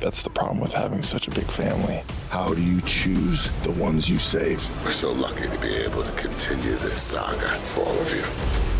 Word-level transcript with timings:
That's 0.00 0.22
the 0.22 0.30
problem 0.30 0.60
with 0.60 0.72
having 0.72 1.02
such 1.02 1.26
a 1.26 1.30
big 1.30 1.50
family. 1.50 2.02
How 2.30 2.52
do 2.52 2.62
you 2.62 2.80
choose 2.82 3.48
the 3.62 3.72
ones 3.72 4.08
you 4.08 4.18
save? 4.18 4.62
We're 4.84 4.92
so 4.92 5.10
lucky 5.10 5.48
to 5.48 5.58
be 5.58 5.74
able 5.76 6.02
to 6.02 6.12
continue 6.12 6.74
this 6.76 7.02
saga 7.02 7.48
for 7.48 7.80
all 7.80 7.98
of 7.98 8.14
you. 8.14 8.75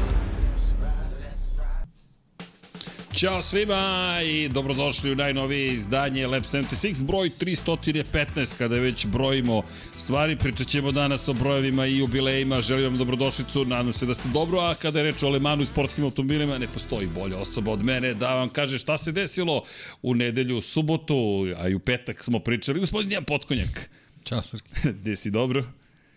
Ćao 3.16 3.42
svima 3.42 4.18
i 4.24 4.48
dobrodošli 4.48 5.12
u 5.12 5.16
najnovije 5.16 5.74
izdanje 5.74 6.26
Lab 6.26 6.42
76, 6.42 7.04
broj 7.04 7.30
315, 7.40 8.58
kada 8.58 8.74
već 8.74 9.06
brojimo 9.06 9.62
stvari, 9.98 10.36
pričat 10.36 10.66
ćemo 10.66 10.92
danas 10.92 11.28
o 11.28 11.32
brojevima 11.32 11.86
i 11.86 11.98
jubilejima, 11.98 12.60
želim 12.60 12.84
vam 12.84 12.98
dobrodošlicu, 12.98 13.64
nadam 13.64 13.92
se 13.92 14.06
da 14.06 14.14
ste 14.14 14.28
dobro, 14.28 14.60
a 14.60 14.74
kada 14.74 14.98
je 14.98 15.04
reč 15.04 15.22
o 15.22 15.28
Lemanu 15.28 15.62
i 15.62 15.66
sportskim 15.66 16.04
automobilima, 16.04 16.58
ne 16.58 16.66
postoji 16.66 17.06
bolja 17.06 17.38
osoba 17.38 17.72
od 17.72 17.84
mene 17.84 18.14
da 18.14 18.34
vam 18.34 18.48
kaže 18.48 18.78
šta 18.78 18.98
se 18.98 19.12
desilo 19.12 19.64
u 20.02 20.14
nedelju, 20.14 20.60
subotu, 20.60 21.46
a 21.56 21.68
i 21.68 21.74
u 21.74 21.78
petak 21.78 22.24
smo 22.24 22.38
pričali, 22.38 22.80
gospodin 22.80 23.12
Jan 23.12 23.24
Potkonjak. 23.24 23.90
Ćao, 24.24 24.42
Srki. 24.42 24.70
Gde 25.00 25.16
si 25.16 25.30
dobro? 25.30 25.64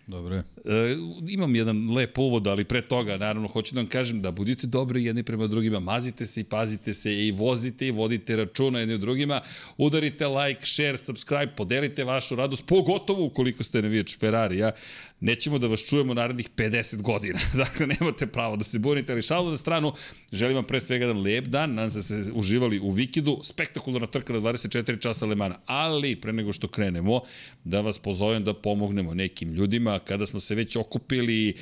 Dobro 0.08 0.36
je. 0.36 0.44
E, 0.66 0.96
imam 1.30 1.56
jedan 1.56 1.94
lep 1.94 2.18
uvod, 2.18 2.48
ali 2.48 2.64
pre 2.64 2.82
toga, 2.82 3.18
naravno, 3.18 3.48
hoću 3.48 3.76
da 3.76 3.82
vam 3.82 3.90
kažem 3.90 4.22
da 4.22 4.32
budite 4.32 4.68
dobri 4.68 5.06
jedni 5.06 5.24
prema 5.24 5.48
drugima, 5.48 5.80
mazite 5.80 6.26
se 6.26 6.42
i 6.42 6.44
pazite 6.44 6.94
se 6.94 7.28
i 7.28 7.32
vozite 7.32 7.88
i 7.88 7.92
vodite 7.92 8.36
računa 8.36 8.80
jedni 8.80 8.96
u 8.96 8.98
drugima, 8.98 9.42
udarite 9.78 10.28
like, 10.28 10.66
share, 10.66 10.98
subscribe, 10.98 11.52
podelite 11.58 12.04
vašu 12.04 12.36
radost, 12.36 12.66
pogotovo 12.66 13.26
ukoliko 13.26 13.64
ste 13.64 13.82
navijač 13.82 14.18
Ferrarija, 14.18 14.72
nećemo 15.20 15.60
da 15.60 15.68
vas 15.68 15.86
čujemo 15.90 16.14
narednih 16.14 16.50
50 16.56 17.02
godina. 17.02 17.40
dakle, 17.64 17.88
nemate 17.88 18.28
pravo 18.28 18.56
da 18.56 18.64
se 18.64 18.80
bunite, 18.80 19.12
ali 19.12 19.22
šalu 19.22 19.52
na 19.52 19.58
stranu, 19.58 19.94
želim 20.32 20.56
vam 20.56 20.64
pre 20.64 20.82
svega 20.82 21.06
jedan 21.06 21.22
lep 21.24 21.46
dan, 21.46 21.74
nadam 21.74 21.90
se 21.90 21.98
da 21.98 22.24
ste 22.24 22.32
uživali 22.32 22.80
u 22.80 22.92
Vikidu, 22.92 23.40
spektakularna 23.44 24.08
trka 24.08 24.34
na 24.34 24.40
24 24.40 25.02
časa 25.02 25.26
Lemana, 25.26 25.60
ali 25.66 26.16
pre 26.16 26.34
nego 26.34 26.54
što 26.54 26.68
krenemo, 26.68 27.22
da 27.64 27.82
vas 27.82 28.00
pozovem 28.00 28.44
da 28.44 28.54
pomognemo 28.54 29.14
nekim 29.14 29.54
ljudima, 29.54 30.00
kada 30.00 30.28
smo 30.28 30.40
se 30.40 30.49
već 30.56 30.76
okupili 30.76 31.56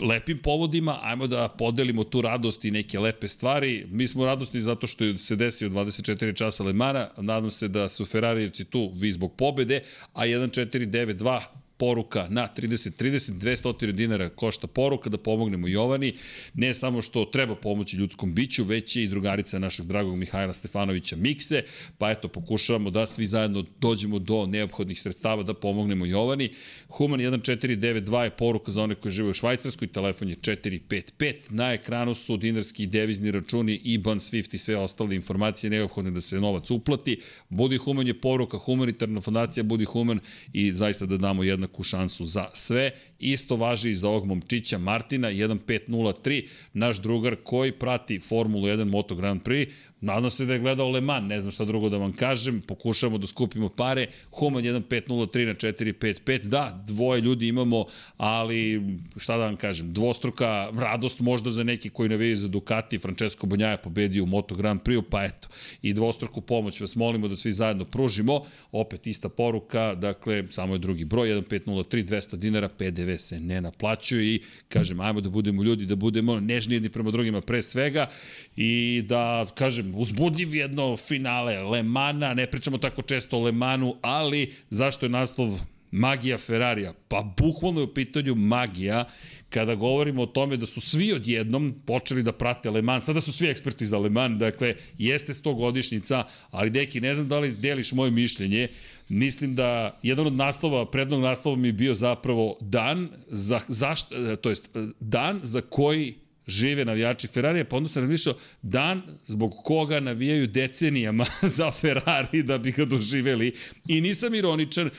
lepim 0.00 0.38
povodima, 0.38 0.98
ajmo 1.02 1.26
da 1.26 1.48
podelimo 1.48 2.04
tu 2.04 2.20
radost 2.20 2.64
i 2.64 2.70
neke 2.70 2.98
lepe 2.98 3.28
stvari. 3.28 3.86
Mi 3.90 4.08
smo 4.08 4.24
radosni 4.24 4.60
zato 4.60 4.86
što 4.86 5.16
se 5.18 5.36
desio 5.36 5.68
24 5.68 6.36
časa 6.36 6.64
Lemana, 6.64 7.10
nadam 7.16 7.50
se 7.50 7.68
da 7.68 7.88
su 7.88 8.04
Ferrarijevci 8.04 8.64
tu 8.64 8.92
vi 8.94 9.12
zbog 9.12 9.36
pobede, 9.36 9.82
a 10.12 10.26
1492 10.26 11.65
poruka 11.76 12.26
na 12.30 12.48
30-30, 12.56 13.32
200 13.32 13.92
dinara 13.92 14.28
košta 14.28 14.66
poruka 14.66 15.10
da 15.10 15.18
pomognemo 15.18 15.68
Jovani, 15.68 16.14
ne 16.54 16.74
samo 16.74 17.02
što 17.02 17.24
treba 17.24 17.54
pomoći 17.54 17.96
ljudskom 17.96 18.34
biću, 18.34 18.64
već 18.64 18.96
i 18.96 19.06
drugarica 19.08 19.58
našeg 19.58 19.86
dragog 19.86 20.16
Mihajla 20.16 20.52
Stefanovića 20.52 21.16
Mikse, 21.16 21.62
pa 21.98 22.10
eto, 22.10 22.28
pokušavamo 22.28 22.90
da 22.90 23.06
svi 23.06 23.26
zajedno 23.26 23.64
dođemo 23.80 24.18
do 24.18 24.46
neophodnih 24.46 25.00
sredstava 25.00 25.42
da 25.42 25.54
pomognemo 25.54 26.06
Jovani. 26.06 26.50
Human 26.88 27.20
1492 27.20 28.22
je 28.22 28.30
poruka 28.30 28.72
za 28.72 28.82
one 28.82 28.94
koji 28.94 29.12
žive 29.12 29.30
u 29.30 29.34
Švajcarskoj, 29.34 29.88
telefon 29.88 30.28
je 30.28 30.36
455, 30.36 31.34
na 31.50 31.72
ekranu 31.72 32.14
su 32.14 32.36
dinarski 32.36 32.82
i 32.82 32.86
devizni 32.86 33.30
računi, 33.30 33.80
IBAN, 33.84 34.18
SWIFT 34.18 34.54
i 34.54 34.58
sve 34.58 34.76
ostale 34.76 35.16
informacije. 35.16 35.70
Neophodne 35.70 36.10
da 36.10 36.20
se 36.20 36.40
novac 36.40 36.70
uplati. 36.70 37.20
Budi 37.48 37.76
Human 37.76 38.06
je 38.06 38.20
poruka, 38.20 38.58
humanitarna 38.58 39.20
fondacija 39.20 39.64
Budi 39.64 39.84
Human 39.84 40.20
i 40.52 40.72
zaista 40.74 41.06
da 41.06 41.16
damo 41.16 41.44
jedna 41.44 41.65
jednaku 41.66 41.82
šansu 41.82 42.24
za 42.24 42.48
sve. 42.54 42.90
Isto 43.18 43.56
važi 43.56 43.90
i 43.90 43.94
za 43.94 44.08
ovog 44.08 44.26
momčića 44.26 44.78
Martina 44.78 45.28
1503, 45.28 46.48
naš 46.72 46.98
drugar 46.98 47.36
koji 47.44 47.72
prati 47.72 48.20
Formulu 48.20 48.66
1 48.66 48.84
Moto 48.84 49.14
Grand 49.14 49.42
Prix. 49.42 49.72
Nadam 50.00 50.30
se 50.30 50.44
da 50.44 50.52
je 50.52 50.58
gledao 50.58 50.90
Le 50.90 51.00
Mans, 51.00 51.28
ne 51.28 51.40
znam 51.40 51.52
šta 51.52 51.64
drugo 51.64 51.88
da 51.88 51.96
vam 51.96 52.12
kažem, 52.12 52.60
pokušamo 52.60 53.18
da 53.18 53.26
skupimo 53.26 53.68
pare. 53.68 54.06
Human 54.30 54.62
1503 54.62 55.46
na 55.46 55.54
455, 55.54 56.42
da, 56.42 56.84
dvoje 56.86 57.20
ljudi 57.20 57.48
imamo, 57.48 57.84
ali 58.16 58.82
šta 59.16 59.36
da 59.36 59.44
vam 59.44 59.56
kažem, 59.56 59.92
dvostruka 59.92 60.70
radost 60.78 61.20
možda 61.20 61.50
za 61.50 61.62
neki 61.62 61.90
koji 61.90 62.08
navijaju 62.08 62.36
za 62.36 62.48
Ducati, 62.48 62.98
Francesco 62.98 63.46
Bonjaja 63.46 63.76
pobedio 63.76 64.22
u 64.22 64.26
Moto 64.26 64.54
Grand 64.54 64.80
Prix, 64.80 65.02
pa 65.10 65.24
eto, 65.24 65.48
i 65.82 65.92
dvostruku 65.92 66.40
pomoć 66.40 66.80
vas 66.80 66.96
molimo 66.96 67.28
da 67.28 67.36
svi 67.36 67.52
zajedno 67.52 67.84
pružimo. 67.84 68.40
Opet 68.72 69.06
ista 69.06 69.28
poruka, 69.28 69.94
dakle, 69.94 70.44
samo 70.50 70.74
je 70.74 70.78
drugi 70.78 71.04
broj, 71.04 71.28
1503, 71.28 72.04
200 72.04 72.36
dinara, 72.36 72.68
PDV 72.68 73.16
se 73.16 73.40
ne 73.40 73.60
naplaćuje 73.60 74.34
i 74.34 74.42
kažem, 74.68 75.00
ajmo 75.00 75.20
da 75.20 75.30
budemo 75.30 75.62
ljudi, 75.62 75.86
da 75.86 75.96
budemo 75.96 76.40
nežni 76.40 76.74
jedni 76.74 76.88
prema 76.88 77.10
drugima 77.10 77.40
pre 77.40 77.62
svega 77.62 78.10
i 78.56 79.02
da, 79.06 79.46
kažem, 79.54 79.85
uzbudljiv 79.94 80.54
jedno 80.54 80.96
finale 80.96 81.62
Lemana, 81.62 82.34
ne 82.34 82.46
pričamo 82.46 82.78
tako 82.78 83.02
često 83.02 83.36
o 83.38 83.42
Lemanu, 83.42 83.96
ali 84.02 84.52
zašto 84.70 85.06
je 85.06 85.10
naslov 85.10 85.48
magija 85.90 86.38
Ferrarija? 86.38 86.92
Pa 87.08 87.34
bukvalno 87.36 87.80
je 87.80 87.84
u 87.84 87.94
pitanju 87.94 88.34
magija 88.34 89.04
kada 89.48 89.74
govorimo 89.74 90.22
o 90.22 90.26
tome 90.26 90.56
da 90.56 90.66
su 90.66 90.80
svi 90.80 91.12
odjednom 91.12 91.74
počeli 91.86 92.22
da 92.22 92.32
prate 92.32 92.70
Le 92.70 92.82
Mans, 92.82 93.04
sada 93.04 93.20
su 93.20 93.32
svi 93.32 93.48
eksperti 93.48 93.86
za 93.86 93.98
Le 93.98 94.10
Mans, 94.10 94.38
dakle, 94.38 94.74
jeste 94.98 95.32
100 95.32 95.54
godišnjica, 95.56 96.24
ali 96.50 96.70
deki, 96.70 97.00
ne 97.00 97.14
znam 97.14 97.28
da 97.28 97.38
li 97.38 97.52
deliš 97.52 97.92
moje 97.92 98.10
mišljenje, 98.10 98.68
mislim 99.08 99.54
da 99.54 99.98
jedan 100.02 100.26
od 100.26 100.32
naslova, 100.32 100.90
prednog 100.90 101.20
naslova 101.20 101.56
mi 101.56 101.68
je 101.68 101.72
bio 101.72 101.94
zapravo 101.94 102.58
dan, 102.60 103.08
za, 103.28 103.60
zašto, 103.68 104.36
to 104.36 104.50
jest, 104.50 104.68
dan 105.00 105.40
za 105.42 105.60
koji 105.60 106.14
žive 106.46 106.84
navijači 106.84 107.26
Ferrarija, 107.26 107.64
pa 107.64 107.76
onda 107.76 107.88
sam 107.88 108.02
razmišljao 108.02 108.36
dan 108.62 109.02
zbog 109.26 109.54
koga 109.64 110.00
navijaju 110.00 110.46
decenijama 110.46 111.26
za 111.56 111.70
Ferrari 111.70 112.42
da 112.42 112.58
bi 112.58 112.72
ga 112.72 112.84
doživeli. 112.84 113.52
I 113.88 114.00
nisam 114.00 114.34
ironičan, 114.34 114.90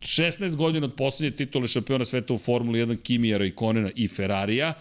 16 0.00 0.56
godina 0.56 0.86
od 0.86 0.94
poslednje 0.94 1.36
titule 1.36 1.68
šampiona 1.68 2.04
sveta 2.04 2.34
u 2.34 2.38
Formuli 2.38 2.86
1 2.86 3.02
Kimijara 3.02 3.44
i 3.44 3.50
Konena 3.50 3.90
i 3.94 4.08
Ferrarija, 4.08 4.74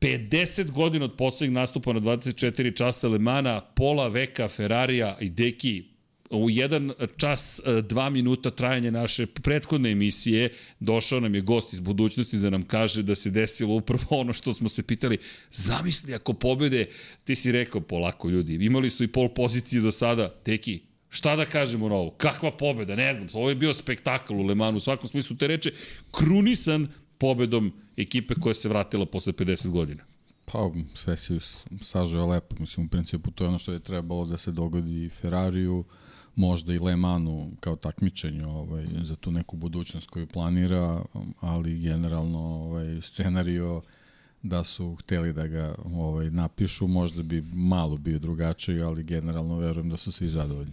50 0.00 0.70
godina 0.70 1.04
od 1.04 1.16
poslednjeg 1.16 1.54
nastupa 1.54 1.92
na 1.92 2.00
24 2.00 2.76
časa 2.76 3.08
Lemana, 3.08 3.60
pola 3.60 4.08
veka 4.08 4.48
Ferrarija 4.48 5.16
i 5.20 5.30
Deki, 5.30 5.91
u 6.32 6.50
jedan 6.50 6.92
čas, 7.16 7.60
e, 7.64 7.82
dva 7.82 8.10
minuta 8.10 8.50
trajanja 8.50 8.90
naše 8.90 9.26
prethodne 9.26 9.90
emisije 9.90 10.52
došao 10.80 11.20
nam 11.20 11.34
je 11.34 11.40
gost 11.40 11.72
iz 11.72 11.80
budućnosti 11.80 12.38
da 12.38 12.50
nam 12.50 12.62
kaže 12.62 13.02
da 13.02 13.14
se 13.14 13.30
desilo 13.30 13.74
upravo 13.74 14.04
ono 14.20 14.32
što 14.32 14.52
smo 14.52 14.68
se 14.68 14.82
pitali. 14.82 15.18
Zamisli 15.50 16.14
ako 16.14 16.32
pobede, 16.32 16.88
ti 17.24 17.34
si 17.34 17.52
rekao 17.52 17.80
polako 17.80 18.28
ljudi, 18.28 18.54
imali 18.54 18.90
su 18.90 19.04
i 19.04 19.08
pol 19.08 19.28
pozicije 19.28 19.82
do 19.82 19.92
sada, 19.92 20.28
teki, 20.28 20.80
Šta 21.12 21.36
da 21.36 21.44
kažemo 21.44 21.88
na 21.88 21.94
ovo? 21.94 22.10
Kakva 22.10 22.50
pobeda? 22.56 22.96
Ne 22.96 23.14
znam. 23.14 23.28
Ovo 23.34 23.48
je 23.48 23.54
bio 23.54 23.74
spektakl 23.74 24.34
u 24.34 24.42
Lemanu 24.42 24.76
u 24.76 24.80
svakom 24.80 25.08
smislu 25.08 25.36
te 25.36 25.46
reče. 25.46 25.72
Krunisan 26.10 26.88
pobedom 27.18 27.72
ekipe 27.96 28.34
koja 28.34 28.54
se 28.54 28.68
vratila 28.68 29.06
posle 29.06 29.32
50 29.32 29.68
godina. 29.68 30.04
Pa, 30.44 30.70
sve 30.94 31.16
si 31.16 31.38
sažao 31.80 32.26
lepo. 32.26 32.56
Mislim, 32.58 32.86
u 32.86 32.88
principu 32.88 33.30
to 33.30 33.44
je 33.44 33.48
ono 33.48 33.58
što 33.58 33.72
je 33.72 33.80
trebalo 33.80 34.26
da 34.26 34.36
se 34.36 34.52
dogodi 34.52 35.08
Ferrariju, 35.08 35.84
možda 36.36 36.74
i 36.74 36.78
Le 36.78 36.96
Manu 36.96 37.50
kao 37.60 37.76
takmičenju 37.76 38.48
ovaj, 38.48 38.86
za 39.02 39.16
tu 39.16 39.30
neku 39.30 39.56
budućnost 39.56 40.10
koju 40.10 40.26
planira, 40.26 41.04
ali 41.40 41.78
generalno 41.78 42.38
ovaj, 42.38 43.00
scenario 43.02 43.82
da 44.42 44.64
su 44.64 44.94
hteli 44.94 45.32
da 45.32 45.46
ga 45.46 45.74
ovaj, 45.84 46.30
napišu, 46.30 46.86
možda 46.86 47.22
bi 47.22 47.42
malo 47.52 47.96
bio 47.96 48.18
drugačiji, 48.18 48.80
ali 48.80 49.02
generalno 49.02 49.58
verujem 49.58 49.88
da 49.88 49.96
su 49.96 50.12
svi 50.12 50.28
zadovoljni. 50.28 50.72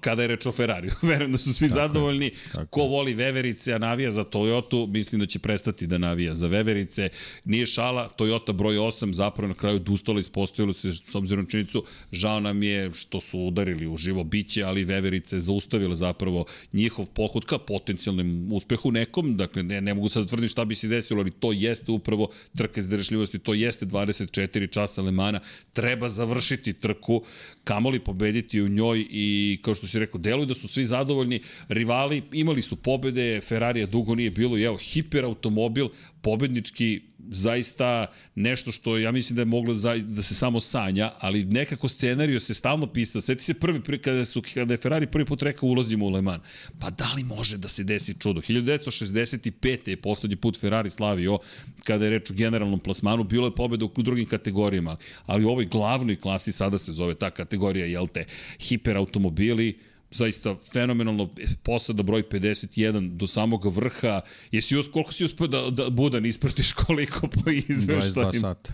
Kada 0.00 0.22
je 0.22 0.28
reč 0.28 0.46
o 0.46 0.52
Ferrariju, 0.52 0.92
verujem 1.10 1.32
da 1.32 1.38
su 1.38 1.54
svi 1.54 1.68
tako 1.68 1.80
zadovoljni. 1.80 2.26
Je, 2.26 2.32
tako 2.52 2.66
Ko 2.66 2.82
voli 2.82 3.14
veverice, 3.14 3.72
a 3.72 3.78
navija 3.78 4.12
za 4.12 4.24
Toyota, 4.24 4.86
mislim 4.92 5.20
da 5.20 5.26
će 5.26 5.38
prestati 5.38 5.86
da 5.86 5.98
navija 5.98 6.34
za 6.34 6.46
veverice. 6.46 7.08
Nije 7.44 7.66
šala, 7.66 8.10
Toyota 8.18 8.52
broj 8.52 8.76
8 8.76 9.12
zapravo 9.12 9.48
na 9.48 9.54
kraju 9.54 9.78
dustala 9.78 10.20
ispostavilo 10.20 10.72
se 10.72 10.92
s 10.92 11.14
obzirom 11.14 11.44
na 11.44 11.50
činjenicu, 11.50 11.84
žao 12.12 12.40
nam 12.40 12.62
je 12.62 12.92
što 12.92 13.20
su 13.20 13.38
udarili 13.38 13.86
u 13.86 13.96
živo 13.96 14.24
biće, 14.24 14.62
ali 14.62 14.84
veverice 14.84 15.40
zaustavile 15.40 15.94
zapravo 15.94 16.44
njihov 16.72 17.06
pohod 17.06 17.44
ka 17.44 17.58
potencijalnom 17.58 18.52
uspehu 18.52 18.90
nekom, 18.90 19.36
dakle 19.36 19.62
ne, 19.62 19.80
ne 19.80 19.94
mogu 19.94 20.08
sad 20.08 20.22
da 20.22 20.28
tvrdim 20.28 20.48
šta 20.48 20.64
bi 20.64 20.74
se 20.74 20.88
desilo, 20.88 21.20
ali 21.20 21.30
to 21.30 21.52
jeste 21.52 21.92
upravo 21.92 22.30
trka 22.66 22.80
izdržljivosti, 22.80 23.38
to 23.38 23.54
jeste 23.54 23.86
24 23.86 24.70
časa 24.70 25.02
Lemana, 25.02 25.40
treba 25.72 26.08
završiti 26.08 26.72
trku, 26.72 27.22
kamoli 27.64 27.98
pobediti 27.98 28.60
u 28.62 28.68
njoj 28.68 29.06
i 29.10 29.58
kao 29.62 29.74
što 29.74 29.86
si 29.86 29.98
rekao, 29.98 30.20
deluju 30.20 30.46
da 30.46 30.54
su 30.54 30.68
svi 30.68 30.84
zadovoljni, 30.84 31.42
rivali 31.68 32.22
imali 32.32 32.62
su 32.62 32.76
pobede, 32.76 33.40
Ferrarija 33.40 33.86
dugo 33.86 34.14
nije 34.14 34.30
bilo 34.30 34.58
i 34.58 34.62
evo, 34.62 34.76
hiperautomobil, 34.76 35.88
pobednički 36.22 37.00
zaista 37.30 38.06
nešto 38.34 38.72
što 38.72 38.98
ja 38.98 39.12
mislim 39.12 39.36
da 39.36 39.42
je 39.42 39.46
moglo 39.46 39.74
da, 39.74 39.96
da 39.96 40.22
se 40.22 40.34
samo 40.34 40.60
sanja, 40.60 41.12
ali 41.18 41.44
nekako 41.44 41.88
scenariju 41.88 42.40
se 42.40 42.54
stalno 42.54 42.86
pisao. 42.86 43.20
Sjeti 43.20 43.44
se 43.44 43.54
prvi, 43.54 43.98
kada, 43.98 44.24
su, 44.24 44.42
kada 44.54 44.74
je 44.74 44.78
Ferrari 44.78 45.06
prvi 45.06 45.24
put 45.24 45.42
rekao 45.42 45.68
ulazimo 45.68 46.06
u 46.06 46.08
Le 46.08 46.22
Mans. 46.22 46.42
Pa 46.80 46.90
da 46.90 47.12
li 47.16 47.24
može 47.24 47.58
da 47.58 47.68
se 47.68 47.84
desi 47.84 48.14
čudo? 48.14 48.40
1965. 48.40 49.88
je 49.88 49.96
poslednji 49.96 50.36
put 50.36 50.60
Ferrari 50.60 50.90
slavio 50.90 51.38
kada 51.84 52.04
je 52.04 52.10
reč 52.10 52.30
o 52.30 52.34
generalnom 52.34 52.80
plasmanu. 52.80 53.24
Bilo 53.24 53.46
je 53.46 53.54
pobeda 53.54 53.84
u 53.84 54.02
drugim 54.02 54.26
kategorijama, 54.26 54.96
ali 55.26 55.44
u 55.44 55.48
ovoj 55.48 55.64
glavnoj 55.64 56.20
klasi 56.20 56.52
sada 56.52 56.78
se 56.78 56.92
zove 56.92 57.14
ta 57.14 57.30
kategorija, 57.30 57.86
jel 57.86 58.06
te, 58.06 58.24
hiperautomobili, 58.58 59.78
zaista 60.16 60.56
fenomenalno 60.72 61.30
posada 61.62 62.02
broj 62.02 62.22
51 62.22 63.16
do 63.16 63.26
samog 63.26 63.76
vrha. 63.76 64.20
Jesi 64.50 64.76
us, 64.76 64.86
koliko 64.92 65.12
si 65.12 65.24
uspio 65.24 65.46
da, 65.46 65.70
da 65.70 65.90
Budan 65.90 66.26
ispratiš 66.26 66.72
koliko 66.72 67.28
po 67.28 67.50
izveštajima? 67.50 68.32
22 68.32 68.40
sata. 68.40 68.72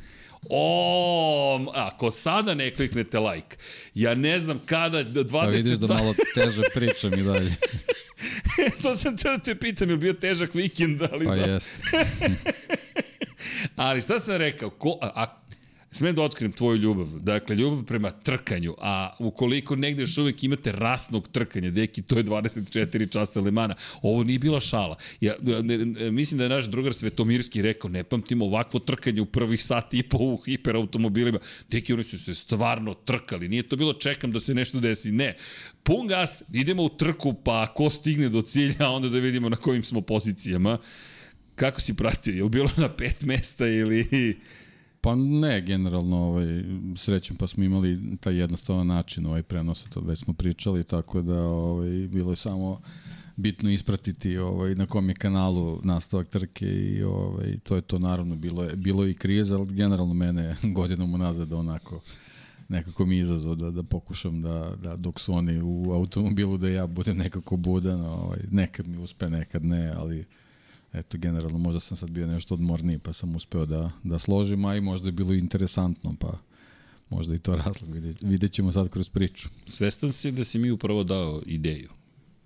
O, 0.51 1.73
ako 1.75 2.11
sada 2.11 2.55
ne 2.55 2.75
kliknete 2.75 3.19
like, 3.19 3.57
ja 3.95 4.15
ne 4.15 4.41
znam 4.41 4.61
kada 4.67 5.05
22... 5.05 5.31
Pa 5.31 5.47
vidiš 5.47 5.79
da 5.79 5.87
malo 5.87 6.15
teže 6.35 6.63
pričam 6.75 7.15
i 7.19 7.23
dalje. 7.23 7.55
to 8.83 8.97
sam 8.97 9.17
te 9.17 9.29
da 9.29 9.39
te 9.39 9.55
pitam, 9.55 9.91
je 9.91 9.97
bio 9.97 10.13
težak 10.13 10.55
vikend, 10.55 11.03
ali 11.13 11.27
pa 11.27 11.35
znam. 11.35 11.51
jeste. 11.51 11.73
ali 13.77 14.01
šta 14.01 14.19
sam 14.19 14.37
rekao, 14.37 14.71
ko, 14.71 14.99
a, 15.03 15.11
a 15.15 15.43
Smem 15.95 16.15
da 16.15 16.23
otkrijem 16.23 16.53
tvoju 16.53 16.77
ljubav. 16.77 17.07
Dakle, 17.21 17.57
ljubav 17.57 17.85
prema 17.85 18.11
trkanju, 18.11 18.75
a 18.79 19.11
ukoliko 19.19 19.77
negde 19.77 20.03
još 20.03 20.19
uvek 20.19 20.45
imate 20.45 20.73
rasnog 20.73 21.29
trkanja, 21.29 21.71
deki, 21.71 22.03
to 22.03 22.17
je 22.17 22.25
24 22.25 23.13
časa 23.13 23.41
Lemana. 23.41 23.75
Ovo 24.03 24.25
nije 24.25 24.39
bila 24.39 24.61
šala. 24.61 24.97
Ja, 25.21 25.35
ne, 25.43 25.79
ne, 25.79 26.11
mislim 26.11 26.39
da 26.39 26.45
je 26.45 26.51
naš 26.51 26.65
drugar 26.65 26.93
Svetomirski 26.93 27.63
rekao, 27.63 27.91
ne 27.91 28.05
pamtim 28.05 28.43
ovakvo 28.43 28.81
trkanje 28.81 29.21
u 29.21 29.27
prvih 29.27 29.65
sati 29.65 29.99
i 29.99 30.03
po 30.03 30.19
u 30.19 30.37
hiperautomobilima. 30.37 31.39
Deki, 31.71 31.93
oni 31.93 32.05
su 32.05 32.19
se 32.19 32.35
stvarno 32.35 32.95
trkali. 32.95 33.49
Nije 33.49 33.63
to 33.63 33.77
bilo 33.77 33.93
čekam 33.93 34.33
da 34.33 34.41
se 34.41 34.55
nešto 34.55 34.81
desi. 34.81 35.13
Ne. 35.13 35.37
Pun 35.83 36.07
gas, 36.07 36.43
idemo 36.53 36.83
u 36.83 36.89
trku, 36.89 37.35
pa 37.45 37.67
ko 37.75 37.91
stigne 37.91 38.29
do 38.29 38.43
cilja, 38.43 38.89
onda 38.89 39.09
da 39.09 39.19
vidimo 39.19 39.49
na 39.49 39.57
kojim 39.57 39.83
smo 39.83 40.01
pozicijama. 40.01 40.79
Kako 41.55 41.81
si 41.81 41.95
pratio? 41.95 42.35
Je 42.35 42.43
li 42.43 42.51
bilo 42.51 42.71
na 42.77 42.89
pet 42.89 43.23
mesta 43.23 43.67
ili... 43.67 44.39
Pa 45.03 45.15
ne, 45.15 45.61
generalno 45.61 46.17
ovaj, 46.17 46.65
srećem 46.97 47.37
pa 47.37 47.47
smo 47.47 47.65
imali 47.65 48.17
taj 48.21 48.37
jednostavan 48.37 48.87
način 48.87 49.27
ovaj 49.27 49.43
prenosa, 49.43 49.89
to 49.89 50.01
već 50.01 50.19
smo 50.19 50.35
pričali, 50.35 50.85
tako 50.85 51.23
da 51.23 51.43
ovaj, 51.43 52.09
bilo 52.09 52.33
je 52.33 52.37
samo 52.37 52.81
bitno 53.37 53.71
ispratiti 53.71 54.39
ovaj 54.39 54.75
na 54.75 54.87
kom 54.87 55.09
je 55.09 55.15
kanalu 55.15 55.81
nastavak 55.85 56.29
trke 56.29 56.67
i 56.67 57.03
ovaj 57.03 57.59
to 57.63 57.77
je 57.77 57.83
to 57.83 57.99
naravno 57.99 58.37
bilo 58.37 58.63
je 58.63 58.77
bilo 58.77 59.07
i 59.07 59.15
kriza 59.15 59.57
ali 59.59 59.75
generalno 59.75 60.15
mene 60.15 60.57
godinom 60.77 61.15
unazad 61.15 61.53
onako 61.53 62.01
nekako 62.69 63.07
mi 63.07 63.19
izazov 63.19 63.55
da 63.55 63.71
da 63.71 63.83
pokušam 63.83 64.41
da 64.41 64.77
da 64.83 64.97
dok 64.97 65.21
su 65.21 65.35
oni 65.35 65.61
u 65.63 65.93
automobilu 65.93 66.59
da 66.59 66.69
ja 66.69 66.87
budem 66.87 67.17
nekako 67.17 67.57
budan 67.57 68.01
ovaj 68.01 68.39
nekad 68.51 68.89
mi 68.89 68.97
uspe 68.97 69.31
nekad 69.31 69.65
ne 69.65 69.93
ali 69.97 70.25
eto, 70.93 71.19
generalno 71.19 71.59
možda 71.59 71.81
sam 71.81 71.97
sad 71.97 72.11
bio 72.11 72.27
nešto 72.27 72.55
odmorniji, 72.55 72.99
pa 72.99 73.13
sam 73.13 73.37
uspeo 73.37 73.67
da, 73.67 73.91
da 74.03 74.19
složim, 74.19 74.65
a 74.65 74.77
i 74.77 74.81
možda 74.81 75.09
je 75.09 75.13
bilo 75.13 75.35
interesantno, 75.35 76.15
pa 76.21 76.39
možda 77.11 77.35
i 77.35 77.39
to 77.39 77.57
razlog, 77.65 77.91
vidjet, 77.91 78.23
vidjet 78.23 78.53
ćemo 78.53 78.73
sad 78.73 78.89
kroz 78.89 79.09
priču. 79.09 79.49
Svestan 79.67 80.13
si 80.13 80.33
da 80.33 80.45
si 80.45 80.59
mi 80.59 80.71
upravo 80.71 81.05
dao 81.05 81.43
ideju. 81.47 81.91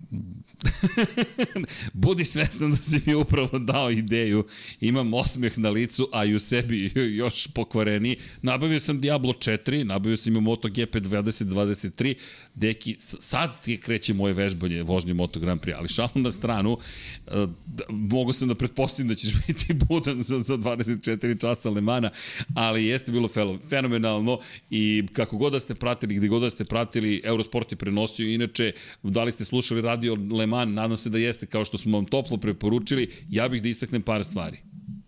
Budi 1.93 2.25
svestan 2.25 2.71
da 2.71 2.77
si 2.77 3.01
mi 3.05 3.15
upravo 3.15 3.59
dao 3.59 3.91
ideju. 3.91 4.45
Imam 4.81 5.13
osmeh 5.13 5.57
na 5.57 5.69
licu, 5.69 6.09
a 6.13 6.25
i 6.25 6.35
u 6.35 6.39
sebi 6.39 6.91
još 7.21 7.47
pokvareni. 7.47 8.15
Nabavio 8.41 8.79
sam 8.79 9.01
Diablo 9.01 9.33
4, 9.33 9.83
nabavio 9.83 10.17
sam 10.17 10.35
i 10.35 10.41
MotoGP 10.41 10.95
2023. 10.95 12.15
Deki, 12.55 12.95
sad 12.99 13.61
ti 13.61 13.77
kreće 13.77 14.13
moje 14.13 14.33
vežbanje 14.33 14.83
vožnje 14.83 15.13
Moto 15.13 15.39
Grand 15.39 15.61
Prix, 15.61 15.75
ali 15.77 15.87
šalom 15.87 16.23
na 16.23 16.31
stranu, 16.31 16.71
uh, 16.71 17.49
mogu 17.89 18.33
sam 18.33 18.47
da 18.47 18.55
pretpostavim 18.55 19.07
da 19.07 19.15
ćeš 19.15 19.29
biti 19.47 19.73
budan 19.73 20.23
za, 20.23 20.39
za 20.39 20.57
24 20.57 21.41
časa 21.41 21.69
Lemana, 21.69 22.11
ali 22.53 22.85
jeste 22.85 23.11
bilo 23.11 23.29
fenomenalno 23.69 24.39
i 24.69 25.03
kako 25.13 25.37
god 25.37 25.53
da 25.53 25.59
ste 25.59 25.75
pratili, 25.75 26.15
gde 26.15 26.27
god 26.27 26.41
da 26.41 26.49
ste 26.49 26.65
pratili, 26.65 27.21
Eurosport 27.23 27.71
je 27.71 27.75
prenosio, 27.75 28.27
inače, 28.27 28.71
da 29.03 29.23
li 29.23 29.31
ste 29.31 29.43
slušali 29.43 29.81
radio 29.87 30.15
Le 30.15 30.45
Mans, 30.45 30.75
nadam 30.75 30.97
se 30.97 31.09
da 31.09 31.17
jeste, 31.17 31.45
kao 31.45 31.65
što 31.65 31.77
smo 31.77 31.97
vam 31.97 32.05
toplo 32.05 32.37
preporučili, 32.37 33.09
ja 33.29 33.47
bih 33.49 33.61
da 33.61 33.69
istaknem 33.69 34.01
par 34.01 34.23
stvari. 34.23 34.59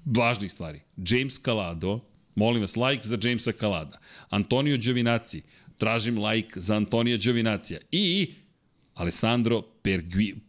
Važnih 0.05 0.51
stvari. 0.51 0.81
James 0.97 1.41
Calado, 1.45 1.99
molim 2.35 2.61
vas, 2.61 2.75
like 2.75 3.07
za 3.07 3.17
Jamesa 3.21 3.51
Calada. 3.59 3.99
Antonio 4.29 4.77
Giovinazzi, 4.77 5.41
tražim 5.77 6.17
like 6.17 6.59
za 6.59 6.75
Antonija 6.75 7.17
Giovinazija. 7.17 7.79
I 7.91 8.33
Alessandro 8.93 9.61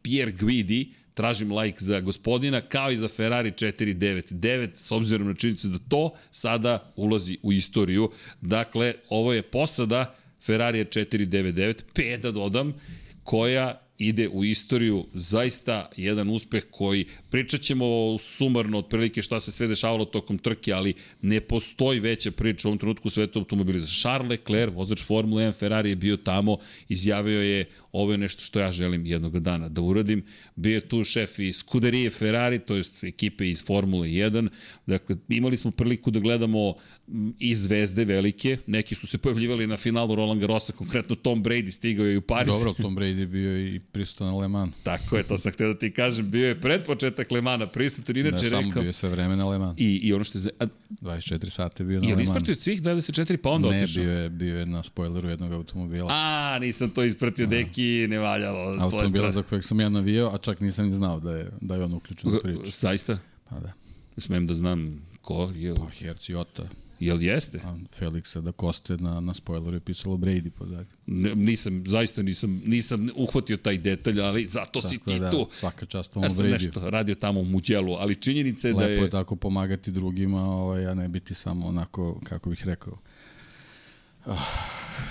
Pierre 0.02 0.32
Guidi, 0.32 0.92
tražim 1.14 1.52
like 1.52 1.78
za 1.80 2.00
gospodina, 2.00 2.60
kao 2.60 2.90
i 2.90 2.96
za 2.96 3.08
Ferrari 3.08 3.50
499, 3.52 4.70
s 4.74 4.90
obzirom 4.90 5.26
na 5.26 5.34
činjenicu 5.34 5.68
da 5.68 5.78
to 5.88 6.10
sada 6.30 6.92
ulazi 6.96 7.38
u 7.42 7.52
istoriju. 7.52 8.10
Dakle, 8.40 8.94
ovo 9.08 9.32
je 9.32 9.42
posada 9.42 10.14
Ferrari 10.46 10.84
499, 10.84 11.82
P 11.94 12.16
da 12.16 12.30
dodam, 12.30 12.74
koja 13.22 13.80
ide 14.00 14.28
u 14.28 14.44
istoriju 14.44 15.06
zaista 15.14 15.88
jedan 15.96 16.30
uspeh 16.30 16.64
koji 16.70 17.06
pričat 17.30 17.60
ćemo 17.60 18.18
sumarno 18.18 18.78
otprilike 18.78 19.22
šta 19.22 19.40
se 19.40 19.52
sve 19.52 19.66
dešavalo 19.66 20.04
tokom 20.04 20.38
trke, 20.38 20.72
ali 20.72 20.94
ne 21.22 21.40
postoji 21.40 22.00
veća 22.00 22.30
priča 22.30 22.68
u 22.68 22.70
ovom 22.70 22.78
trenutku 22.78 23.08
u 23.08 23.10
svetu 23.10 23.38
automobiliza. 23.38 23.86
Charles 23.86 24.30
Leclerc, 24.30 24.74
vozač 24.74 25.02
Formule 25.04 25.44
1 25.44 25.52
Ferrari 25.52 25.90
je 25.90 25.96
bio 25.96 26.16
tamo, 26.16 26.58
izjavio 26.88 27.42
je 27.42 27.64
ovo 27.92 28.12
je 28.12 28.18
nešto 28.18 28.44
što 28.44 28.60
ja 28.60 28.72
želim 28.72 29.06
jednog 29.06 29.38
dana 29.38 29.68
da 29.68 29.80
uradim. 29.80 30.24
Bio 30.56 30.74
je 30.74 30.88
tu 30.88 31.04
šef 31.04 31.38
iz 31.38 31.56
Scuderije 31.56 32.10
Ferrari, 32.10 32.58
to 32.58 32.76
jest 32.76 33.04
ekipe 33.04 33.50
iz 33.50 33.64
Formule 33.64 34.08
1. 34.08 34.48
Dakle, 34.86 35.16
imali 35.28 35.56
smo 35.56 35.70
priliku 35.70 36.10
da 36.10 36.20
gledamo 36.20 36.74
i 37.38 37.54
zvezde 37.54 38.04
velike. 38.04 38.58
Neki 38.66 38.94
su 38.94 39.06
se 39.06 39.18
pojavljivali 39.18 39.66
na 39.66 39.76
finalu 39.76 40.14
Roland 40.14 40.40
Garrosa, 40.40 40.72
konkretno 40.72 41.16
Tom 41.16 41.44
Brady 41.44 41.70
stigao 41.70 42.06
je 42.06 42.18
u 42.18 42.20
Pariz. 42.20 42.46
Dobro, 42.46 42.72
Tom 42.72 42.96
Brady 42.96 43.26
bio 43.26 43.58
i 43.58 43.80
prisutan 43.92 44.26
na 44.26 44.34
Le 44.34 44.48
Mans. 44.48 44.74
Tako 44.82 45.16
je, 45.16 45.22
to 45.22 45.38
sam 45.38 45.52
htio 45.52 45.68
da 45.68 45.78
ti 45.78 45.90
kažem. 45.90 46.30
Bio 46.30 46.48
je 46.48 46.60
pred 46.60 46.84
početak 46.84 47.30
Le 47.30 47.40
Mana 47.40 47.66
prisutan, 47.66 48.16
inače 48.16 48.44
ne, 48.44 48.50
rekao... 48.50 48.60
Ne, 48.60 48.72
samo 48.72 48.82
bio 48.82 48.92
sve 48.92 49.08
vreme 49.08 49.36
na 49.36 49.44
Le 49.48 49.58
Mans. 49.58 49.80
I, 49.80 50.00
i 50.02 50.12
ono 50.12 50.24
što 50.24 50.38
je... 50.38 50.44
A... 50.58 50.66
24 51.00 51.50
sata 51.50 51.84
bio 51.84 52.00
na 52.00 52.06
Le 52.06 52.08
Mans. 52.08 52.10
Je 52.10 52.16
li 52.16 52.22
ispratio 52.22 52.56
svih 52.56 52.82
24 52.82 53.36
pa 53.36 53.50
onda 53.50 53.70
ne, 53.70 53.82
otišao? 53.82 54.04
Ne, 54.04 54.10
bio 54.10 54.18
je, 54.18 54.28
bio 54.28 54.58
je 54.58 54.66
na 54.66 54.82
spoileru 54.82 55.28
jednog 55.28 55.52
automobila. 55.52 56.08
A, 56.10 56.58
nisam 56.60 56.90
to 56.90 57.04
ispratio, 57.04 57.46
da. 57.46 57.56
Deki, 57.80 58.08
ne 58.08 58.18
valjalo. 58.18 58.76
Automobila 58.80 59.30
za 59.30 59.42
kojeg 59.42 59.64
sam 59.64 59.80
ja 59.80 59.88
navio, 59.88 60.30
a 60.34 60.38
čak 60.38 60.60
nisam 60.60 60.86
ni 60.86 60.94
znao 60.94 61.20
da 61.20 61.36
je, 61.36 61.50
da 61.60 61.74
je 61.74 61.84
on 61.84 61.94
uključen 61.94 62.34
u 62.34 62.38
priču. 62.42 62.72
Zaista? 62.80 63.18
Pa 63.48 63.60
da. 63.60 63.72
Smem 64.18 64.46
da 64.46 64.54
znam 64.54 65.08
ko 65.20 65.52
je... 65.54 65.74
Pa 65.74 65.86
Herciota. 65.98 66.68
Jel 67.00 67.22
jeste? 67.22 67.60
A 67.64 67.76
Felixa 67.98 68.40
da 68.40 68.52
Koste 68.52 68.96
na, 68.96 69.20
na 69.20 69.34
spoileru 69.34 69.76
je 69.76 69.80
pisalo 69.80 70.16
Brady. 70.16 70.50
Ne, 71.06 71.34
nisam, 71.34 71.84
zaista 71.86 72.22
nisam, 72.22 72.62
nisam 72.66 73.08
uhvatio 73.16 73.56
taj 73.56 73.78
detalj, 73.78 74.20
ali 74.20 74.48
zato 74.48 74.80
tako 74.80 74.88
si 74.88 74.98
ti 74.98 75.18
da, 75.18 75.30
tu. 75.30 75.48
Svaka 75.52 75.86
čast 75.86 76.16
ovom 76.16 76.24
ja 76.24 76.30
sam 76.30 76.44
Brady. 76.44 76.52
nešto 76.52 76.90
radio 76.90 77.14
tamo 77.14 77.40
u 77.40 77.44
Muđelu, 77.44 77.94
ali 77.94 78.16
činjenica 78.16 78.68
je 78.68 78.74
Lepo 78.74 78.84
da 78.84 78.88
je... 78.88 78.94
Lepo 78.94 79.04
je 79.04 79.10
tako 79.10 79.36
pomagati 79.36 79.90
drugima, 79.90 80.42
ovaj, 80.42 80.86
a 80.86 80.94
ne 80.94 81.08
biti 81.08 81.34
samo 81.34 81.66
onako, 81.66 82.20
kako 82.24 82.50
bih 82.50 82.62
rekao, 82.64 82.98
uh, 84.26 84.34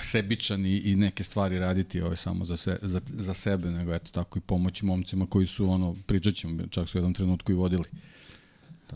sebičan 0.02 0.66
i, 0.66 0.76
i 0.76 0.96
neke 0.96 1.24
stvari 1.24 1.58
raditi 1.58 2.00
ovaj, 2.00 2.16
samo 2.16 2.44
za, 2.44 2.56
se, 2.56 2.78
za, 2.82 3.00
za 3.06 3.34
sebe, 3.34 3.70
nego 3.70 3.94
eto 3.94 4.10
tako 4.12 4.38
i 4.38 4.42
pomoći 4.42 4.84
momcima 4.84 5.26
koji 5.26 5.46
su, 5.46 5.70
ono, 5.70 5.96
pričat 6.06 6.34
ćemo, 6.34 6.66
čak 6.70 6.88
su 6.88 6.98
u 6.98 7.00
jednom 7.00 7.14
trenutku 7.14 7.52
i 7.52 7.54
vodili. 7.54 7.84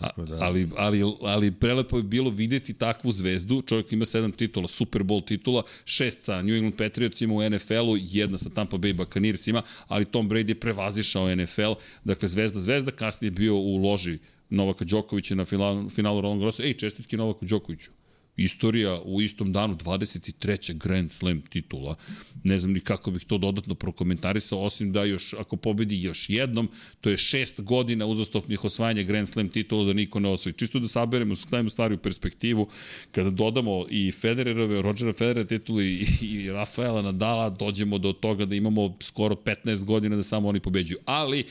Tako 0.01 0.25
da... 0.25 0.39
ali, 0.41 0.69
ali, 0.77 1.03
ali 1.23 1.51
prelepo 1.51 1.97
je 1.97 2.03
bilo 2.03 2.31
videti 2.31 2.75
takvu 2.75 3.13
zvezdu. 3.13 3.63
Čovjek 3.63 3.93
ima 3.93 4.05
sedam 4.05 4.33
titula, 4.33 4.69
Super 4.69 5.03
Bowl 5.03 5.27
titula, 5.27 5.63
šest 5.85 6.25
sa 6.25 6.43
New 6.43 6.55
England 6.55 6.77
Patriotsima 6.77 7.35
u 7.35 7.51
NFL-u, 7.51 7.97
jedna 7.97 8.39
sa 8.39 8.51
Tampa 8.51 8.77
Bay 8.77 8.93
Buccaneersima, 8.93 9.63
ali 9.89 10.05
Tom 10.05 10.31
Brady 10.31 10.49
je 10.49 10.61
prevazišao 10.61 11.37
NFL. 11.37 11.73
Dakle, 12.05 12.29
zvezda, 12.29 12.61
zvezda, 12.61 12.91
kasnije 12.91 13.27
je 13.27 13.31
bio 13.31 13.57
u 13.57 13.77
loži 13.77 14.19
Novaka 14.51 14.85
Đokovića 14.85 15.35
na 15.35 15.45
finalu, 15.45 15.91
finalu 15.91 16.21
Roland 16.21 16.41
Garrosa. 16.41 16.63
Ej, 16.63 16.75
čestitke 16.75 17.17
Novaku 17.17 17.47
Đokoviću 17.47 17.91
istorija 18.37 19.01
u 19.05 19.23
istom 19.23 19.53
danu 19.53 19.77
23. 19.77 20.77
Grand 20.79 21.13
Slam 21.13 21.41
titula. 21.41 21.97
Ne 22.45 22.59
znam 22.59 22.73
ni 22.73 22.81
kako 22.81 23.11
bih 23.11 23.25
to 23.25 23.39
dodatno 23.39 23.75
prokomentarisao, 23.75 24.63
osim 24.63 24.93
da 24.93 25.05
još, 25.05 25.35
ako 25.35 25.57
pobedi 25.57 26.03
još 26.03 26.31
jednom, 26.31 26.69
to 27.01 27.11
je 27.11 27.17
šest 27.17 27.61
godina 27.61 28.07
uzastopnih 28.07 28.65
osvajanja 28.65 29.03
Grand 29.03 29.29
Slam 29.29 29.49
titula 29.49 29.85
da 29.85 29.93
niko 29.93 30.21
ne 30.21 30.29
osvoji. 30.29 30.53
Čisto 30.53 30.79
da 30.79 30.89
saberemo, 30.89 31.37
stavimo 31.37 31.71
stvari 31.71 31.95
u 31.95 31.99
perspektivu, 31.99 32.69
kada 33.13 33.31
dodamo 33.31 33.87
i 33.91 34.13
Federerove, 34.13 34.83
Rodgera 34.83 35.13
Federer 35.13 35.47
tituli 35.47 36.07
i 36.21 36.51
Rafaela 36.51 37.03
Nadala, 37.03 37.51
dođemo 37.51 37.99
do 37.99 38.13
toga 38.13 38.45
da 38.45 38.55
imamo 38.55 38.97
skoro 39.01 39.35
15 39.35 39.85
godina 39.85 40.17
da 40.17 40.23
samo 40.23 40.49
oni 40.49 40.61
pobeđuju. 40.61 40.99
Ali, 41.05 41.45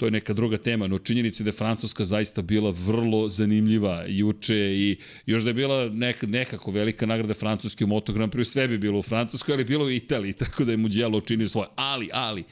to 0.00 0.06
je 0.06 0.10
neka 0.10 0.32
druga 0.32 0.58
tema, 0.58 0.86
no 0.86 0.98
činjenica 0.98 1.44
da 1.44 1.48
je 1.48 1.52
Francuska 1.52 2.04
zaista 2.04 2.42
bila 2.42 2.70
vrlo 2.70 3.28
zanimljiva 3.28 4.04
juče 4.08 4.56
i 4.56 4.96
još 5.26 5.42
da 5.42 5.50
je 5.50 5.54
bila 5.54 5.88
nek, 5.88 6.22
nekako 6.22 6.70
velika 6.70 7.06
nagrada 7.06 7.34
Francuske 7.34 7.84
u 7.84 7.86
Moto 7.86 8.12
Grand 8.12 8.32
Prix, 8.32 8.44
sve 8.44 8.68
bi 8.68 8.78
bilo 8.78 8.98
u 8.98 9.02
Francuskoj, 9.02 9.54
ali 9.54 9.64
bilo 9.64 9.84
u 9.84 9.90
Italiji, 9.90 10.32
tako 10.42 10.64
da 10.64 10.72
je 10.72 10.76
Mugello 10.76 11.18
učinio 11.18 11.48
svoje. 11.48 11.68
Ali, 11.76 12.08
ali, 12.12 12.44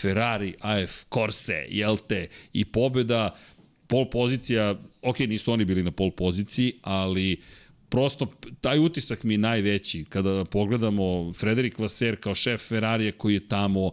Ferrari, 0.00 0.54
AF, 0.60 1.04
Corse, 1.14 1.66
Jelte 1.68 2.28
i 2.52 2.64
pobeda, 2.64 3.36
pol 3.86 4.10
pozicija, 4.10 4.80
ok, 5.02 5.18
nisu 5.18 5.52
oni 5.52 5.64
bili 5.64 5.82
na 5.82 5.90
pol 5.90 6.10
poziciji, 6.10 6.72
ali 6.82 7.40
prosto 7.94 8.26
taj 8.60 8.78
utisak 8.78 9.22
mi 9.22 9.34
je 9.34 9.38
najveći 9.38 10.04
kada 10.04 10.44
pogledamo 10.44 11.32
Frederik 11.32 11.78
Vaser 11.78 12.16
kao 12.20 12.34
šef 12.34 12.68
Ferrarija 12.68 13.12
koji 13.12 13.34
je 13.34 13.48
tamo 13.48 13.90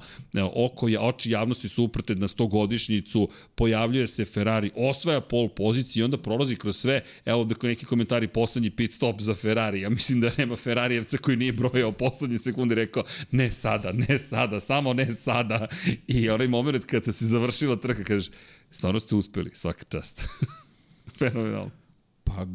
oko 0.53 0.87
je 0.87 0.99
oči 0.99 1.31
javnosti 1.31 1.69
su 1.69 1.83
uprte 1.83 2.15
na 2.15 2.27
100 2.27 2.49
godišnjicu 2.49 3.29
pojavljuje 3.55 4.07
se 4.07 4.25
Ferrari 4.25 4.71
osvaja 4.75 5.21
pol 5.21 5.49
poziciju 5.49 6.01
i 6.01 6.03
onda 6.03 6.17
prolazi 6.17 6.55
kroz 6.55 6.77
sve. 6.77 7.03
Evo 7.25 7.43
da 7.43 7.55
neki 7.63 7.85
komentari 7.85 8.27
poslednji 8.27 8.69
pit 8.69 8.93
stop 8.93 9.21
za 9.21 9.33
Ferrari. 9.33 9.81
Ja 9.81 9.89
mislim 9.89 10.21
da 10.21 10.31
nema 10.37 10.55
Ferrarijevca 10.55 11.17
koji 11.17 11.37
nije 11.37 11.51
brojao 11.51 11.91
poslednje 11.91 12.37
sekunde 12.37 12.75
rekao 12.75 13.03
ne 13.31 13.51
sada 13.51 13.91
ne 13.91 14.19
sada 14.19 14.59
samo 14.59 14.93
ne 14.93 15.11
sada. 15.11 15.67
I 16.07 16.29
onaj 16.29 16.47
moment 16.47 16.85
kada 16.85 17.11
se 17.11 17.25
završila 17.25 17.75
trka 17.75 18.03
kažeš 18.03 18.31
stvarno 18.71 18.99
ste 18.99 19.15
uspeli 19.15 19.51
svaka 19.53 19.85
čast. 19.89 20.21
Fenomenalno 21.19 21.80
Pa 22.23 22.45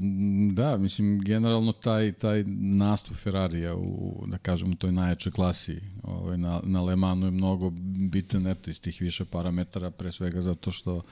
da, 0.52 0.76
mislim, 0.76 1.20
generalno 1.20 1.72
taj, 1.72 2.12
taj 2.12 2.44
nastup 2.46 3.16
Ferrarija 3.16 3.76
u, 3.76 4.24
da 4.26 4.38
kažemo, 4.38 4.74
toj 4.74 4.92
najjačoj 4.92 5.32
klasi 5.32 5.80
ovaj, 6.02 6.38
na, 6.38 6.60
na 6.64 6.82
Le 6.82 6.96
Manu 6.96 7.26
je 7.26 7.30
mnogo 7.30 7.70
bitan 8.10 8.46
eto 8.46 8.70
iz 8.70 8.80
tih 8.80 9.00
više 9.00 9.24
parametara, 9.24 9.90
pre 9.90 10.12
svega 10.12 10.42
zato 10.42 10.70
što 10.70 11.02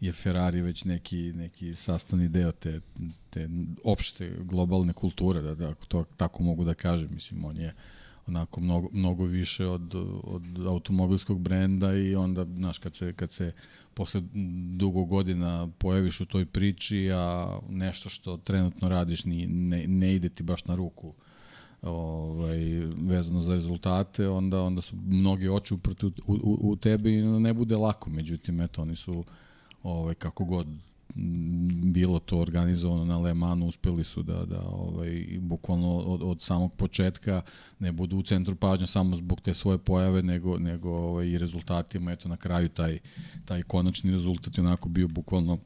je 0.00 0.12
Ferrari 0.12 0.60
već 0.60 0.84
neki, 0.84 1.32
neki 1.36 1.74
sastavni 1.76 2.28
deo 2.28 2.52
te, 2.52 2.80
te 3.30 3.48
opšte 3.84 4.36
globalne 4.40 4.92
kulture, 4.92 5.42
da, 5.42 5.54
da 5.54 5.74
to 5.74 6.04
tako 6.16 6.42
mogu 6.42 6.64
da 6.64 6.74
kažem. 6.74 7.08
Mislim, 7.12 7.44
on 7.44 7.56
je 7.56 7.74
onako 8.28 8.60
mnogo, 8.60 8.88
mnogo 8.92 9.24
više 9.24 9.66
od, 9.66 9.94
od 10.24 10.42
automobilskog 10.66 11.40
brenda 11.40 11.94
i 11.94 12.14
onda, 12.14 12.44
znaš, 12.44 12.78
kad 12.78 12.96
se, 12.96 13.12
kad 13.12 13.32
se 13.32 13.52
posle 13.94 14.22
dugo 14.76 15.04
godina 15.04 15.68
pojaviš 15.78 16.20
u 16.20 16.26
toj 16.26 16.46
priči, 16.46 17.10
a 17.12 17.58
nešto 17.68 18.08
što 18.08 18.36
trenutno 18.36 18.88
radiš 18.88 19.24
ni, 19.24 19.46
ne, 19.46 19.84
ne 19.86 20.14
ide 20.14 20.28
ti 20.28 20.42
baš 20.42 20.64
na 20.64 20.74
ruku 20.74 21.14
ovaj, 21.82 22.58
vezano 22.96 23.42
za 23.42 23.54
rezultate, 23.54 24.28
onda 24.28 24.62
onda 24.62 24.80
su 24.80 24.96
mnogi 25.06 25.48
oči 25.48 25.74
uprti 25.74 26.06
u, 26.06 26.12
u, 26.26 26.58
u 26.60 26.76
tebi 26.76 27.14
i 27.14 27.22
ne 27.22 27.54
bude 27.54 27.76
lako. 27.76 28.10
Međutim, 28.10 28.60
eto, 28.60 28.82
oni 28.82 28.96
su 28.96 29.24
ovaj, 29.82 30.14
kako 30.14 30.44
god 30.44 30.66
bilo 31.84 32.18
to 32.18 32.38
organizovano 32.38 33.04
na 33.04 33.18
Le 33.18 33.34
Manu, 33.34 33.66
uspeli 33.66 34.04
su 34.04 34.22
da, 34.22 34.44
da 34.44 34.60
ovaj, 34.60 35.26
bukvalno 35.40 35.96
od, 35.96 36.22
od 36.22 36.42
samog 36.42 36.74
početka 36.74 37.42
ne 37.78 37.92
budu 37.92 38.16
u 38.16 38.22
centru 38.22 38.56
pažnja 38.56 38.86
samo 38.86 39.16
zbog 39.16 39.40
te 39.40 39.54
svoje 39.54 39.78
pojave, 39.78 40.22
nego, 40.22 40.58
nego 40.58 40.90
ovaj, 40.90 41.26
i 41.26 41.38
rezultatima. 41.38 42.12
Eto, 42.12 42.28
na 42.28 42.36
kraju 42.36 42.68
taj, 42.68 42.98
taj 43.44 43.62
konačni 43.62 44.10
rezultat 44.10 44.58
je 44.58 44.64
onako 44.64 44.88
bio 44.88 45.08
bukvalno, 45.08 45.58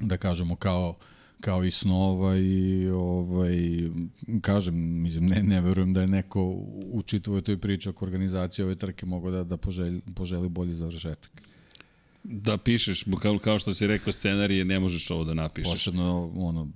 da 0.00 0.16
kažemo, 0.16 0.56
kao 0.56 0.94
kao 1.42 1.64
i 1.64 1.70
snova 1.70 2.36
i 2.36 2.88
ovaj, 2.88 3.56
kažem, 4.40 5.02
mislim, 5.02 5.26
ne, 5.26 5.42
ne 5.42 5.60
verujem 5.60 5.92
da 5.92 6.00
je 6.00 6.06
neko 6.06 6.42
u 6.92 7.02
čitavoj 7.06 7.42
toj 7.42 7.56
priči 7.56 7.88
oko 7.88 8.04
organizacije 8.04 8.64
ove 8.64 8.74
trke 8.74 9.06
mogao 9.06 9.30
da, 9.30 9.44
da 9.44 9.56
poželi, 9.56 10.00
poželi 10.14 10.48
bolji 10.48 10.74
završetak 10.74 11.42
da 12.24 12.58
pišeš, 12.58 13.04
kao, 13.22 13.38
kao 13.38 13.58
što 13.58 13.74
si 13.74 13.86
rekao 13.86 14.12
scenarije, 14.12 14.64
ne 14.64 14.80
možeš 14.80 15.10
ovo 15.10 15.24
da 15.24 15.34
napišeš. 15.34 15.70
Posebno, 15.70 16.32
ono, 16.36 16.68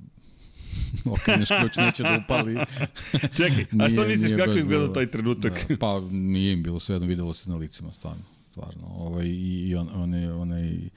okreneš 1.05 1.49
ključ, 1.61 1.77
neće 1.77 2.03
da 2.03 2.21
upali. 2.25 2.55
Čekaj, 3.39 3.67
a 3.81 3.89
šta 3.91 4.07
misliš 4.07 4.33
kako 4.39 4.59
izgleda 4.59 4.93
taj 4.93 5.11
trenutak? 5.11 5.67
Da, 5.69 5.77
pa 5.77 6.01
nije 6.11 6.53
im 6.53 6.63
bilo 6.63 6.81
sve 6.81 6.95
jedno, 6.95 7.09
videlo 7.09 7.35
se 7.35 7.51
na 7.51 7.57
licima, 7.57 7.93
stvarno. 7.93 8.23
stvarno. 8.51 8.87
Ovaj, 8.87 9.27
I 9.29 9.75
on, 9.75 9.89
one, 9.95 10.33
one, 10.33 10.89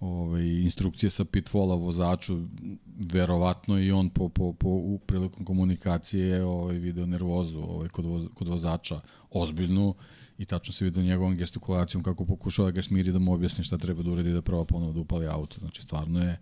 ovaj, 0.00 0.46
instrukcije 0.46 1.10
sa 1.10 1.24
pitvola 1.24 1.74
vozaču, 1.74 2.40
verovatno 3.12 3.80
i 3.80 3.92
on 3.92 4.10
po, 4.10 4.28
po, 4.28 4.52
po 4.52 4.68
u 4.68 4.98
prilikom 5.06 5.44
komunikacije 5.44 6.44
ovaj, 6.44 6.78
video 6.78 7.06
nervozu 7.06 7.60
ovaj, 7.60 7.88
kod, 7.88 8.04
voz, 8.04 8.26
kod 8.34 8.48
vozača 8.48 9.00
ozbiljnu 9.30 9.94
i 10.38 10.44
tačno 10.44 10.72
se 10.72 10.84
vidio 10.84 11.02
njegovom 11.02 11.36
gestikulacijom 11.36 12.02
kako 12.02 12.24
pokušava 12.24 12.70
da 12.70 12.74
ga 12.74 12.82
smiri 12.82 13.12
da 13.12 13.18
mu 13.18 13.32
objasni 13.32 13.64
šta 13.64 13.78
treba 13.78 14.02
da 14.02 14.10
uradi 14.10 14.32
da 14.32 14.42
prava 14.42 14.64
ponovo 14.64 14.92
da 14.92 15.00
upali 15.00 15.26
auto. 15.26 15.60
Znači 15.60 15.82
stvarno 15.82 16.20
je 16.20 16.38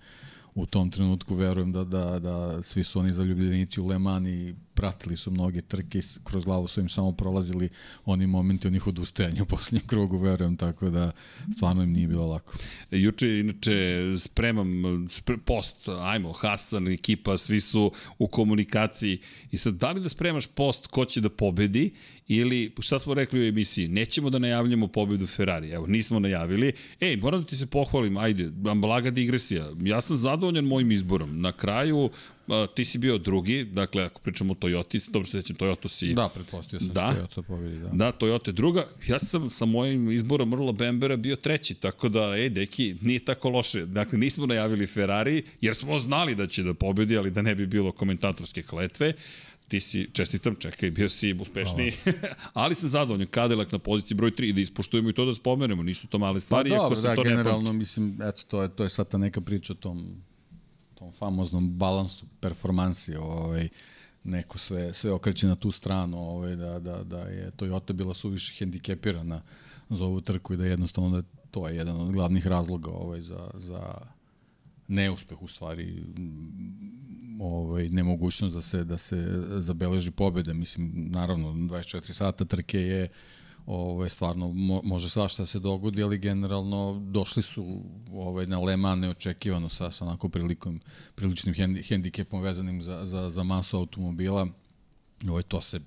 u 0.57 0.67
tom 0.67 0.91
trenutku 0.91 1.35
verujem 1.35 1.73
da, 1.73 1.85
da, 1.85 2.19
da 2.19 2.63
svi 2.63 2.85
su 2.85 3.01
oni 3.01 3.13
zaljubljenici 3.13 3.81
u 3.81 3.87
Le 3.87 3.99
Mans 3.99 4.29
i 4.29 4.55
pratili 4.75 5.17
su 5.17 5.31
mnoge 5.31 5.63
trke, 5.63 6.01
kroz 6.25 6.45
glavu 6.45 6.69
su 6.69 6.81
im 6.81 6.89
samo 6.89 7.13
prolazili 7.13 7.69
oni 8.05 8.27
momenti 8.27 8.69
onih 8.69 8.87
odustajanja 8.87 9.43
u 9.43 9.47
posljednjem 9.47 9.87
krugu, 9.87 10.19
verujem, 10.19 10.57
tako 10.57 10.91
da 10.91 11.11
stvarno 11.57 11.83
im 11.83 11.93
nije 11.93 12.07
bilo 12.07 12.27
lako. 12.27 12.59
E, 12.91 12.99
juče, 12.99 13.39
inače, 13.39 14.03
spremam 14.19 14.69
spre, 15.11 15.37
post, 15.37 15.89
ajmo, 15.89 16.33
Hasan, 16.33 16.89
ekipa, 16.89 17.39
svi 17.39 17.61
su 17.61 17.93
u 18.19 18.29
komunikaciji 18.29 19.21
i 19.51 19.59
sad, 19.59 19.75
da 19.75 19.91
li 19.91 20.01
da 20.01 20.09
spremaš 20.09 20.47
post 20.47 20.87
ko 20.87 21.05
će 21.05 21.21
da 21.21 21.29
pobedi 21.29 21.95
ili, 22.29 22.73
šta 22.81 22.99
smo 22.99 23.15
rekli 23.15 23.41
u 23.41 23.49
emisiji, 23.49 23.89
nećemo 23.89 24.31
da 24.31 24.39
najavljamo 24.39 24.89
pobedu 24.89 25.27
Ferrari, 25.27 25.71
evo, 25.71 25.87
nismo 25.87 26.19
najavili, 26.19 26.73
ej, 27.01 27.17
moram 27.17 27.41
da 27.41 27.47
ti 27.47 27.57
se 27.57 27.67
pohvalim, 27.67 28.17
ajde, 28.17 28.51
blaga 28.75 29.11
digresija, 29.11 29.71
ja 29.81 30.01
sam 30.01 30.17
zadovoljan 30.17 30.65
mojim 30.65 30.93
izborom, 30.93 31.41
na 31.41 31.53
kraju, 31.53 32.11
a, 32.49 32.67
ti 32.75 32.85
si 32.85 32.99
bio 32.99 33.19
drugi, 33.19 33.65
dakle, 33.65 34.05
ako 34.05 34.21
pričamo 34.21 34.53
o 34.53 34.57
Toyota, 34.57 35.11
dobro 35.11 35.27
se 35.27 35.43
sećam, 35.43 35.57
Toyota 35.57 35.89
si... 35.89 36.15
Da, 36.15 36.29
pretpostavio 36.35 36.81
sam 36.81 36.95
da, 36.95 37.15
Toyota 37.17 37.43
pobedi, 37.43 37.79
da. 37.79 37.89
Da, 37.89 38.13
Toyota 38.13 38.53
druga, 38.53 38.89
ja 39.07 39.19
sam 39.19 39.51
sa 39.51 39.65
mojim 39.65 40.11
izborom 40.11 40.49
Mrla 40.49 40.73
Bembera 40.73 41.17
bio 41.17 41.37
treći, 41.37 41.75
tako 41.75 42.09
da, 42.09 42.37
ej, 42.37 42.51
deki, 42.51 42.97
nije 43.03 43.25
tako 43.25 43.49
loše. 43.49 43.87
Dakle, 43.87 44.19
nismo 44.19 44.47
najavili 44.47 44.87
Ferrari, 44.87 45.43
jer 45.61 45.75
smo 45.75 45.99
znali 45.99 46.35
da 46.35 46.47
će 46.47 46.63
da 46.63 46.75
pobedi, 46.75 47.17
ali 47.19 47.31
da 47.31 47.43
ne 47.43 47.55
bi 47.55 47.67
bilo 47.67 47.93
komentatorske 47.93 48.63
kletve 48.63 49.13
ti 49.69 49.81
si, 49.81 50.09
čestitam, 50.13 50.55
čekaj, 50.55 50.91
bio 50.91 51.09
si 51.09 51.37
uspešniji, 51.41 51.93
ali 52.53 52.75
sam 52.75 52.89
zadovoljan, 52.89 53.29
Cadillac 53.35 53.73
na 53.73 53.79
poziciji 53.79 54.17
broj 54.17 54.31
3, 54.31 54.53
da 54.53 54.61
ispoštujemo 54.61 55.11
i 55.11 55.13
to 55.13 55.25
da 55.25 55.35
spomenemo, 55.35 55.83
nisu 55.83 56.07
to 56.07 56.19
male 56.19 56.41
stvari, 56.41 56.71
pa, 56.71 56.77
dobro, 56.77 56.97
se 56.97 57.09
da, 57.09 57.15
to 57.15 57.23
generalno, 57.23 57.73
ne 57.73 57.79
mislim, 57.79 58.19
eto, 58.23 58.43
to 58.49 58.63
je, 58.63 58.69
to 58.69 58.83
je 58.83 58.89
sad 58.89 59.09
ta 59.09 59.19
neka 59.19 59.41
priča 59.41 59.73
o 59.73 59.77
tom, 59.77 60.23
tom 60.95 61.13
famoznom 61.13 61.71
balansu 61.79 62.27
performansi, 62.41 63.15
ovaj, 63.15 63.69
neko 64.25 64.59
sve, 64.59 64.95
sve 64.95 65.13
okreće 65.13 65.47
na 65.47 65.55
tu 65.55 65.71
stranu, 65.71 66.19
ovaj, 66.19 66.57
da, 66.57 66.79
da, 66.79 67.03
da 67.05 67.19
je 67.19 67.51
Toyota 67.51 67.93
bila 67.93 68.15
suviše 68.15 68.55
hendikepirana 68.59 69.43
za 69.91 70.05
ovu 70.05 70.21
trku 70.21 70.55
i 70.55 70.57
da 70.57 70.67
jednostavno 70.67 71.11
da 71.11 71.29
to 71.51 71.69
je 71.69 71.77
jedan 71.77 72.01
od 72.01 72.13
glavnih 72.13 72.47
razloga 72.47 72.91
ovaj, 72.91 73.21
za, 73.21 73.51
za 73.55 73.95
neuspeh 74.89 75.43
u 75.43 75.49
stvari 75.49 76.05
ovaj 77.41 77.89
nemogućnost 77.89 78.55
da 78.55 78.61
se 78.61 78.85
da 78.85 78.99
se 78.99 79.43
zabeleži 79.59 80.11
pobeda 80.11 80.53
mislim 80.53 80.93
naravno 81.11 81.49
24 81.53 82.13
sata 82.13 82.45
trke 82.45 82.81
je 82.81 83.09
ovaj 83.67 84.09
stvarno 84.09 84.49
mo, 84.53 84.81
može 84.85 85.09
svašta 85.09 85.47
se 85.47 85.59
dogodi 85.59 86.03
ali 86.03 86.19
generalno 86.19 87.03
došli 87.11 87.43
su 87.43 87.83
ovaj 88.13 88.47
na 88.47 88.61
Le 88.61 88.77
Mans 88.77 89.01
neočekivano 89.01 89.69
sa 89.69 89.91
sa 89.91 90.05
onako 90.05 90.29
prilikom 90.29 90.81
priličnim 91.15 91.55
hendi, 91.55 91.83
hendikepom 91.83 92.43
vezanim 92.43 92.83
za 92.83 93.05
za 93.05 93.31
za 93.31 93.43
masu 93.43 93.77
automobila. 93.77 94.47
Ovaj 95.29 95.43
to 95.43 95.61
se 95.61 95.81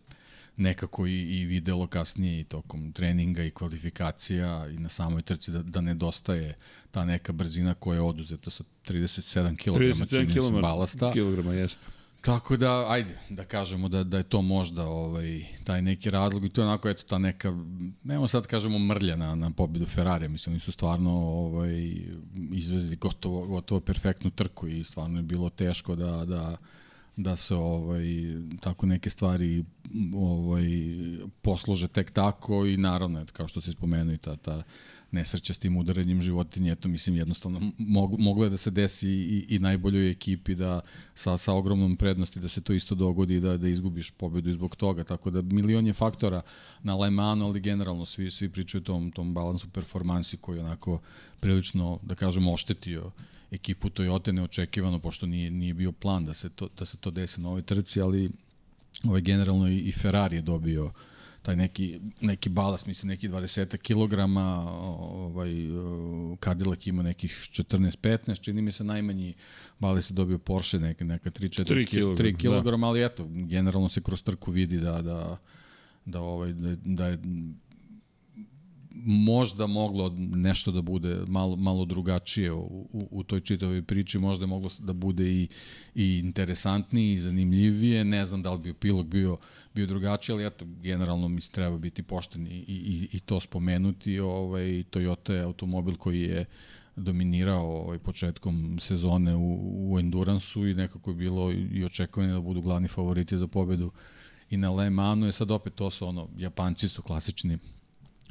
nekako 0.59 1.07
i, 1.07 1.39
i 1.39 1.45
videlo 1.45 1.87
kasnije 1.87 2.39
i 2.39 2.43
tokom 2.43 2.91
treninga 2.91 3.43
i 3.43 3.51
kvalifikacija 3.51 4.67
i 4.67 4.77
na 4.77 4.89
samoj 4.89 5.21
trci 5.21 5.51
da, 5.51 5.63
da 5.63 5.81
nedostaje 5.81 6.57
ta 6.91 7.05
neka 7.05 7.33
brzina 7.33 7.73
koja 7.73 7.95
je 7.95 8.01
oduzeta 8.01 8.49
sa 8.49 8.63
37 8.87 9.57
kg 9.57 9.69
37 9.69 10.33
kg 10.33 10.61
balasta. 10.61 11.11
Kilograma, 11.11 11.53
jeste. 11.53 11.85
Tako 12.21 12.57
da, 12.57 12.91
ajde, 12.91 13.19
da 13.29 13.45
kažemo 13.45 13.89
da, 13.89 14.03
da 14.03 14.17
je 14.17 14.23
to 14.23 14.41
možda 14.41 14.85
ovaj, 14.85 15.45
taj 15.63 15.81
neki 15.81 16.09
razlog 16.09 16.45
i 16.45 16.49
to 16.49 16.61
je 16.61 16.67
onako, 16.67 16.89
eto, 16.89 17.03
ta 17.07 17.17
neka, 17.17 17.53
nemo 18.03 18.27
sad 18.27 18.47
kažemo 18.47 18.79
mrlja 18.79 19.15
na, 19.15 19.35
na 19.35 19.51
pobedu 19.51 19.85
Ferrari, 19.85 20.27
mislim, 20.27 20.53
oni 20.53 20.59
su 20.59 20.71
stvarno 20.71 21.11
ovaj, 21.11 21.93
izvezli 22.51 22.95
gotovo, 22.95 23.47
gotovo 23.47 23.81
perfektnu 23.81 24.31
trku 24.31 24.67
i 24.67 24.83
stvarno 24.83 25.19
je 25.19 25.23
bilo 25.23 25.49
teško 25.49 25.95
da, 25.95 26.25
da, 26.25 26.57
da 27.21 27.35
se 27.35 27.55
ovaj 27.55 28.05
tako 28.59 28.85
neke 28.85 29.09
stvari 29.09 29.65
ovaj 30.13 30.67
poslože 31.41 31.87
tek 31.87 32.11
tako 32.11 32.65
i 32.65 32.77
naravno 32.77 33.25
kao 33.33 33.47
što 33.47 33.61
se 33.61 33.71
spomenuo 33.71 34.13
i 34.13 34.17
ta 34.17 34.35
ta 34.35 34.63
nesreća 35.11 35.53
s 35.53 35.57
tim 35.57 35.77
udaranjem 35.77 36.21
životinje, 36.21 36.71
eto 36.71 36.87
mislim 36.87 37.15
jednostavno 37.15 37.71
mog, 37.77 38.19
moglo 38.19 38.43
je 38.43 38.49
da 38.49 38.57
se 38.57 38.71
desi 38.71 39.09
i, 39.09 39.45
i 39.49 39.59
najboljoj 39.59 40.11
ekipi 40.11 40.55
da 40.55 40.81
sa, 41.15 41.37
sa 41.37 41.53
ogromnom 41.53 41.97
prednosti 41.97 42.39
da 42.39 42.47
se 42.47 42.61
to 42.61 42.73
isto 42.73 42.95
dogodi 42.95 43.39
da, 43.39 43.57
da 43.57 43.67
izgubiš 43.67 44.11
pobedu 44.11 44.51
zbog 44.51 44.75
toga, 44.75 45.03
tako 45.03 45.29
da 45.29 45.41
milion 45.41 45.87
je 45.87 45.93
faktora 45.93 46.41
na 46.83 46.95
Le 46.95 47.09
Manu, 47.09 47.45
ali 47.45 47.59
generalno 47.59 48.05
svi, 48.05 48.31
svi 48.31 48.49
pričaju 48.49 48.81
o 48.81 48.85
tom, 48.85 49.11
tom 49.11 49.33
balansu 49.33 49.67
performansi 49.69 50.37
koji 50.37 50.59
onako 50.59 50.99
prilično, 51.39 51.99
da 52.03 52.15
kažemo, 52.15 52.53
oštetio 52.53 53.11
ekipu 53.51 53.89
Toyota 53.89 54.31
neočekivano, 54.31 54.99
pošto 54.99 55.25
nije, 55.25 55.51
nije 55.51 55.73
bio 55.73 55.91
plan 55.91 56.25
da 56.25 56.33
se 56.33 56.49
to, 56.49 56.67
da 56.77 56.85
se 56.85 56.97
to 56.97 57.11
desi 57.11 57.41
na 57.41 57.49
ovoj 57.49 57.61
trci, 57.61 58.01
ali 58.01 58.29
ovaj, 59.03 59.21
generalno 59.21 59.67
i, 59.67 59.77
i 59.79 59.91
Ferrari 59.91 60.35
je 60.35 60.41
dobio 60.41 60.91
taj 61.41 61.55
neki, 61.55 61.99
neki 62.21 62.49
balast, 62.49 62.85
mislim 62.85 63.07
neki 63.07 63.29
20 63.29 63.77
kg, 63.77 64.13
ovaj, 64.37 65.49
Cadillac 66.43 66.87
ima 66.87 67.03
nekih 67.03 67.31
14-15, 67.31 68.41
čini 68.41 68.61
mi 68.61 68.71
se 68.71 68.83
najmanji 68.83 69.33
balast 69.79 70.11
je 70.11 70.13
dobio 70.13 70.37
Porsche 70.37 70.79
neka, 70.79 71.05
neka 71.05 71.31
3-4 71.31 71.89
kg, 71.89 72.21
3 72.21 72.37
kg, 72.37 72.79
da. 72.79 72.87
ali 72.87 73.03
eto, 73.03 73.27
generalno 73.29 73.89
se 73.89 74.01
kroz 74.01 74.23
trku 74.23 74.51
vidi 74.51 74.79
da, 74.79 75.01
da, 75.01 75.37
da, 76.05 76.21
ovaj, 76.21 76.53
da, 76.53 76.75
da 76.85 77.07
je 77.07 77.19
možda 79.05 79.67
moglo 79.67 80.15
nešto 80.17 80.71
da 80.71 80.81
bude 80.81 81.21
malo, 81.27 81.55
malo 81.55 81.85
drugačije 81.85 82.51
u, 82.51 82.87
u, 82.93 83.07
u 83.11 83.23
toj 83.23 83.39
čitavoj 83.39 83.81
priči, 83.81 84.19
možda 84.19 84.43
je 84.43 84.47
moglo 84.47 84.69
da 84.79 84.93
bude 84.93 85.31
i, 85.31 85.47
i 85.95 86.17
interesantnije 86.17 87.13
i 87.13 87.19
zanimljivije, 87.19 88.05
ne 88.05 88.25
znam 88.25 88.41
da 88.41 88.53
li 88.53 88.59
bi 88.59 88.69
epilog 88.69 89.07
bio, 89.07 89.37
bio 89.75 89.85
drugačiji, 89.85 90.33
ali 90.33 90.45
eto, 90.45 90.65
generalno 90.81 91.27
mi 91.27 91.41
se 91.41 91.51
treba 91.51 91.77
biti 91.77 92.03
pošten 92.03 92.47
i, 92.47 92.65
i, 92.67 93.07
i 93.11 93.19
to 93.19 93.39
spomenuti, 93.39 94.19
ovaj, 94.19 94.83
Toyota 94.91 95.31
je 95.31 95.41
automobil 95.41 95.95
koji 95.95 96.21
je 96.21 96.45
dominirao 96.95 97.81
ovaj, 97.81 97.97
početkom 97.97 98.77
sezone 98.79 99.35
u, 99.35 99.59
u 99.91 99.99
Enduransu 99.99 100.67
i 100.67 100.73
nekako 100.73 101.09
je 101.09 101.15
bilo 101.15 101.51
i 101.51 101.83
očekovanje 101.85 102.33
da 102.33 102.41
budu 102.41 102.61
glavni 102.61 102.87
favoriti 102.87 103.37
za 103.37 103.47
pobedu 103.47 103.91
i 104.49 104.57
na 104.57 104.71
Le 104.71 104.89
Manu. 104.89 105.25
Je 105.25 105.31
sad 105.31 105.51
opet 105.51 105.75
to 105.75 105.89
su 105.89 106.07
ono, 106.07 106.29
Japanci 106.37 106.87
su 106.87 107.01
klasični 107.01 107.57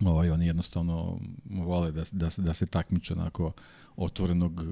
ovaj, 0.04 0.30
oni 0.30 0.46
jednostavno 0.46 1.18
vole 1.50 1.92
da, 1.92 2.04
da, 2.12 2.28
da 2.36 2.54
se 2.54 2.66
takmiče 2.66 3.14
onako 3.14 3.52
otvorenog 3.96 4.64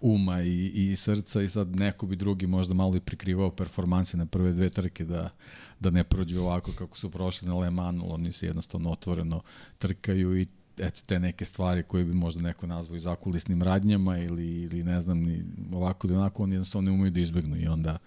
uma 0.00 0.42
i, 0.42 0.66
i 0.74 0.96
srca 0.96 1.42
i 1.42 1.48
sad 1.48 1.76
neko 1.76 2.06
bi 2.06 2.16
drugi 2.16 2.46
možda 2.46 2.74
malo 2.74 2.96
i 2.96 3.00
prikrivao 3.00 3.50
performanse 3.50 4.16
na 4.16 4.26
prve 4.26 4.52
dve 4.52 4.70
trke 4.70 5.04
da, 5.04 5.30
da 5.80 5.90
ne 5.90 6.04
prođe 6.04 6.40
ovako 6.40 6.72
kako 6.72 6.98
su 6.98 7.10
prošli 7.10 7.48
na 7.48 7.54
Le 7.54 7.70
Manu, 7.70 8.14
oni 8.14 8.32
se 8.32 8.46
jednostavno 8.46 8.90
otvoreno 8.90 9.42
trkaju 9.78 10.40
i 10.40 10.46
eto 10.78 11.00
te 11.06 11.20
neke 11.20 11.44
stvari 11.44 11.82
koje 11.82 12.04
bi 12.04 12.14
možda 12.14 12.42
neko 12.42 12.66
nazvao 12.66 12.96
i 12.96 13.00
zakulisnim 13.00 13.62
radnjama 13.62 14.18
ili, 14.18 14.62
ili 14.62 14.84
ne 14.84 15.00
znam, 15.00 15.18
ni 15.18 15.44
ovako 15.72 16.06
ili 16.06 16.16
onako, 16.16 16.42
oni 16.42 16.54
jednostavno 16.54 16.90
ne 16.90 16.94
umeju 16.94 17.10
da 17.10 17.20
izbegnu 17.20 17.56
i 17.56 17.66
onda 17.66 17.98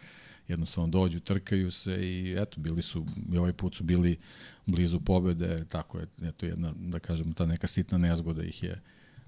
jednostavno 0.48 0.88
dođu, 0.88 1.20
trkaju 1.20 1.72
se 1.72 1.96
i 2.08 2.36
eto, 2.40 2.62
bili 2.62 2.82
su, 2.82 3.06
i 3.34 3.38
ovaj 3.38 3.54
put 3.54 3.76
su 3.76 3.84
bili 3.84 4.18
blizu 4.66 5.00
pobede, 5.00 5.66
tako 5.70 6.00
je, 6.00 6.08
eto 6.22 6.46
jedna, 6.46 6.74
da 6.78 7.00
kažemo, 7.00 7.34
ta 7.34 7.46
neka 7.46 7.68
sitna 7.68 7.98
nezgoda 7.98 8.44
ih 8.44 8.64
je 8.64 8.82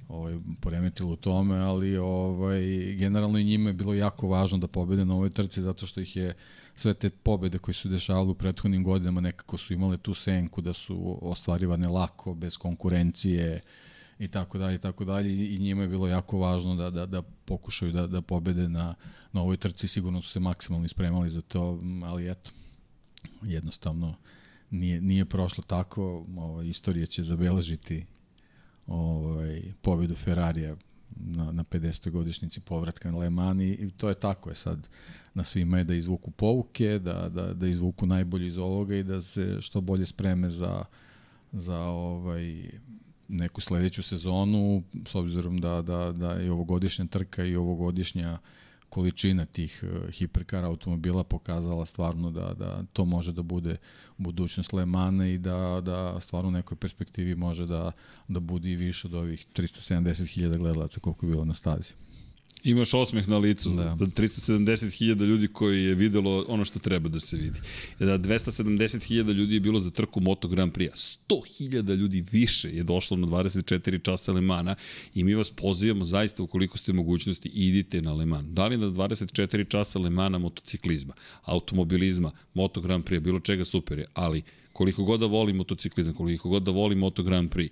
ovaj, 0.08 0.40
poremetilo 0.62 1.12
u 1.12 1.16
tome, 1.16 1.58
ali 1.58 1.98
ovaj, 1.98 2.62
generalno 2.96 3.40
i 3.40 3.44
njima 3.44 3.70
je 3.70 3.74
bilo 3.74 3.94
jako 3.94 4.28
važno 4.28 4.58
da 4.58 4.68
pobede 4.68 5.06
na 5.06 5.14
ovoj 5.14 5.30
trci, 5.30 5.62
zato 5.62 5.88
što 5.88 6.02
ih 6.02 6.16
je 6.16 6.34
sve 6.76 6.94
te 6.94 7.10
pobede 7.10 7.58
koje 7.58 7.76
su 7.76 7.90
dešavale 7.90 8.30
u 8.30 8.36
prethodnim 8.36 8.84
godinama 8.84 9.22
nekako 9.22 9.58
su 9.58 9.74
imale 9.74 9.98
tu 9.98 10.14
senku 10.14 10.62
da 10.62 10.74
su 10.74 11.20
ostvarivane 11.22 11.88
lako, 11.88 12.34
bez 12.34 12.58
konkurencije, 12.58 13.62
i 14.20 14.28
tako 14.28 14.58
dalje 14.58 14.76
i 14.76 14.80
tako 14.80 15.06
dalje 15.06 15.56
i 15.56 15.60
njima 15.60 15.82
je 15.82 15.88
bilo 15.88 16.08
jako 16.08 16.38
važno 16.38 16.76
da, 16.76 16.90
da, 16.90 17.06
da 17.06 17.22
pokušaju 17.22 17.92
da, 17.92 18.08
da 18.08 18.22
pobede 18.22 18.70
na, 18.70 18.96
na 19.32 19.42
ovoj 19.42 19.58
trci, 19.58 19.88
sigurno 19.88 20.22
su 20.22 20.30
se 20.30 20.40
maksimalno 20.40 20.86
ispremali 20.86 21.30
za 21.30 21.42
to, 21.42 21.80
ali 22.04 22.32
eto, 22.32 22.52
jednostavno 23.42 24.16
nije, 24.70 25.02
nije 25.02 25.26
prošlo 25.26 25.64
tako, 25.68 26.26
ovo, 26.38 26.62
istorija 26.62 27.06
će 27.06 27.24
zabeležiti 27.24 28.06
ovaj, 28.88 29.74
pobedu 29.82 30.16
Ferrarija 30.16 30.76
na, 31.10 31.52
na 31.52 31.64
50. 31.64 32.10
godišnjici 32.12 32.60
povratka 32.60 33.12
na 33.12 33.18
Le 33.18 33.30
Mans 33.30 33.62
i 33.62 33.92
to 33.98 34.10
je 34.10 34.16
tako 34.16 34.50
je 34.50 34.56
sad 34.56 34.90
na 35.34 35.44
svima 35.44 35.78
je 35.78 35.84
da 35.84 35.94
izvuku 35.94 36.32
pouke, 36.32 37.00
da, 37.00 37.30
da, 37.30 37.54
da 37.54 37.68
izvuku 37.68 38.06
najbolje 38.06 38.48
iz 38.48 38.58
ovoga 38.58 38.96
i 38.96 39.04
da 39.04 39.22
se 39.22 39.58
što 39.62 39.82
bolje 39.82 40.06
spreme 40.06 40.50
za, 40.50 40.86
za 41.52 41.80
ovaj 41.80 42.70
neku 43.28 43.62
sledeću 43.62 44.04
sezonu, 44.04 44.84
s 45.08 45.16
obzirom 45.16 45.58
da, 45.58 45.82
da, 45.82 46.12
da 46.12 46.32
je 46.32 46.52
ovogodišnja 46.52 47.06
trka 47.06 47.46
i 47.46 47.56
ovogodišnja 47.56 48.38
količina 48.90 49.46
tih 49.46 49.84
uh, 49.84 50.10
hiperkar 50.12 50.64
automobila 50.64 51.24
pokazala 51.24 51.86
stvarno 51.86 52.32
da, 52.32 52.54
da 52.54 52.84
to 52.94 53.06
može 53.06 53.32
da 53.32 53.42
bude 53.42 53.78
budućnost 54.18 54.74
Le 54.74 54.86
Mana 54.86 55.28
i 55.28 55.38
da, 55.38 55.82
da 55.84 56.20
stvarno 56.20 56.48
u 56.48 56.52
nekoj 56.52 56.78
perspektivi 56.78 57.36
može 57.36 57.66
da, 57.66 57.92
da 58.28 58.40
bude 58.40 58.72
i 58.72 58.76
više 58.76 59.08
od 59.08 59.14
ovih 59.14 59.46
370.000 59.56 60.58
gledalaca 60.58 61.00
koliko 61.00 61.26
je 61.26 61.30
bilo 61.30 61.46
na 61.46 61.54
stazi. 61.54 61.94
Imaš 62.64 62.94
osmeh 62.94 63.28
na 63.28 63.38
licu. 63.38 63.70
Da. 63.70 63.96
370.000 64.00 65.26
ljudi 65.26 65.48
koji 65.48 65.84
je 65.84 65.96
videlo 65.96 66.46
ono 66.48 66.66
što 66.66 66.80
treba 66.80 67.10
da 67.10 67.20
se 67.20 67.38
vidi. 67.38 67.60
Da 68.00 68.18
270.000 68.18 69.34
ljudi 69.34 69.54
je 69.54 69.60
bilo 69.60 69.80
za 69.80 69.92
trku 69.92 70.20
Moto 70.20 70.48
Grand 70.48 70.74
Prix. 70.74 71.18
100.000 71.30 71.96
ljudi 71.96 72.26
više 72.32 72.70
je 72.70 72.84
došlo 72.84 73.18
na 73.18 73.28
24 73.28 74.04
časa 74.04 74.32
Le 74.32 74.42
Mana 74.42 74.76
i 75.14 75.24
mi 75.24 75.36
vas 75.36 75.52
pozivamo 75.52 76.04
zaista 76.04 76.44
ukoliko 76.44 76.78
ste 76.78 76.94
mogućnosti 76.94 77.50
idite 77.50 78.02
na 78.02 78.14
Le 78.14 78.26
Mans. 78.26 78.48
Da 78.50 78.68
li 78.68 78.78
na 78.78 78.88
24 78.88 79.70
časa 79.70 80.00
Le 80.00 80.10
Mana 80.10 80.38
motociklizma, 80.38 81.14
automobilizma, 81.44 82.32
Moto 82.54 82.82
Grand 82.82 83.04
Prix, 83.04 83.20
bilo 83.20 83.40
čega 83.40 83.66
super 83.66 84.00
je, 84.00 84.06
ali 84.14 84.44
koliko 84.74 85.04
god 85.04 85.20
da 85.20 85.26
voli 85.26 85.54
motociklizam, 85.54 86.14
koliko 86.14 86.50
god 86.50 86.64
da 86.64 86.72
voli 86.72 86.96
Moto 86.96 87.24
Grand 87.24 87.50
Prix, 87.50 87.70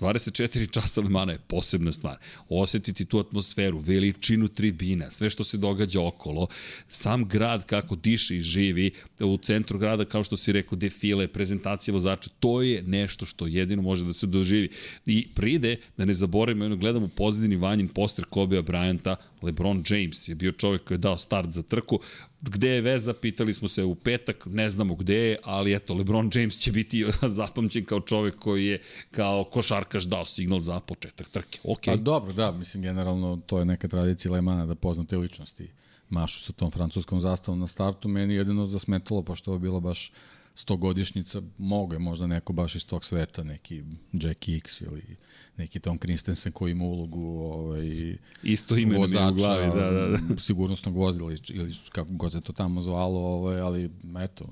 24 0.00 0.70
časa 0.70 1.00
Lemana 1.00 1.32
je 1.32 1.38
posebna 1.46 1.92
stvar. 1.92 2.16
Osetiti 2.48 3.04
tu 3.04 3.18
atmosferu, 3.18 3.78
veličinu 3.78 4.48
tribina, 4.48 5.10
sve 5.10 5.30
što 5.30 5.44
se 5.44 5.58
događa 5.58 6.02
okolo, 6.02 6.46
sam 6.88 7.28
grad 7.28 7.66
kako 7.66 7.96
diše 7.96 8.36
i 8.36 8.42
živi, 8.42 8.90
u 9.20 9.36
centru 9.36 9.78
grada, 9.78 10.04
kao 10.04 10.24
što 10.24 10.36
si 10.36 10.52
rekao, 10.52 10.78
defile, 10.78 11.28
prezentacije 11.28 11.92
vozača, 11.92 12.30
to 12.40 12.62
je 12.62 12.82
nešto 12.82 13.24
što 13.26 13.46
jedino 13.46 13.82
može 13.82 14.04
da 14.04 14.12
se 14.12 14.26
doživi. 14.26 14.68
I 15.06 15.28
pride, 15.34 15.76
da 15.96 16.04
ne 16.04 16.14
zaboravimo, 16.14 16.76
gledamo 16.76 17.06
u 17.06 17.08
pozadini 17.08 17.56
vanjin 17.56 17.88
poster 17.88 18.24
Kobe 18.24 18.62
Bryanta, 18.62 19.16
LeBron 19.42 19.84
James 19.88 20.28
je 20.28 20.34
bio 20.34 20.52
čovjek 20.52 20.84
koji 20.84 20.96
je 20.96 20.98
dao 20.98 21.18
start 21.18 21.50
za 21.50 21.62
trku. 21.62 22.00
Gde 22.40 22.68
je 22.68 22.80
veza, 22.80 23.14
pitali 23.14 23.54
smo 23.54 23.68
se 23.68 23.84
u 23.84 23.94
petak, 23.94 24.46
ne 24.46 24.70
znamo 24.70 24.94
gde 24.94 25.14
je, 25.14 25.38
ali 25.44 25.74
eto, 25.74 25.94
LeBron 25.94 26.30
James 26.34 26.58
će 26.58 26.72
biti 26.72 27.04
zapamćen 27.38 27.84
kao 27.84 28.00
čovjek 28.00 28.38
koji 28.38 28.66
je 28.66 28.82
kao 29.10 29.44
košarkaš 29.44 30.04
dao 30.04 30.26
signal 30.26 30.58
za 30.60 30.80
početak 30.80 31.28
trke. 31.28 31.58
Okay. 31.64 31.84
Pa 31.84 31.96
dobro, 31.96 32.32
da, 32.32 32.52
mislim, 32.52 32.82
generalno 32.82 33.40
to 33.46 33.58
je 33.58 33.64
neka 33.64 33.88
tradicija 33.88 34.32
Lemana 34.32 34.66
da 34.66 34.74
poznate 34.74 35.16
ličnosti 35.16 35.68
mašu 36.10 36.40
sa 36.40 36.52
tom 36.52 36.70
francuskom 36.70 37.20
zastavom 37.20 37.60
na 37.60 37.66
startu. 37.66 38.08
Meni 38.08 38.34
jedino 38.34 38.66
zasmetalo, 38.66 39.22
pošto 39.22 39.50
ovo 39.50 39.58
bilo 39.58 39.80
baš 39.80 40.12
stogodišnjica, 40.58 41.42
mogo 41.58 41.94
je 41.94 41.98
možda 41.98 42.26
neko 42.26 42.52
baš 42.52 42.74
iz 42.74 42.86
tog 42.86 43.04
sveta, 43.04 43.44
neki 43.44 43.82
Jack 44.12 44.48
X 44.48 44.80
ili 44.80 45.16
neki 45.56 45.80
Tom 45.80 45.98
Christensen 45.98 46.52
koji 46.52 46.70
ima 46.70 46.84
ulogu 46.84 47.40
ovaj, 47.40 48.16
Isto 48.42 48.76
ime 48.76 48.98
vozača, 48.98 49.28
u 49.28 49.34
glavi, 49.34 49.66
da, 49.66 49.90
da, 49.90 50.06
da. 50.06 50.18
sigurnosnog 50.46 50.96
vozila 50.96 51.32
ili 51.48 51.74
kako 51.92 52.10
god 52.12 52.32
se 52.32 52.40
to 52.40 52.52
tamo 52.52 52.82
zvalo, 52.82 53.20
ovaj, 53.20 53.60
ali 53.60 53.90
eto, 54.18 54.48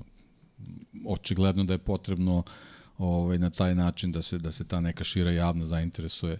očigledno 1.05 1.63
da 1.63 1.73
je 1.73 1.77
potrebno 1.77 2.43
ovaj, 2.97 3.37
na 3.37 3.49
taj 3.49 3.75
način 3.75 4.11
da 4.11 4.21
se, 4.21 4.37
da 4.37 4.51
se 4.51 4.63
ta 4.63 4.81
neka 4.81 5.03
šira 5.03 5.31
javna 5.31 5.65
zainteresuje 5.65 6.37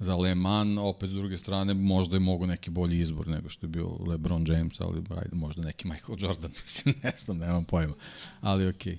za 0.00 0.16
Le 0.16 0.34
Mans, 0.34 0.78
opet 0.78 1.10
s 1.10 1.12
druge 1.12 1.38
strane 1.38 1.74
možda 1.74 2.16
je 2.16 2.20
mogo 2.20 2.46
neki 2.46 2.70
bolji 2.70 3.00
izbor 3.00 3.28
nego 3.28 3.48
što 3.48 3.66
je 3.66 3.70
bio 3.70 3.88
LeBron 4.06 4.46
James, 4.48 4.80
ali 4.80 5.02
ajde, 5.10 5.36
možda 5.36 5.62
neki 5.62 5.88
Michael 5.88 6.18
Jordan, 6.20 6.50
mislim, 6.62 6.94
ne 7.02 7.12
znam, 7.16 7.38
nemam 7.38 7.64
pojma, 7.64 7.94
ali 8.40 8.68
okej. 8.68 8.92
Okay. 8.92 8.98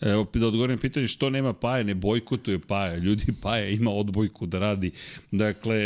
Evo, 0.00 0.26
da 0.34 0.46
odgovorim 0.46 0.78
pitanje 0.78 1.08
što 1.08 1.30
nema 1.30 1.52
Paja, 1.52 1.82
ne 1.82 1.94
bojkotuje 1.94 2.58
Paja, 2.58 2.96
ljudi 2.96 3.26
Paja 3.42 3.68
ima 3.68 3.90
odbojku 3.90 4.46
da 4.46 4.58
radi, 4.58 4.90
dakle, 5.30 5.78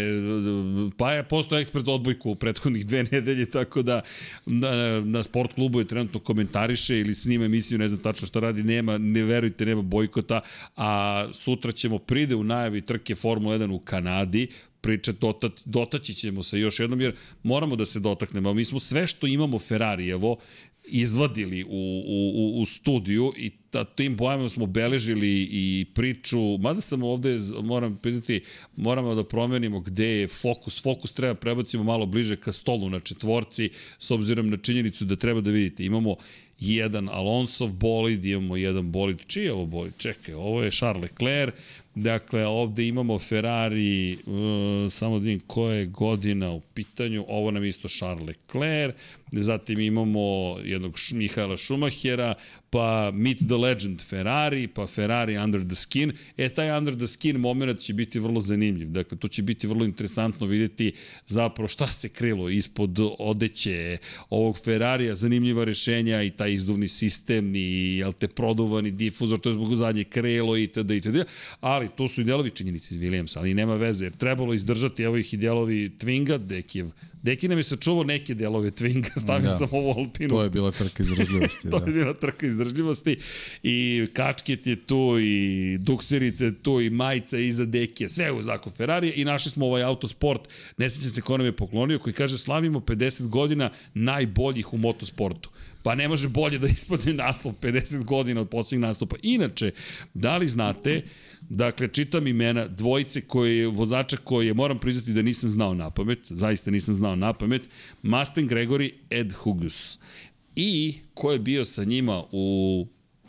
Paja 0.96 1.22
postoje 1.22 1.62
ekspert 1.62 1.88
odbojku 1.88 2.30
u 2.30 2.34
prethodnih 2.34 2.86
dve 2.86 3.02
nedelje, 3.02 3.50
tako 3.50 3.82
da 3.82 4.00
na, 4.46 5.00
na 5.00 5.22
sport 5.22 5.52
klubu 5.52 5.78
je 5.78 5.86
trenutno 5.86 6.20
komentariše 6.20 6.98
ili 6.98 7.14
snima 7.14 7.44
emisiju, 7.44 7.78
ne 7.78 7.88
znam 7.88 8.00
tačno 8.00 8.26
šta 8.26 8.40
radi, 8.40 8.62
nema, 8.62 8.98
ne 8.98 9.22
verujte, 9.22 9.66
nema 9.66 9.82
bojkota, 9.82 10.40
a 10.76 11.28
sutra 11.32 11.72
ćemo 11.72 11.98
pride 11.98 12.34
u 12.34 12.44
najavi 12.44 12.80
trke 12.80 13.14
Formula 13.14 13.58
1 13.58 13.72
u 13.72 13.78
Kanadi, 13.78 14.51
pričat, 14.82 15.16
dotat, 15.16 15.52
dotaći 15.64 16.14
ćemo 16.14 16.42
se 16.42 16.58
još 16.58 16.80
jednom, 16.80 17.00
jer 17.00 17.14
moramo 17.42 17.76
da 17.76 17.86
se 17.86 18.00
dotaknemo. 18.00 18.54
Mi 18.54 18.64
smo 18.64 18.78
sve 18.78 19.06
što 19.06 19.26
imamo 19.26 19.58
Ferrarijevo 19.58 20.36
izvadili 20.84 21.64
u, 21.64 22.02
u, 22.06 22.60
u 22.60 22.66
studiju 22.66 23.32
i 23.36 23.50
ta, 23.70 23.84
tim 23.84 24.16
pojamom 24.16 24.50
smo 24.50 24.66
beležili 24.66 25.48
i 25.50 25.86
priču, 25.94 26.58
mada 26.58 26.80
sam 26.80 27.02
ovde, 27.02 27.38
moram 27.62 27.96
priznati, 27.96 28.40
moramo 28.76 29.14
da 29.14 29.24
promenimo 29.24 29.80
gde 29.80 30.06
je 30.06 30.28
fokus. 30.28 30.82
Fokus 30.82 31.12
treba 31.12 31.34
prebacimo 31.34 31.84
malo 31.84 32.06
bliže 32.06 32.36
ka 32.36 32.52
stolu 32.52 32.90
na 32.90 33.00
četvorci, 33.00 33.70
s 33.98 34.10
obzirom 34.10 34.50
na 34.50 34.56
činjenicu 34.56 35.04
da 35.04 35.16
treba 35.16 35.40
da 35.40 35.50
vidite. 35.50 35.84
Imamo 35.84 36.16
jedan 36.58 37.08
Alonsov 37.08 37.72
bolid, 37.72 38.24
imamo 38.24 38.56
jedan 38.56 38.92
bolid, 38.92 39.18
čiji 39.26 39.44
je 39.44 39.52
ovo 39.52 39.66
bolid? 39.66 39.92
Čekaj, 39.96 40.34
ovo 40.34 40.62
je 40.62 40.70
Charles 40.70 41.02
Leclerc, 41.02 41.54
dakle 41.94 42.46
ovde 42.46 42.86
imamo 42.88 43.18
Ferrari, 43.18 44.12
uh, 44.14 44.92
samo 44.92 45.18
da 45.18 45.24
vidim 45.24 45.40
koja 45.46 45.74
je 45.74 45.86
godina 45.86 46.50
u 46.50 46.60
pitanju, 46.60 47.24
ovo 47.28 47.50
nam 47.50 47.64
isto 47.64 47.88
Charles 47.88 48.26
Leclerc, 48.26 48.94
zatim 49.40 49.80
imamo 49.80 50.56
jednog 50.64 50.96
Mihaela 51.12 51.56
Schumachera, 51.56 52.34
pa 52.70 53.10
Meet 53.14 53.38
the 53.48 53.56
Legend 53.56 54.00
Ferrari, 54.00 54.68
pa 54.68 54.86
Ferrari 54.86 55.38
Under 55.38 55.60
the 55.60 55.74
Skin. 55.74 56.12
E, 56.36 56.48
taj 56.48 56.78
Under 56.78 56.96
the 56.96 57.06
Skin 57.06 57.36
moment 57.36 57.80
će 57.80 57.94
biti 57.94 58.18
vrlo 58.18 58.40
zanimljiv. 58.40 58.90
Dakle, 58.90 59.18
to 59.18 59.28
će 59.28 59.42
biti 59.42 59.66
vrlo 59.66 59.84
interesantno 59.84 60.46
videti 60.46 60.92
zapravo 61.26 61.68
šta 61.68 61.86
se 61.86 62.08
krilo 62.08 62.48
ispod 62.48 62.98
odeće 63.18 63.98
ovog 64.30 64.58
Ferrarija, 64.64 65.16
zanimljiva 65.16 65.64
rešenja 65.64 66.22
i 66.22 66.30
taj 66.30 66.54
izduvni 66.54 66.88
sistem 66.88 67.54
i 67.54 67.96
jel 67.96 68.12
te 68.12 68.28
produvani 68.28 68.90
difuzor, 68.90 69.40
to 69.40 69.48
je 69.48 69.54
zbog 69.54 69.76
zadnje 69.76 70.04
krelo 70.04 70.56
i 70.56 70.66
tada. 70.66 70.94
Ali 71.60 71.88
to 71.96 72.08
su 72.08 72.20
i 72.20 72.24
delovi 72.24 72.50
činjenici 72.50 72.94
iz 72.94 73.00
Williamsa, 73.00 73.38
ali 73.38 73.54
nema 73.54 73.74
veze, 73.74 74.10
trebalo 74.10 74.54
izdržati 74.54 75.02
evo 75.02 75.16
ih 75.16 75.34
i 75.34 75.36
delovi 75.36 75.90
Twinga, 75.98 76.38
Dekijev 76.38 76.90
Deki 77.22 77.48
nam 77.48 77.58
je 77.58 77.64
sačuvao 77.64 78.04
neke 78.04 78.34
delove 78.34 78.70
Twinga, 78.70 79.18
stavio 79.22 79.50
da. 79.50 79.56
sam 79.56 79.68
ovo 79.72 79.92
Alpinu. 79.98 80.28
To 80.28 80.42
je 80.42 80.50
bila 80.50 80.70
trka 80.70 81.02
izdržljivosti. 81.02 81.68
to 81.70 81.78
da. 81.78 81.86
je 81.86 81.92
bila 81.92 82.14
trka 82.14 82.46
izdržljivosti 82.46 83.16
i 83.62 84.06
kačket 84.12 84.66
je 84.66 84.76
tu 84.76 85.18
i 85.20 85.78
dukserice 85.78 86.54
tu 86.62 86.80
i 86.80 86.90
majica 86.90 87.38
iza 87.38 87.64
Dekija, 87.64 88.08
sve 88.08 88.32
u 88.32 88.42
znaku 88.42 88.70
Ferrari 88.70 89.12
i 89.16 89.24
našli 89.24 89.50
smo 89.50 89.66
ovaj 89.66 89.82
autosport, 89.82 90.40
ne 90.76 90.90
sećam 90.90 91.10
se 91.10 91.20
ko 91.20 91.36
nam 91.36 91.46
je 91.46 91.56
poklonio, 91.56 91.98
koji 91.98 92.12
kaže 92.12 92.38
slavimo 92.38 92.80
50 92.80 93.28
godina 93.28 93.70
najboljih 93.94 94.72
u 94.72 94.78
motosportu. 94.78 95.50
Pa 95.82 95.94
ne 95.94 96.08
može 96.08 96.28
bolje 96.28 96.58
da 96.58 96.66
ispadne 96.66 97.12
naslov 97.12 97.54
50 97.60 98.04
godina 98.04 98.40
od 98.40 98.48
poslednjeg 98.48 98.88
nastupa. 98.88 99.16
Inače, 99.22 99.70
da 100.14 100.36
li 100.36 100.48
znate, 100.48 101.02
dakle, 101.40 101.88
čitam 101.88 102.26
imena 102.26 102.68
dvojice 102.68 103.20
koje, 103.20 103.66
vozača 103.66 104.16
koje 104.16 104.54
moram 104.54 104.78
priznati 104.78 105.12
da 105.12 105.22
nisam 105.22 105.48
znao 105.48 105.74
na 105.74 105.90
pamet, 105.90 106.18
zaista 106.28 106.70
nisam 106.70 106.94
znao 106.94 107.16
na 107.16 107.32
pamet, 107.32 107.68
Mustang 108.02 108.50
Gregory, 108.50 108.92
Ed 109.10 109.32
Hugus. 109.32 109.98
I 110.56 110.94
ko 111.14 111.32
je 111.32 111.38
bio 111.38 111.64
sa 111.64 111.84
njima 111.84 112.24
u 112.32 112.86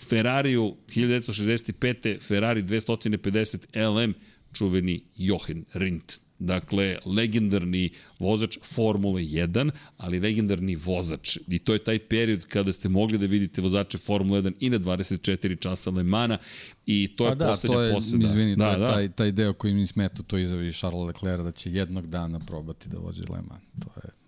Ferrariju 0.09 0.75
1965. 0.95 2.21
Ferrari 2.21 2.63
250 2.63 4.03
LM, 4.03 4.13
čuveni 4.53 5.03
Jochen 5.15 5.65
Rindt. 5.73 6.19
Dakle, 6.43 6.97
legendarni 7.05 7.89
vozač 8.19 8.57
Formule 8.63 9.21
1, 9.21 9.71
ali 9.97 10.19
legendarni 10.19 10.75
vozač. 10.75 11.37
I 11.47 11.59
to 11.59 11.73
je 11.73 11.83
taj 11.83 11.99
period 11.99 12.45
kada 12.45 12.73
ste 12.73 12.89
mogli 12.89 13.17
da 13.17 13.25
vidite 13.25 13.61
vozače 13.61 13.97
Formule 13.97 14.41
1 14.41 14.53
i 14.59 14.69
na 14.69 14.79
24 14.79 15.59
časa 15.59 15.91
Le 15.91 16.03
Mana 16.03 16.37
i 16.85 17.07
to 17.15 17.25
je 17.25 17.31
pa 17.31 17.35
da, 17.35 17.47
poslednja 17.47 17.77
to 17.77 17.83
je, 17.83 17.93
poseda. 17.93 18.25
Izvini, 18.25 18.55
da, 18.55 18.65
to 18.65 18.71
je 18.71 18.79
da. 18.79 18.93
taj, 18.93 19.09
taj 19.11 19.31
deo 19.31 19.53
koji 19.53 19.73
mi 19.73 19.87
smeta, 19.87 20.23
to 20.23 20.37
izjavi 20.37 20.73
Charles 20.73 21.07
Leclerc 21.07 21.43
da 21.43 21.51
će 21.51 21.71
jednog 21.71 22.07
dana 22.07 22.39
probati 22.39 22.89
da 22.89 22.99
vozi 22.99 23.21
Le 23.29 23.41
Mans. 23.49 23.63
To 23.79 23.89
je 24.03 24.23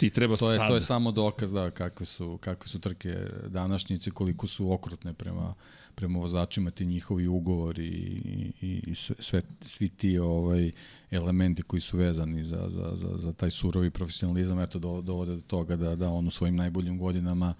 ti 0.00 0.10
treba 0.10 0.36
to 0.36 0.50
je, 0.50 0.58
sad. 0.58 0.68
To 0.68 0.74
je 0.74 0.80
samo 0.80 1.12
dokaz 1.12 1.52
da 1.52 1.70
kakve 1.70 2.06
su, 2.06 2.38
kakve 2.38 2.68
su 2.68 2.78
trke 2.78 3.16
današnjice, 3.46 4.10
koliko 4.10 4.46
su 4.46 4.72
okrutne 4.72 5.12
prema, 5.12 5.54
prema 5.94 6.18
vozačima, 6.18 6.70
ti 6.70 6.86
njihovi 6.86 7.26
ugovori 7.26 7.86
i, 7.86 8.52
i, 8.60 8.82
i 8.86 8.94
sve, 8.94 9.42
svi 9.60 9.88
ti 9.88 10.18
ovaj, 10.18 10.70
elementi 11.10 11.62
koji 11.62 11.80
su 11.80 11.96
vezani 11.96 12.44
za, 12.44 12.68
za, 12.68 12.90
za, 12.94 13.16
za 13.16 13.32
taj 13.32 13.50
surovi 13.50 13.90
profesionalizam, 13.90 14.60
eto, 14.60 14.78
do, 14.78 15.00
dovode 15.00 15.34
do 15.34 15.42
toga 15.42 15.76
da, 15.76 15.96
da 15.96 16.08
on 16.08 16.26
u 16.26 16.30
svojim 16.30 16.56
najboljim 16.56 16.98
godinama 16.98 17.54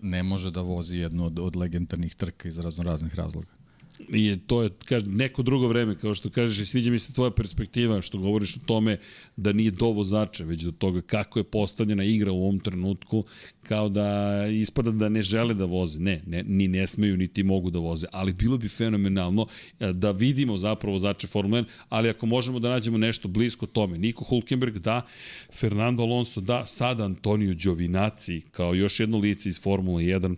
ne 0.00 0.22
može 0.22 0.50
da 0.50 0.60
vozi 0.60 0.96
jednu 0.96 1.26
od, 1.26 1.38
od 1.38 1.56
legendarnih 1.56 2.14
trka 2.14 2.48
iz 2.48 2.58
razno 2.58 2.84
raznih 2.84 3.14
razloga. 3.14 3.63
I 3.98 4.38
to 4.46 4.62
je 4.62 4.70
kaž, 4.84 5.02
neko 5.06 5.42
drugo 5.42 5.68
vreme, 5.68 5.98
kao 5.98 6.14
što 6.14 6.30
kažeš, 6.30 6.58
i 6.58 6.66
sviđa 6.66 6.90
mi 6.90 6.98
se 6.98 7.12
tvoja 7.12 7.30
perspektiva, 7.30 8.00
što 8.00 8.18
govoriš 8.18 8.56
o 8.56 8.60
tome 8.66 8.98
da 9.36 9.52
nije 9.52 9.70
do 9.70 9.86
vozača, 9.86 10.44
već 10.44 10.62
do 10.62 10.72
toga 10.72 11.00
kako 11.00 11.38
je 11.38 11.44
postavljena 11.44 12.04
igra 12.04 12.32
u 12.32 12.42
ovom 12.42 12.60
trenutku, 12.60 13.24
kao 13.62 13.88
da 13.88 14.38
ispada 14.52 14.90
da 14.90 15.08
ne 15.08 15.22
žele 15.22 15.54
da 15.54 15.64
voze. 15.64 16.00
Ne, 16.00 16.22
ne 16.26 16.42
ni 16.42 16.68
ne 16.68 16.86
smeju, 16.86 17.16
niti 17.16 17.42
mogu 17.42 17.70
da 17.70 17.78
voze. 17.78 18.06
Ali 18.12 18.32
bilo 18.32 18.58
bi 18.58 18.68
fenomenalno 18.68 19.46
e, 19.80 19.92
da 19.92 20.10
vidimo 20.10 20.56
zapravo 20.56 20.92
vozače 20.92 21.26
Formule 21.26 21.62
1, 21.62 21.64
ali 21.88 22.08
ako 22.08 22.26
možemo 22.26 22.58
da 22.58 22.68
nađemo 22.68 22.98
nešto 22.98 23.28
blisko 23.28 23.66
tome. 23.66 23.98
Niko 23.98 24.24
Hulkenberg 24.24 24.78
da, 24.78 25.06
Fernando 25.52 26.02
Alonso 26.02 26.40
da, 26.40 26.66
sada 26.66 27.04
Antonio 27.04 27.54
Giovinazzi 27.54 28.40
kao 28.50 28.74
još 28.74 29.00
jedno 29.00 29.18
lice 29.18 29.48
iz 29.48 29.60
Formule 29.60 30.04
1 30.04 30.36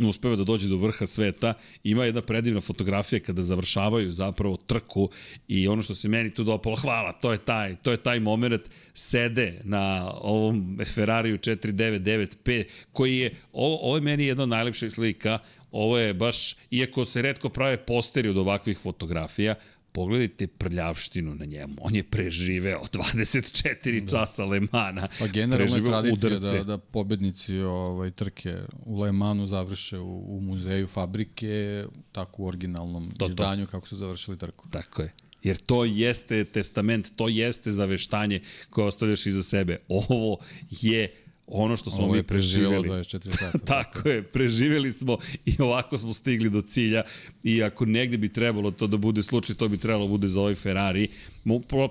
uspeva 0.00 0.36
da 0.36 0.44
dođe 0.44 0.68
do 0.68 0.76
vrha 0.76 1.06
sveta. 1.06 1.54
Ima 1.84 2.04
jedna 2.04 2.22
predivna 2.22 2.60
fotografija 2.60 3.20
kada 3.20 3.42
završavaju 3.42 4.12
zapravo 4.12 4.56
trku 4.56 5.10
i 5.48 5.68
ono 5.68 5.82
što 5.82 5.94
se 5.94 6.08
meni 6.08 6.34
tu 6.34 6.44
dopalo, 6.44 6.76
hvala, 6.76 7.12
to 7.12 7.32
je 7.32 7.38
taj, 7.38 7.76
to 7.76 7.90
je 7.90 7.96
taj 7.96 8.20
moment, 8.20 8.62
sede 8.94 9.60
na 9.64 10.10
ovom 10.20 10.78
Ferrariju 10.94 11.38
499P, 11.38 12.64
koji 12.92 13.18
je, 13.18 13.34
ovo, 13.52 13.76
ovo 13.76 13.96
je 13.96 14.00
meni 14.00 14.24
jedna 14.24 14.42
od 14.42 14.48
najlepših 14.48 14.92
slika, 14.92 15.38
ovo 15.70 15.98
je 15.98 16.14
baš, 16.14 16.56
iako 16.70 17.04
se 17.04 17.22
redko 17.22 17.48
prave 17.48 17.76
posteri 17.76 18.28
od 18.28 18.36
ovakvih 18.36 18.78
fotografija, 18.78 19.54
pogledajte 19.92 20.46
prljavštinu 20.46 21.34
na 21.34 21.44
njemu. 21.44 21.74
On 21.80 21.96
je 21.96 22.02
preživeo 22.02 22.80
24 22.92 24.00
da. 24.00 24.10
časa 24.10 24.44
Lemana. 24.44 25.08
Pa 25.18 25.26
generalno 25.26 25.76
je 25.76 25.84
tradicija 25.84 26.38
da, 26.38 26.64
da 26.64 26.78
pobednici 26.78 27.58
ovaj, 27.58 28.10
trke 28.10 28.56
u 28.84 29.00
Lemanu 29.00 29.46
završe 29.46 29.98
u, 29.98 30.36
u 30.36 30.40
muzeju 30.40 30.86
fabrike, 30.86 31.84
tako 32.12 32.42
u 32.42 32.46
originalnom 32.46 33.12
to, 33.18 33.26
izdanju 33.26 33.66
to. 33.66 33.70
kako 33.70 33.88
su 33.88 33.96
završili 33.96 34.38
trku. 34.38 34.68
Tako 34.70 35.02
je. 35.02 35.12
Jer 35.42 35.56
to 35.56 35.84
jeste 35.84 36.44
testament, 36.44 37.12
to 37.16 37.28
jeste 37.28 37.70
zaveštanje 37.70 38.40
koje 38.70 38.86
ostavljaš 38.86 39.26
iza 39.26 39.42
sebe. 39.42 39.78
Ovo 39.88 40.38
je 40.70 41.21
ono 41.54 41.76
što 41.76 41.90
smo 41.90 42.04
Ovo 42.04 42.14
mi 42.14 42.22
preživjeli. 42.22 42.88
24 42.88 43.38
sata. 43.38 43.58
tako 43.82 44.08
je, 44.08 44.22
preživjeli 44.22 44.92
smo 44.92 45.18
i 45.44 45.54
ovako 45.58 45.98
smo 45.98 46.12
stigli 46.12 46.50
do 46.50 46.62
cilja 46.62 47.02
i 47.42 47.62
ako 47.62 47.84
negde 47.84 48.16
bi 48.16 48.32
trebalo 48.32 48.70
to 48.70 48.86
da 48.86 48.96
bude 48.96 49.22
slučaj, 49.22 49.56
to 49.56 49.68
bi 49.68 49.78
trebalo 49.78 50.04
da 50.04 50.10
bude 50.10 50.28
za 50.28 50.40
ovaj 50.40 50.54
Ferrari. 50.54 51.08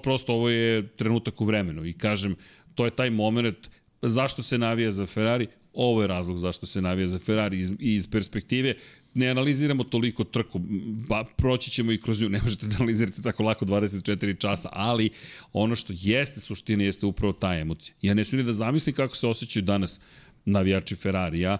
Prosto 0.04 0.34
ovo 0.34 0.50
je 0.50 0.88
trenutak 0.88 1.42
u 1.42 1.46
vremenu 1.46 1.86
i 1.86 1.94
kažem, 1.94 2.36
to 2.76 2.86
je 2.86 2.92
taj 2.92 3.10
moment 3.10 3.70
zašto 4.02 4.44
se 4.44 4.58
navija 4.58 4.92
za 4.92 5.06
Ferrari, 5.06 5.48
ovo 5.74 6.02
je 6.02 6.08
razlog 6.08 6.38
zašto 6.38 6.66
se 6.66 6.82
navija 6.82 7.08
za 7.08 7.20
Ferrari 7.20 7.60
iz, 7.60 7.74
iz 7.80 8.08
perspektive 8.08 8.76
ne 9.14 9.28
analiziramo 9.28 9.84
toliko 9.84 10.24
trku, 10.24 10.60
ba, 11.10 11.24
proći 11.24 11.72
ćemo 11.72 11.92
i 11.92 11.98
kroz 11.98 12.22
nju, 12.22 12.30
ne 12.30 12.40
možete 12.44 12.68
da 12.68 12.76
analizirate 12.76 13.22
tako 13.22 13.44
lako 13.44 13.66
24 13.66 14.40
časa, 14.40 14.70
ali 14.72 15.10
ono 15.54 15.76
što 15.76 15.94
jeste 15.98 16.40
suština 16.40 16.84
jeste 16.84 17.06
upravo 17.06 17.34
ta 17.34 17.56
emocija. 17.56 17.96
Ja 18.02 18.14
ne 18.14 18.26
smijem 18.26 18.48
da 18.48 18.54
zamislim 18.54 18.96
kako 18.96 19.16
se 19.16 19.28
osjećaju 19.28 19.64
danas 19.64 20.00
navijači 20.46 20.96
Ferrarija, 20.96 21.58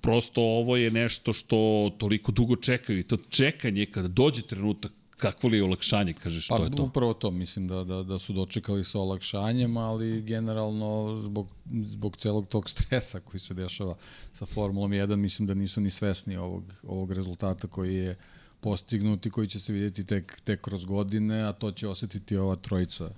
prosto 0.00 0.40
ovo 0.42 0.76
je 0.76 0.90
nešto 0.90 1.32
što 1.32 1.90
toliko 1.98 2.32
dugo 2.32 2.56
čekaju 2.56 2.98
i 2.98 3.02
to 3.02 3.16
čekanje 3.16 3.86
kada 3.86 4.08
dođe 4.08 4.42
trenutak 4.42 4.92
kakvo 5.22 5.48
li 5.48 5.56
je 5.56 5.64
olakšanje, 5.64 6.12
kažeš, 6.12 6.48
pa, 6.48 6.56
to 6.56 6.64
je 6.64 6.70
to? 6.70 6.82
Upravo 6.82 7.14
to, 7.14 7.30
mislim 7.30 7.68
da, 7.68 7.84
da, 7.84 8.02
da 8.02 8.18
su 8.18 8.32
dočekali 8.32 8.84
sa 8.84 8.98
olakšanjem, 8.98 9.76
ali 9.76 10.22
generalno 10.22 11.20
zbog, 11.22 11.48
zbog 11.82 12.16
celog 12.16 12.46
tog 12.48 12.70
stresa 12.70 13.20
koji 13.20 13.40
se 13.40 13.54
dešava 13.54 13.96
sa 14.32 14.46
Formulom 14.46 14.90
1, 14.90 15.16
mislim 15.16 15.46
da 15.46 15.54
nisu 15.54 15.80
ni 15.80 15.90
svesni 15.90 16.36
ovog, 16.36 16.74
ovog 16.82 17.12
rezultata 17.12 17.68
koji 17.68 17.94
je 17.94 18.16
postignuti, 18.60 19.30
koji 19.30 19.48
će 19.48 19.60
se 19.60 19.72
vidjeti 19.72 20.04
tek, 20.06 20.40
tek 20.44 20.60
kroz 20.60 20.84
godine, 20.84 21.42
a 21.42 21.52
to 21.52 21.72
će 21.72 21.88
osetiti 21.88 22.36
ova 22.36 22.56
trojica 22.56 23.10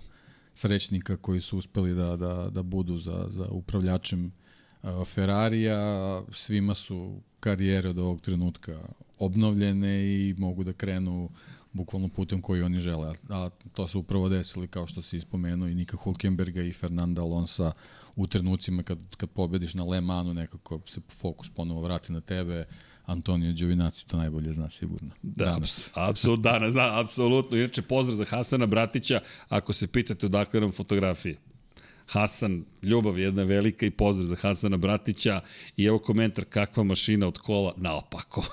srećnika 0.55 1.17
koji 1.17 1.40
su 1.40 1.59
uspeli 1.59 1.95
da, 1.95 2.17
da, 2.17 2.51
da 2.51 2.62
budu 2.62 2.97
za, 2.97 3.27
za 3.29 3.49
upravljačem 3.51 4.33
uh, 4.83 5.07
Ferrarija. 5.07 6.23
Svima 6.33 6.75
su 6.75 7.21
karijere 7.40 7.88
od 7.88 7.99
ovog 7.99 8.21
trenutka 8.21 8.81
obnovljene 9.19 10.05
i 10.05 10.35
mogu 10.38 10.64
da 10.64 10.73
krenu 10.73 11.31
bukvalno 11.75 12.09
putem 12.09 12.43
koji 12.43 12.63
oni 12.63 12.79
žele. 12.79 13.15
A 13.29 13.51
to 13.73 13.89
se 13.89 13.99
upravo 13.99 14.29
desili, 14.29 14.69
kao 14.69 14.87
što 14.87 15.03
se 15.03 15.17
ispomenuo, 15.17 15.69
i 15.69 15.75
Nika 15.75 15.97
Hulkenberga 15.97 16.63
i 16.63 16.73
Fernanda 16.73 17.23
Alonsa 17.23 17.73
u 18.17 18.27
trenucima 18.27 18.83
kad, 18.83 18.99
kad 19.17 19.31
pobediš 19.31 19.75
na 19.75 19.85
Le 19.85 20.01
Manu, 20.01 20.35
nekako 20.35 20.81
se 20.87 21.01
fokus 21.21 21.49
ponovo 21.49 21.81
vrati 21.83 22.13
na 22.13 22.21
tebe, 22.21 22.67
Antonio 23.07 23.53
Đovinaci 23.53 24.09
to 24.09 24.17
najbolje 24.17 24.53
zna 24.53 24.71
sigurno. 24.71 25.11
Da, 25.23 25.45
danas. 25.45 25.91
Apsolutno, 25.95 26.43
danas, 26.43 26.75
da, 26.75 27.01
apsolutno. 27.01 27.57
Inače, 27.57 27.83
pozdrav 27.83 28.17
za 28.17 28.25
Hasana 28.25 28.67
Bratića, 28.67 29.21
ako 29.49 29.73
se 29.73 29.87
pitate 29.87 30.27
odakle 30.27 30.61
nam 30.61 30.73
fotografije. 30.73 31.37
Hasan, 32.07 32.64
ljubav 32.83 33.19
jedna 33.19 33.43
velika 33.43 33.87
i 33.87 33.90
pozdrav 33.90 34.29
za 34.29 34.37
Hasana 34.37 34.77
Bratića 34.77 35.40
i 35.77 35.85
evo 35.85 35.99
komentar 35.99 36.45
kakva 36.45 36.85
mašina 36.85 37.29
od 37.29 37.38
kola 37.38 37.75
naopako. 37.77 38.45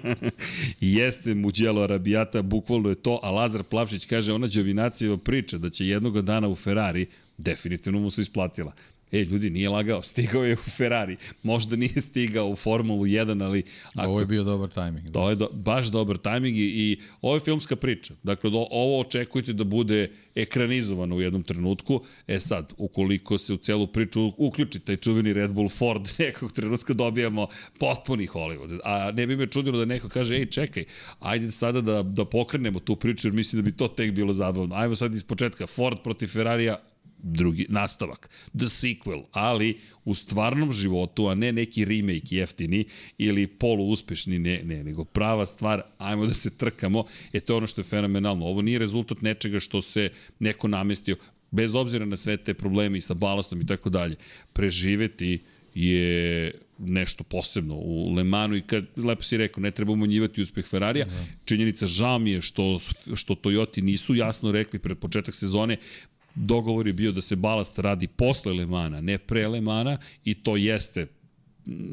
Jeste 0.80 1.34
Muđelo 1.34 1.82
Arabijata, 1.82 2.42
bukvalno 2.42 2.88
je 2.88 2.94
to, 2.94 3.20
a 3.22 3.30
Lazar 3.30 3.62
Plavšić 3.62 4.06
kaže 4.06 4.32
ona 4.32 4.46
Đovinacijeva 4.46 5.16
priča 5.16 5.58
da 5.58 5.70
će 5.70 5.86
jednog 5.86 6.22
dana 6.22 6.48
u 6.48 6.54
Ferrari 6.54 7.06
definitivno 7.38 8.00
mu 8.00 8.10
se 8.10 8.20
isplatila. 8.20 8.72
E, 9.12 9.24
ljudi, 9.24 9.50
nije 9.50 9.68
lagao, 9.68 10.02
stigao 10.10 10.44
je 10.44 10.54
u 10.54 10.70
Ferrari. 10.76 11.16
Možda 11.42 11.76
nije 11.76 12.00
stigao 12.00 12.48
u 12.48 12.56
Formulu 12.56 13.04
1, 13.04 13.44
ali... 13.44 13.62
Ako, 13.94 14.08
ovo 14.08 14.20
je 14.20 14.26
bio 14.26 14.44
dobar 14.44 14.68
tajming. 14.68 15.10
To 15.10 15.30
je 15.30 15.36
do, 15.36 15.48
baš 15.52 15.86
dobar 15.86 16.16
tajming 16.16 16.56
i, 16.56 16.60
i 16.60 17.00
ovo 17.22 17.36
je 17.36 17.40
filmska 17.40 17.76
priča. 17.76 18.14
Dakle, 18.22 18.50
do, 18.50 18.66
ovo 18.70 19.00
očekujte 19.00 19.52
da 19.52 19.64
bude 19.64 20.08
ekranizovano 20.34 21.16
u 21.16 21.20
jednom 21.20 21.42
trenutku. 21.42 22.04
E 22.26 22.40
sad, 22.40 22.72
ukoliko 22.76 23.38
se 23.38 23.54
u 23.54 23.56
celu 23.56 23.86
priču 23.86 24.32
uključi 24.36 24.80
taj 24.80 24.96
čuveni 24.96 25.32
Red 25.32 25.50
Bull 25.50 25.68
Ford, 25.68 26.08
nekog 26.18 26.52
trenutka 26.52 26.94
dobijamo 26.94 27.46
potpuni 27.78 28.26
Hollywood. 28.26 28.80
A 28.84 29.10
ne 29.12 29.26
bi 29.26 29.36
me 29.36 29.46
čudilo 29.46 29.78
da 29.78 29.84
neko 29.84 30.08
kaže, 30.08 30.36
ej, 30.36 30.46
čekaj, 30.46 30.84
ajde 31.20 31.50
sada 31.50 31.80
da, 31.80 32.02
da 32.02 32.24
pokrenemo 32.24 32.80
tu 32.80 32.96
priču, 32.96 33.28
jer 33.28 33.34
mislim 33.34 33.62
da 33.62 33.70
bi 33.70 33.76
to 33.76 33.88
tek 33.88 34.12
bilo 34.12 34.32
zabavno. 34.32 34.74
Ajmo 34.74 34.94
sad 34.94 35.14
iz 35.14 35.24
početka, 35.24 35.66
Ford 35.66 35.98
protiv 36.04 36.26
Ferrarija, 36.26 36.76
drugi 37.22 37.66
nastavak, 37.68 38.30
the 38.58 38.66
sequel, 38.66 39.22
ali 39.32 39.78
u 40.04 40.14
stvarnom 40.14 40.72
životu, 40.72 41.26
a 41.28 41.34
ne 41.34 41.52
neki 41.52 41.84
remake 41.84 42.36
jeftini 42.36 42.84
ili 43.18 43.46
poluuspešni, 43.46 44.38
ne, 44.38 44.60
ne, 44.64 44.84
nego 44.84 45.04
prava 45.04 45.46
stvar, 45.46 45.82
ajmo 45.98 46.26
da 46.26 46.34
se 46.34 46.50
trkamo, 46.50 47.04
e 47.32 47.40
to 47.40 47.52
je 47.52 47.56
ono 47.56 47.66
što 47.66 47.80
je 47.80 47.84
fenomenalno. 47.84 48.46
Ovo 48.46 48.62
nije 48.62 48.78
rezultat 48.78 49.22
nečega 49.22 49.60
što 49.60 49.82
se 49.82 50.10
neko 50.38 50.68
namestio, 50.68 51.16
bez 51.50 51.74
obzira 51.74 52.04
na 52.04 52.16
sve 52.16 52.36
te 52.36 52.54
probleme 52.54 52.98
i 52.98 53.00
sa 53.00 53.14
balastom 53.14 53.60
i 53.60 53.66
tako 53.66 53.90
dalje. 53.90 54.16
Preživeti 54.52 55.38
je 55.74 56.52
nešto 56.78 57.24
posebno 57.24 57.74
u 57.74 58.14
Le 58.14 58.24
Manu 58.24 58.56
i 58.56 58.60
kad 58.60 58.84
lepo 58.96 59.22
si 59.22 59.36
rekao, 59.36 59.62
ne 59.62 59.70
treba 59.70 59.92
umanjivati 59.92 60.42
uspeh 60.42 60.66
Ferrarija. 60.66 61.04
Da. 61.04 61.24
Činjenica 61.44 61.86
žao 61.86 62.18
mi 62.18 62.30
je 62.30 62.42
što, 62.42 62.78
što 63.14 63.34
Toyoti 63.34 63.82
nisu 63.82 64.14
jasno 64.14 64.52
rekli 64.52 64.78
pred 64.78 64.98
početak 64.98 65.34
sezone 65.34 65.76
dogovor 66.38 66.86
je 66.86 66.92
bio 66.92 67.12
da 67.12 67.22
se 67.22 67.36
balast 67.36 67.78
radi 67.78 68.06
posle 68.06 68.52
Lemana, 68.52 69.00
ne 69.00 69.18
pre 69.18 69.48
Lemana 69.48 69.98
i 70.24 70.34
to 70.34 70.56
jeste 70.56 71.06
mm, 71.66 71.92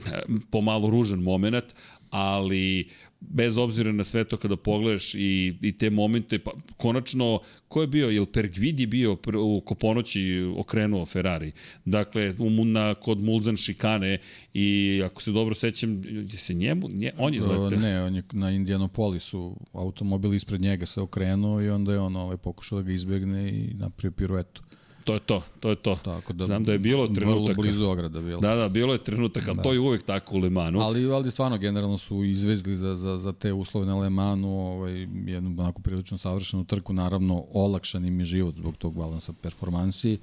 pomalo 0.52 0.90
ružan 0.90 1.20
moment, 1.20 1.66
ali 2.10 2.90
bez 3.30 3.58
obzira 3.58 3.92
na 3.92 4.04
sve 4.04 4.24
to 4.24 4.38
kada 4.38 4.56
pogledaš 4.56 5.16
i, 5.16 5.58
i 5.62 5.78
te 5.78 5.90
momente, 5.90 6.40
pa 6.40 6.52
konačno, 6.78 7.40
ko 7.68 7.82
je 7.82 7.88
bio, 7.88 8.10
jel 8.10 8.26
Pergvidi 8.26 8.86
bio 8.86 9.18
u 9.40 9.62
Koponoći 9.62 10.54
okrenuo 10.58 11.06
Ferrari? 11.06 11.52
Dakle, 11.86 12.34
u, 12.40 12.66
na, 12.66 12.96
kod 12.96 13.20
Mulzan 13.20 13.58
šikane 13.58 14.18
i 14.54 15.02
ako 15.06 15.22
se 15.22 15.32
dobro 15.32 15.56
sećam, 15.56 16.02
je 16.32 16.38
se 16.38 16.54
njemu, 16.54 16.90
nje, 16.90 17.12
on 17.18 17.34
je 17.34 17.38
izletio? 17.38 17.80
Ne, 17.80 18.04
on 18.04 18.16
je 18.16 18.24
na 18.32 18.52
Indianapolisu, 18.52 19.56
automobil 19.74 20.34
ispred 20.34 20.62
njega 20.62 20.86
se 20.86 21.02
okrenuo 21.02 21.62
i 21.62 21.70
onda 21.70 21.94
je 21.94 22.00
on 22.00 22.16
ovaj, 22.16 22.38
pokušao 22.38 22.80
da 22.80 22.84
ga 22.84 22.92
izbegne 22.92 23.50
i 23.50 23.74
napravio 23.74 24.12
piruetu. 24.12 24.62
To 25.06 25.14
je 25.14 25.20
to, 25.20 25.44
to 25.60 25.70
je 25.70 25.76
to. 25.76 25.96
Tako 26.04 26.34
da, 26.34 26.46
Znam 26.46 26.64
da 26.64 26.72
je 26.72 26.80
bilo 26.80 27.08
trenutaka. 27.08 27.32
Vrlo 27.32 27.54
blizu 27.54 27.86
ograda 27.86 28.22
bilo. 28.22 28.40
Da, 28.40 28.56
da, 28.56 28.70
bilo 28.70 28.94
je 28.94 29.04
trenutak, 29.04 29.48
ali 29.48 29.58
da. 29.58 29.64
to 29.64 29.74
je 29.74 29.80
uvek 29.80 30.04
tako 30.04 30.36
u 30.36 30.40
Lemanu. 30.40 30.80
Ali, 30.80 31.12
ali 31.12 31.32
stvarno, 31.32 31.58
generalno 31.58 31.98
su 31.98 32.24
izvezli 32.24 32.76
za, 32.76 32.96
za, 32.96 33.18
za 33.18 33.34
te 33.34 33.54
uslove 33.54 33.86
na 33.86 33.96
Lemanu 34.00 34.48
ovaj, 34.48 35.08
jednu 35.26 35.56
onako 35.58 35.82
prilično 35.82 36.18
savršenu 36.18 36.66
trku, 36.66 36.94
naravno 36.94 37.46
olakšan 37.54 38.06
im 38.06 38.20
je 38.20 38.26
život 38.26 38.56
zbog 38.56 38.78
tog 38.78 38.96
balansa 38.96 39.34
performansi. 39.42 40.18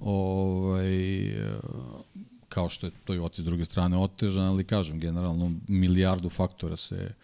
Ovaj, 0.00 0.86
kao 2.48 2.68
što 2.68 2.86
je 2.86 2.90
to 3.04 3.14
i 3.14 3.20
s 3.36 3.44
druge 3.44 3.64
strane 3.64 3.98
otežan, 3.98 4.44
ali 4.44 4.64
kažem, 4.64 5.00
generalno 5.00 5.52
milijardu 5.68 6.28
faktora 6.28 6.76
se 6.76 7.14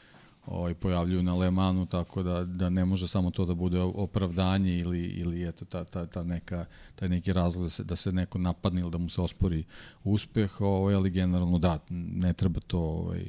ovaj, 0.50 0.74
pojavljuju 0.74 1.22
na 1.22 1.34
Le 1.34 1.50
Manu, 1.50 1.86
tako 1.86 2.22
da, 2.22 2.44
da 2.44 2.70
ne 2.70 2.84
može 2.84 3.08
samo 3.08 3.30
to 3.30 3.44
da 3.44 3.54
bude 3.54 3.80
opravdanje 3.80 4.78
ili, 4.78 5.04
ili 5.04 5.48
eto, 5.48 5.64
ta, 5.64 5.84
ta, 5.84 6.06
ta 6.06 6.24
neka, 6.24 6.64
taj 6.94 7.08
neki 7.08 7.32
razlog 7.32 7.64
da 7.64 7.70
se, 7.70 7.84
da 7.84 7.96
se 7.96 8.12
neko 8.12 8.38
napadne 8.38 8.80
ili 8.80 8.90
da 8.90 8.98
mu 8.98 9.08
se 9.08 9.20
ospori 9.20 9.64
uspeh, 10.04 10.60
ovaj, 10.60 10.94
ali 10.94 11.10
generalno 11.10 11.58
da, 11.58 11.78
ne 11.90 12.32
treba 12.32 12.60
to 12.60 12.78
ovaj, 12.78 13.24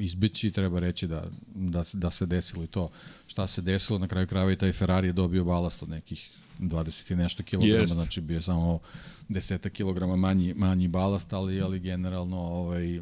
izbeći, 0.00 0.50
treba 0.50 0.78
reći 0.78 1.06
da, 1.06 1.24
da, 1.54 1.82
da 1.92 2.10
se 2.10 2.26
desilo 2.26 2.64
i 2.64 2.66
to 2.66 2.90
šta 3.26 3.46
se 3.46 3.62
desilo, 3.62 3.98
na 3.98 4.08
kraju 4.08 4.26
krajeva 4.26 4.52
i 4.52 4.56
taj 4.56 4.72
Ferrari 4.72 5.08
je 5.08 5.12
dobio 5.12 5.44
balast 5.44 5.82
od 5.82 5.88
nekih 5.88 6.30
20 6.58 7.12
i 7.12 7.16
nešto 7.16 7.42
kilograma, 7.42 7.80
Jest. 7.80 7.92
znači 7.92 8.20
bio 8.20 8.34
je 8.36 8.42
samo 8.42 8.78
deseta 9.28 9.68
kilograma 9.70 10.16
manji, 10.16 10.54
manji 10.54 10.88
balast, 10.88 11.32
ali, 11.32 11.60
ali 11.60 11.80
generalno 11.80 12.36
ovaj, 12.36 13.00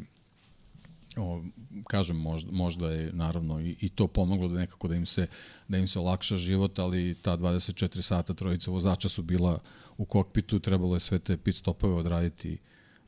o, 1.17 1.43
kažem, 1.87 2.17
možda, 2.17 2.51
možda 2.51 2.91
je 2.91 3.13
naravno 3.13 3.59
i, 3.59 3.75
i 3.81 3.89
to 3.89 4.07
pomoglo 4.07 4.47
da 4.47 4.59
nekako 4.59 4.87
da 4.87 4.95
im 4.95 5.05
se 5.05 5.27
da 5.67 5.77
im 5.77 5.87
se 5.87 5.99
olakša 5.99 6.37
život, 6.37 6.79
ali 6.79 7.15
ta 7.21 7.37
24 7.37 8.01
sata 8.01 8.33
trojica 8.33 8.71
vozača 8.71 9.09
su 9.09 9.23
bila 9.23 9.59
u 9.97 10.05
kokpitu, 10.05 10.59
trebalo 10.59 10.95
je 10.95 10.99
sve 10.99 11.19
te 11.19 11.37
pit 11.37 11.55
stopove 11.55 11.93
odraditi 11.93 12.57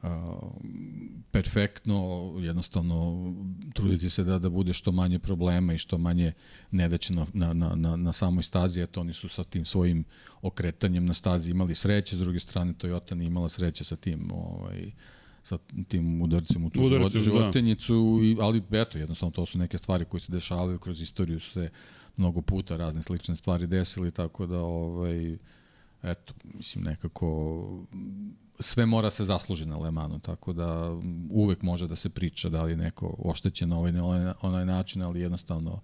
uh, 0.01 0.09
perfektno, 1.31 2.33
jednostavno 2.39 3.33
truditi 3.73 4.09
se 4.09 4.23
da 4.23 4.39
da 4.39 4.49
bude 4.49 4.73
što 4.73 4.91
manje 4.91 5.19
problema 5.19 5.73
i 5.73 5.77
što 5.77 5.97
manje 5.97 6.33
nedaće 6.71 7.13
na, 7.13 7.25
na, 7.33 7.53
na, 7.75 7.95
na 7.95 8.13
samoj 8.13 8.43
stazi, 8.43 8.81
eto 8.81 9.01
oni 9.01 9.13
su 9.13 9.29
sa 9.29 9.43
tim 9.43 9.65
svojim 9.65 10.03
okretanjem 10.41 11.05
na 11.05 11.13
stazi 11.13 11.51
imali 11.51 11.75
sreće, 11.75 12.15
s 12.15 12.19
druge 12.19 12.39
strane 12.39 12.73
Toyota 12.73 13.13
nije 13.13 13.27
imala 13.27 13.49
sreće 13.49 13.83
sa 13.83 13.95
tim 13.95 14.31
ovaj, 14.31 14.87
uh, 14.87 14.93
sa 15.43 15.57
tim 15.87 16.21
udarcem 16.21 16.65
u 16.65 16.69
tu 16.69 16.81
Udarcem, 16.81 17.19
da. 17.19 17.19
životinjicu, 17.19 18.19
da. 18.37 18.43
ali 18.43 18.63
eto, 18.71 18.97
jednostavno 18.97 19.31
to 19.31 19.45
su 19.45 19.57
neke 19.57 19.77
stvari 19.77 20.05
koje 20.05 20.21
se 20.21 20.31
dešavaju 20.31 20.79
kroz 20.79 21.01
istoriju, 21.01 21.39
su 21.39 21.51
se 21.51 21.69
mnogo 22.17 22.41
puta 22.41 22.77
razne 22.77 23.01
slične 23.01 23.35
stvari 23.35 23.67
desili, 23.67 24.11
tako 24.11 24.45
da, 24.45 24.59
ovaj, 24.59 25.37
eto, 26.03 26.33
mislim, 26.53 26.83
nekako 26.83 27.65
sve 28.59 28.85
mora 28.85 29.09
se 29.09 29.25
zasluži 29.25 29.65
na 29.65 29.77
Lemanu, 29.77 30.19
tako 30.19 30.53
da 30.53 30.97
uvek 31.29 31.61
može 31.61 31.87
da 31.87 31.95
se 31.95 32.09
priča 32.09 32.49
da 32.49 32.63
li 32.63 32.75
neko 32.75 33.15
oštećen 33.19 33.69
na 33.69 33.77
ovaj, 33.77 33.91
na 33.91 34.33
onaj 34.41 34.65
način, 34.65 35.03
ali 35.03 35.21
jednostavno 35.21 35.81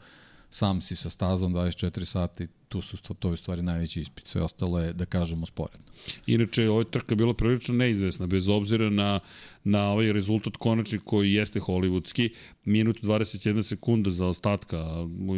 sam 0.50 0.82
si 0.82 0.96
sa 0.96 1.10
stazom 1.10 1.54
24 1.54 2.06
sata 2.06 2.44
i 2.44 2.48
tu 2.70 2.82
su 2.82 2.98
to 2.98 3.32
je 3.32 3.38
stvari 3.38 3.62
najveći 3.62 4.02
ispit, 4.02 4.28
sve 4.28 4.42
ostalo 4.42 4.80
je 4.80 4.94
da 4.94 5.06
kažemo 5.06 5.46
sporedno. 5.46 5.86
Inače, 6.28 6.64
je 6.64 6.92
trka 6.92 7.16
bila 7.16 7.34
prilično 7.34 7.76
neizvesna, 7.76 8.28
bez 8.28 8.50
obzira 8.50 8.90
na, 8.90 9.20
na 9.64 9.92
ovaj 9.92 10.14
rezultat 10.14 10.58
konačni 10.58 11.00
koji 11.00 11.34
jeste 11.34 11.60
hollywoodski. 11.60 12.30
Minut 12.66 13.02
21 13.02 13.62
sekunda 13.62 14.10
za 14.10 14.28
ostatka 14.28 14.78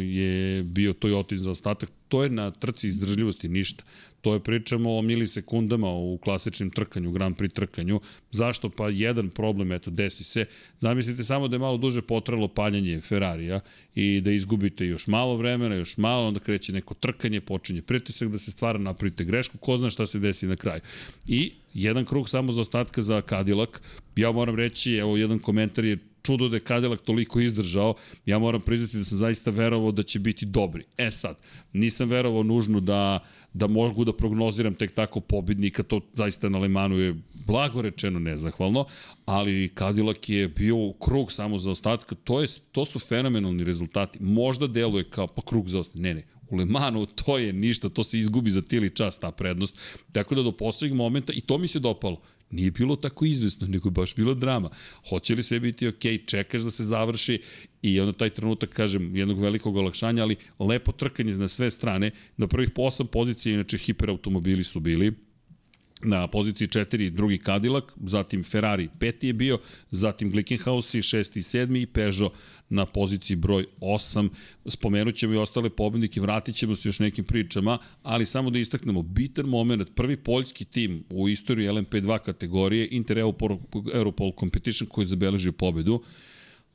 je 0.00 0.62
bio 0.62 0.92
Toyota 0.92 1.36
za 1.36 1.50
ostatak. 1.50 1.90
To 2.08 2.22
je 2.22 2.30
na 2.30 2.50
trci 2.50 2.88
izdržljivosti 2.88 3.48
ništa. 3.48 3.84
To 4.20 4.34
je 4.34 4.40
pričamo 4.40 4.98
o 4.98 5.02
milisekundama 5.02 5.88
u 5.88 6.18
klasičnim 6.18 6.70
trkanju, 6.70 7.12
Grand 7.12 7.36
Prix 7.36 7.52
trkanju. 7.52 8.00
Zašto? 8.30 8.70
Pa 8.70 8.88
jedan 8.88 9.30
problem, 9.30 9.72
eto, 9.72 9.90
desi 9.90 10.24
se. 10.24 10.44
Zamislite 10.80 11.22
samo 11.24 11.48
da 11.48 11.56
je 11.56 11.60
malo 11.60 11.76
duže 11.76 12.02
potralo 12.02 12.48
paljanje 12.48 13.00
Ferrarija 13.00 13.60
i 13.94 14.20
da 14.20 14.30
izgubite 14.30 14.86
još 14.86 15.06
malo 15.06 15.36
vremena, 15.36 15.74
još 15.74 15.96
malo, 15.96 16.28
onda 16.28 16.40
kreće 16.40 16.72
neko 16.72 16.94
trkanje, 16.94 17.40
počinje 17.40 17.82
pritisak 17.82 18.28
da 18.28 18.38
se 18.38 18.50
stvara, 18.50 18.78
napravite 18.78 19.24
grešku, 19.24 19.58
ko 19.58 19.76
zna 19.76 19.90
šta 19.90 20.06
se 20.06 20.18
desi 20.18 20.46
na 20.46 20.56
kraju. 20.56 20.80
I 21.26 21.52
jedan 21.74 22.04
krug 22.04 22.28
samo 22.28 22.52
za 22.52 22.60
ostatka 22.60 23.02
za 23.02 23.22
Cadillac. 23.28 23.70
Ja 24.16 24.32
moram 24.32 24.56
reći, 24.56 24.92
evo 24.92 25.16
jedan 25.16 25.38
komentar 25.38 25.84
je 25.84 25.98
čudo 26.28 26.48
da 26.48 26.56
je 26.56 26.68
Cadillac 26.68 27.00
toliko 27.00 27.40
izdržao. 27.40 27.94
Ja 28.26 28.38
moram 28.38 28.60
priznati 28.60 28.98
da 28.98 29.04
sam 29.04 29.18
zaista 29.18 29.50
verovao 29.50 29.92
da 29.92 30.02
će 30.02 30.18
biti 30.18 30.46
dobri. 30.46 30.84
E 30.96 31.10
sad, 31.10 31.38
nisam 31.72 32.08
verovao 32.08 32.42
nužno 32.42 32.80
da 32.80 33.24
da 33.52 33.66
mogu 33.66 34.04
da 34.04 34.12
prognoziram 34.12 34.74
tek 34.74 34.92
tako 34.94 35.20
pobednika, 35.20 35.82
to 35.82 36.00
zaista 36.14 36.48
na 36.48 36.58
Lemanu 36.58 36.98
je 36.98 37.14
blago 37.46 37.82
rečeno 37.82 38.18
nezahvalno, 38.18 38.84
ali 39.24 39.70
Cadillac 39.78 40.28
je 40.28 40.48
bio 40.48 40.92
krug 41.00 41.32
samo 41.32 41.58
za 41.58 41.70
ostatka, 41.70 42.14
to, 42.14 42.42
je, 42.42 42.48
to 42.72 42.84
su 42.84 42.98
fenomenalni 42.98 43.64
rezultati. 43.64 44.22
Možda 44.22 44.66
deluje 44.66 45.08
kao 45.10 45.26
pa 45.26 45.42
krug 45.42 45.68
za 45.68 45.80
ostatka, 45.80 45.98
ne 45.98 46.14
ne, 46.14 46.26
u 46.50 46.56
Le 46.56 46.64
Manu 46.64 47.06
to 47.06 47.38
je 47.38 47.52
ništa, 47.52 47.88
to 47.88 48.04
se 48.04 48.18
izgubi 48.18 48.50
za 48.50 48.62
tili 48.62 48.94
čas 48.94 49.18
ta 49.18 49.30
prednost. 49.30 49.74
Tako 50.12 50.34
da 50.34 50.42
do 50.42 50.52
poslednjeg 50.52 50.96
momenta, 50.96 51.32
i 51.32 51.40
to 51.40 51.58
mi 51.58 51.68
se 51.68 51.78
dopalo, 51.78 52.20
nije 52.50 52.70
bilo 52.70 52.96
tako 52.96 53.24
izvesno, 53.24 53.66
nego 53.66 53.88
je 53.88 53.92
baš 53.92 54.14
bila 54.14 54.34
drama. 54.34 54.70
Hoće 55.08 55.34
li 55.34 55.42
sve 55.42 55.60
biti 55.60 55.88
ok, 55.88 56.26
čekaš 56.26 56.62
da 56.62 56.70
se 56.70 56.84
završi 56.84 57.42
i 57.82 58.00
onda 58.00 58.12
taj 58.12 58.30
trenutak, 58.30 58.70
kažem, 58.70 59.16
jednog 59.16 59.40
velikog 59.40 59.76
olakšanja, 59.76 60.22
ali 60.22 60.36
lepo 60.58 60.92
trkanje 60.92 61.36
na 61.36 61.48
sve 61.48 61.70
strane. 61.70 62.10
Na 62.36 62.46
prvih 62.46 62.70
osam 62.76 63.06
pozicija, 63.06 63.54
inače 63.54 63.78
hiperautomobili 63.78 64.64
su 64.64 64.80
bili, 64.80 65.12
na 66.02 66.26
poziciji 66.26 66.68
4 66.68 67.10
drugi 67.10 67.38
Cadillac, 67.38 67.84
zatim 68.04 68.44
Ferrari 68.44 68.88
peti 68.98 69.26
je 69.26 69.32
bio, 69.32 69.58
zatim 69.90 70.30
Glickenhaus 70.30 70.94
i 70.94 71.02
šesti 71.02 71.38
i 71.38 71.42
sedmi 71.42 71.82
i 71.82 71.86
Peugeot 71.86 72.32
na 72.68 72.86
poziciji 72.86 73.36
broj 73.36 73.66
8. 73.80 74.28
Spomenut 74.66 75.14
ćemo 75.14 75.34
i 75.34 75.36
ostale 75.36 75.70
pobednike, 75.70 76.20
vratit 76.20 76.56
ćemo 76.56 76.76
se 76.76 76.88
još 76.88 76.98
nekim 76.98 77.24
pričama, 77.24 77.78
ali 78.02 78.26
samo 78.26 78.50
da 78.50 78.58
istaknemo, 78.58 79.02
bitan 79.02 79.46
moment, 79.46 79.94
prvi 79.94 80.16
poljski 80.16 80.64
tim 80.64 81.04
u 81.10 81.28
istoriji 81.28 81.68
LMP2 81.68 82.18
kategorije, 82.18 82.88
Inter 82.90 83.18
Europol 83.92 84.32
Competition 84.40 84.88
koji 84.88 85.02
je 85.02 85.06
zabeležio 85.06 85.52
pobedu, 85.52 86.02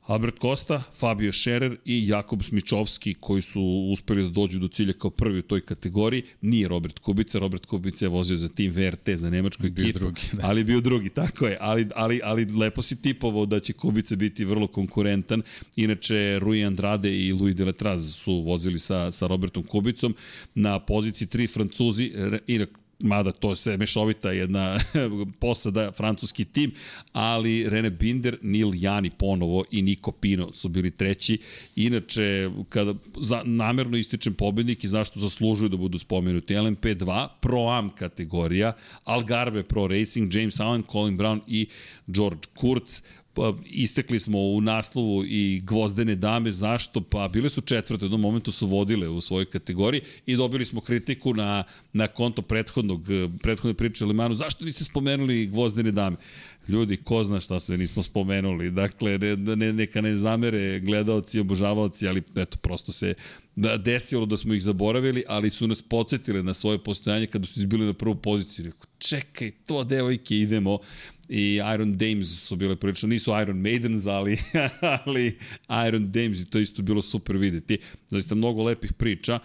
Albert 0.06 0.38
Costa, 0.40 0.82
Fabio 0.92 1.32
Scherer 1.32 1.76
i 1.84 2.08
Jakob 2.08 2.42
Smičovski 2.42 3.14
koji 3.14 3.42
su 3.42 3.62
uspeli 3.92 4.22
da 4.22 4.28
dođu 4.28 4.58
do 4.58 4.68
cilja 4.68 4.92
kao 4.92 5.10
prvi 5.10 5.38
u 5.38 5.42
toj 5.42 5.60
kategoriji. 5.60 6.22
Nije 6.40 6.68
Robert 6.68 6.98
Kubica, 6.98 7.38
Robert 7.38 7.66
Kubica 7.66 8.04
je 8.04 8.08
vozio 8.08 8.36
za 8.36 8.48
tim 8.48 8.72
VRT, 8.72 9.08
za 9.16 9.30
nemačku 9.30 9.62
bio 9.62 9.82
ekipu, 9.82 9.98
drugi, 9.98 10.20
da. 10.32 10.46
ali 10.46 10.64
bio 10.64 10.80
drugi, 10.80 11.08
tako 11.08 11.46
je. 11.46 11.58
Ali, 11.60 11.88
ali, 11.94 12.20
ali 12.24 12.44
lepo 12.44 12.82
si 12.82 13.02
tipovao 13.02 13.46
da 13.46 13.60
će 13.60 13.72
Kubica 13.72 14.16
biti 14.16 14.44
vrlo 14.44 14.66
konkurentan. 14.66 15.42
Inače, 15.76 16.38
Rui 16.38 16.64
Andrade 16.64 17.18
i 17.18 17.32
Louis 17.32 17.56
Deletraz 17.56 18.14
su 18.14 18.34
vozili 18.34 18.78
sa, 18.78 19.10
sa 19.10 19.26
Robertom 19.26 19.62
Kubicom. 19.62 20.14
Na 20.54 20.80
poziciji 20.80 21.28
tri 21.28 21.46
Francuzi, 21.46 22.12
i 22.46 22.66
mada 23.00 23.32
to 23.32 23.56
sve 23.56 23.76
mešovita 23.76 24.30
jedna 24.30 24.78
posada, 25.40 25.92
francuski 25.92 26.44
tim, 26.44 26.72
ali 27.12 27.68
Rene 27.68 27.90
Binder, 27.90 28.38
Nil 28.42 28.70
Jani 28.74 29.10
ponovo 29.10 29.64
i 29.70 29.82
Niko 29.82 30.12
Pino 30.12 30.52
su 30.52 30.68
bili 30.68 30.90
treći. 30.90 31.38
Inače, 31.76 32.50
kada 32.68 32.94
za, 33.20 33.42
namerno 33.44 33.96
ističem 33.96 34.34
pobednik 34.34 34.84
i 34.84 34.88
zašto 34.88 35.20
zaslužuju 35.20 35.68
da 35.68 35.76
budu 35.76 35.98
spomenuti, 35.98 36.54
LMP2, 36.54 37.28
Pro 37.40 37.68
Am 37.68 37.90
kategorija, 37.90 38.72
Algarve 39.04 39.62
Pro 39.62 39.86
Racing, 39.86 40.34
James 40.34 40.60
Allen, 40.60 40.82
Colin 40.92 41.16
Brown 41.16 41.40
i 41.46 41.68
George 42.06 42.48
Kurz 42.54 43.00
pa, 43.34 43.54
istekli 43.64 44.20
smo 44.20 44.38
u 44.38 44.60
naslovu 44.60 45.24
i 45.24 45.60
gvozdene 45.64 46.14
dame, 46.14 46.52
zašto? 46.52 47.00
Pa 47.00 47.28
bile 47.28 47.48
su 47.48 47.60
četvrte, 47.60 48.04
u 48.04 48.06
jednom 48.06 48.20
momentu 48.20 48.52
su 48.52 48.66
vodile 48.66 49.08
u 49.08 49.20
svojoj 49.20 49.44
kategoriji 49.44 50.02
i 50.26 50.36
dobili 50.36 50.64
smo 50.64 50.80
kritiku 50.80 51.34
na, 51.34 51.64
na 51.92 52.08
konto 52.08 52.42
prethodnog, 52.42 53.06
prethodne 53.42 53.74
priče 53.74 54.04
Limanu, 54.04 54.34
zašto 54.34 54.64
niste 54.64 54.84
spomenuli 54.84 55.46
gvozdene 55.46 55.90
dame? 55.90 56.16
Ljudi, 56.68 56.96
ko 56.96 57.24
zna 57.24 57.40
šta 57.40 57.60
sve 57.60 57.76
nismo 57.76 58.02
spomenuli. 58.02 58.70
Dakle, 58.70 59.18
ne, 59.18 59.36
ne, 59.36 59.72
neka 59.72 60.00
ne 60.00 60.16
zamere 60.16 60.80
gledalci, 60.80 61.40
obožavaoci, 61.40 62.08
ali 62.08 62.22
eto, 62.36 62.56
prosto 62.56 62.92
se 62.92 63.14
desilo 63.78 64.26
da 64.26 64.36
smo 64.36 64.54
ih 64.54 64.62
zaboravili, 64.62 65.24
ali 65.28 65.50
su 65.50 65.66
nas 65.66 65.82
podsjetile 65.82 66.42
na 66.42 66.54
svoje 66.54 66.78
postojanje 66.78 67.26
kada 67.26 67.46
su 67.46 67.60
izbili 67.60 67.86
na 67.86 67.92
prvu 67.92 68.14
poziciju. 68.14 68.64
Rekao, 68.64 68.86
čekaj, 68.98 69.50
to 69.66 69.84
devojke, 69.84 70.36
idemo. 70.36 70.78
I 71.28 71.60
Iron 71.74 71.96
Dames 71.96 72.26
su 72.26 72.56
bile 72.56 72.76
prilično, 72.76 73.08
nisu 73.08 73.32
Iron 73.42 73.60
Maidens, 73.60 74.06
ali, 74.06 74.38
ali 75.04 75.38
Iron 75.88 76.12
Dames 76.12 76.40
i 76.40 76.50
to 76.50 76.58
isto 76.58 76.82
bilo 76.82 77.02
super 77.02 77.36
videti. 77.36 77.78
Zaista 78.08 78.34
mnogo 78.34 78.62
lepih 78.62 78.92
priča 78.92 79.38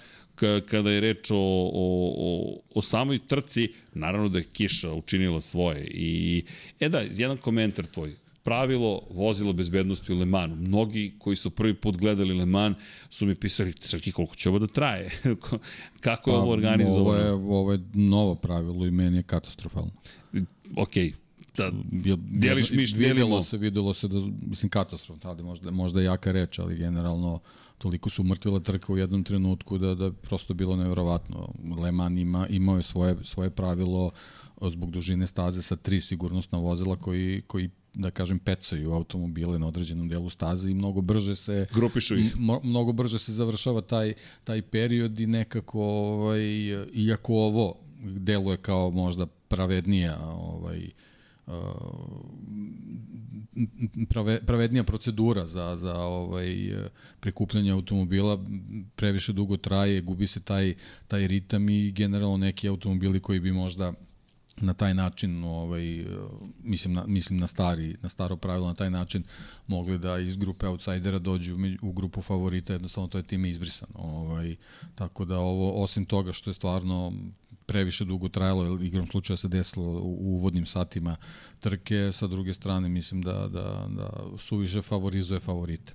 kada 0.69 0.91
je 0.91 0.99
reč 0.99 1.31
o, 1.31 1.35
o, 1.35 2.13
o, 2.17 2.57
o 2.75 2.81
samoj 2.81 3.19
trci, 3.27 3.69
naravno 3.93 4.29
da 4.29 4.37
je 4.37 4.43
kiša 4.43 4.93
učinila 4.93 5.41
svoje. 5.41 5.87
I, 5.87 6.43
e 6.79 6.89
da, 6.89 6.99
jedan 6.99 7.37
komentar 7.37 7.85
tvoj 7.85 8.15
pravilo 8.43 9.01
vozila 9.09 9.53
bezbednosti 9.53 10.13
u 10.13 10.17
Le 10.19 10.25
Manu. 10.25 10.55
Mnogi 10.55 11.13
koji 11.19 11.35
su 11.35 11.49
prvi 11.49 11.73
put 11.73 11.97
gledali 11.97 12.33
Le 12.33 12.45
Mans 12.45 12.77
su 13.09 13.25
mi 13.25 13.35
pisali, 13.35 13.73
čekaj 13.73 14.13
koliko 14.13 14.35
će 14.35 14.49
ovo 14.49 14.59
da 14.59 14.67
traje? 14.67 15.11
Kako 16.05 16.31
je 16.31 16.35
pa, 16.35 16.41
ovo 16.41 16.51
organizovano? 16.51 17.01
Ovo 17.01 17.15
je, 17.15 17.31
ovo 17.31 17.71
je 17.71 17.79
novo 17.93 18.35
pravilo 18.35 18.85
i 18.85 18.91
meni 18.91 19.17
je 19.17 19.23
katastrofalno. 19.23 19.91
Ok, 20.75 20.93
da, 21.60 22.15
deliš 22.17 22.72
mišljenje. 22.72 23.13
Videlo 23.13 23.43
se, 23.43 23.58
videlo 23.58 23.93
se 23.93 24.08
da, 24.08 24.19
mislim, 24.41 24.69
katastrof, 24.69 25.26
ali 25.26 25.43
možda, 25.43 25.72
možda 25.72 26.02
jaka 26.02 26.32
reč, 26.32 26.60
ali 26.60 26.78
generalno 26.78 27.39
toliko 27.78 28.10
su 28.10 28.22
umrtvila 28.22 28.60
trka 28.60 28.93
u 28.93 28.98
jednom 28.98 29.24
trenutku 29.24 29.78
da 29.78 29.95
da 29.95 30.12
prosto 30.12 30.54
bilo 30.54 30.76
neverovatno. 30.76 31.54
Le 31.82 31.91
Mans 31.91 32.19
ima, 32.19 32.48
imao 32.48 32.78
je 32.78 32.84
svoje, 32.84 33.15
svoje 33.24 33.50
pravilo 33.50 34.12
zbog 34.62 34.91
dužine 34.91 35.28
staze 35.28 35.62
sa 35.62 35.76
tri 35.76 36.02
sigurnosna 36.02 36.58
vozila 36.58 36.95
koji, 36.95 37.41
koji 37.48 37.69
da 37.93 38.12
kažem 38.12 38.39
pecaju 38.39 38.91
automobile 38.91 39.60
na 39.60 39.67
određenom 39.67 40.10
delu 40.10 40.30
staze 40.30 40.72
i 40.72 40.74
mnogo 40.74 41.02
brže 41.02 41.36
se 41.36 41.65
grupišu 41.74 42.17
ih. 42.17 42.36
mnogo 42.63 42.91
brže 42.91 43.19
se 43.19 43.34
završava 43.34 43.82
taj 43.82 44.13
taj 44.43 44.62
period 44.62 45.19
i 45.19 45.28
nekako 45.28 45.82
ovaj 45.84 46.41
iako 46.93 47.34
ovo 47.34 47.76
deluje 48.02 48.58
kao 48.58 48.91
možda 48.91 49.26
pravednija 49.26 50.19
ovaj 50.30 50.89
prave, 54.09 54.39
pravednija 54.45 54.83
procedura 54.83 55.45
za, 55.45 55.75
za 55.75 55.97
ovaj, 55.97 56.55
prikupljanje 57.19 57.71
automobila 57.71 58.45
previše 58.95 59.33
dugo 59.33 59.57
traje, 59.57 60.01
gubi 60.01 60.27
se 60.27 60.39
taj, 60.39 60.75
taj 61.07 61.27
ritam 61.27 61.69
i 61.69 61.91
generalno 61.91 62.38
neki 62.38 62.67
automobili 62.67 63.19
koji 63.19 63.39
bi 63.39 63.51
možda 63.51 63.93
na 64.62 64.73
taj 64.73 64.93
način 64.93 65.43
ovaj 65.43 66.05
mislim 66.63 66.93
na 66.93 67.03
mislim 67.07 67.39
na 67.39 67.47
stari 67.47 67.95
na 68.01 68.09
staro 68.09 68.38
pravilo 68.38 68.67
na 68.67 68.73
taj 68.73 68.89
način 68.89 69.23
mogli 69.67 69.97
da 69.97 70.19
iz 70.19 70.38
grupe 70.38 70.67
outsidera 70.67 71.19
dođu 71.19 71.57
u 71.81 71.93
grupu 71.93 72.21
favorita 72.21 72.73
jednostavno 72.73 73.07
to 73.07 73.17
je 73.17 73.23
time 73.23 73.49
izbrisano 73.49 73.93
ovaj. 73.95 74.55
Tako 74.95 75.25
da 75.25 75.39
ovo 75.39 75.83
osim 75.83 76.05
toga 76.05 76.31
što 76.31 76.49
je 76.49 76.53
stvarno 76.53 77.13
previše 77.69 78.05
dugo 78.05 78.29
trajalo, 78.29 78.82
igrom 78.82 79.08
slučaja 79.08 79.38
se 79.38 79.47
desilo 79.47 79.86
u 80.01 80.36
uvodnim 80.36 80.65
satima 80.65 81.15
trke, 81.60 82.12
sa 82.13 82.27
druge 82.27 82.53
strane 82.53 82.89
mislim 82.89 83.21
da, 83.21 83.47
da, 83.47 83.88
da 83.89 84.38
suviše 84.38 84.82
favorizuje 84.82 85.39
favorite. 85.39 85.93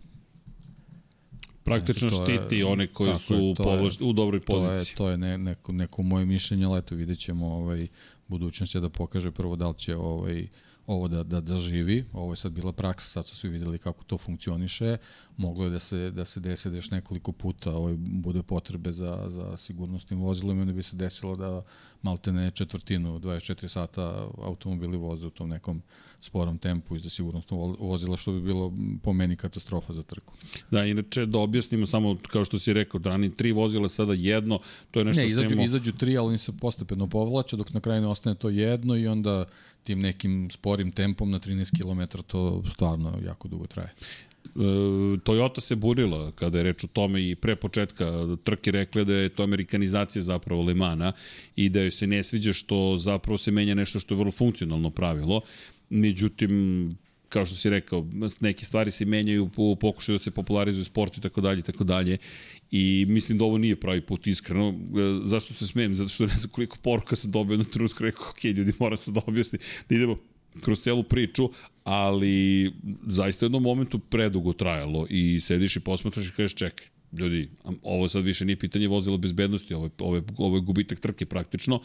Praktično 1.65 2.11
znači, 2.11 2.33
štiti 2.33 2.57
je, 2.57 2.67
one 2.67 2.87
koji 2.87 3.15
su 3.17 3.35
je, 3.35 3.55
povlaš, 3.55 4.01
je, 4.01 4.07
u 4.07 4.13
dobroj 4.13 4.41
poziciji. 4.41 4.97
To 4.97 5.09
je, 5.09 5.09
to 5.09 5.11
je 5.11 5.19
ne, 5.19 5.39
neko, 5.39 5.73
neko 5.73 6.03
moje 6.03 6.27
mišljenje, 6.27 6.65
ali 6.65 6.79
eto 6.79 6.95
vidjet 6.95 7.19
ćemo 7.19 7.47
ovaj, 7.47 7.87
budućnost 8.29 8.75
je 8.75 8.81
da 8.81 8.89
pokaže 8.89 9.31
prvo 9.31 9.57
da 9.57 9.69
li 9.69 9.79
će 9.79 9.97
ovaj, 9.97 10.49
ovo 10.87 11.09
da, 11.09 11.23
da, 11.23 11.41
da 11.41 11.57
živi. 11.57 12.05
Ovo 12.13 12.33
je 12.33 12.37
sad 12.37 12.53
bila 12.53 12.73
praksa, 12.73 13.09
sad 13.09 13.27
su 13.27 13.37
svi 13.37 13.49
videli 13.49 13.79
kako 13.79 14.05
to 14.05 14.19
funkcioniše. 14.19 14.97
Moglo 15.37 15.65
je 15.65 15.71
da 15.71 15.79
se, 15.79 16.11
da 16.11 16.25
se 16.25 16.41
desi 16.41 16.71
da 16.71 16.77
još 16.77 16.91
nekoliko 16.91 17.33
puta 17.33 17.73
ovaj, 17.77 17.95
bude 17.99 18.43
potrebe 18.43 18.93
za, 18.93 19.25
za 19.29 19.57
sigurnosnim 19.57 20.21
vozilom 20.21 20.59
i 20.59 20.61
onda 20.61 20.73
bi 20.73 20.83
se 20.83 20.97
desilo 20.97 21.37
da 21.37 21.63
malte 22.03 22.33
ne 22.33 22.51
četvrtinu, 22.51 23.19
24 23.19 23.69
sata 23.69 24.29
automobili 24.43 24.97
voze 24.97 25.27
u 25.27 25.31
tom 25.31 25.49
nekom 25.49 25.83
sporom 26.21 26.59
tempu 26.59 26.97
i 26.97 27.01
za 27.01 27.11
sigurnosno 27.11 27.77
vozila, 27.79 28.17
što 28.17 28.33
bi 28.33 28.41
bilo 28.41 28.73
po 29.03 29.13
meni 29.13 29.37
katastrofa 29.37 29.93
za 29.93 30.03
trku. 30.03 30.35
Da, 30.71 30.85
inače 30.85 31.27
da 31.27 31.39
objasnimo 31.39 31.87
samo, 31.87 32.17
kao 32.29 32.45
što 32.45 32.59
si 32.59 32.73
rekao, 32.73 33.01
rani 33.05 33.37
tri 33.37 33.53
vozila, 33.53 33.89
sada 33.89 34.13
jedno, 34.13 34.59
to 34.91 35.01
je 35.01 35.05
nešto 35.05 35.23
ne, 35.23 35.27
izađu, 35.27 35.49
što 35.49 35.53
imamo... 35.53 35.67
izađu 35.67 35.93
tri, 35.93 36.19
ali 36.19 36.29
oni 36.29 36.39
se 36.39 36.53
postepeno 36.53 37.07
povlače, 37.07 37.57
dok 37.57 37.73
na 37.73 37.81
kraju 37.81 38.03
ne 38.03 38.09
ostane 38.09 38.37
to 38.37 38.49
jedno 38.49 38.97
i 38.97 39.07
onda 39.07 39.45
tim 39.83 40.01
nekim 40.01 40.51
sporim 40.51 40.93
tempom 40.93 41.31
na 41.31 41.41
13 41.41 41.83
km 41.83 42.19
to 42.27 42.63
stvarno 42.73 43.19
jako 43.25 43.49
dugo 43.49 43.67
traje. 43.67 43.95
E, 44.45 44.59
Toyota 45.25 45.61
se 45.61 45.77
burila 45.77 46.33
kada 46.33 46.59
je 46.59 46.65
reč 46.65 46.85
o 46.85 46.87
tome 46.87 47.31
i 47.31 47.35
pre 47.35 47.57
početka 47.57 48.37
trke 48.45 48.71
rekla 48.71 49.05
da 49.05 49.15
je 49.15 49.29
to 49.29 49.43
amerikanizacija 49.43 50.23
zapravo 50.23 50.63
Lemana 50.63 51.13
i 51.57 51.69
da 51.69 51.81
joj 51.81 51.91
se 51.91 52.07
ne 52.07 52.25
sviđa 52.25 52.53
što 52.53 52.97
zapravo 52.99 53.39
se 53.39 53.51
menja 53.51 53.75
nešto 53.75 54.01
što 54.01 54.15
je 54.15 54.19
vrlo 54.19 54.33
funkcionalno 54.33 54.91
pravilo. 54.91 55.41
Međutim, 55.91 56.97
kao 57.29 57.47
što 57.47 57.55
si 57.55 57.71
rekao, 57.71 58.07
neke 58.41 58.65
stvari 58.65 58.91
se 58.91 59.05
menjaju 59.05 59.51
u 59.57 59.77
pokušaju 59.77 60.19
da 60.19 60.25
se 60.25 60.31
popularizuju 60.31 60.85
sport 60.85 61.19
i 61.19 61.21
tako 61.21 61.41
dalje 61.41 61.59
i 61.59 61.63
tako 61.63 61.85
dalje. 61.85 62.19
I 62.71 63.07
mislim 63.09 63.39
da 63.39 63.45
ovo 63.45 63.59
nije 63.59 63.77
pravi 63.77 64.01
put 64.01 64.27
iskreno. 64.27 64.69
E, 64.69 64.75
zašto 65.25 65.55
se 65.55 65.67
smijem? 65.67 65.95
Zato 65.95 66.09
što 66.09 66.27
ne 66.27 66.37
znam 66.37 66.51
koliko 66.51 66.77
poruka 66.83 67.17
sam 67.17 67.31
dobio 67.31 67.57
na 67.57 67.65
trenutku 67.65 68.03
rekao, 68.03 68.31
ok, 68.31 68.45
ljudi, 68.45 68.73
moram 68.79 68.97
se 68.97 69.11
da 69.11 69.21
objasni 69.27 69.59
da 69.89 69.95
idemo 69.95 70.17
kroz 70.61 70.81
celu 70.81 71.03
priču, 71.03 71.51
ali 71.85 72.73
zaista 73.07 73.45
u 73.45 73.47
jednom 73.47 73.63
momentu 73.63 73.99
predugo 73.99 74.53
trajalo 74.53 75.07
i 75.11 75.41
sediš 75.41 75.77
i 75.77 75.81
posmatraš 75.81 76.29
i 76.29 76.33
kažeš 76.33 76.55
čekaj, 76.55 76.87
ljudi, 77.19 77.49
ovo 77.83 78.09
sad 78.09 78.25
više 78.25 78.45
nije 78.45 78.57
pitanje 78.57 78.89
vozila 78.89 79.17
bezbednosti, 79.17 79.75
ovo 79.75 79.87
je, 79.87 79.91
ovo 79.99 80.17
je, 80.17 80.23
ovo 80.37 80.57
je 80.57 80.61
gubitak 80.61 81.01
trke 81.01 81.27
praktično. 81.27 81.81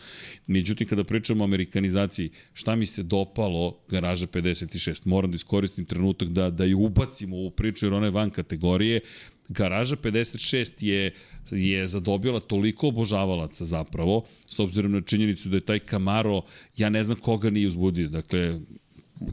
Međutim, 0.48 0.88
kada 0.88 1.04
pričamo 1.04 1.44
o 1.44 1.48
amerikanizaciji, 1.48 2.30
šta 2.54 2.76
mi 2.76 2.86
se 2.86 3.04
dopalo 3.04 3.80
garaža 3.90 4.28
56? 4.28 5.02
Moram 5.06 5.32
da 5.32 5.36
iskoristim 5.36 5.86
trenutak 5.86 6.30
da, 6.30 6.50
da 6.50 6.66
je 6.66 6.76
ubacimo 6.76 7.38
u 7.38 7.52
priču 7.52 7.86
jer 7.86 7.94
ona 7.94 8.06
je 8.06 8.12
van 8.12 8.30
kategorije. 8.30 9.02
Garaža 9.50 9.96
56 9.96 10.84
je 10.84 11.12
je 11.52 11.88
zadobila 11.88 12.40
toliko 12.40 12.88
obožavalaca 12.88 13.66
zapravo, 13.66 14.26
s 14.48 14.60
obzirom 14.60 14.92
na 14.92 15.02
činjenicu 15.02 15.50
da 15.50 15.58
je 15.58 15.62
taj 15.62 15.80
Camaro, 15.80 16.42
ja 16.78 16.90
ne 16.90 17.04
znam 17.04 17.18
koga 17.18 17.50
nije 17.50 17.68
uzbudio. 17.68 18.10
Dakle, 18.10 18.60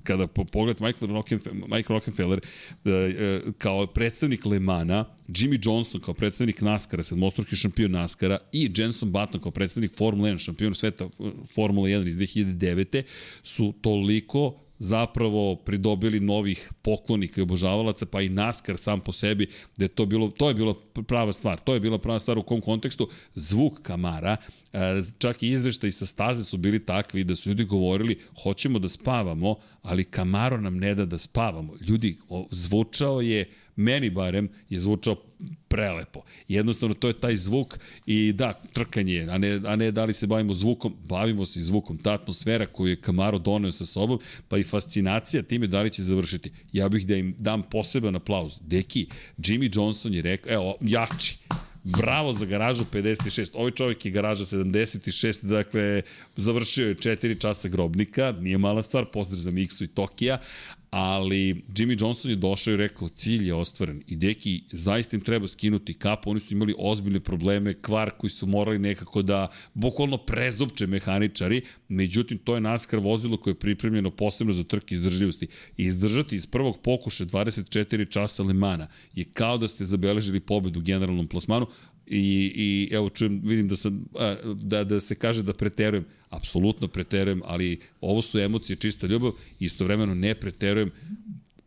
kada 0.02 0.26
po 0.26 0.44
pogled 0.44 0.80
Michael, 0.80 1.12
Rockenfeller, 1.12 1.68
Michael 1.68 1.98
Rockefeller 1.98 2.40
uh, 2.40 3.52
kao 3.58 3.86
predstavnik 3.86 4.44
Le 4.44 4.58
Mana, 4.60 5.04
Jimmy 5.28 5.58
Johnson 5.66 6.00
kao 6.00 6.14
predstavnik 6.14 6.60
NASCAR-a, 6.60 7.02
sedmostruki 7.02 7.56
šampion 7.56 7.90
NASCAR-a 7.90 8.38
i 8.52 8.70
Jenson 8.76 9.12
Button 9.12 9.40
kao 9.40 9.50
predstavnik 9.50 9.96
Formula 9.96 10.28
1, 10.28 10.38
šampion 10.38 10.74
sveta 10.74 11.08
Formula 11.54 11.88
1 11.88 12.08
iz 12.08 12.16
2009. 12.16 13.02
su 13.42 13.74
toliko 13.80 14.65
zapravo 14.78 15.56
pridobili 15.56 16.20
novih 16.20 16.72
poklonika 16.82 17.40
i 17.40 17.42
obožavalaca, 17.42 18.06
pa 18.06 18.22
i 18.22 18.28
NASCAR 18.28 18.78
sam 18.78 19.00
po 19.00 19.12
sebi, 19.12 19.46
da 19.76 19.84
je 19.84 19.88
to 19.88 20.06
bilo, 20.06 20.30
to 20.30 20.48
je 20.48 20.54
bilo 20.54 20.74
prava 21.06 21.32
stvar. 21.32 21.60
To 21.60 21.74
je 21.74 21.80
bila 21.80 21.98
prava 21.98 22.18
stvar 22.18 22.38
u 22.38 22.42
kom 22.42 22.60
kontekstu. 22.60 23.08
Zvuk 23.34 23.82
Kamara, 23.82 24.36
e, 24.72 24.78
čak 25.18 25.42
i 25.42 25.50
izveštaji 25.50 25.92
sa 25.92 26.06
staze 26.06 26.44
su 26.44 26.56
bili 26.56 26.84
takvi 26.84 27.24
da 27.24 27.36
su 27.36 27.48
ljudi 27.48 27.64
govorili 27.64 28.18
hoćemo 28.42 28.78
da 28.78 28.88
spavamo, 28.88 29.56
ali 29.82 30.04
Kamaro 30.04 30.60
nam 30.60 30.76
ne 30.76 30.94
da 30.94 31.04
da 31.04 31.18
spavamo. 31.18 31.74
Ljudi, 31.80 32.18
zvučao 32.50 33.20
je 33.20 33.50
meni 33.76 34.10
barem, 34.10 34.48
je 34.68 34.80
zvučao 34.80 35.16
prelepo. 35.68 36.20
Jednostavno, 36.48 36.94
to 36.94 37.08
je 37.08 37.20
taj 37.20 37.36
zvuk 37.36 37.78
i 38.06 38.32
da, 38.32 38.60
trkanje, 38.72 39.26
a 39.30 39.38
ne, 39.38 39.60
a 39.64 39.76
ne 39.76 39.90
da 39.90 40.04
li 40.04 40.14
se 40.14 40.26
bavimo 40.26 40.54
zvukom, 40.54 40.96
bavimo 41.08 41.46
se 41.46 41.60
zvukom. 41.60 41.98
Ta 41.98 42.12
atmosfera 42.12 42.66
koju 42.66 42.88
je 42.88 43.00
Camaro 43.00 43.38
doneo 43.38 43.72
sa 43.72 43.86
sobom, 43.86 44.18
pa 44.48 44.58
i 44.58 44.62
fascinacija 44.62 45.42
time 45.42 45.66
da 45.66 45.82
li 45.82 45.90
će 45.90 46.02
završiti. 46.02 46.52
Ja 46.72 46.88
bih 46.88 47.06
da 47.06 47.16
im 47.16 47.34
dam 47.38 47.62
poseban 47.62 48.16
aplauz. 48.16 48.58
Deki, 48.60 49.06
Jimmy 49.38 49.76
Johnson 49.76 50.14
je 50.14 50.22
rekao, 50.22 50.52
evo, 50.52 50.76
jači, 50.80 51.36
Bravo 51.88 52.32
za 52.32 52.46
garažu 52.46 52.84
56. 52.92 53.50
Ovaj 53.54 53.70
čovjek 53.70 54.04
je 54.04 54.10
garaža 54.10 54.44
76, 54.44 55.44
dakle, 55.44 56.02
završio 56.36 56.88
je 56.88 56.94
4 56.94 57.40
časa 57.40 57.68
grobnika, 57.68 58.34
nije 58.40 58.58
mala 58.58 58.82
stvar, 58.82 59.04
pozdrav 59.12 59.38
za 59.38 59.50
Miksu 59.50 59.84
i 59.84 59.88
Tokija, 59.88 60.38
ali 60.98 61.54
Jimmy 61.68 62.02
Johnson 62.02 62.30
je 62.30 62.36
došao 62.36 62.74
i 62.74 62.76
rekao 62.76 63.08
cilj 63.08 63.46
je 63.46 63.54
ostvaren 63.54 64.02
i 64.06 64.16
deki 64.16 64.62
zaista 64.72 65.16
im 65.16 65.22
treba 65.22 65.48
skinuti 65.48 65.94
kapu, 65.94 66.30
oni 66.30 66.40
su 66.40 66.54
imali 66.54 66.74
ozbiljne 66.78 67.20
probleme, 67.20 67.74
kvar 67.74 68.10
koji 68.10 68.30
su 68.30 68.46
morali 68.46 68.78
nekako 68.78 69.22
da 69.22 69.48
bukvalno 69.74 70.18
prezupče 70.18 70.86
mehaničari, 70.86 71.62
međutim 71.88 72.38
to 72.38 72.54
je 72.54 72.60
NASCAR 72.60 73.00
vozilo 73.00 73.36
koje 73.36 73.52
je 73.52 73.58
pripremljeno 73.58 74.10
posebno 74.10 74.52
za 74.52 74.64
trke 74.64 74.94
izdržljivosti. 74.94 75.46
Izdržati 75.76 76.36
iz 76.36 76.46
prvog 76.46 76.78
pokuša 76.82 77.24
24 77.24 78.10
časa 78.10 78.42
Lemana 78.42 78.86
je 79.14 79.24
kao 79.24 79.58
da 79.58 79.68
ste 79.68 79.84
zabeležili 79.84 80.40
pobedu 80.40 80.80
u 80.80 80.82
generalnom 80.82 81.28
plasmanu, 81.28 81.66
I, 82.06 82.52
i 82.54 82.94
evo 82.94 83.10
čujem, 83.10 83.40
vidim 83.44 83.68
da, 83.68 83.76
sam, 83.76 84.04
da, 84.54 84.84
da 84.84 85.00
se 85.00 85.14
kaže 85.14 85.42
da 85.42 85.52
preterujem, 85.52 86.04
apsolutno 86.28 86.88
preterujem, 86.88 87.42
ali 87.44 87.80
ovo 88.00 88.22
su 88.22 88.38
emocije, 88.38 88.76
čista 88.76 89.06
ljubav, 89.06 89.32
istovremeno 89.58 90.14
ne 90.14 90.34
preterujem, 90.34 90.90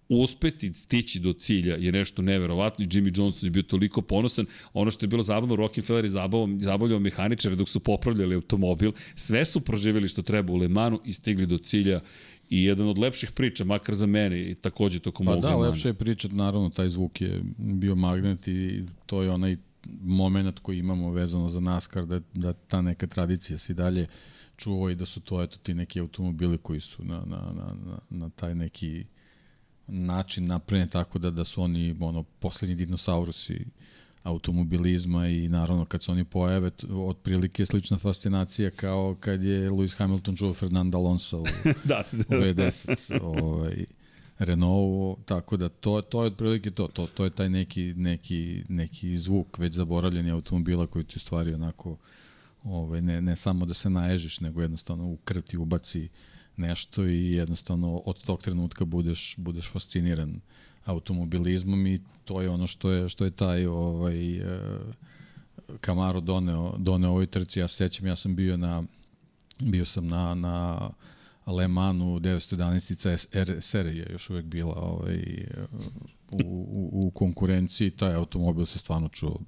uspeti 0.10 0.74
stići 0.74 1.20
do 1.20 1.34
cilja 1.34 1.76
je 1.76 1.92
nešto 1.92 2.22
neverovatno 2.22 2.86
i 2.86 2.88
Jimmy 2.88 3.20
Johnson 3.20 3.48
je 3.48 3.52
bio 3.52 3.64
toliko 3.64 4.02
ponosan. 4.02 4.46
Ono 4.74 4.92
što 4.92 5.06
je 5.06 5.08
bilo 5.08 5.24
zabavno, 5.24 5.56
Rockefeller 5.56 6.06
je 6.06 6.10
zabavljao, 6.10 6.60
zabavljao 6.62 7.00
mehaničare 7.00 7.56
dok 7.56 7.70
su 7.70 7.80
popravljali 7.80 8.36
automobil. 8.36 8.92
Sve 9.16 9.46
su 9.46 9.60
proživjeli 9.60 10.08
što 10.08 10.22
treba 10.22 10.54
u 10.54 10.58
Le 10.58 10.68
Manu 10.68 11.00
i 11.06 11.14
stigli 11.14 11.46
do 11.46 11.58
cilja. 11.58 12.02
I 12.50 12.64
jedan 12.64 12.88
od 12.88 12.98
lepših 12.98 13.32
priča, 13.32 13.64
makar 13.64 13.96
za 13.96 14.06
mene 14.06 14.52
i 14.52 14.56
takođe 14.56 15.00
tokom 15.00 15.26
pa 15.26 15.32
ovog 15.32 15.42
da, 15.42 15.56
lepše 15.56 15.90
je 15.90 15.94
pričat, 15.94 16.32
naravno, 16.32 16.70
taj 16.70 16.90
zvuk 16.90 17.22
je 17.22 17.42
bio 17.58 17.96
magnet 17.96 18.48
i 18.48 18.84
to 19.06 19.24
je 19.24 19.30
onaj 19.30 19.58
moment 20.02 20.60
koji 20.60 20.80
imamo 20.80 21.12
vezano 21.12 21.50
za 21.50 21.60
NASCAR, 21.60 22.06
da, 22.06 22.20
da 22.34 22.54
ta 22.54 22.82
neka 22.82 23.08
tradicija 23.08 23.58
se 23.58 23.74
dalje 23.74 24.08
čuva 24.58 24.92
i 24.92 24.96
da 24.96 25.06
su 25.06 25.22
to 25.22 25.44
eto 25.44 25.58
ti 25.58 25.74
neki 25.74 26.00
automobili 26.00 26.58
koji 26.58 26.80
su 26.80 27.04
na, 27.04 27.24
na, 27.26 27.38
na, 27.38 27.74
na, 27.86 28.00
na 28.10 28.30
taj 28.30 28.56
neki 28.56 29.06
način 29.88 30.48
napravljeni 30.48 30.92
tako 30.92 31.20
da, 31.20 31.32
da 31.32 31.44
su 31.44 31.62
oni 31.62 31.96
ono, 32.00 32.24
poslednji 32.24 32.76
dinosaurusi 32.76 33.66
automobilizma 34.24 35.28
i 35.28 35.48
naravno 35.48 35.86
kad 35.86 36.04
se 36.04 36.12
oni 36.12 36.24
pojave 36.24 36.72
otprilike 36.90 37.66
slična 37.66 37.98
fascinacija 37.98 38.70
kao 38.72 39.16
kad 39.20 39.44
je 39.44 39.70
Lewis 39.70 39.98
Hamilton 39.98 40.36
čuo 40.36 40.54
Fernanda 40.54 40.98
Alonso 40.98 41.40
u, 41.40 41.46
da, 41.90 42.04
da, 42.12 42.38
u 42.38 42.42
V10 42.42 43.20
ovaj, 43.22 43.86
Renault, 44.40 45.20
tako 45.26 45.58
da 45.58 45.70
to, 45.70 46.02
to 46.02 46.24
je 46.24 46.28
otprilike 46.28 46.72
to, 46.72 46.88
to, 46.88 47.08
to 47.08 47.24
je 47.24 47.30
taj 47.30 47.50
neki, 47.50 47.94
neki, 47.98 48.64
neki 48.70 49.18
zvuk 49.18 49.58
već 49.58 49.74
zaboravljeni 49.74 50.32
automobila 50.32 50.88
koji 50.88 51.06
ti 51.06 51.14
u 51.16 51.20
stvari 51.20 51.54
onako 51.54 51.98
ovaj, 52.64 53.02
ne, 53.02 53.22
ne 53.22 53.36
samo 53.36 53.66
da 53.66 53.74
se 53.74 53.90
naježiš, 53.90 54.40
nego 54.40 54.62
jednostavno 54.62 55.06
u 55.06 55.18
krv 55.18 55.42
ti 55.42 55.58
ubaci 55.58 56.10
nešto 56.58 57.06
i 57.06 57.32
jednostavno 57.32 57.98
od 57.98 58.24
tog 58.24 58.42
trenutka 58.42 58.86
budeš, 58.86 59.36
budeš 59.38 59.72
fasciniran 59.72 60.40
automobilizmom 60.86 61.88
i 61.88 62.02
to 62.26 62.42
je 62.42 62.50
ono 62.50 62.68
što 62.68 62.92
je, 62.92 63.10
što 63.10 63.26
je 63.26 63.32
taj 63.32 63.66
ovaj, 63.66 64.38
eh, 64.38 64.70
Camaro 65.86 66.20
doneo, 66.20 66.76
doneo 66.78 67.10
ovoj 67.10 67.28
trci. 67.28 67.60
Ja 67.60 67.68
sećam, 67.68 68.08
ja 68.08 68.16
sam 68.16 68.36
bio 68.36 68.58
na 68.58 68.84
bio 69.60 69.86
sam 69.86 70.08
na, 70.08 70.36
na 70.36 70.90
Le 71.52 71.68
Manu 71.68 72.20
911 72.20 73.28
R 73.32 73.62
serija 73.62 74.06
još 74.12 74.30
uvek 74.30 74.46
bila 74.46 74.76
ovaj, 74.76 75.48
u, 76.32 76.38
u, 76.46 77.08
u 77.08 77.12
konkurenciji, 77.12 77.92
taj 77.92 78.14
automobil 78.14 78.66
se 78.66 78.80
stvarno 78.80 79.10
čuo 79.10 79.40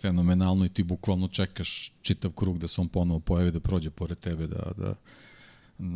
fenomenalno 0.00 0.64
i 0.64 0.68
ti 0.68 0.82
bukvalno 0.82 1.28
čekaš 1.28 1.92
čitav 2.02 2.30
krug 2.30 2.58
da 2.58 2.68
se 2.68 2.80
on 2.80 2.88
ponovo 2.88 3.20
pojavi, 3.20 3.50
da 3.50 3.60
prođe 3.60 3.90
pored 3.90 4.18
tebe, 4.18 4.46
da, 4.46 4.72
da, 4.76 4.94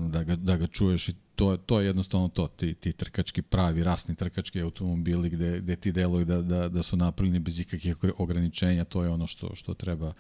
da, 0.08 0.22
ga, 0.22 0.36
da 0.36 0.56
ga 0.56 0.66
čuješ 0.66 1.08
i 1.08 1.14
to, 1.34 1.56
to 1.56 1.80
je 1.80 1.86
jednostavno 1.86 2.28
to, 2.28 2.48
ti, 2.48 2.74
ti 2.74 2.92
trkački 2.92 3.42
pravi, 3.42 3.82
rasni 3.82 4.14
trkački 4.14 4.60
automobili 4.60 5.30
gde, 5.30 5.60
gde 5.60 5.76
ti 5.76 5.92
deluju 5.92 6.24
da, 6.24 6.42
da, 6.42 6.68
da 6.68 6.82
su 6.82 6.96
napravljeni 6.96 7.38
bez 7.38 7.60
ikakvih 7.60 7.96
ograničenja, 8.18 8.84
to 8.84 9.04
je 9.04 9.10
ono 9.10 9.26
što, 9.26 9.54
što 9.54 9.74
treba 9.74 10.12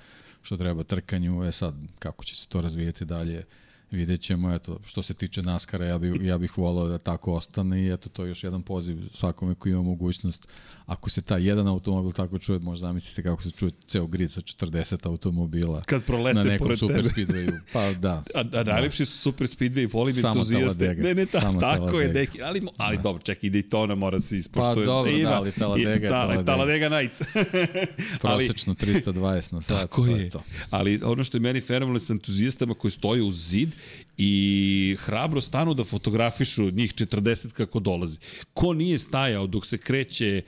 što 0.42 0.56
treba 0.56 0.84
trkanju, 0.84 1.44
e 1.44 1.52
sad 1.52 1.74
kako 1.98 2.24
će 2.24 2.36
se 2.36 2.46
to 2.48 2.60
razvijeti 2.60 3.04
dalje, 3.04 3.44
vidjet 3.90 4.20
ćemo, 4.20 4.54
eto, 4.54 4.78
što 4.84 5.02
se 5.02 5.14
tiče 5.14 5.42
Naskara, 5.42 5.86
ja 5.86 5.98
bih, 5.98 6.12
ja 6.22 6.38
bih 6.38 6.58
volao 6.58 6.88
da 6.88 6.98
tako 6.98 7.32
ostane 7.32 7.82
i 7.82 7.92
eto, 7.92 8.08
to 8.08 8.24
je 8.24 8.28
još 8.28 8.44
jedan 8.44 8.62
poziv 8.62 8.96
svakome 9.14 9.54
koji 9.54 9.72
ima 9.72 9.82
mogućnost. 9.82 10.46
Ako 10.86 11.10
se 11.10 11.22
taj 11.22 11.48
jedan 11.48 11.66
automobil 11.68 12.12
tako 12.12 12.38
čuje, 12.38 12.58
možda 12.58 12.86
zamislite 12.86 13.22
kako 13.22 13.42
se 13.42 13.50
čuje 13.50 13.70
ceo 13.86 14.06
grid 14.06 14.30
sa 14.32 14.40
40 14.40 15.06
automobila 15.06 15.82
Kad 15.82 16.02
prolete 16.04 16.34
na 16.34 16.42
nekom 16.44 16.76
super 16.76 17.04
speedwayu. 17.04 17.58
Pa 17.72 17.92
da. 17.92 18.12
A, 18.34 18.44
a 18.52 18.62
najlepši 18.62 19.04
su 19.04 19.18
super 19.18 19.46
speedway, 19.46 19.92
volim 19.92 20.14
Samo 20.14 20.34
entuzijaste. 20.34 20.78
Taladega. 20.78 21.02
Ne, 21.02 21.14
ne, 21.14 21.26
ta, 21.26 21.40
Samo 21.40 21.60
tako 21.60 21.84
je, 21.84 21.88
Taladega. 21.90 22.20
neki, 22.20 22.42
ali, 22.42 22.62
ali 22.76 22.96
da. 22.96 23.02
dobro, 23.02 23.22
čekaj, 23.22 23.46
i 23.46 23.50
Daytona 23.50 23.94
mora 23.94 24.20
se 24.20 24.36
ispoštovati. 24.36 24.80
Pa 24.80 24.84
dobro, 24.86 25.10
Ima- 25.12 25.30
da, 25.30 25.36
ali 25.36 25.52
Talladega 25.52 25.90
je 25.90 25.98
da. 26.10 26.44
Talladega 26.44 26.88
Nights. 26.88 27.20
ali, 28.22 28.46
Prosečno 28.46 28.74
320 28.74 29.52
na 29.52 29.60
sat. 29.60 29.80
Tako 29.80 30.06
to 30.06 30.16
je. 30.16 30.30
to. 30.30 30.42
Ali 30.70 31.00
ono 31.04 31.24
što 31.24 31.36
je 31.36 31.40
meni 31.40 31.60
fenomenalno 31.60 31.98
sa 31.98 32.12
entuzijastama 32.12 32.74
koji 32.74 32.90
stoje 32.90 33.22
uz 33.22 33.48
zid 33.48 33.68
i 34.16 34.96
hrabro 34.98 35.40
stanu 35.40 35.74
da 35.74 35.84
fotografišu 35.84 36.70
njih 36.70 36.94
40 36.94 37.52
kako 37.52 37.80
dolazi. 37.80 38.18
Ko 38.54 38.72
nije 38.72 38.98
stajao 38.98 39.46
dok 39.46 39.66
se 39.66 39.78
kreće 39.78 40.42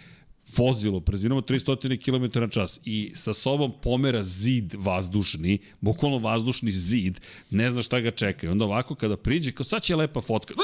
vozilo 0.56 1.00
brzinom 1.00 1.38
od 1.38 1.50
300 1.50 1.98
km 2.04 2.40
na 2.40 2.48
čas 2.48 2.80
i 2.84 3.12
sa 3.14 3.34
sobom 3.34 3.72
pomera 3.82 4.22
zid 4.22 4.74
vazdušni, 4.78 5.58
bukvalno 5.80 6.18
vazdušni 6.18 6.70
zid, 6.72 7.20
ne 7.50 7.70
zna 7.70 7.82
šta 7.82 8.00
ga 8.00 8.10
čeka. 8.10 8.46
I 8.46 8.50
onda 8.50 8.64
ovako 8.64 8.94
kada 8.94 9.16
priđe, 9.16 9.52
kao 9.52 9.64
sad 9.64 9.82
će 9.82 9.96
lepa 9.96 10.20
fotka, 10.20 10.54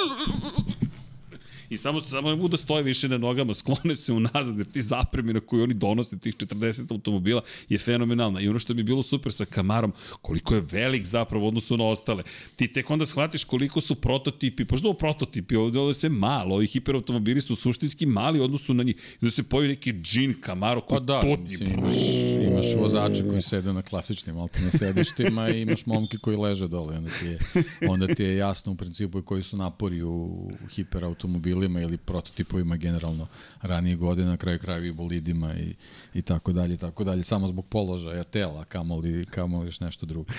i 1.70 1.76
samo, 1.76 2.00
samo 2.00 2.34
ne 2.34 2.48
da 2.48 2.56
stoje 2.56 2.82
više 2.82 3.08
na 3.08 3.18
nogama, 3.18 3.54
sklone 3.54 3.96
se 3.96 4.12
unazad, 4.12 4.58
jer 4.58 4.66
ti 4.66 4.80
zapremina 4.80 5.40
koju 5.40 5.62
oni 5.62 5.74
donose, 5.74 6.18
tih 6.18 6.34
40 6.34 6.92
automobila, 6.92 7.42
je 7.68 7.78
fenomenalna. 7.78 8.40
I 8.40 8.48
ono 8.48 8.58
što 8.58 8.74
mi 8.74 8.80
je 8.80 8.84
bilo 8.84 9.02
super 9.02 9.32
sa 9.32 9.44
Kamarom, 9.44 9.92
koliko 10.20 10.54
je 10.54 10.64
velik 10.70 11.04
zapravo 11.04 11.48
odnosu 11.48 11.76
na 11.76 11.84
ostale. 11.84 12.22
Ti 12.56 12.72
tek 12.72 12.90
onda 12.90 13.06
shvatiš 13.06 13.44
koliko 13.44 13.80
su 13.80 13.94
prototipi, 13.94 14.64
pošto 14.64 14.88
ovo 14.88 14.98
prototipi, 14.98 15.56
ovde, 15.56 15.78
ovde 15.78 15.94
se 15.94 16.08
malo, 16.08 16.54
ovi 16.54 16.66
hiperautomobili 16.66 17.40
su 17.40 17.56
suštinski 17.56 18.06
mali 18.06 18.40
odnosu 18.40 18.74
na 18.74 18.82
njih. 18.82 18.96
I 18.96 19.18
onda 19.22 19.30
se 19.30 19.42
pojavi 19.42 19.68
neki 19.68 19.92
džin 19.92 20.34
Camaro 20.44 20.80
koji 20.80 20.98
Pa 20.98 21.04
da, 21.04 21.20
mislim, 21.42 21.72
imaš, 21.78 21.94
imaš 22.52 22.66
vozače 22.80 23.28
koji 23.28 23.42
sede 23.42 23.72
na 23.72 23.82
klasičnim 23.82 24.36
alternativnim 24.36 24.72
sedištima 24.72 25.50
i 25.50 25.60
imaš 25.60 25.86
momke 25.86 26.18
koji 26.18 26.36
leže 26.36 26.68
dole. 26.68 26.96
Onda 26.96 27.10
ti 27.10 27.26
je, 27.26 27.38
onda 27.88 28.06
ti 28.06 28.22
je 28.22 28.36
jasno 28.36 28.72
u 28.72 28.76
principu 28.76 29.22
koji 29.22 29.42
su 29.42 29.56
napori 29.56 30.02
u 30.02 30.50
hiperautomobilima 31.59 31.80
ili 31.80 31.96
prototipovima 31.98 32.76
generalno 32.76 33.26
ranije 33.62 33.96
godine, 33.96 34.28
na 34.28 34.36
kraju 34.36 34.59
kraju 34.59 34.84
i 34.84 34.92
bolidima 34.92 35.54
i, 35.54 35.74
i 36.14 36.22
tako 36.22 36.52
dalje, 36.52 36.76
tako 36.76 37.04
dalje. 37.04 37.22
Samo 37.22 37.48
zbog 37.48 37.66
položaja 37.66 38.24
tela, 38.24 38.64
kamoli, 38.64 39.26
kamoli 39.26 39.66
još 39.66 39.80
nešto 39.80 40.06
drugo. 40.06 40.32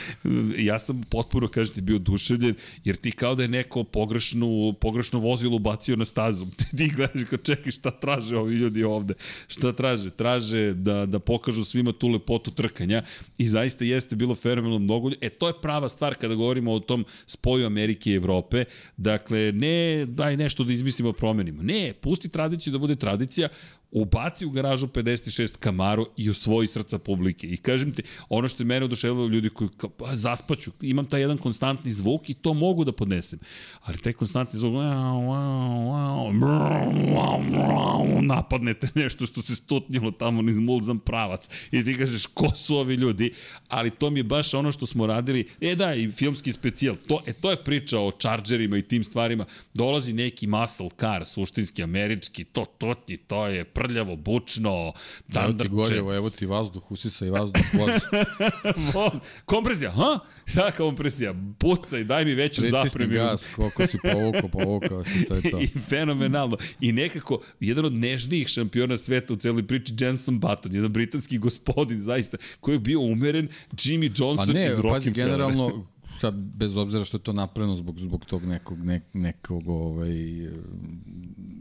ja 0.58 0.80
sam 0.80 1.02
potpuno, 1.10 1.48
kažete, 1.48 1.82
bio 1.82 1.96
oduševljen, 1.96 2.56
jer 2.84 2.96
ti 2.96 3.12
kao 3.12 3.36
da 3.36 3.44
je 3.44 3.50
neko 3.50 3.84
pogrešnu, 3.84 4.74
pogrešno 4.82 5.20
vozilo 5.20 5.56
ubacio 5.56 5.96
na 5.96 6.06
stazu. 6.06 6.46
ti 6.78 6.90
gledaš 6.96 7.30
kao 7.30 7.38
čekaj 7.38 7.72
šta 7.72 7.92
traže 7.92 8.38
ovi 8.38 8.56
ljudi 8.56 8.84
ovde. 8.84 9.14
Šta 9.48 9.74
traže? 9.74 10.10
Traže 10.10 10.74
da, 10.74 11.06
da 11.06 11.20
pokažu 11.20 11.64
svima 11.64 11.92
tu 11.92 12.08
lepotu 12.08 12.52
trkanja 12.52 13.04
i 13.38 13.48
zaista 13.48 13.86
jeste 13.86 14.16
bilo 14.16 14.36
fenomenalno 14.36 14.80
mnogo. 14.80 15.12
E, 15.22 15.30
to 15.30 15.48
je 15.48 15.62
prava 15.62 15.90
stvar 15.90 16.16
kada 16.16 16.36
govorimo 16.36 16.74
o 16.74 16.80
tom 16.80 17.06
spoju 17.26 17.66
Amerike 17.66 18.12
i 18.12 18.16
Evrope. 18.16 18.66
Dakle, 18.98 19.52
ne 19.52 20.06
daj 20.06 20.38
nešto 20.38 20.64
da 20.64 20.74
izmislimo, 20.74 21.09
promenimo. 21.14 21.64
Ne, 21.64 21.94
pusti 22.02 22.30
tradiciju 22.30 22.74
da 22.74 22.80
bude 22.80 22.96
tradicija, 22.96 23.50
ubaci 23.92 24.46
u 24.46 24.50
garažu 24.50 24.88
56 24.88 25.64
Camaro 25.64 26.06
i 26.18 26.30
osvoji 26.30 26.68
srca 26.68 26.98
publike. 27.00 27.48
I 27.48 27.58
kažem 27.58 27.94
ti, 27.94 28.04
ono 28.30 28.48
što 28.48 28.64
je 28.64 28.68
mene 28.68 28.86
oduševilo 28.86 29.28
ljudi 29.28 29.50
koji 29.50 29.70
pa, 29.98 30.18
zaspaću, 30.18 30.72
imam 30.82 31.06
taj 31.06 31.22
jedan 31.22 31.38
konstantni 31.38 31.92
zvuk 31.92 32.30
i 32.30 32.34
to 32.34 32.54
mogu 32.54 32.84
da 32.84 32.92
podnesem. 32.92 33.40
Ali 33.82 33.98
taj 33.98 34.14
konstantni 34.14 34.60
zvuk, 34.60 34.74
wow, 34.74 35.26
wow, 35.28 36.32
wow, 37.16 38.22
napadnete 38.22 38.90
nešto 39.02 39.26
što 39.26 39.42
se 39.42 39.56
stutnjilo 39.56 40.12
tamo 40.12 40.42
niz 40.42 40.58
mulzam 40.58 41.00
pravac. 41.00 41.50
I 41.72 41.84
ti 41.84 41.94
kažeš 41.94 42.26
ko 42.26 42.56
su 42.56 42.76
ovi 42.76 42.96
ljudi, 42.96 43.34
ali 43.68 43.92
to 43.92 44.10
mi 44.10 44.20
je 44.20 44.24
baš 44.24 44.54
ono 44.54 44.72
što 44.72 44.86
smo 44.86 45.08
radili, 45.08 45.48
e 45.62 45.76
da, 45.76 45.94
i 45.96 46.12
filmski 46.12 46.52
specijal, 46.52 46.96
to, 47.08 47.22
e, 47.26 47.34
to 47.34 47.52
je 47.52 47.64
priča 47.64 48.00
o 48.00 48.12
Chargerima 48.12 48.78
i 48.78 48.82
tim 48.82 49.04
stvarima, 49.04 49.46
dolazi 49.74 50.14
neki 50.14 50.48
muscle 50.48 50.90
car, 51.00 51.26
suštinski 51.26 51.84
američki, 51.84 52.44
to 52.44 52.66
totnji, 52.78 53.18
to 53.18 53.48
je 53.48 53.64
prljavo, 53.84 54.16
bučno, 54.16 54.94
Evo 55.36 55.54
ti 55.54 55.68
gorjevo, 55.68 56.16
evo 56.16 56.30
ti 56.30 56.46
vazduh, 56.46 56.92
usisa 56.92 57.26
i 57.26 57.30
vazduh, 57.30 57.62
voz. 57.74 57.92
kompresija, 59.46 59.92
ha? 59.92 60.20
Šta 60.46 60.72
kompresija? 60.72 61.34
Pucaj, 61.58 62.04
daj 62.04 62.26
mi 62.26 62.34
veću 62.34 62.62
Pritisni 62.62 62.90
zapreminu. 62.90 63.20
gas, 63.20 63.48
koliko 63.56 63.88
si 63.88 63.98
povukao, 64.14 64.50
povukao 64.50 65.04
si, 65.04 65.26
to 65.26 65.36
je 65.36 65.42
to. 65.52 65.60
I 65.66 65.68
fenomenalno. 65.90 66.58
I 66.82 66.92
nekako, 66.92 67.42
jedan 67.60 67.86
od 67.86 67.94
nežnijih 67.94 68.48
šampiona 68.48 68.98
sveta 68.98 69.34
u 69.34 69.38
celoj 69.38 69.68
priči, 69.68 69.94
Jenson 70.00 70.40
Button, 70.40 70.76
jedan 70.76 70.94
britanski 70.94 71.38
gospodin, 71.38 72.02
zaista, 72.02 72.38
koji 72.60 72.76
je 72.76 72.80
bio 72.80 73.00
umeren, 73.00 73.48
Jimmy 73.72 74.22
Johnson 74.22 74.48
Pa 74.48 74.54
ne, 74.54 74.66
i 74.66 74.70
pazi, 74.70 74.82
Rockefeller. 74.82 75.14
generalno, 75.14 75.86
sad 76.20 76.36
bez 76.36 76.78
obzira 76.78 77.06
što 77.06 77.18
je 77.18 77.22
to 77.22 77.34
napravljeno 77.34 77.76
zbog 77.76 78.00
zbog 78.00 78.26
tog 78.26 78.46
nekog 78.46 78.80
nek, 78.80 79.04
nekog 79.14 79.70
ovaj 79.70 80.16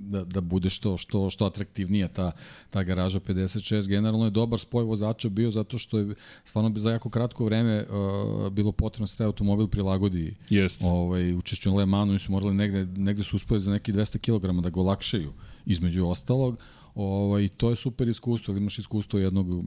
da 0.09 0.25
da 0.25 0.41
bude 0.41 0.71
što 0.71 0.97
što 0.97 1.31
što 1.31 1.47
atraktivnija 1.47 2.09
ta 2.09 2.33
ta 2.71 2.83
garaža 2.83 3.21
56 3.21 3.87
generalno 3.87 4.25
je 4.25 4.31
dobar 4.31 4.59
spoj 4.59 4.85
vozača 4.85 5.29
bio 5.29 5.51
zato 5.51 5.79
što 5.79 5.99
je 5.99 6.15
stvarno 6.45 6.71
bi 6.71 6.81
za 6.81 6.91
jako 6.91 7.11
kratko 7.11 7.45
vreme 7.45 7.85
uh, 7.85 8.53
bilo 8.53 8.73
potrebno 8.73 9.03
da 9.03 9.07
se 9.07 9.17
taj 9.17 9.27
automobil 9.27 9.69
prilagodi 9.69 10.37
Jeste. 10.51 10.85
ovaj 10.85 11.33
učešću 11.35 11.75
Le 11.75 11.87
Manu. 11.87 12.15
I 12.15 12.19
su 12.19 12.33
morali 12.33 12.55
negde 12.55 12.87
negde 12.87 13.23
su 13.23 13.37
uspeli 13.37 13.61
za 13.61 13.71
neki 13.71 13.93
200 13.93 14.19
kg 14.19 14.63
da 14.63 14.71
ga 14.71 14.81
olakšaju 14.81 15.33
između 15.67 16.07
ostalog. 16.07 16.59
Ovaj 16.95 17.49
to 17.49 17.71
je 17.71 17.77
super 17.77 18.09
iskustvo. 18.09 18.57
Imaš 18.57 18.79
iskustvo 18.79 19.19
jednog 19.19 19.65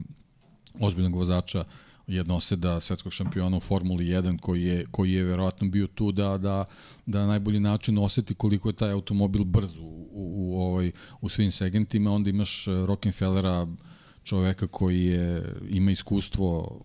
ozbiljnog 0.80 1.14
vozača 1.14 1.64
jednoseda 2.06 2.80
svetskog 2.80 3.12
šampiona 3.12 3.56
u 3.56 3.60
Formuli 3.60 4.04
1 4.04 4.40
koji 4.40 4.62
je 4.62 4.86
koji 4.90 5.12
je 5.12 5.24
verovatno 5.24 5.68
bio 5.68 5.86
tu 5.86 6.12
da 6.12 6.38
da 6.38 6.64
da 7.06 7.20
na 7.20 7.26
najbolji 7.26 7.60
način 7.60 7.98
oseti 7.98 8.34
koliko 8.34 8.68
je 8.68 8.72
taj 8.72 8.90
automobil 8.90 9.44
brz 9.44 9.76
u, 9.76 9.82
u, 9.82 10.08
u 10.12 10.60
ovaj 10.60 10.90
u 11.20 11.28
svim 11.28 11.50
segmentima. 11.50 12.10
Onda 12.10 12.30
imaš 12.30 12.64
Rockefellera 12.86 13.66
čoveka 14.24 14.66
koji 14.66 15.04
je 15.04 15.54
ima 15.70 15.90
iskustvo 15.90 16.80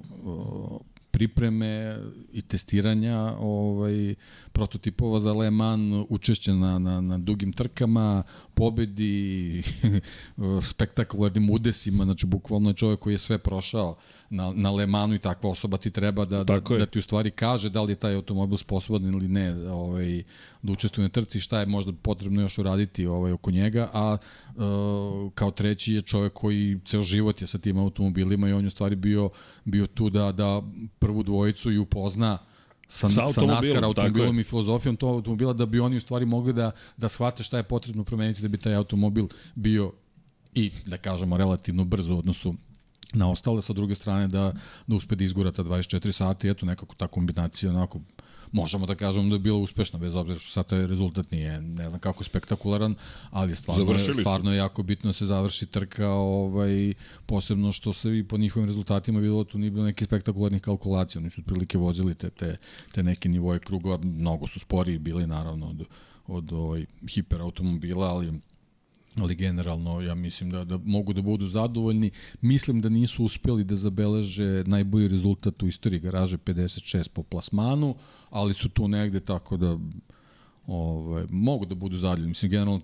pripreme 1.11 1.99
i 2.32 2.41
testiranja 2.41 3.34
ovaj 3.39 4.15
prototipova 4.58 5.20
za 5.20 5.34
Le 5.34 5.51
Mans, 5.51 6.05
učešće 6.10 6.53
na, 6.53 6.80
na, 6.80 7.01
na 7.01 7.18
dugim 7.18 7.53
trkama, 7.53 8.24
pobedi, 8.53 9.64
spektakularnim 10.72 11.49
udesima, 11.49 12.05
znači 12.05 12.26
bukvalno 12.26 12.70
je 12.70 12.74
čovjek 12.74 12.99
koji 12.99 13.14
je 13.14 13.18
sve 13.18 13.38
prošao 13.38 13.95
na, 14.30 14.53
na 14.55 14.72
Le 14.72 14.86
Manu 14.86 15.16
i 15.16 15.20
takva 15.20 15.49
osoba 15.49 15.78
ti 15.78 15.91
treba 15.91 16.26
da, 16.26 16.43
da, 16.43 16.60
da 16.60 16.86
ti 16.86 16.99
u 16.99 17.01
stvari 17.01 17.32
kaže 17.32 17.70
da 17.70 17.82
li 17.82 17.91
je 17.91 17.95
taj 17.95 18.16
automobil 18.16 18.58
sposoban 18.58 19.05
ili 19.05 19.28
ne 19.28 19.70
ovaj, 19.70 20.24
da 20.62 20.72
učestvuje 20.72 21.03
na 21.03 21.10
trci, 21.10 21.39
šta 21.39 21.60
je 21.60 21.66
možda 21.66 21.93
potrebno 22.01 22.41
još 22.41 22.58
uraditi 22.58 23.05
ovaj, 23.05 23.32
oko 23.32 23.51
njega, 23.51 23.89
a 23.93 24.18
uh, 24.55 25.32
kao 25.36 25.51
treći 25.51 25.93
je 25.93 26.01
čovjek 26.01 26.34
koji 26.34 26.80
ceo 26.86 27.01
život 27.01 27.41
je 27.41 27.47
sa 27.47 27.58
tim 27.58 27.78
automobilima 27.78 28.49
i 28.49 28.53
on 28.53 28.64
je 28.64 28.68
u 28.68 28.78
stvari 28.78 28.95
bio, 28.95 29.30
bio 29.66 29.88
tu 29.88 30.10
da, 30.10 30.32
da 30.32 30.62
prvu 30.99 31.24
dvojicu 31.24 31.72
i 31.72 31.78
upozna 31.78 32.38
sa, 32.88 33.12
sa, 33.12 33.30
sa 33.30 33.42
NASCAR 33.42 33.84
automobilom 33.84 34.40
i 34.40 34.44
filozofijom 34.44 34.96
tog 34.96 35.16
automobila 35.16 35.54
da 35.54 35.66
bi 35.66 35.80
oni 35.80 35.98
u 35.98 36.02
stvari 36.02 36.26
mogli 36.26 36.54
da, 36.54 36.72
da 36.98 37.10
shvate 37.10 37.44
šta 37.44 37.58
je 37.58 37.64
potrebno 37.64 38.04
promeniti 38.04 38.42
da 38.42 38.48
bi 38.48 38.58
taj 38.58 38.76
automobil 38.76 39.28
bio 39.56 39.92
i 40.54 40.72
da 40.86 40.98
kažemo 40.98 41.38
relativno 41.38 41.84
brzo 41.84 42.16
u 42.16 42.20
odnosu 42.20 42.56
na 43.14 43.30
ostale, 43.30 43.62
sa 43.62 43.74
druge 43.74 43.96
strane 43.96 44.28
da, 44.28 44.54
da 44.88 44.96
uspe 44.96 45.16
da 45.16 45.24
izgura 45.24 45.52
ta 45.52 45.64
24 45.64 46.12
sata 46.12 46.48
i 46.48 46.52
eto 46.52 46.66
nekako 46.66 46.96
ta 46.96 47.08
kombinacija 47.08 47.72
onako 47.72 48.00
možemo 48.52 48.86
da 48.86 48.95
kažemo 48.95 49.30
da 49.30 49.36
je 49.36 49.39
bila 49.39 49.58
uspešna, 49.58 50.00
bez 50.00 50.16
obzira 50.16 50.39
što 50.39 50.52
sad 50.52 50.68
taj 50.68 50.88
rezultat 50.88 51.32
nije, 51.32 51.62
ne 51.62 51.89
znam 51.89 52.00
kako 52.00 52.24
spektakularan, 52.24 52.95
ali 53.32 53.56
stvarno, 53.56 53.93
je, 53.93 54.14
stvarno 54.14 54.52
je 54.52 54.58
jako 54.58 54.84
bitno 54.84 55.08
da 55.08 55.14
se 55.14 55.26
završi 55.26 55.66
trka, 55.66 56.10
ovaj, 56.10 56.93
posebno 57.26 57.72
što 57.72 57.93
se 57.93 58.18
i 58.18 58.24
po 58.24 58.38
njihovim 58.38 58.68
rezultatima 58.68 59.20
videlo 59.20 59.43
tu 59.43 59.58
nije 59.58 59.72
bilo 59.72 59.86
neki 59.86 60.06
spektakularnih 60.06 60.62
kalkulacija, 60.62 61.20
oni 61.20 61.30
su 61.30 61.41
otprilike 61.41 61.78
vozili 61.78 62.16
te, 62.16 62.30
te, 62.30 62.58
te 62.91 63.04
neke 63.04 63.30
nivoje 63.30 63.60
krugova, 63.60 63.98
mnogo 63.98 64.48
su 64.48 64.60
sporiji 64.60 64.98
bili 64.98 65.28
naravno 65.28 65.68
od, 65.70 65.86
od 66.28 66.54
ovaj, 66.54 66.86
hiperautomobila, 67.10 68.08
ali 68.08 68.34
ali 69.22 69.36
generalno 69.36 70.01
ja 70.01 70.15
mislim 70.15 70.51
da, 70.51 70.63
da 70.63 70.78
mogu 70.78 71.13
da 71.13 71.22
budu 71.22 71.47
zadovoljni. 71.47 72.11
Mislim 72.41 72.82
da 72.82 72.89
nisu 72.89 73.24
uspeli 73.24 73.63
da 73.63 73.76
zabeleže 73.76 74.63
najbolji 74.65 75.07
rezultat 75.07 75.63
u 75.63 75.68
istoriji 75.68 75.99
garaže 75.99 76.38
56 76.38 77.09
po 77.09 77.24
plasmanu, 77.24 77.95
ali 78.30 78.53
su 78.53 78.70
tu 78.70 78.88
negde 78.88 79.20
tako 79.20 79.57
da 79.57 79.78
ovaj, 80.68 81.26
mogu 81.30 81.65
da 81.65 81.76
budu 81.76 81.97
zadovoljni. 81.97 82.28
Mislim, 82.28 82.51
generalno, 82.51 82.82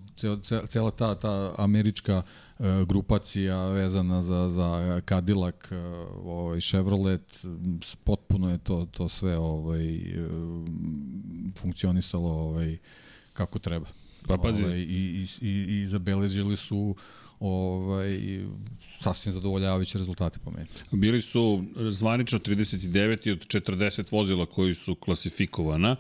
cela, 0.70 0.92
ta, 0.92 1.16
ta 1.16 1.56
američka 1.58 2.22
uh, 2.60 2.66
grupacija 2.88 3.68
vezana 3.68 4.22
za, 4.22 4.50
za 4.50 5.02
Cadillac, 5.10 5.56
uh, 5.72 5.78
ovaj, 6.26 6.60
Chevrolet, 6.62 7.46
potpuno 8.04 8.52
je 8.52 8.58
to, 8.58 8.88
to 8.92 9.10
sve 9.10 9.38
ovaj, 9.38 9.96
uh, 9.98 10.68
funkcionisalo 11.58 12.30
ovaj, 12.30 12.78
kako 13.34 13.60
treba. 13.60 14.03
Pa 14.28 14.38
pazi. 14.38 14.64
Ovaj, 14.64 14.78
i, 14.78 15.26
i, 15.42 15.48
i, 15.48 15.82
i 15.82 15.88
zabeležili 15.88 16.58
su 16.58 16.96
ovaj, 17.40 18.20
sasvim 19.00 19.34
zadovoljavajući 19.34 19.98
rezultati 19.98 20.40
po 20.40 20.52
meni. 20.52 20.68
Bili 20.92 21.22
su 21.22 21.64
zvanično 21.90 22.40
39 22.40 23.32
od 23.32 23.48
40 23.48 24.12
vozila 24.12 24.46
koji 24.46 24.74
su 24.74 24.96
klasifikovana. 24.96 25.96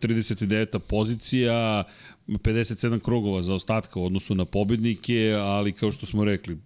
39. 0.00 0.78
pozicija, 0.78 1.84
57 2.28 3.00
krugova 3.00 3.42
za 3.42 3.54
ostatka 3.54 4.00
u 4.00 4.04
odnosu 4.04 4.34
na 4.34 4.44
pobednike, 4.44 5.34
ali 5.38 5.72
kao 5.72 5.92
što 5.92 6.06
smo 6.06 6.24
rekli, 6.24 6.58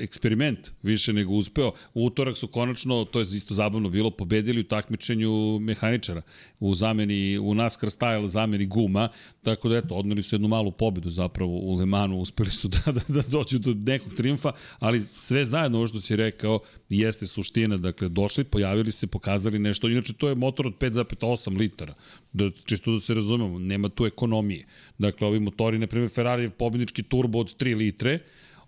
eksperiment 0.00 0.70
više 0.82 1.12
nego 1.12 1.32
uspeo. 1.32 1.72
U 1.94 2.04
utorak 2.04 2.36
su 2.36 2.48
konačno, 2.48 3.04
to 3.04 3.18
je 3.18 3.22
isto 3.22 3.54
zabavno 3.54 3.90
bilo, 3.90 4.10
pobedili 4.10 4.60
u 4.60 4.64
takmičenju 4.64 5.58
mehaničara 5.58 6.22
u 6.60 6.74
zameni, 6.74 7.38
u 7.38 7.54
NASCAR 7.54 7.90
style 7.90 8.26
zameni 8.26 8.66
guma, 8.66 9.08
tako 9.42 9.68
da 9.68 9.76
eto, 9.76 9.94
odneli 9.94 10.22
su 10.22 10.34
jednu 10.34 10.48
malu 10.48 10.70
pobedu 10.70 11.10
zapravo 11.10 11.52
u 11.52 11.74
Le 11.74 11.86
Manu, 11.86 12.20
uspeli 12.20 12.50
su 12.50 12.68
da, 12.68 12.92
da, 12.92 13.00
da 13.08 13.22
dođu 13.28 13.58
do 13.58 13.74
nekog 13.74 14.14
triumfa, 14.14 14.52
ali 14.78 15.04
sve 15.14 15.46
zajedno 15.46 15.78
ovo 15.78 15.86
što 15.86 16.00
si 16.00 16.16
rekao 16.16 16.60
jeste 16.88 17.26
suština, 17.26 17.76
dakle 17.76 18.08
došli, 18.08 18.44
pojavili 18.44 18.92
se, 18.92 19.06
pokazali 19.06 19.58
nešto, 19.58 19.88
inače 19.88 20.12
to 20.12 20.28
je 20.28 20.34
motor 20.34 20.66
od 20.66 20.74
5,8 20.78 21.58
litara, 21.58 21.94
da, 22.32 22.50
čisto 22.64 22.92
da 22.92 23.00
se 23.00 23.14
razumemo, 23.14 23.58
nema 23.58 23.88
tu 23.88 24.06
ekonomije. 24.06 24.66
Dakle, 24.98 25.26
ovi 25.26 25.40
motori, 25.40 25.78
na 25.78 25.86
primjer, 25.86 26.10
Ferrari 26.10 26.42
je 26.42 26.50
pobjednički 26.50 27.02
turbo 27.02 27.38
od 27.38 27.56
3 27.56 27.76
litre, 27.76 28.18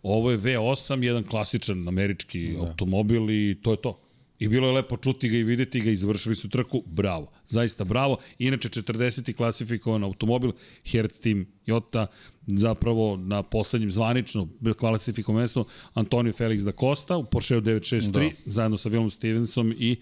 ovo 0.03 0.31
je 0.31 0.39
V8, 0.39 1.03
jedan 1.03 1.24
klasičan 1.24 1.89
američki 1.89 2.53
da. 2.53 2.61
automobil 2.61 3.31
i 3.31 3.57
to 3.62 3.70
je 3.70 3.77
to. 3.77 3.99
I 4.39 4.49
bilo 4.49 4.66
je 4.66 4.72
lepo 4.72 4.97
čuti 4.97 5.28
ga 5.28 5.37
i 5.37 5.43
videti 5.43 5.80
ga 5.80 5.91
i 5.91 5.97
završili 5.97 6.37
su 6.37 6.49
trku. 6.49 6.82
Bravo. 6.87 7.32
Zaista 7.49 7.84
bravo. 7.84 8.16
Inače, 8.39 8.68
40. 8.68 9.32
klasifikovan 9.37 10.05
automobil, 10.05 10.53
Hertz 10.84 11.18
Team 11.18 11.47
Jota, 11.66 12.07
zapravo 12.47 13.16
na 13.16 13.43
poslednjem 13.43 13.91
zvanično 13.91 14.49
klasifikovan 14.78 15.43
mesto 15.43 15.64
Antonio 15.95 16.32
Felix 16.32 16.62
da 16.64 16.72
Costa 16.72 17.16
u 17.16 17.24
Porsche 17.24 17.55
963 17.55 18.12
da. 18.12 18.30
zajedno 18.47 18.76
sa 18.76 18.89
Willem 18.89 19.11
Stevensom 19.11 19.72
i 19.78 19.97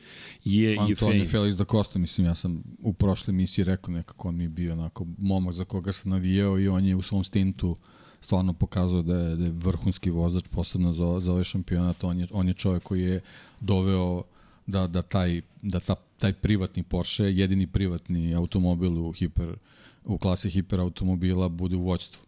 je 0.45 0.79
Antonio 0.79 1.25
Felix 1.25 1.57
da 1.57 1.65
Costa, 1.65 1.99
mislim, 1.99 2.27
ja 2.27 2.35
sam 2.35 2.63
u 2.79 2.93
prošle 2.93 3.31
emisiji 3.31 3.65
rekao 3.65 3.95
nekako 3.95 4.29
on 4.29 4.37
mi 4.37 4.45
je 4.45 4.49
bio 4.49 4.73
onako 4.73 5.07
momak 5.19 5.55
za 5.55 5.65
koga 5.65 5.93
sam 5.93 6.11
navijao 6.11 6.61
i 6.61 6.69
on 6.69 6.85
je 6.85 6.97
u 6.97 7.03
svom 7.03 7.25
stintu 7.25 7.77
stvarno 8.25 8.53
pokazao 8.53 9.03
da 9.03 9.17
je, 9.17 9.37
da 9.37 9.45
je 9.45 9.51
vrhunski 9.51 10.11
vozač, 10.11 10.45
posebno 10.51 10.93
za, 10.93 11.21
za 11.21 11.33
ovaj 11.33 11.45
šampionat. 11.45 12.05
On 12.05 12.21
je, 12.21 12.27
on 12.33 12.49
je 12.49 12.55
čovjek 12.55 12.83
koji 12.83 13.03
je 13.03 13.21
doveo 13.61 14.23
da, 14.67 14.87
da, 14.87 15.03
taj, 15.03 15.43
da 15.63 15.81
ta, 15.81 15.95
taj 16.19 16.33
privatni 16.33 16.83
Porsche, 16.83 17.25
jedini 17.25 17.67
privatni 17.67 18.35
automobil 18.35 19.07
u, 19.07 19.13
hiper, 19.13 19.57
u 20.05 20.19
klasi 20.19 20.51
hiperautomobila 20.51 21.49
bude 21.49 21.77
u 21.77 21.83
vođstvu. 21.83 22.23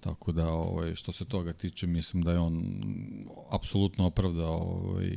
Tako 0.00 0.32
da, 0.32 0.48
ovaj, 0.48 0.94
što 0.94 1.12
se 1.12 1.24
toga 1.24 1.52
tiče, 1.52 1.86
mislim 1.86 2.22
da 2.22 2.32
je 2.32 2.38
on 2.38 2.64
apsolutno 3.50 4.06
opravdao 4.06 4.56
ovaj, 4.56 5.10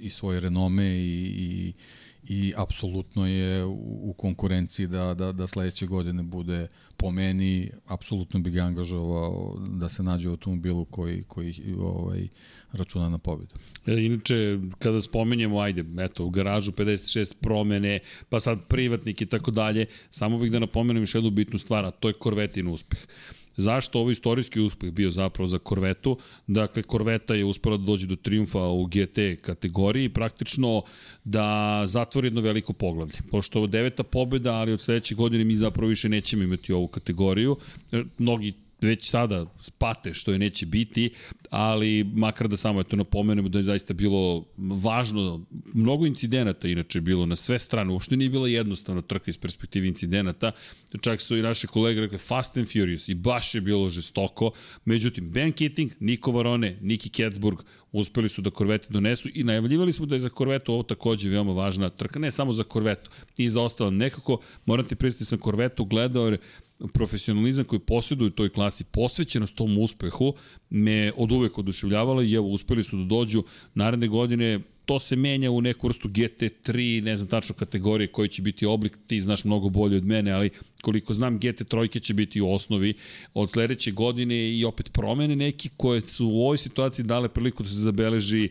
i 0.00 0.10
svoje 0.10 0.40
renome 0.40 0.86
i, 0.86 1.34
i, 1.38 1.72
i 2.24 2.52
apsolutno 2.56 3.26
je 3.26 3.64
u, 3.64 4.14
konkurenciji 4.16 4.86
da, 4.86 5.14
da, 5.14 5.32
da 5.32 5.46
sledeće 5.46 5.86
godine 5.86 6.22
bude 6.22 6.68
po 6.96 7.10
meni, 7.10 7.70
apsolutno 7.86 8.40
bi 8.40 8.50
ga 8.50 8.62
angažovao 8.62 9.56
da 9.70 9.88
se 9.88 10.02
nađe 10.02 10.28
u 10.28 10.32
automobilu 10.32 10.84
koji, 10.84 11.22
koji 11.22 11.54
ovaj, 11.78 12.28
računa 12.72 13.08
na 13.08 13.18
pobedu. 13.18 13.54
E, 13.86 14.04
inače, 14.04 14.58
kada 14.78 15.02
spomenjemo, 15.02 15.60
ajde, 15.60 15.84
eto, 16.04 16.24
u 16.24 16.30
garažu 16.30 16.72
56 16.72 17.34
promene, 17.40 17.98
pa 18.28 18.40
sad 18.40 18.58
privatnik 18.68 19.20
i 19.20 19.26
tako 19.26 19.50
dalje, 19.50 19.86
samo 20.10 20.38
bih 20.38 20.52
da 20.52 20.58
napomenem 20.58 21.02
još 21.02 21.14
jednu 21.14 21.30
bitnu 21.30 21.58
stvar, 21.58 21.84
a 21.84 21.90
to 21.90 22.08
je 22.08 22.14
Korvetin 22.14 22.68
uspeh. 22.68 23.00
Zašto 23.56 24.00
ovo 24.00 24.10
istorijski 24.10 24.60
uspeh 24.60 24.90
bio 24.90 25.10
zapravo 25.10 25.46
za 25.46 25.58
Korvetu? 25.58 26.18
Dakle, 26.46 26.82
Korveta 26.82 27.34
je 27.34 27.44
uspela 27.44 27.76
da 27.76 27.84
dođe 27.84 28.06
do 28.06 28.16
triumfa 28.16 28.62
u 28.62 28.86
GT 28.86 29.18
kategoriji, 29.40 30.08
praktično 30.08 30.82
da 31.24 31.82
zatvori 31.86 32.26
jedno 32.26 32.40
veliko 32.40 32.72
poglavlje. 32.72 33.18
Pošto 33.30 33.58
ovo 33.58 33.66
deveta 33.66 34.02
pobeda, 34.02 34.52
ali 34.52 34.72
od 34.72 34.80
sledeće 34.80 35.14
godine 35.14 35.44
mi 35.44 35.56
zapravo 35.56 35.88
više 35.88 36.08
nećemo 36.08 36.42
imati 36.42 36.72
ovu 36.72 36.88
kategoriju. 36.88 37.56
E, 37.92 38.02
mnogi 38.18 38.52
već 38.82 39.10
sada 39.10 39.46
spate 39.60 40.14
što 40.14 40.32
je 40.32 40.38
neće 40.38 40.66
biti, 40.66 41.10
ali 41.50 42.04
makar 42.04 42.48
da 42.48 42.56
samo 42.56 42.80
eto 42.80 42.96
napomenemo 42.96 43.48
da 43.48 43.58
je 43.58 43.62
zaista 43.62 43.94
bilo 43.94 44.44
važno, 44.56 45.46
mnogo 45.74 46.06
incidenata 46.06 46.68
inače 46.68 47.00
bilo 47.00 47.26
na 47.26 47.36
sve 47.36 47.58
strane, 47.58 47.92
uopšte 47.92 48.16
nije 48.16 48.30
bila 48.30 48.48
jednostavna 48.48 49.02
trka 49.02 49.30
iz 49.30 49.38
perspektive 49.38 49.88
incidenata, 49.88 50.52
čak 51.00 51.20
su 51.20 51.36
i 51.36 51.42
naše 51.42 51.66
kolege 51.66 52.00
rekli 52.00 52.18
Fast 52.18 52.56
and 52.56 52.72
Furious 52.72 53.08
i 53.08 53.14
baš 53.14 53.54
je 53.54 53.60
bilo 53.60 53.88
žestoko, 53.88 54.50
međutim 54.84 55.30
Ben 55.30 55.52
Keating, 55.52 55.92
Niko 56.00 56.32
Varone, 56.32 56.78
Niki 56.80 57.10
Ketsburg 57.10 57.58
uspeli 57.92 58.28
su 58.28 58.42
da 58.42 58.50
Korvete 58.50 58.86
donesu 58.90 59.28
i 59.34 59.44
najavljivali 59.44 59.92
smo 59.92 60.06
da 60.06 60.14
je 60.14 60.18
za 60.18 60.28
Korvetu 60.28 60.72
ovo 60.72 60.82
takođe 60.82 61.28
veoma 61.28 61.52
važna 61.52 61.90
trka, 61.90 62.18
ne 62.18 62.30
samo 62.30 62.52
za 62.52 62.64
Korvetu, 62.64 63.10
i 63.36 63.48
za 63.48 63.62
ostalo 63.62 63.90
nekako, 63.90 64.40
moram 64.66 64.86
ti 64.86 64.94
pristati 64.94 65.24
sam 65.24 65.38
Korvetu 65.38 65.84
gledao 65.84 66.24
jer 66.24 66.38
profesionalizam 66.88 67.64
koji 67.64 67.80
posjeduju 67.80 68.28
u 68.28 68.30
toj 68.30 68.48
klasi, 68.48 68.84
posvećenost 68.84 69.54
tom 69.54 69.78
uspehu, 69.78 70.34
me 70.70 71.12
od 71.16 71.32
uvek 71.32 71.58
oduševljavala 71.58 72.22
i 72.22 72.34
evo, 72.34 72.48
uspeli 72.48 72.84
su 72.84 72.96
da 72.96 73.04
dođu 73.04 73.44
naredne 73.74 74.08
godine, 74.08 74.60
to 74.84 74.98
se 74.98 75.16
menja 75.16 75.50
u 75.50 75.60
neku 75.60 75.86
vrstu 75.86 76.08
GT3, 76.08 77.02
ne 77.02 77.16
znam 77.16 77.28
tačno 77.28 77.54
kategorije 77.54 78.06
koji 78.06 78.28
će 78.28 78.42
biti 78.42 78.66
oblik, 78.66 78.98
ti 79.06 79.20
znaš 79.20 79.44
mnogo 79.44 79.68
bolje 79.68 79.96
od 79.96 80.04
mene, 80.04 80.30
ali 80.30 80.50
koliko 80.82 81.14
znam 81.14 81.40
GT3 81.40 82.00
će 82.00 82.14
biti 82.14 82.40
u 82.40 82.50
osnovi 82.52 82.94
od 83.34 83.50
sledeće 83.50 83.90
godine 83.90 84.58
i 84.58 84.64
opet 84.64 84.92
promene 84.92 85.36
neki 85.36 85.70
koje 85.76 86.00
su 86.00 86.26
u 86.26 86.42
ovoj 86.42 86.58
situaciji 86.58 87.04
dale 87.04 87.28
priliku 87.28 87.62
da 87.62 87.68
se 87.68 87.74
zabeleži 87.74 88.48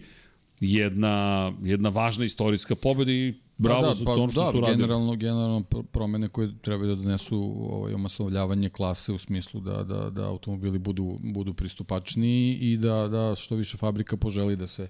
jedna, 0.61 1.51
jedna 1.61 1.89
važna 1.89 2.25
istorijska 2.25 2.75
pobeda 2.75 3.11
i 3.11 3.33
bravo 3.57 3.81
pa 3.81 3.87
da, 3.87 3.93
za 3.93 4.05
pa, 4.05 4.15
to 4.15 4.29
što 4.31 4.43
da, 4.43 4.51
su 4.51 4.59
radili. 4.59 4.77
Generalno, 4.77 5.15
generalno 5.15 5.63
promene 5.91 6.29
koje 6.29 6.51
treba 6.61 6.85
da 6.85 6.95
donesu 6.95 7.55
ovaj, 7.71 7.93
omasovljavanje 7.93 8.69
klase 8.69 9.13
u 9.13 9.17
smislu 9.17 9.61
da, 9.61 9.83
da, 9.83 10.09
da 10.09 10.27
automobili 10.27 10.79
budu, 10.79 11.17
budu 11.23 11.53
pristupačniji 11.53 12.53
i 12.55 12.77
da, 12.77 13.07
da 13.07 13.35
što 13.35 13.55
više 13.55 13.77
fabrika 13.77 14.17
poželi 14.17 14.55
da 14.55 14.67
se, 14.67 14.87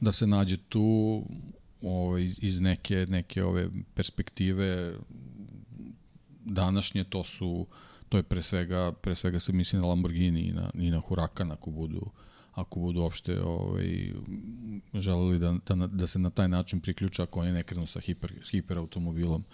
da 0.00 0.12
se 0.12 0.26
nađe 0.26 0.56
tu 0.56 1.22
ovaj, 1.82 2.30
iz 2.38 2.60
neke, 2.60 3.06
neke 3.08 3.44
ove 3.44 3.68
perspektive 3.94 4.94
današnje 6.44 7.04
to 7.04 7.24
su 7.24 7.66
to 8.08 8.16
je 8.16 8.22
pre 8.22 8.42
svega, 8.42 8.92
pre 8.92 9.14
svega 9.14 9.40
se 9.40 9.52
misli 9.52 9.78
na 9.78 9.86
Lamborghini 9.86 10.40
i 10.40 10.52
na, 10.52 10.70
i 10.74 10.90
na 10.90 11.00
Huracan 11.00 11.52
ako 11.52 11.70
budu 11.70 11.96
uh, 11.96 12.12
ako 12.54 12.80
budu 12.80 13.00
uopšte 13.00 13.42
ovaj, 13.42 14.12
želeli 14.94 15.38
da, 15.38 15.56
da, 15.68 15.86
da 15.86 16.06
se 16.06 16.18
na 16.18 16.30
taj 16.30 16.48
način 16.48 16.80
priključa 16.80 17.22
ako 17.22 17.40
oni 17.40 17.52
ne 17.52 17.62
krenu 17.62 17.86
sa 17.86 18.00
hiper, 18.00 18.32
s 18.42 18.50
hiperautomobilom 18.50 19.44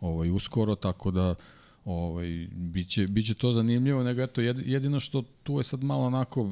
ovaj, 0.00 0.30
uskoro, 0.30 0.74
tako 0.74 1.10
da 1.10 1.34
ovaj, 1.84 2.48
biće, 2.52 3.06
biće 3.06 3.34
to 3.34 3.52
zanimljivo, 3.52 4.02
nego 4.02 4.22
eto, 4.22 4.40
jedino 4.40 5.00
što 5.00 5.22
tu 5.42 5.58
je 5.58 5.64
sad 5.64 5.84
malo 5.84 6.04
onako 6.04 6.42
uh, 6.42 6.50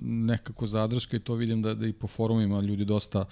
nekako 0.00 0.66
zadrška 0.66 1.16
i 1.16 1.20
to 1.20 1.34
vidim 1.34 1.62
da, 1.62 1.74
da 1.74 1.86
i 1.86 1.92
po 1.92 2.06
forumima 2.06 2.60
ljudi 2.60 2.84
dosta 2.84 3.24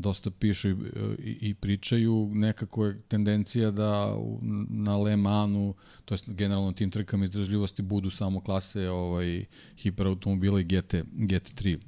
dosta 0.00 0.30
pišu 0.30 0.68
i, 0.68 0.74
i, 1.18 1.38
i 1.40 1.54
pričaju, 1.54 2.30
nekako 2.34 2.86
je 2.86 3.00
tendencija 3.08 3.70
da 3.70 4.16
na 4.68 4.96
Le 4.96 5.16
Manu, 5.16 5.74
to 6.04 6.14
je 6.14 6.18
generalno 6.26 6.72
tim 6.72 6.90
trkama 6.90 7.24
izdržljivosti 7.24 7.82
budu 7.82 8.10
samo 8.10 8.40
klase 8.40 8.88
ovaj, 8.90 9.44
hiperautomobila 9.76 10.60
i 10.60 10.64
GT, 10.64 10.94
GT3 11.14 11.78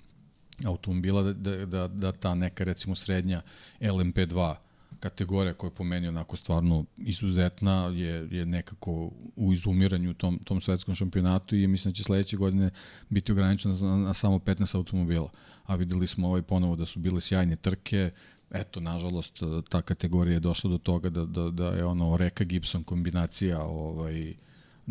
automobila, 0.65 1.23
da, 1.23 1.67
da, 1.67 1.89
da 1.89 2.13
ta 2.13 2.35
neka 2.35 2.65
recimo 2.65 2.95
srednja 2.95 3.43
LMP2 3.81 4.55
kategorija 5.01 5.55
koja 5.55 5.69
je 5.69 5.75
po 5.75 5.85
meni 5.85 6.09
onako 6.09 6.37
stvarno 6.37 6.85
izuzetna 6.97 7.93
je, 7.95 8.29
je 8.31 8.47
nekako 8.47 9.11
u 9.37 9.53
izumiranju 9.53 10.15
tom, 10.15 10.39
tom 10.45 10.61
svetskom 10.61 10.95
šampionatu 10.95 11.57
i 11.57 11.67
mislim 11.67 11.93
da 11.93 11.97
će 11.97 12.03
sledeće 12.03 12.37
godine 12.37 12.71
biti 13.09 13.33
ograničena 13.33 13.75
na, 13.81 13.97
na 13.97 14.15
samo 14.15 14.39
15 14.39 14.77
automobila. 14.77 15.31
A 15.65 15.75
videli 15.75 16.07
smo 16.07 16.29
ovaj 16.29 16.43
ponovo 16.43 16.77
da 16.77 16.87
su 16.87 16.99
bile 16.99 17.21
sjajne 17.21 17.57
trke, 17.57 18.11
eto, 18.51 18.81
nažalost, 18.81 19.43
ta 19.69 19.83
kategorija 19.83 20.35
je 20.35 20.41
došla 20.41 20.71
do 20.71 20.79
toga 20.79 21.11
da, 21.11 21.25
da, 21.25 21.51
da 21.51 21.67
je 21.67 21.85
ono 21.85 22.17
Reka 22.17 22.45
Gibson 22.45 22.85
kombinacija 22.85 23.63
ovaj, 23.63 24.35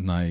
naj, 0.03 0.29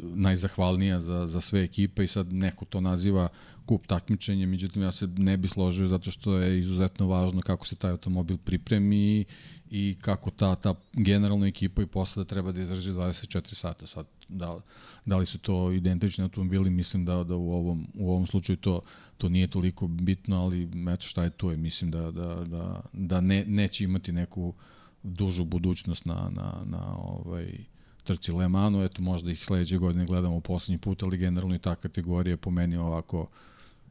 najzahvalnija 0.00 1.00
za, 1.00 1.26
za 1.26 1.40
sve 1.40 1.62
ekipe 1.62 2.04
i 2.04 2.08
sad 2.08 2.32
neko 2.32 2.64
to 2.64 2.80
naziva 2.80 3.28
kup 3.66 3.86
takmičenje, 3.86 4.46
međutim 4.46 4.82
ja 4.82 4.92
se 4.92 5.06
ne 5.06 5.36
bi 5.36 5.48
složio 5.48 5.86
zato 5.86 6.10
što 6.10 6.36
je 6.36 6.58
izuzetno 6.58 7.06
važno 7.06 7.40
kako 7.40 7.66
se 7.66 7.76
taj 7.76 7.90
automobil 7.90 8.36
pripremi 8.36 9.24
i 9.70 9.96
kako 10.00 10.30
ta, 10.30 10.54
ta 10.54 10.74
generalna 10.92 11.46
ekipa 11.46 11.82
i 11.82 11.86
posada 11.86 12.24
treba 12.24 12.52
da 12.52 12.60
izdrži 12.60 12.92
24 12.92 13.54
sata. 13.54 13.86
Sad, 13.86 14.06
da, 14.28 14.60
da 15.06 15.16
li 15.16 15.26
su 15.26 15.38
to 15.38 15.72
identični 15.72 16.22
automobili, 16.22 16.70
mislim 16.70 17.04
da, 17.04 17.24
da 17.24 17.36
u, 17.36 17.52
ovom, 17.52 17.86
u 17.94 18.10
ovom 18.10 18.26
slučaju 18.26 18.56
to, 18.56 18.80
to 19.18 19.28
nije 19.28 19.46
toliko 19.46 19.86
bitno, 19.86 20.36
ali 20.36 20.68
eto 20.94 21.06
šta 21.06 21.24
je 21.24 21.30
to 21.30 21.50
je, 21.50 21.56
mislim 21.56 21.90
da, 21.90 22.10
da, 22.10 22.44
da, 22.44 22.82
da 22.92 23.20
ne, 23.20 23.44
neće 23.44 23.84
imati 23.84 24.12
neku 24.12 24.54
dužu 25.02 25.44
budućnost 25.44 26.04
na, 26.04 26.30
na, 26.34 26.62
na 26.64 26.96
ovaj, 26.96 27.64
trci 28.04 28.32
Le 28.32 28.48
Manu, 28.48 28.84
eto 28.84 29.02
možda 29.02 29.30
ih 29.30 29.44
sledeće 29.44 29.78
godine 29.78 30.06
gledamo 30.06 30.40
poslednji 30.40 30.78
put, 30.78 31.02
ali 31.02 31.18
generalno 31.18 31.54
i 31.54 31.58
ta 31.58 31.74
kategorija 31.74 32.36
po 32.36 32.50
meni 32.50 32.76
ovako 32.76 33.28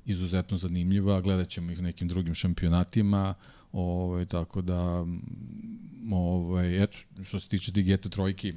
izuzetno 0.05 0.57
zanimljiva, 0.57 1.21
gledat 1.21 1.49
ćemo 1.49 1.71
ih 1.71 1.79
u 1.79 1.81
nekim 1.81 2.07
drugim 2.07 2.35
šampionatima, 2.35 3.33
ovaj, 3.71 4.25
tako 4.25 4.61
da 4.61 5.05
ovaj, 6.11 6.83
eto, 6.83 6.97
što 7.23 7.39
se 7.39 7.47
tiče 7.47 7.71
Digete 7.71 8.09
trojki, 8.09 8.53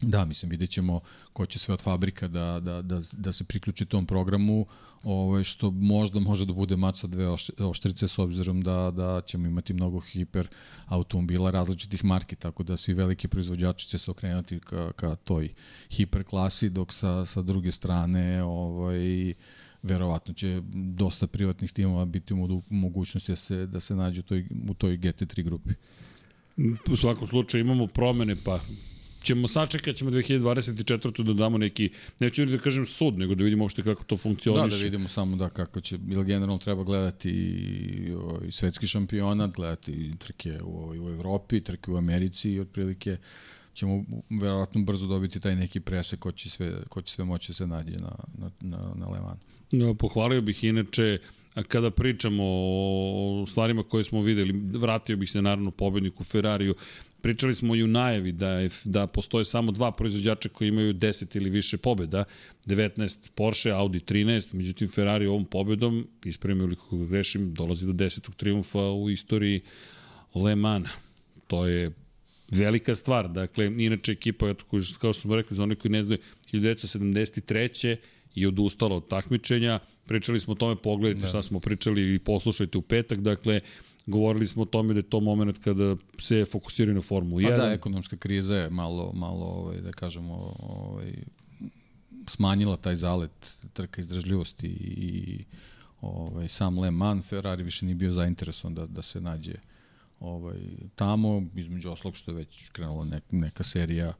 Da, 0.00 0.24
mislim, 0.24 0.50
vidjet 0.50 0.70
ćemo 0.70 1.00
ko 1.32 1.46
će 1.46 1.58
sve 1.58 1.74
od 1.74 1.82
fabrika 1.82 2.28
da, 2.28 2.60
da, 2.60 2.82
da, 2.82 3.00
da 3.12 3.32
se 3.32 3.44
priključi 3.44 3.84
tom 3.84 4.06
programu, 4.06 4.66
ovaj, 5.02 5.44
što 5.44 5.70
možda 5.70 6.20
može 6.20 6.46
da 6.46 6.52
bude 6.52 6.76
mač 6.76 6.96
sa 6.96 7.06
dve 7.06 7.28
oštrice 7.58 8.08
s 8.08 8.18
obzirom 8.18 8.62
da, 8.62 8.90
da 8.90 9.20
ćemo 9.26 9.46
imati 9.46 9.72
mnogo 9.72 10.00
hiper 10.00 10.48
automobila 10.86 11.50
različitih 11.50 12.04
marki, 12.04 12.36
tako 12.36 12.62
da 12.62 12.76
svi 12.76 12.94
veliki 12.94 13.28
proizvođači 13.28 13.88
će 13.88 13.98
se 13.98 14.10
okrenuti 14.10 14.60
ka, 14.60 14.92
ka 14.92 15.16
toj 15.16 15.54
hiper 15.90 16.24
klasi, 16.24 16.70
dok 16.70 16.92
sa, 16.92 17.26
sa 17.26 17.42
druge 17.42 17.72
strane 17.72 18.42
ovaj, 18.42 19.34
verovatno 19.82 20.34
će 20.34 20.62
dosta 20.72 21.26
privatnih 21.26 21.72
timova 21.72 22.04
biti 22.04 22.34
u 22.34 22.62
mogućnosti 22.70 23.32
da 23.32 23.36
se, 23.36 23.66
da 23.66 23.80
se 23.80 23.94
nađe 23.94 24.20
u 24.20 24.22
toj, 24.22 24.44
u 24.68 24.74
toj 24.74 24.98
GT3 24.98 25.42
grupi. 25.42 25.70
U 26.90 26.96
svakom 26.96 27.26
slučaju 27.28 27.64
imamo 27.64 27.86
promene, 27.86 28.36
pa 28.44 28.60
ćemo 29.22 29.48
sačekat 29.48 29.96
ćemo 29.96 30.10
2024. 30.10 31.22
da 31.22 31.32
damo 31.32 31.58
neki, 31.58 31.90
neću 32.20 32.46
da 32.46 32.58
kažem 32.58 32.86
sud, 32.86 33.18
nego 33.18 33.34
da 33.34 33.44
vidimo 33.44 33.64
uopšte 33.64 33.82
kako 33.82 34.04
to 34.04 34.16
funkcioniše. 34.16 34.76
Da, 34.76 34.76
da 34.76 34.84
vidimo 34.84 35.08
samo 35.08 35.36
da 35.36 35.48
kako 35.48 35.80
će, 35.80 35.98
ili 36.10 36.24
generalno 36.24 36.58
treba 36.58 36.84
gledati 36.84 37.30
i, 37.30 38.14
i 38.48 38.52
svetski 38.52 38.86
šampionat, 38.86 39.50
gledati 39.50 39.92
i 39.92 40.16
trke 40.18 40.58
u, 40.62 40.94
u 41.00 41.10
Evropi, 41.10 41.60
trke 41.60 41.90
u 41.90 41.96
Americi 41.96 42.50
i 42.50 42.60
otprilike 42.60 43.16
ćemo 43.74 44.04
verovatno 44.30 44.82
brzo 44.82 45.06
dobiti 45.06 45.40
taj 45.40 45.56
neki 45.56 45.80
presek 45.80 46.18
ko 46.18 46.32
će 46.32 46.50
sve, 46.50 46.72
ko 46.88 47.02
će 47.02 47.14
sve 47.14 47.24
moći 47.24 47.50
da 47.50 47.54
se 47.54 47.66
nađe 47.66 47.96
na, 47.96 48.16
na, 48.38 48.50
na, 48.60 48.92
na 48.94 49.08
Le 49.08 49.20
Mans. 49.20 49.40
No, 49.72 49.94
pohvalio 49.94 50.40
bih 50.40 50.64
inače 50.64 51.18
kada 51.68 51.90
pričamo 51.90 52.42
o 52.44 53.44
stvarima 53.48 53.82
koje 53.82 54.04
smo 54.04 54.22
videli, 54.22 54.52
vratio 54.78 55.16
bih 55.16 55.30
se 55.30 55.42
naravno 55.42 55.70
pobedniku 55.70 56.24
Ferrariju, 56.24 56.74
Pričali 57.22 57.54
smo 57.54 57.74
i 57.74 57.82
u 57.82 57.86
najavi 57.86 58.32
da, 58.32 58.50
je, 58.50 58.70
da 58.84 59.06
postoje 59.06 59.44
samo 59.44 59.72
dva 59.72 59.92
proizvođača 59.92 60.48
koji 60.48 60.68
imaju 60.68 60.94
10 60.94 61.36
ili 61.36 61.50
više 61.50 61.76
pobeda, 61.76 62.24
19 62.66 63.30
Porsche, 63.34 63.70
Audi 63.70 64.00
13, 64.00 64.54
međutim 64.54 64.88
Ferrari 64.88 65.26
ovom 65.26 65.44
pobedom, 65.44 66.06
ispravimo 66.24 66.64
ili 66.64 66.76
kako 66.76 66.96
grešim, 66.96 67.54
dolazi 67.54 67.86
do 67.86 67.92
10. 67.92 68.34
triumfa 68.36 68.80
u 68.80 69.10
istoriji 69.10 69.60
Le 70.34 70.56
Mana. 70.56 70.90
To 71.46 71.66
je 71.66 71.90
velika 72.50 72.94
stvar. 72.94 73.28
Dakle, 73.28 73.66
inače 73.66 74.12
ekipa, 74.12 74.54
kao 75.00 75.12
što 75.12 75.12
smo 75.12 75.36
rekli, 75.36 75.56
za 75.56 75.62
one 75.62 75.74
koji 75.74 75.92
ne 75.92 76.02
znaju, 76.02 76.20
1973. 76.52 77.96
je 78.34 78.48
odustala 78.48 78.96
od 78.96 79.08
takmičenja. 79.08 79.78
Pričali 80.06 80.40
smo 80.40 80.52
o 80.52 80.56
tome, 80.56 80.76
pogledajte 80.76 81.20
da. 81.20 81.28
šta 81.28 81.42
smo 81.42 81.60
pričali 81.60 82.14
i 82.14 82.18
poslušajte 82.18 82.78
u 82.78 82.82
petak. 82.82 83.18
Dakle, 83.20 83.60
govorili 84.08 84.46
smo 84.46 84.62
o 84.62 84.66
tome 84.66 84.94
da 84.94 84.98
je 84.98 85.10
to 85.10 85.20
moment 85.20 85.58
kada 85.58 85.96
se 86.20 86.44
fokusiraju 86.44 86.94
na 86.94 87.02
Formulu 87.02 87.40
1. 87.40 87.50
Pa 87.50 87.56
da, 87.56 87.72
ekonomska 87.72 88.16
kriza 88.16 88.56
je 88.56 88.70
malo, 88.70 89.12
malo 89.14 89.44
ovaj, 89.44 89.80
da 89.80 89.92
kažemo, 89.92 90.54
ovaj, 90.58 91.12
smanjila 92.26 92.76
taj 92.76 92.94
zalet 92.94 93.58
trka 93.72 94.00
izdržljivosti 94.00 94.66
i 94.66 95.44
ovaj, 96.00 96.48
sam 96.48 96.78
Le 96.78 96.90
Mans, 96.90 97.26
Ferrari 97.26 97.62
više 97.62 97.86
nije 97.86 97.94
bio 97.94 98.12
zainteresovan 98.12 98.74
da, 98.74 98.86
da 98.86 99.02
se 99.02 99.20
nađe 99.20 99.54
ovaj, 100.20 100.58
tamo, 100.96 101.42
između 101.54 101.90
oslog 101.90 102.16
što 102.16 102.30
je 102.30 102.34
već 102.34 102.68
krenula 102.68 103.04
neka, 103.04 103.26
neka 103.30 103.64
serija 103.64 104.12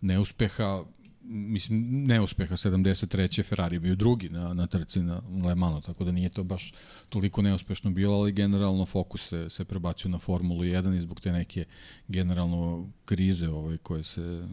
neuspeha, 0.00 0.84
mislim, 1.24 2.04
neuspeha 2.04 2.56
73. 2.56 3.44
Ferrari 3.44 3.78
bio 3.78 3.94
drugi 3.94 4.28
na, 4.28 4.54
na 4.54 4.66
trci 4.66 5.02
na 5.02 5.22
Le 5.44 5.54
Manu, 5.54 5.80
tako 5.80 6.04
da 6.04 6.12
nije 6.12 6.28
to 6.28 6.44
baš 6.44 6.72
toliko 7.08 7.42
neuspešno 7.42 7.90
bilo, 7.90 8.14
ali 8.14 8.32
generalno 8.32 8.86
fokus 8.86 9.28
se, 9.28 9.50
se 9.50 9.64
prebacio 9.64 10.10
na 10.10 10.18
Formulu 10.18 10.62
1 10.62 10.96
i 10.96 11.00
zbog 11.00 11.20
te 11.20 11.32
neke 11.32 11.64
generalno 12.08 12.88
krize 13.04 13.48
ovaj, 13.48 13.76
koje 13.76 14.02
se 14.02 14.46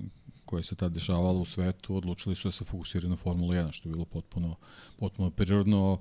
koje 0.49 0.63
se 0.63 0.75
tad 0.75 0.91
dešavalo 0.91 1.39
u 1.39 1.45
svetu, 1.45 1.95
odlučili 1.95 2.35
su 2.35 2.47
da 2.47 2.51
se 2.51 2.65
fokusiraju 2.65 3.09
na 3.09 3.15
Formulu 3.15 3.53
1, 3.53 3.71
što 3.71 3.89
je 3.89 3.93
bilo 3.93 4.05
potpuno, 4.05 4.55
potpuno 4.97 5.29
prirodno. 5.29 5.99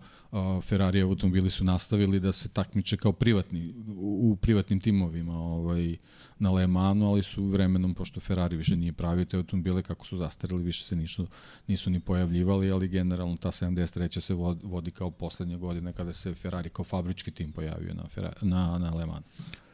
Ferrari 0.62 1.02
automobili 1.02 1.50
su 1.50 1.64
nastavili 1.64 2.20
da 2.20 2.32
se 2.32 2.48
takmiče 2.48 2.96
kao 2.96 3.12
privatni, 3.12 3.74
u, 3.96 4.32
u 4.32 4.36
privatnim 4.36 4.80
timovima 4.80 5.38
ovaj, 5.38 5.96
na 6.38 6.50
Le 6.50 6.66
Manu, 6.66 7.10
ali 7.10 7.22
su 7.22 7.44
vremenom, 7.44 7.94
pošto 7.94 8.20
Ferrari 8.20 8.56
više 8.56 8.76
nije 8.76 8.92
pravio 8.92 9.24
te 9.24 9.36
automobile, 9.36 9.82
kako 9.82 10.06
su 10.06 10.16
zastarili, 10.16 10.62
više 10.62 10.84
se 10.84 10.96
nisu, 10.96 11.26
nisu 11.66 11.90
ni 11.90 12.00
pojavljivali, 12.00 12.70
ali 12.70 12.88
generalno 12.88 13.36
ta 13.36 13.50
73. 13.50 14.20
se 14.20 14.34
vodi 14.62 14.90
kao 14.90 15.10
poslednje 15.10 15.56
godine 15.56 15.92
kada 15.92 16.12
se 16.12 16.34
Ferrari 16.34 16.70
kao 16.70 16.84
fabrički 16.84 17.30
tim 17.30 17.52
pojavio 17.52 17.94
na, 17.94 18.08
Ferrari, 18.08 18.36
na, 18.42 18.78
na 18.78 18.94
Le 18.94 19.06
Manu. 19.06 19.24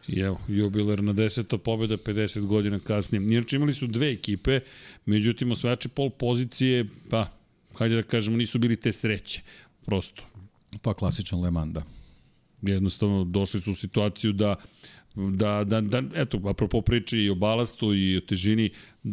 I 0.09 0.21
evo, 0.21 0.41
jubilar 0.49 1.03
na 1.03 1.13
deseta 1.13 1.59
pobjeda 1.59 1.97
50 1.97 2.47
godina 2.47 2.79
kasnije. 2.79 3.23
Inače 3.23 3.57
imali 3.57 3.75
su 3.75 3.87
dve 3.87 4.13
ekipe, 4.13 4.61
međutim 5.07 5.51
osvajači 5.51 5.89
pol 5.89 6.11
pozicije, 6.11 6.85
pa, 7.11 7.29
hajde 7.75 7.95
da 7.95 8.03
kažemo, 8.03 8.37
nisu 8.37 8.59
bili 8.59 8.77
te 8.77 8.93
sreće. 8.93 9.43
Prosto. 9.87 10.23
Pa 10.83 10.95
klasičan 10.95 11.41
Le 11.41 11.51
Mans, 11.51 11.73
da. 11.73 11.83
Jednostavno 12.63 13.25
došli 13.25 13.61
su 13.61 13.71
u 13.73 13.75
situaciju 13.75 14.33
da 14.33 14.57
da, 15.15 15.65
da, 15.65 15.81
da, 15.81 16.03
eto, 16.15 16.41
apropo 16.45 16.81
priče 16.81 17.19
i 17.19 17.31
o 17.31 17.35
balastu 17.35 17.95
i 17.95 18.17
o 18.17 18.21
težini, 18.21 18.71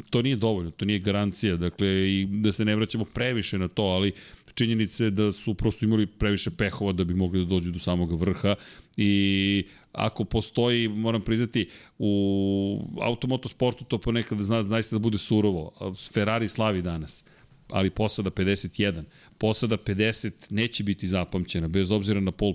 to 0.09 0.21
nije 0.21 0.35
dovoljno, 0.35 0.71
to 0.71 0.85
nije 0.85 0.99
garancija, 0.99 1.55
dakle, 1.55 1.87
i 1.87 2.25
da 2.25 2.51
se 2.51 2.65
ne 2.65 2.75
vraćamo 2.75 3.05
previše 3.05 3.57
na 3.57 3.67
to, 3.67 3.83
ali 3.83 4.11
činjenice 4.53 5.09
da 5.09 5.31
su 5.31 5.53
prosto 5.53 5.85
imali 5.85 6.05
previše 6.05 6.51
pehova 6.51 6.91
da 6.91 7.03
bi 7.03 7.13
mogli 7.13 7.39
da 7.39 7.45
dođu 7.45 7.71
do 7.71 7.79
samog 7.79 8.19
vrha 8.21 8.55
i 8.97 9.63
ako 9.91 10.23
postoji, 10.25 10.87
moram 10.87 11.21
priznati, 11.21 11.69
u 11.99 12.79
automotosportu 13.01 13.83
to 13.83 13.97
ponekad 13.97 14.39
zna, 14.39 14.63
zaista 14.63 14.95
da 14.95 14.99
bude 14.99 15.17
surovo. 15.17 15.93
Ferrari 16.13 16.49
slavi 16.49 16.81
danas 16.81 17.23
ali 17.71 17.89
posada 17.89 18.29
51. 18.29 19.03
Posada 19.37 19.77
50 19.77 20.31
neće 20.49 20.83
biti 20.83 21.07
zapamćena, 21.07 21.67
bez 21.67 21.91
obzira 21.91 22.19
na 22.19 22.31
pol 22.31 22.53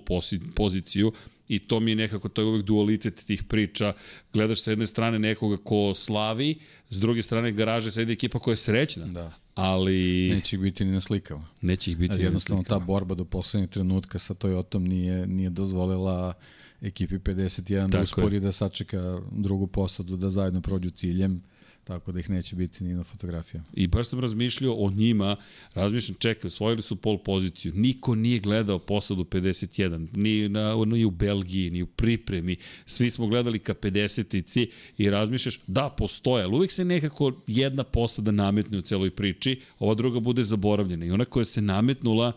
poziciju, 0.55 1.13
i 1.49 1.59
to 1.59 1.81
mi 1.81 1.91
je 1.91 1.95
nekako, 1.95 2.29
to 2.29 2.43
je 2.43 2.47
uvek 2.47 2.65
dualitet 2.65 3.25
tih 3.27 3.43
priča. 3.43 3.93
Gledaš 4.33 4.63
sa 4.63 4.71
jedne 4.71 4.87
strane 4.87 5.19
nekoga 5.19 5.57
ko 5.57 5.95
slavi, 5.95 6.59
s 6.91 7.01
druge 7.01 7.23
strane 7.23 7.53
garaže 7.53 7.91
sedi 7.91 8.13
ekipa 8.13 8.39
koja 8.39 8.53
je 8.53 8.57
srećna. 8.57 9.07
Da. 9.07 9.33
Ali... 9.55 10.31
Neće 10.35 10.57
ih 10.57 10.63
biti 10.63 10.85
ni 10.85 10.93
na 10.93 11.01
slikama. 11.01 11.49
Neće 11.61 11.91
ih 11.91 11.97
biti 11.97 12.15
ni 12.15 12.31
na 12.31 12.41
slikama. 12.41 12.65
ta 12.65 12.79
borba 12.79 13.15
do 13.15 13.25
poslednjeg 13.25 13.71
trenutka 13.71 14.19
sa 14.19 14.35
Toyotom 14.35 14.79
nije, 14.79 15.27
nije 15.27 15.51
dozvolila 15.51 16.35
ekipi 16.83 17.19
51 17.19 17.75
da 17.75 17.83
Tako 17.83 17.97
da 17.97 18.03
uspori 18.03 18.37
je. 18.37 18.41
da 18.41 18.53
sačeka 18.53 19.19
drugu 19.33 19.67
posadu 19.67 20.17
da 20.17 20.31
zajedno 20.31 20.61
prođu 20.61 20.91
ciljem 20.91 21.43
tako 21.87 22.13
da 22.13 22.21
ih 22.21 22.31
neće 22.31 22.57
biti 22.57 22.85
ni 22.85 22.95
na 22.95 23.03
fotografijama. 23.05 23.67
I 23.75 23.87
baš 23.87 24.09
sam 24.09 24.21
razmišljao 24.21 24.75
o 24.75 24.91
njima, 24.91 25.37
razmišljam, 25.75 26.17
čekaj, 26.19 26.49
osvojili 26.49 26.83
su 26.83 26.97
pol 26.97 27.19
poziciju, 27.19 27.73
niko 27.75 28.15
nije 28.15 28.41
gledao 28.41 28.79
posadu 28.79 29.25
51, 29.25 30.09
ni, 30.13 30.49
na, 30.49 30.85
ni 30.85 31.05
u 31.05 31.11
Belgiji, 31.11 31.71
ni 31.71 31.83
u 31.83 31.87
pripremi, 31.87 32.57
svi 32.87 33.11
smo 33.11 33.27
gledali 33.27 33.59
ka 33.59 33.75
50-ici 33.75 34.71
i 34.99 35.11
razmišljaš, 35.11 35.61
da, 35.67 35.95
postoje, 35.99 36.45
ali 36.45 36.55
uvijek 36.55 36.73
se 36.73 36.85
nekako 36.85 37.33
jedna 37.47 37.85
posada 37.85 38.31
nametne 38.31 38.79
u 38.79 38.83
celoj 38.83 39.11
priči, 39.11 39.61
ova 39.79 39.95
druga 39.95 40.21
bude 40.21 40.43
zaboravljena 40.43 41.07
i 41.07 41.11
ona 41.11 41.25
koja 41.25 41.45
se 41.45 41.61
nametnula, 41.61 42.33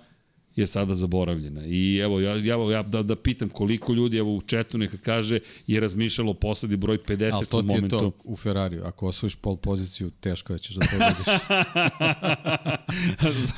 je 0.60 0.68
sada 0.68 0.96
zaboravljena. 0.96 1.66
I 1.66 1.98
evo, 1.98 2.20
ja, 2.20 2.36
ja, 2.36 2.72
ja 2.72 2.84
da, 2.84 3.04
da 3.04 3.16
pitam 3.16 3.50
koliko 3.50 3.94
ljudi, 3.94 4.18
evo 4.18 4.36
u 4.36 4.42
četu 4.42 4.78
neka 4.78 4.98
kaže, 4.98 5.40
je 5.68 5.80
razmišljalo 5.80 6.34
posadi 6.34 6.78
broj 6.78 6.98
50 6.98 7.34
Ali 7.34 7.46
to 7.46 7.60
u 7.60 7.64
momentu. 7.64 7.96
Ali 7.96 8.12
to 8.12 8.18
u 8.24 8.36
Ferrariju. 8.36 8.84
Ako 8.86 9.08
osvojiš 9.08 9.36
pol 9.36 9.58
poziciju, 9.58 10.10
teško 10.10 10.54
da 10.54 10.60
ćeš 10.60 10.76
da 10.76 10.86
pobediš. 10.92 11.28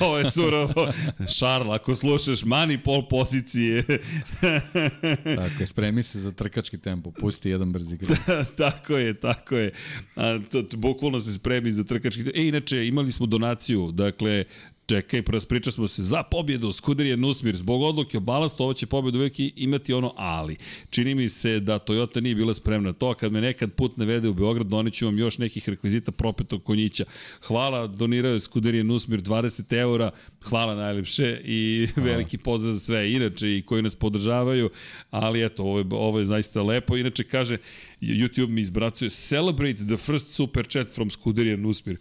Ovo 0.00 0.18
je 0.18 0.30
surovo. 0.30 0.92
Šarl, 1.38 1.72
ako 1.72 1.94
slušaš, 1.94 2.44
mani 2.44 2.78
pol 2.82 3.08
pozicije. 3.08 3.82
tako 5.40 5.60
je, 5.60 5.66
spremi 5.66 6.02
se 6.02 6.20
za 6.20 6.32
trkački 6.32 6.78
tempo, 6.78 7.10
pusti 7.10 7.50
jedan 7.50 7.72
brzi 7.72 7.96
gre. 7.96 8.16
tako 8.56 8.96
je, 8.96 9.14
tako 9.14 9.56
je. 9.56 9.72
A, 10.16 10.38
to, 10.50 10.62
to, 10.62 10.76
bukvalno 10.76 11.20
se 11.20 11.32
spremi 11.32 11.72
za 11.72 11.84
trkački 11.84 12.24
tempo. 12.24 12.38
E, 12.38 12.48
inače, 12.48 12.86
imali 12.86 13.12
smo 13.12 13.26
donaciju, 13.26 13.92
dakle, 13.92 14.44
čekaj, 14.92 15.22
priča 15.48 15.70
smo 15.70 15.88
se 15.88 16.02
za 16.02 16.22
pobjedu 16.22 16.72
Skuderije 16.72 17.16
Nusmir, 17.16 17.56
zbog 17.56 17.82
odluke 17.82 18.16
o 18.16 18.20
balastu, 18.20 18.62
ovo 18.62 18.74
će 18.74 18.86
pobjedu 18.86 19.18
uvijek 19.18 19.34
imati 19.56 19.92
ono 19.92 20.14
ali. 20.16 20.56
Čini 20.90 21.14
mi 21.14 21.28
se 21.28 21.60
da 21.60 21.78
Toyota 21.78 22.20
nije 22.20 22.34
bila 22.34 22.54
spremna 22.54 22.92
to, 22.92 23.14
kad 23.14 23.32
me 23.32 23.40
nekad 23.40 23.72
put 23.72 23.96
ne 23.96 24.04
vede 24.04 24.28
u 24.28 24.34
Beograd, 24.34 24.66
doniću 24.66 25.06
vam 25.06 25.18
još 25.18 25.38
nekih 25.38 25.68
rekvizita 25.68 26.12
propetog 26.12 26.64
konjića. 26.64 27.04
Hvala, 27.46 27.86
doniraju 27.86 28.40
Skuderije 28.40 28.84
Nusmir 28.84 29.22
20 29.22 29.78
eura, 29.78 30.10
hvala 30.40 30.74
najlepše 30.74 31.40
i 31.44 31.88
veliki 31.96 32.38
pozdrav 32.38 32.72
za 32.72 32.80
sve, 32.80 33.12
inače 33.12 33.56
i 33.56 33.62
koji 33.62 33.82
nas 33.82 33.94
podržavaju, 33.94 34.70
ali 35.10 35.44
eto, 35.44 35.62
ovo 35.62 35.78
je, 35.78 35.84
ovo 35.90 36.18
je 36.18 36.26
zaista 36.26 36.62
lepo. 36.62 36.96
Inače, 36.96 37.24
kaže, 37.24 37.58
YouTube 38.00 38.48
mi 38.48 38.60
izbracuje 38.60 39.10
Celebrate 39.10 39.86
the 39.86 39.96
first 39.96 40.30
super 40.30 40.66
chat 40.66 40.94
from 40.94 41.10
Skuderija 41.10 41.56
Nusmir 41.56 41.96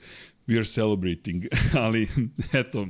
we 0.47 0.55
are 0.55 0.65
celebrating, 0.65 1.45
ali 1.83 2.07
eto, 2.53 2.87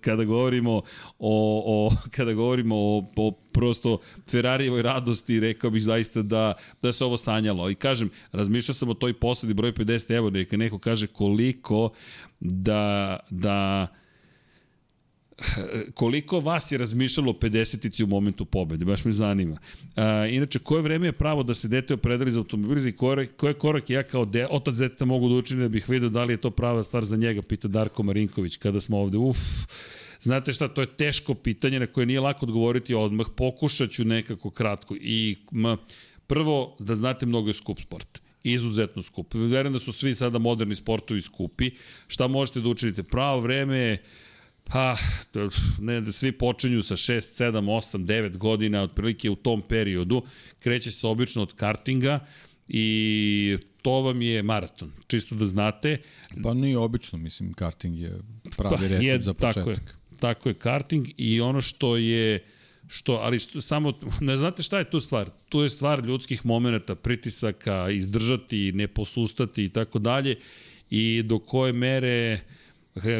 kada 0.00 0.24
govorimo 0.24 0.82
o, 1.18 1.62
o 1.66 1.90
kada 2.10 2.32
govorimo 2.32 2.76
o, 2.76 3.12
o 3.16 3.32
prosto 3.52 3.98
Ferrarijevoj 4.30 4.82
radosti, 4.82 5.40
rekao 5.40 5.70
bih 5.70 5.82
zaista 5.82 6.22
da, 6.22 6.54
da 6.82 6.92
se 6.92 7.04
ovo 7.04 7.16
sanjalo. 7.16 7.70
I 7.70 7.74
kažem, 7.74 8.10
razmišljao 8.32 8.74
sam 8.74 8.88
o 8.88 8.94
toj 8.94 9.12
posledi 9.12 9.54
broj 9.54 9.72
50, 9.72 10.16
evo 10.16 10.30
neka 10.30 10.56
neko 10.56 10.78
kaže 10.78 11.06
koliko 11.06 11.90
da, 12.40 13.18
da 13.30 13.86
koliko 15.94 16.40
vas 16.40 16.72
je 16.72 16.78
razmišljalo 16.78 17.30
o 17.30 17.34
50-ici 17.34 18.04
u 18.04 18.06
momentu 18.06 18.44
pobede, 18.44 18.84
baš 18.84 19.04
me 19.04 19.12
zanima. 19.12 19.58
A, 19.96 20.26
inače, 20.26 20.58
koje 20.58 20.82
vreme 20.82 21.06
je 21.06 21.12
pravo 21.12 21.42
da 21.42 21.54
se 21.54 21.68
dete 21.68 21.94
opredeli 21.94 22.32
za 22.32 22.40
automobiliza 22.40 22.88
i 22.88 22.92
koje, 22.92 23.26
koje 23.26 23.54
korak 23.54 23.90
ja 23.90 24.02
kao 24.02 24.24
de, 24.24 24.46
otac 24.50 24.74
deteta 24.74 25.04
mogu 25.04 25.28
da 25.28 25.34
učinim 25.34 25.62
da 25.62 25.68
bih 25.68 25.88
vidio 25.88 26.08
da 26.08 26.24
li 26.24 26.32
je 26.32 26.40
to 26.40 26.50
prava 26.50 26.82
stvar 26.82 27.04
za 27.04 27.16
njega, 27.16 27.42
pita 27.42 27.68
Darko 27.68 28.02
Marinković, 28.02 28.56
kada 28.56 28.80
smo 28.80 28.98
ovde, 28.98 29.18
uf, 29.18 29.38
Znate 30.20 30.52
šta, 30.52 30.68
to 30.68 30.80
je 30.80 30.86
teško 30.86 31.34
pitanje 31.34 31.80
na 31.80 31.86
koje 31.86 32.06
nije 32.06 32.20
lako 32.20 32.46
odgovoriti 32.46 32.94
odmah, 32.94 33.26
pokušat 33.36 33.90
ću 33.90 34.04
nekako 34.04 34.50
kratko. 34.50 34.96
I 35.00 35.36
m, 35.52 35.76
prvo, 36.26 36.76
da 36.78 36.94
znate 36.94 37.26
mnogo 37.26 37.50
je 37.50 37.54
skup 37.54 37.80
sport 37.80 38.18
izuzetno 38.44 39.02
skup. 39.02 39.34
Verujem 39.34 39.72
da 39.72 39.78
su 39.78 39.92
svi 39.92 40.14
sada 40.14 40.38
moderni 40.38 40.74
sportovi 40.74 41.20
skupi. 41.20 41.70
Šta 42.06 42.26
možete 42.26 42.60
da 42.60 42.68
učinite? 42.68 43.02
Pravo 43.02 43.40
vreme 43.40 43.78
je 43.78 44.02
Pa, 44.70 44.96
ne, 45.78 46.00
da 46.00 46.12
svi 46.12 46.32
počinju 46.32 46.82
sa 46.82 46.96
6, 46.96 47.44
7, 47.44 47.52
8, 47.52 48.04
9 48.06 48.36
godina, 48.36 48.82
otprilike 48.82 49.30
u 49.30 49.36
tom 49.36 49.62
periodu. 49.62 50.22
Kreće 50.58 50.90
se 50.90 51.06
obično 51.06 51.42
od 51.42 51.54
kartinga 51.54 52.26
i 52.68 53.58
to 53.82 53.90
vam 53.90 54.22
je 54.22 54.42
maraton, 54.42 54.92
čisto 55.06 55.34
da 55.34 55.46
znate. 55.46 55.98
Pa 56.42 56.54
nije 56.54 56.78
obično, 56.78 57.18
mislim, 57.18 57.52
karting 57.52 57.98
je 57.98 58.18
pravi 58.56 58.76
pa, 58.76 58.82
recept 58.82 59.02
je, 59.02 59.20
za 59.20 59.34
početak. 59.34 59.54
Tako 59.54 59.70
je, 59.70 59.76
tako 60.20 60.48
je 60.48 60.54
karting 60.54 61.06
i 61.16 61.40
ono 61.40 61.60
što 61.60 61.96
je 61.96 62.44
što, 62.88 63.12
ali 63.12 63.38
što, 63.38 63.60
samo, 63.60 63.92
ne 64.20 64.36
znate 64.36 64.62
šta 64.62 64.78
je 64.78 64.90
tu 64.90 65.00
stvar? 65.00 65.30
Tu 65.48 65.62
je 65.62 65.68
stvar 65.68 66.04
ljudskih 66.04 66.46
momenta, 66.46 66.94
pritisaka, 66.94 67.90
izdržati, 67.90 68.72
ne 68.72 68.88
posustati 68.88 69.64
i 69.64 69.68
tako 69.68 69.98
dalje 69.98 70.36
i 70.90 71.22
do 71.22 71.38
koje 71.38 71.72
mere 71.72 72.40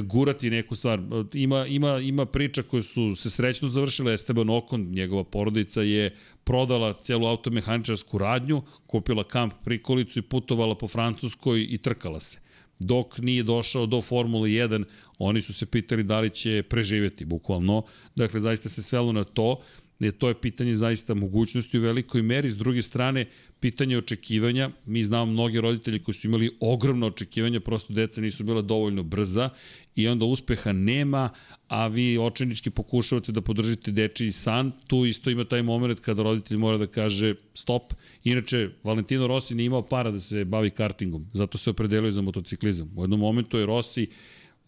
gurati 0.03 0.51
neku 0.51 0.75
stvar. 0.75 1.01
Ima, 1.33 1.67
ima, 1.67 1.99
ima 1.99 2.27
priča 2.27 2.63
koje 2.63 2.83
su 2.83 3.17
se 3.17 3.31
srećno 3.31 3.69
završile. 3.69 4.15
Esteban 4.15 4.51
Okon, 4.51 4.81
njegova 4.81 5.25
porodica, 5.25 5.83
je 5.83 6.17
prodala 6.45 6.93
celu 7.03 7.27
automehaničarsku 7.27 8.19
radnju, 8.19 8.63
kupila 8.87 9.25
kamp 9.25 9.55
prikolicu 9.65 10.19
i 10.19 10.23
putovala 10.23 10.75
po 10.75 10.89
Francuskoj 10.89 11.67
i 11.71 11.79
trkala 11.79 12.21
se. 12.21 12.39
Dok 12.79 13.19
nije 13.19 13.43
došao 13.43 13.87
do 13.87 14.03
Formule 14.03 14.49
1, 14.49 14.85
oni 15.19 15.43
su 15.43 15.55
se 15.55 15.67
pitali 15.67 16.03
da 16.03 16.21
li 16.21 16.31
će 16.31 16.63
preživjeti, 16.63 17.25
bukvalno. 17.25 17.83
Dakle, 18.15 18.41
zaista 18.41 18.69
se 18.69 18.83
svelo 18.83 19.13
na 19.13 19.25
to 19.25 19.61
je 19.99 20.13
to 20.13 20.29
je 20.29 20.41
pitanje 20.41 20.75
zaista 20.75 21.15
mogućnosti 21.15 21.79
u 21.79 21.83
velikoj 21.83 22.23
meri. 22.23 22.51
S 22.51 22.57
druge 22.57 22.83
strane, 22.83 23.27
pitanje 23.61 23.99
očekivanja. 23.99 24.71
Mi 24.87 25.03
znamo 25.03 25.33
mnogi 25.33 25.61
roditelji 25.61 25.99
koji 25.99 26.15
su 26.15 26.27
imali 26.27 26.51
ogromno 26.61 27.07
očekivanja, 27.07 27.61
prosto 27.61 27.93
deca 27.93 28.21
nisu 28.21 28.45
bila 28.45 28.63
dovoljno 28.63 29.03
brza 29.03 29.51
i 29.95 30.09
onda 30.09 30.25
uspeha 30.25 30.73
nema, 30.73 31.31
a 31.69 31.87
vi 31.87 32.19
očenički 32.19 32.71
pokušavate 32.71 33.33
da 33.33 33.41
podržite 33.41 33.91
dečiji 33.91 34.31
san. 34.31 34.73
Tu 34.87 35.07
isto 35.07 35.31
ima 35.31 35.45
taj 35.45 35.63
moment 35.63 36.01
kada 36.01 36.23
roditelj 36.23 36.59
mora 36.59 36.79
da 36.79 36.87
kaže 36.87 37.35
stop. 37.55 37.95
Inače, 38.25 38.71
Valentino 38.85 39.27
Rossi 39.27 39.55
nije 39.55 39.67
imao 39.67 39.83
para 39.83 40.11
da 40.11 40.21
se 40.21 40.45
bavi 40.45 40.71
kartingom, 40.71 41.27
zato 41.33 41.59
se 41.59 41.71
opredelio 41.71 42.13
za 42.13 42.23
motociklizam. 42.23 42.93
U 42.97 43.03
jednom 43.03 43.21
momentu 43.21 43.59
je 43.59 43.67
Rossi 43.67 44.07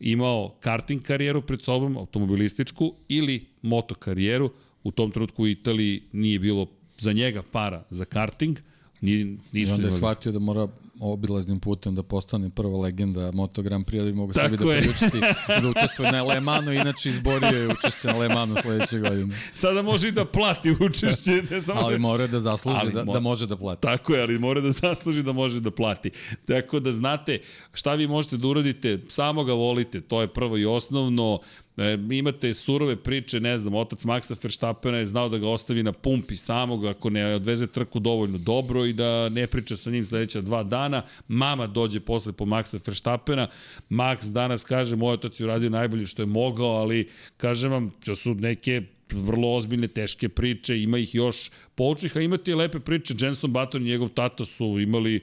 imao 0.00 0.56
karting 0.60 1.02
karijeru 1.02 1.42
pred 1.42 1.62
sobom, 1.62 1.96
automobilističku, 1.96 2.94
ili 3.08 3.46
moto 3.62 3.94
karijeru, 3.94 4.50
u 4.82 4.90
tom 4.90 5.10
trenutku 5.10 5.42
u 5.42 5.48
Italiji 5.48 6.02
nije 6.12 6.38
bilo 6.38 6.66
za 6.98 7.12
njega 7.12 7.42
para 7.42 7.84
za 7.90 8.04
karting, 8.04 8.58
Ni, 9.00 9.38
nisu 9.52 9.70
I 9.70 9.74
onda 9.74 9.86
je 9.86 9.92
shvatio 9.92 10.32
da 10.32 10.38
mora 10.38 10.68
obilaznim 11.00 11.60
putem 11.60 11.94
da 11.94 12.02
postane 12.02 12.50
prva 12.50 12.78
legenda 12.78 13.30
Moto 13.32 13.62
Grand 13.62 13.86
Prix, 13.86 13.98
da 13.98 14.04
bi 14.04 14.12
mogo 14.12 14.32
sebi 14.32 14.56
da 14.56 14.64
priučiti 14.64 15.20
da 15.62 15.68
učestvuje 15.68 16.12
na 16.12 16.22
Le 16.22 16.40
Manu, 16.40 16.72
inače 16.72 17.08
izborio 17.08 17.58
je 17.58 17.68
učešće 17.68 18.08
na 18.08 18.16
Le 18.16 18.28
Manu 18.28 18.56
sledeće 18.62 18.98
godine. 18.98 19.36
Sada 19.52 19.82
može 19.82 20.08
i 20.08 20.12
da 20.12 20.24
plati 20.24 20.76
učešće. 20.80 21.42
Ne 21.50 21.62
samo 21.62 21.80
ali 21.80 21.94
da... 21.94 21.98
mora 21.98 22.26
da 22.26 22.40
zasluži 22.40 22.78
ali, 22.80 22.92
da, 22.92 23.04
da 23.04 23.20
može 23.20 23.46
da 23.46 23.56
plati. 23.56 23.82
Tako 23.82 24.14
je, 24.14 24.22
ali 24.22 24.38
mora 24.38 24.60
da 24.60 24.72
zasluži 24.72 25.22
da 25.22 25.32
može 25.32 25.60
da 25.60 25.70
plati. 25.70 26.10
Tako 26.46 26.80
da 26.80 26.92
znate 26.92 27.40
šta 27.72 27.94
vi 27.94 28.06
možete 28.06 28.36
da 28.36 28.48
uradite, 28.48 28.98
samo 29.08 29.44
ga 29.44 29.52
volite, 29.52 30.00
to 30.00 30.20
je 30.20 30.28
prvo 30.28 30.58
i 30.58 30.66
osnovno. 30.66 31.40
E, 31.78 31.98
imate 32.10 32.54
surove 32.54 32.96
priče, 32.96 33.40
ne 33.40 33.58
znam, 33.58 33.74
otac 33.74 34.04
Maxa 34.04 34.34
Verstappena 34.42 34.98
je 34.98 35.06
znao 35.06 35.28
da 35.28 35.38
ga 35.38 35.48
ostavi 35.48 35.82
na 35.82 35.92
pumpi 35.92 36.36
samog 36.36 36.86
ako 36.86 37.10
ne 37.10 37.34
odveze 37.34 37.66
trku 37.66 37.98
dovoljno 37.98 38.38
dobro 38.38 38.86
i 38.86 38.92
da 38.92 39.28
ne 39.28 39.46
priča 39.46 39.76
sa 39.76 39.90
njim 39.90 40.06
sledeća 40.06 40.40
dva 40.40 40.62
dana. 40.62 41.02
Mama 41.28 41.66
dođe 41.66 42.00
posle 42.00 42.32
po 42.32 42.44
Maxa 42.44 42.80
Verstappena. 42.86 43.48
Max 43.90 44.32
danas 44.32 44.64
kaže, 44.64 44.96
moj 44.96 45.14
otac 45.14 45.40
je 45.40 45.44
uradio 45.44 45.70
najbolje 45.70 46.06
što 46.06 46.22
je 46.22 46.26
mogao, 46.26 46.70
ali 46.70 47.08
kažem 47.36 47.70
vam, 47.70 47.90
to 48.04 48.14
su 48.14 48.34
neke 48.34 48.82
vrlo 49.12 49.54
ozbiljne, 49.54 49.88
teške 49.88 50.28
priče, 50.28 50.82
ima 50.82 50.98
ih 50.98 51.14
još 51.14 51.50
poučnih, 51.74 52.16
a 52.16 52.20
imate 52.20 52.50
i 52.50 52.54
lepe 52.54 52.80
priče. 52.80 53.14
Jenson 53.20 53.52
Button 53.52 53.82
i 53.82 53.90
njegov 53.90 54.08
tata 54.08 54.44
su 54.44 54.64
imali 54.80 55.20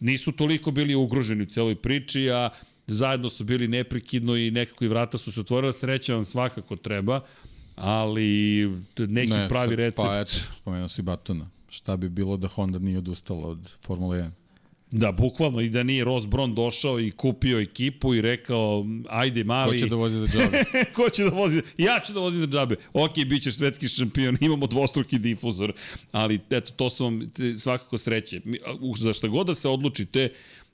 nisu 0.00 0.32
toliko 0.32 0.70
bili 0.70 0.94
ugroženi 0.94 1.42
u 1.42 1.46
celoj 1.46 1.74
priči, 1.74 2.30
a 2.30 2.50
zajedno 2.86 3.28
su 3.28 3.44
bili 3.44 3.68
neprekidno 3.68 4.36
i 4.36 4.50
nekako 4.50 4.84
i 4.84 4.88
vrata 4.88 5.18
su 5.18 5.32
se 5.32 5.40
otvorila, 5.40 5.72
sreća 5.72 6.14
vam 6.14 6.24
svakako 6.24 6.76
treba, 6.76 7.20
ali 7.76 8.68
neki 8.98 9.32
ne, 9.32 9.48
pravi 9.48 9.76
recept... 9.76 10.06
Pa 10.06 10.20
eto, 10.20 10.32
spomenuo 10.56 10.88
si 10.88 11.02
Batona. 11.02 11.50
Šta 11.68 11.96
bi 11.96 12.08
bilo 12.08 12.36
da 12.36 12.48
Honda 12.48 12.78
nije 12.78 12.98
odustala 12.98 13.48
od 13.48 13.70
Formule 13.80 14.18
1? 14.18 14.30
Da, 14.96 15.12
bukvalno, 15.12 15.60
i 15.60 15.68
da 15.68 15.82
nije 15.82 16.04
Ross 16.04 16.26
Brown 16.26 16.54
došao 16.54 17.00
i 17.00 17.10
kupio 17.10 17.60
ekipu 17.60 18.14
i 18.14 18.20
rekao, 18.20 18.86
ajde 19.08 19.44
mali... 19.44 19.70
Ko 19.70 19.78
će 19.78 19.86
da 19.86 19.96
vozi 19.96 20.18
za 20.18 20.26
džabe? 20.26 20.64
Ko 20.96 21.10
će 21.10 21.24
da 21.24 21.30
vozi? 21.30 21.62
Ja 21.78 22.00
ću 22.06 22.12
da 22.12 22.20
vozi 22.20 22.38
za 22.38 22.46
džabe. 22.46 22.76
Ok, 22.92 23.14
bit 23.14 23.42
ćeš 23.42 23.54
svetski 23.54 23.88
šampion, 23.88 24.36
imamo 24.40 24.66
dvostruki 24.66 25.18
difuzor, 25.18 25.72
ali 26.12 26.40
eto, 26.50 26.72
to 26.76 26.90
su 26.90 27.04
vam 27.04 27.30
svakako 27.58 27.98
sreće. 27.98 28.40
Za 28.98 29.12
šta 29.12 29.28
god 29.28 29.46
da 29.46 29.54
se 29.54 29.68
odlučite, 29.68 30.28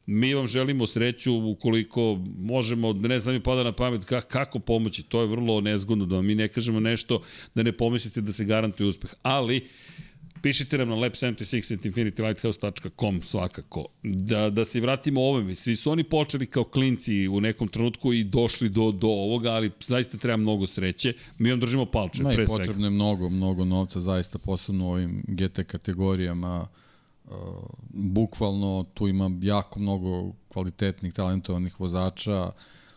Mi 0.07 0.34
vam 0.34 0.46
želimo 0.46 0.86
sreću 0.86 1.34
ukoliko 1.34 2.18
možemo, 2.38 2.92
ne 2.92 3.18
znam 3.18 3.34
mi 3.34 3.42
pada 3.42 3.62
na 3.62 3.72
pamet 3.72 4.05
kako 4.05 4.59
pomoći, 4.59 5.03
to 5.03 5.20
je 5.20 5.26
vrlo 5.26 5.61
nezgodno 5.61 6.07
da 6.07 6.22
mi 6.22 6.34
ne 6.34 6.48
kažemo 6.48 6.80
nešto 6.80 7.22
da 7.55 7.62
ne 7.62 7.72
pomislite 7.72 8.20
da 8.20 8.32
se 8.32 8.44
garantuje 8.44 8.88
uspeh, 8.88 9.14
ali 9.22 9.68
Pišite 10.42 10.78
nam 10.78 10.88
na 10.88 10.94
lab76.infinitylighthouse.com 10.94 13.22
svakako. 13.22 13.86
Da, 14.03 14.51
da 14.51 14.64
se 14.64 14.80
vratimo 14.80 15.20
ovome. 15.20 15.55
Svi 15.55 15.76
su 15.76 15.90
oni 15.90 16.05
počeli 16.05 16.46
kao 16.46 16.64
klinci 16.64 17.28
u 17.28 17.40
nekom 17.40 17.68
trenutku 17.68 18.12
i 18.12 18.24
došli 18.24 18.68
do, 18.68 18.92
do 18.92 19.09
ovoga, 19.09 19.51
ali 19.51 19.70
zaista 19.86 20.18
treba 20.18 20.36
mnogo 20.36 20.66
sreće. 20.66 21.14
Mi 21.38 21.51
vam 21.51 21.61
držimo 21.61 21.86
palče, 21.86 22.22
ne, 22.22 22.34
pre 22.34 22.46
svega. 22.46 22.62
Potrebno 22.62 22.86
je 22.86 22.90
mnogo, 22.90 23.28
mnogo 23.28 23.64
novca, 23.64 24.01
zaista 24.01 24.38
posebno 24.38 24.86
u 24.86 24.90
ovim 24.90 25.24
GT 25.28 25.61
kategorijama 25.66 26.66
bukvalno 27.91 28.87
tu 28.95 29.09
ima 29.09 29.31
jako 29.43 29.81
mnogo 29.81 30.33
kvalitetnih, 30.49 31.12
talentovanih 31.12 31.81
vozača, 31.81 32.53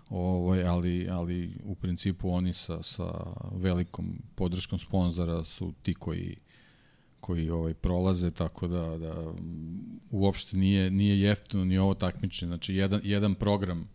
ovaj, 0.09 0.63
ali, 0.63 1.09
ali 1.09 1.57
u 1.63 1.75
principu 1.75 2.29
oni 2.29 2.53
sa, 2.53 2.83
sa 2.83 3.13
velikom 3.51 4.21
podrškom 4.35 4.79
sponzora 4.79 5.43
su 5.43 5.73
ti 5.81 5.93
koji 5.93 6.35
koji 7.19 7.49
ovaj 7.49 7.73
prolaze 7.73 8.31
tako 8.31 8.67
da 8.67 8.97
da 8.97 9.33
uopšte 10.11 10.57
nije 10.57 10.91
nije 10.91 11.21
jeftino 11.21 11.65
ni 11.65 11.77
ovo 11.77 11.93
takmičenje. 11.93 12.49
Znači 12.49 12.75
jedan 12.75 13.01
jedan 13.03 13.35
program 13.35 13.89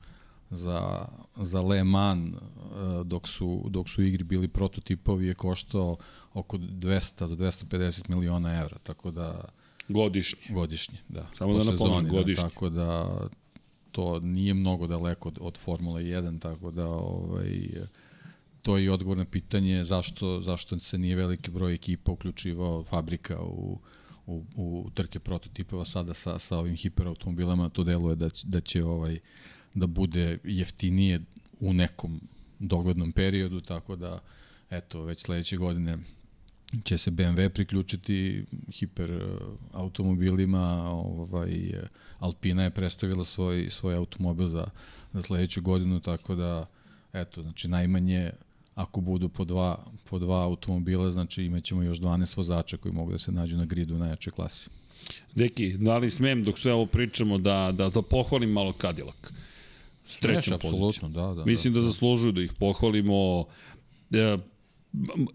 za 0.50 1.08
za 1.36 1.62
Le 1.62 1.84
Mans 1.84 2.34
uh, 2.34 3.06
dok 3.06 3.28
su 3.28 3.64
dok 3.70 3.88
su 3.88 4.02
igri 4.02 4.24
bili 4.24 4.48
prototipovi 4.48 5.26
je 5.26 5.34
koštao 5.34 5.96
oko 6.34 6.56
200 6.56 7.28
do 7.28 7.44
250 7.44 8.08
miliona 8.08 8.60
evra 8.60 8.78
tako 8.78 9.10
da 9.10 9.44
Godišnje. 9.88 10.40
Godišnje, 10.48 10.98
da. 11.08 11.30
Samo 11.34 11.58
da 11.58 11.64
napomenem, 11.64 12.04
da, 12.04 12.10
godišnje. 12.10 12.42
Da, 12.42 12.48
tako 12.48 12.68
da 12.68 13.20
to 13.92 14.20
nije 14.20 14.54
mnogo 14.54 14.86
daleko 14.86 15.28
od, 15.28 15.38
od 15.40 15.58
Formule 15.58 16.02
1, 16.02 16.40
tako 16.40 16.70
da 16.70 16.86
ovaj, 16.86 17.68
to 18.62 18.76
je 18.76 18.84
i 18.84 18.88
odgovor 18.88 19.18
na 19.18 19.24
pitanje 19.24 19.84
zašto, 19.84 20.40
zašto 20.40 20.78
se 20.78 20.98
nije 20.98 21.16
veliki 21.16 21.50
broj 21.50 21.74
ekipa 21.74 22.12
uključivao 22.12 22.84
fabrika 22.84 23.40
u, 23.42 23.78
u, 24.26 24.44
u 24.56 24.90
trke 24.94 25.18
prototipova 25.18 25.84
sada 25.84 26.14
sa, 26.14 26.38
sa 26.38 26.58
ovim 26.58 26.76
hiperautomobilama, 26.76 27.68
to 27.68 27.84
deluje 27.84 28.16
da 28.16 28.30
će, 28.30 28.46
da 28.46 28.60
će 28.60 28.84
ovaj 28.84 29.18
da 29.74 29.86
bude 29.86 30.38
jeftinije 30.44 31.20
u 31.60 31.72
nekom 31.72 32.20
doglednom 32.58 33.12
periodu, 33.12 33.60
tako 33.60 33.96
da 33.96 34.20
eto, 34.70 35.02
već 35.02 35.20
sledeće 35.20 35.56
godine 35.56 35.98
će 36.84 36.98
se 36.98 37.10
BMW 37.10 37.48
priključiti 37.48 38.44
hiper 38.72 39.10
uh, 39.10 39.20
automobilima, 39.72 40.90
ovaj, 40.90 41.72
Alpina 42.18 42.62
je 42.62 42.70
predstavila 42.70 43.24
svoj, 43.24 43.66
svoj 43.70 43.94
automobil 43.94 44.48
za, 44.48 44.66
za 45.12 45.22
sledeću 45.22 45.62
godinu, 45.62 46.00
tako 46.00 46.34
da, 46.34 46.66
eto, 47.12 47.42
znači 47.42 47.68
najmanje 47.68 48.30
ako 48.74 49.00
budu 49.00 49.28
po 49.28 49.44
dva, 49.44 49.84
po 50.10 50.18
dva 50.18 50.44
automobila, 50.44 51.10
znači 51.10 51.44
imaćemo 51.44 51.82
još 51.82 51.98
12 51.98 52.36
vozača 52.36 52.76
koji 52.76 52.92
mogu 52.92 53.12
da 53.12 53.18
se 53.18 53.32
nađu 53.32 53.56
na 53.56 53.64
gridu 53.64 53.94
u 53.94 53.98
najjačoj 53.98 54.30
klasi. 54.30 54.70
Deki, 55.34 55.72
da 55.72 55.98
li 55.98 56.10
smem 56.10 56.44
dok 56.44 56.58
sve 56.58 56.72
ovo 56.72 56.86
pričamo 56.86 57.38
da, 57.38 57.72
da, 57.72 57.88
da 57.88 58.02
pohvalim 58.02 58.50
malo 58.50 58.72
Cadillac? 58.80 59.16
S 60.08 60.18
trećom 60.18 60.54
apsolutno, 60.54 61.08
da, 61.08 61.34
da. 61.34 61.44
Mislim 61.44 61.74
da, 61.74 61.80
da, 61.80 61.84
da 61.84 61.90
zaslužuju 61.90 62.32
da 62.32 62.42
ih 62.42 62.52
pohvalimo. 62.52 63.44
Da, 64.10 64.38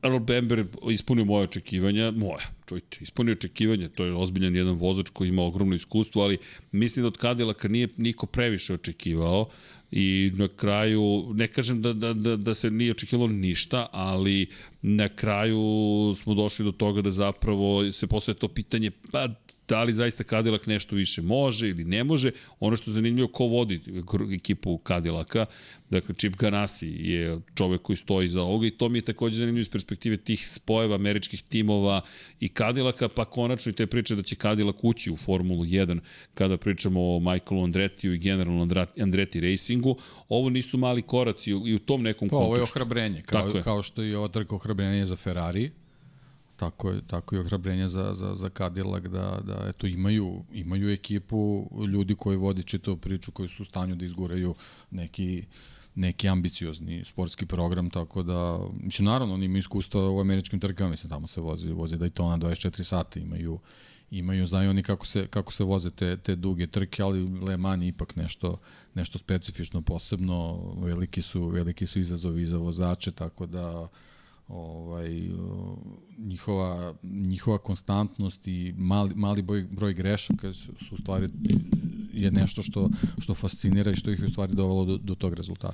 Earl 0.04 0.20
Bamber 0.20 0.66
ispunio 0.91 1.26
moje 1.26 1.43
očekivanja, 1.43 2.12
moja, 2.12 2.47
čujte, 2.66 2.97
ispunio 3.01 3.34
očekivanja, 3.34 3.89
to 3.89 4.06
je 4.06 4.14
ozbiljan 4.14 4.56
jedan 4.56 4.76
vozač 4.76 5.10
koji 5.10 5.30
ima 5.30 5.43
ogromno 5.43 5.76
iskustvo, 5.76 6.24
ali 6.24 6.38
mislim 6.72 7.04
da 7.04 7.08
od 7.08 7.18
Cadillaca 7.18 7.68
nije 7.68 7.88
niko 7.97 8.26
previše 8.26 8.74
očekivao 8.74 9.49
i 9.91 10.32
na 10.36 10.47
kraju, 10.47 11.32
ne 11.34 11.47
kažem 11.47 11.82
da, 11.82 11.93
da, 11.93 12.14
da, 12.14 12.36
da 12.36 12.54
se 12.56 12.72
nije 12.72 12.91
očekivalo 12.91 13.28
ništa, 13.28 13.88
ali 13.91 14.47
na 14.82 15.10
kraju 15.10 15.62
smo 16.16 16.34
došli 16.34 16.66
do 16.66 16.72
toga 16.72 17.01
da 17.01 17.12
zapravo 17.12 17.91
se 17.91 18.08
postoje 18.08 18.36
to 18.36 18.47
pitanje, 18.47 18.91
pa 19.12 19.30
da 19.68 19.84
li 19.84 19.93
zaista 19.93 20.24
Cadillac 20.24 20.66
nešto 20.66 20.95
više 20.95 21.22
može 21.22 21.70
ili 21.70 21.84
ne 21.84 22.03
može. 22.03 22.32
Ono 22.59 22.76
što 22.76 22.91
je 22.91 22.93
zanimljivo, 22.93 23.28
ko 23.28 23.45
vodi 23.45 23.82
ekipu 24.36 24.80
Cadillaca, 24.88 25.45
dakle 25.89 26.16
Chip 26.16 26.36
Ganassi 26.36 26.88
je 26.88 27.39
čovek 27.55 27.82
koji 27.82 27.97
stoji 27.97 28.30
za 28.30 28.41
ovoga 28.41 28.68
i 28.68 28.72
to 28.72 28.89
mi 28.89 28.97
je 28.97 29.01
takođe 29.01 29.36
zanimljivo 29.36 29.61
iz 29.61 29.70
perspektive 29.70 30.18
tih 30.18 30.47
spojeva 30.49 30.95
američkih 30.95 31.43
timova 31.43 32.01
i 32.39 32.47
Cadillaca, 32.47 33.07
pa 33.07 33.26
konačno 33.26 33.70
i 33.70 33.76
te 33.76 33.88
priče 33.88 34.16
da 34.16 34.22
će 34.22 34.36
Cadillac 34.36 34.76
ući 34.82 35.11
u 35.11 35.18
Formulu 35.18 35.66
1 35.66 35.99
kada 36.34 36.57
pričamo 36.57 37.16
o 37.16 37.20
Michaelu 37.20 37.64
Andretiju 37.64 38.14
i 38.14 38.18
generalno 38.18 38.68
Andreti 38.99 39.41
Racingu. 39.41 39.97
Ovo 40.30 40.49
nisu 40.49 40.78
mali 40.78 41.01
koraci 41.01 41.51
i 41.51 41.76
u 41.76 41.80
tom 41.80 42.03
nekom 42.03 42.30
pa, 42.30 42.36
kontekstu. 42.36 42.47
Ovo 42.47 42.55
je 42.55 42.64
ohrabrenje, 42.64 43.22
kao, 43.22 43.61
kao 43.64 43.82
što 43.82 44.01
je 44.01 44.18
ova 44.18 44.28
trka 44.28 44.55
ohrabrenje 44.55 45.05
za 45.05 45.16
Ferrari, 45.16 45.72
tako 46.66 46.89
je, 46.89 47.01
tako 47.07 47.36
je 47.36 47.41
ohrabrenje 47.41 47.88
za, 47.88 48.14
za, 48.14 48.36
za 48.36 48.49
Cadillac 48.57 49.03
da, 49.03 49.39
da 49.43 49.66
eto, 49.70 49.88
imaju, 49.88 50.43
imaju 50.53 50.89
ekipu 50.89 51.70
ljudi 51.88 52.16
koji 52.16 52.38
vodi 52.38 52.64
čitavu 52.64 52.97
priču, 52.97 53.32
koji 53.32 53.47
su 53.47 53.64
u 53.64 53.66
stanju 53.66 53.95
da 53.95 54.05
izguraju 54.05 54.55
neki 54.91 55.45
neki 55.95 56.30
ambiciozni 56.30 57.03
sportski 57.05 57.45
program, 57.45 57.89
tako 57.89 58.24
da, 58.24 58.59
mislim, 58.80 59.05
naravno, 59.05 59.34
oni 59.34 59.45
imaju 59.45 59.59
iskustva 59.59 60.09
u 60.09 60.20
američkim 60.20 60.59
trkama, 60.59 60.89
mislim, 60.89 61.09
tamo 61.09 61.28
se 61.28 61.41
vozi, 61.41 61.72
vozi 61.72 61.97
Daytona 61.97 62.39
24 62.39 62.84
sata, 62.84 63.20
imaju, 63.20 63.59
imaju, 64.11 64.45
znaju 64.45 64.70
oni 64.70 64.84
kako 64.84 65.05
se, 65.05 65.28
kako 65.28 65.53
se 65.53 65.64
voze 65.64 65.91
te, 65.91 66.18
te 66.18 66.36
duge 66.36 66.68
trke, 66.68 67.03
ali 67.03 67.39
Le 67.39 67.57
Mans 67.57 67.84
je 67.84 67.88
ipak 67.88 68.16
nešto, 68.16 68.57
nešto 68.93 69.18
specifično, 69.18 69.82
posebno, 69.82 70.59
veliki 70.78 71.22
su, 71.22 71.47
veliki 71.47 71.86
su 71.86 71.99
izazovi 71.99 72.45
za 72.45 72.57
vozače, 72.57 73.11
tako 73.11 73.45
da, 73.45 73.88
ovaj, 74.47 75.29
njihova, 76.17 76.93
njihova 77.03 77.57
konstantnost 77.57 78.47
i 78.47 78.73
mali, 78.77 79.15
mali 79.15 79.41
broj, 79.41 79.67
broj 79.71 79.93
grešaka 79.93 80.53
su, 80.53 80.71
su 80.79 80.95
u 80.95 80.97
stvari 80.97 81.29
je 82.13 82.31
nešto 82.31 82.61
što, 82.61 82.89
što 83.19 83.33
fascinira 83.33 83.91
i 83.91 83.95
što 83.95 84.11
ih 84.11 84.19
je 84.19 84.25
u 84.25 84.29
stvari 84.29 84.53
dovelo 84.55 84.85
do, 84.85 84.97
do 84.97 85.15
tog 85.15 85.33
rezultata. 85.33 85.73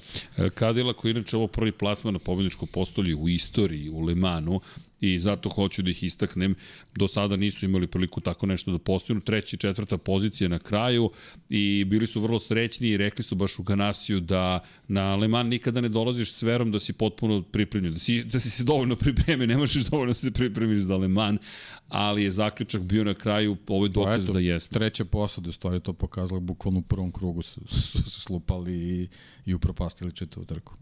Kadila 0.56 0.94
koji 0.94 1.12
inače 1.12 1.38
ovo 1.38 1.48
prvi 1.48 1.72
plasman 1.72 2.14
na 2.14 2.20
pobjedičkom 2.20 2.68
postolju 2.68 3.20
u 3.20 3.30
istoriji 3.30 3.90
u 3.90 4.02
Lemanu 4.02 4.60
i 5.02 5.20
zato 5.20 5.50
hoću 5.50 5.82
da 5.82 5.92
ih 5.92 6.04
istaknem. 6.04 6.56
Do 6.96 7.08
sada 7.08 7.36
nisu 7.36 7.66
imali 7.66 7.88
priliku 7.88 8.22
tako 8.22 8.46
nešto 8.46 8.72
da 8.72 8.78
postignu. 8.78 9.22
Treća 9.22 9.56
i 9.56 9.60
četvrta 9.60 9.98
pozicija 9.98 10.48
na 10.48 10.60
kraju 10.60 11.12
i 11.50 11.86
bili 11.88 12.08
su 12.08 12.22
vrlo 12.22 12.40
srećni 12.40 12.88
i 12.88 12.98
rekli 12.98 13.24
su 13.24 13.36
baš 13.36 13.60
u 13.60 13.64
Ganasiju 13.64 14.20
da 14.20 14.60
na 14.88 15.16
Le 15.16 15.28
Mans 15.28 15.50
nikada 15.50 15.82
ne 15.82 15.90
dolaziš 15.90 16.34
s 16.34 16.42
verom 16.42 16.72
da 16.72 16.80
si 16.80 16.94
potpuno 16.94 17.42
pripremljen, 17.42 17.94
da 17.94 18.00
si, 18.00 18.24
da 18.24 18.40
si 18.40 18.50
se 18.50 18.64
dovoljno 18.64 18.96
pripremio, 18.96 19.48
ne 19.48 19.58
možeš 19.58 19.84
dovoljno 19.84 20.14
da 20.14 20.20
se 20.20 20.32
pripremiš 20.32 20.80
za 20.80 20.98
Le 20.98 21.08
Mans, 21.08 21.40
ali 21.88 22.24
je 22.24 22.32
zaključak 22.32 22.82
bio 22.82 23.04
na 23.04 23.14
kraju 23.14 23.58
ovo 23.68 23.86
je 23.86 23.90
dokaz 23.90 24.24
pa 24.24 24.24
eto, 24.24 24.34
da 24.34 24.40
jeste. 24.40 24.74
Treća 24.74 25.06
posada, 25.06 25.50
u 25.50 25.52
stvari 25.52 25.80
to 25.80 25.94
pokazala, 25.94 26.40
bukvalno 26.40 26.80
u 26.80 26.84
prvom 26.84 27.12
krugu 27.12 27.42
su, 27.42 27.62
su 27.68 28.04
se 28.04 28.22
slupali 28.22 28.74
i, 28.74 29.08
i 29.46 29.54
upropastili 29.54 30.12
čitavu 30.12 30.46
trku 30.46 30.74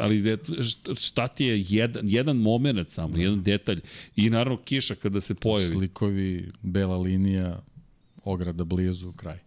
ali 0.00 0.38
šta 0.98 1.28
ti 1.28 1.44
je 1.44 1.64
jedan, 1.68 2.08
jedan 2.08 2.36
moment 2.36 2.90
samo, 2.90 3.14
da. 3.14 3.22
jedan 3.22 3.42
detalj 3.42 3.80
i 4.16 4.30
naravno 4.30 4.62
kiša 4.62 4.94
kada 4.94 5.20
se 5.20 5.34
pojavi. 5.34 5.74
Slikovi, 5.74 6.52
bela 6.62 6.96
linija, 6.96 7.62
ograda 8.24 8.64
blizu, 8.64 9.12
kraj. 9.12 9.38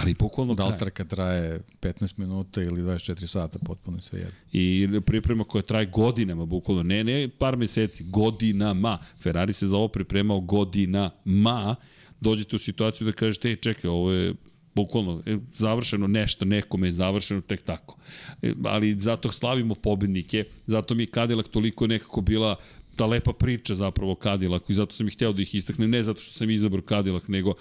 Ali 0.00 0.14
bukvalno 0.14 0.54
da 0.54 0.66
li 0.66 0.78
trka 0.78 1.04
traje 1.04 1.60
15 1.80 2.18
minuta 2.18 2.62
ili 2.62 2.82
24 2.82 3.26
sata, 3.26 3.58
potpuno 3.58 4.00
sve 4.00 4.18
jedno. 4.18 4.34
I 4.52 4.88
priprema 5.06 5.44
koja 5.44 5.62
traje 5.62 5.86
godinama, 5.86 6.46
bukvalno, 6.46 6.82
ne, 6.82 7.04
ne 7.04 7.28
par 7.38 7.56
meseci, 7.56 8.04
godinama. 8.04 8.98
Ferrari 9.22 9.52
se 9.52 9.66
za 9.66 9.76
ovo 9.76 9.88
pripremao 9.88 10.40
godinama. 10.40 11.76
Dođete 12.20 12.56
u 12.56 12.58
situaciju 12.58 13.04
da 13.04 13.12
kažete, 13.12 13.48
ej, 13.48 13.56
čekaj, 13.56 13.90
ovo 13.90 14.12
je 14.12 14.34
bukvalno 14.76 15.22
e, 15.26 15.36
završeno 15.54 16.06
nešto, 16.06 16.44
nekome 16.44 16.88
je 16.88 16.92
završeno 16.92 17.40
tek 17.40 17.62
tako. 17.62 17.96
E, 18.42 18.52
ali 18.64 18.94
zato 19.00 19.32
slavimo 19.32 19.74
pobednike, 19.74 20.44
zato 20.66 20.94
mi 20.94 21.02
je 21.02 21.10
Cadillac 21.14 21.46
toliko 21.46 21.86
nekako 21.86 22.20
bila 22.20 22.56
ta 22.96 23.06
lepa 23.06 23.32
priča 23.32 23.74
zapravo 23.74 24.16
Cadillac 24.22 24.62
i 24.68 24.74
zato 24.74 24.94
sam 24.94 25.08
ih 25.08 25.14
hteo 25.14 25.32
da 25.32 25.42
ih 25.42 25.54
istaknem, 25.54 25.90
ne 25.90 26.02
zato 26.02 26.20
što 26.20 26.32
sam 26.32 26.50
izabrao 26.50 26.82
Cadillac, 26.88 27.22
nego 27.28 27.54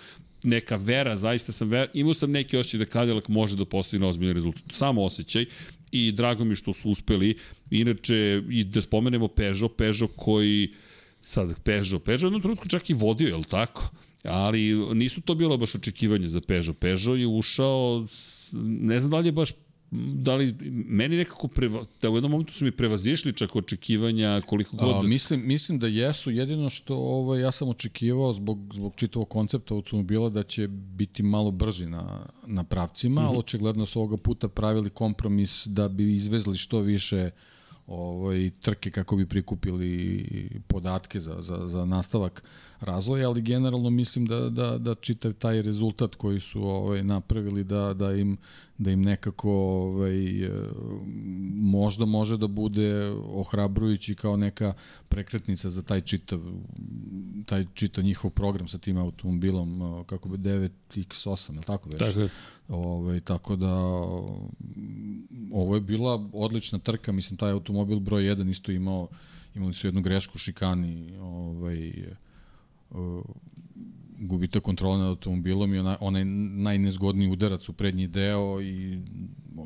neka 0.44 0.76
vera, 0.76 1.18
zaista 1.18 1.52
sam 1.52 1.70
vera, 1.70 1.88
imao 1.94 2.14
sam 2.14 2.32
neki 2.32 2.58
osjećaj 2.58 2.78
da 2.78 2.92
Cadillac 2.92 3.28
može 3.28 3.56
da 3.56 3.66
postoji 3.66 4.04
ozbiljni 4.04 4.34
rezultat. 4.34 4.64
Samo 4.72 5.04
osjećaj 5.04 5.46
i 5.92 6.12
drago 6.12 6.44
mi 6.44 6.56
što 6.56 6.74
su 6.74 6.90
uspeli. 6.90 7.38
Inače, 7.72 8.42
i 8.50 8.64
da 8.64 8.82
spomenemo 8.82 9.28
Peugeot, 9.28 9.78
Peugeot 9.78 10.12
koji 10.16 10.74
sad 11.22 11.64
Peugeot, 11.64 12.04
Peugeot 12.04 12.24
jednom 12.24 12.42
trenutku 12.42 12.68
čak 12.68 12.90
i 12.90 12.94
vodio, 12.94 13.28
je 13.28 13.36
li 13.36 13.44
tako? 13.44 13.90
Ali 14.28 14.96
nisu 14.96 15.22
to 15.22 15.36
bilo 15.36 15.58
baš 15.58 15.76
očekivanje 15.76 16.30
za 16.30 16.42
Peugeot. 16.42 16.80
Peugeot 16.80 17.20
je 17.20 17.28
ušao, 17.28 18.06
ne 18.64 19.00
znam 19.00 19.12
da 19.12 19.18
li 19.20 19.28
je 19.28 19.32
baš 19.32 19.52
da 19.92 20.36
li 20.36 20.56
meni 20.88 21.18
nekako 21.18 21.48
preva, 21.48 21.86
da 22.02 22.10
u 22.10 22.16
jednom 22.16 22.32
momentu 22.32 22.54
su 22.54 22.66
mi 22.66 22.72
prevazišli 22.72 23.34
čak 23.34 23.56
očekivanja 23.56 24.42
koliko 24.46 24.78
god. 24.78 24.96
A, 24.96 25.02
mislim 25.02 25.48
mislim 25.48 25.80
da 25.80 25.88
jesu 25.88 26.32
jedino 26.32 26.70
što 26.70 26.96
ovaj 26.96 27.42
ja 27.42 27.52
sam 27.52 27.70
očekivao 27.70 28.34
zbog 28.34 28.74
zbog 28.74 28.94
čitavog 28.96 29.30
koncepta 29.30 29.74
automobila 29.74 30.30
da 30.30 30.44
će 30.44 30.68
biti 30.68 31.24
malo 31.24 31.52
brži 31.52 31.86
na 31.86 32.26
na 32.46 32.64
pravcima, 32.64 33.22
mm 33.22 33.24
-hmm. 33.24 33.28
ali 33.28 33.38
očigledno 33.38 33.86
su 33.86 34.00
ovoga 34.00 34.18
puta 34.18 34.48
pravili 34.48 34.90
kompromis 34.90 35.68
da 35.68 35.88
bi 35.88 36.16
izvezli 36.16 36.58
što 36.58 36.80
više 36.80 37.30
ovaj 37.88 38.52
trke 38.62 38.92
kako 38.92 39.16
bi 39.16 39.26
prikupili 39.26 40.26
podatke 40.68 41.20
za, 41.20 41.36
za, 41.40 41.68
za 41.68 41.86
nastavak 41.86 42.44
razvoja, 42.80 43.28
ali 43.28 43.42
generalno 43.42 43.90
mislim 43.90 44.26
da, 44.26 44.50
da, 44.50 44.78
da 44.78 44.96
čitav 44.96 45.34
taj 45.34 45.62
rezultat 45.62 46.16
koji 46.16 46.40
su 46.40 46.64
ovaj, 46.64 47.04
napravili 47.04 47.64
da, 47.64 47.94
da, 47.94 48.14
im, 48.14 48.38
da 48.78 48.92
im 48.92 49.02
nekako 49.02 49.52
ovaj, 49.52 50.46
e, 50.46 50.52
možda 51.54 52.06
može 52.06 52.38
da 52.38 52.48
bude 52.48 53.10
ohrabrujući 53.34 54.16
kao 54.16 54.38
neka 54.38 54.74
prekretnica 55.10 55.70
za 55.70 55.82
taj 55.82 56.02
čitav, 56.02 56.40
taj 57.46 57.66
čitav 57.74 58.04
njihov 58.04 58.32
program 58.32 58.68
sa 58.68 58.78
tim 58.78 58.98
automobilom, 58.98 59.82
e, 59.82 60.04
kako 60.06 60.30
bi 60.30 60.38
9X8, 60.38 61.56
je 61.56 61.62
tako 61.62 61.90
već? 61.90 62.00
Tako 62.00 62.20
je. 62.20 62.30
Ove, 62.68 62.82
ovaj, 62.82 63.20
tako 63.20 63.56
da 63.56 63.74
ovo 65.52 65.76
je 65.76 65.82
bila 65.82 66.30
odlična 66.34 66.80
trka, 66.80 67.12
mislim 67.12 67.38
taj 67.38 67.52
automobil 67.52 68.00
broj 68.00 68.24
1 68.24 68.50
isto 68.50 68.72
imao 68.72 69.08
imali 69.56 69.74
su 69.74 69.88
jednu 69.88 70.02
grešku 70.02 70.32
u 70.36 70.40
šikani, 70.40 71.18
ovaj 71.18 71.94
gubite 74.20 74.60
kontrole 74.60 74.98
nad 74.98 75.08
automobilom 75.08 75.74
i 75.74 75.80
ona, 75.80 75.98
onaj 76.02 76.26
najnezgodniji 76.26 77.30
udarac 77.30 77.70
u 77.70 77.74
prednji 77.74 78.08
deo 78.08 78.62
i 78.62 79.00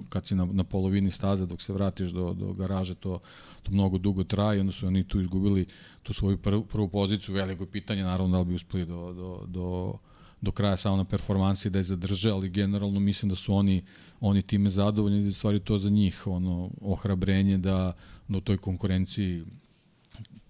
kad 0.10 0.28
si 0.28 0.36
na, 0.36 0.46
na 0.46 0.64
polovini 0.64 1.12
staze 1.12 1.46
dok 1.46 1.62
se 1.62 1.74
vratiš 1.74 2.10
do, 2.10 2.34
do 2.34 2.54
garaže 2.54 2.96
to, 2.96 3.20
to 3.64 3.72
mnogo 3.72 3.98
dugo 3.98 4.24
traje 4.24 4.62
onda 4.62 4.72
su 4.74 4.88
oni 4.88 5.04
tu 5.04 5.20
izgubili 5.20 5.66
tu 6.04 6.14
svoju 6.14 6.38
prvu, 6.38 6.66
prvu 6.66 6.88
poziciju. 6.88 7.36
Veliko 7.36 7.66
pitanje 7.66 8.04
naravno 8.04 8.32
da 8.32 8.40
li 8.40 8.46
bi 8.46 8.56
uspeli 8.56 8.86
do, 8.86 9.14
do, 9.14 9.46
do, 9.48 9.94
do 10.42 10.52
kraja 10.52 10.78
samo 10.78 10.98
na 10.98 11.06
performansi 11.06 11.70
da 11.70 11.78
je 11.78 11.84
zadrže, 11.84 12.32
ali 12.32 12.50
generalno 12.50 13.00
mislim 13.00 13.30
da 13.30 13.36
su 13.36 13.54
oni 13.54 13.84
oni 14.22 14.42
time 14.42 14.70
zadovoljni 14.70 15.26
da 15.26 15.34
stvari 15.34 15.60
to 15.60 15.78
za 15.78 15.90
njih 15.90 16.28
ono 16.28 16.70
ohrabrenje 16.82 17.58
da, 17.58 17.94
da 18.28 18.38
u 18.38 18.42
toj 18.42 18.58
konkurenciji 18.58 19.44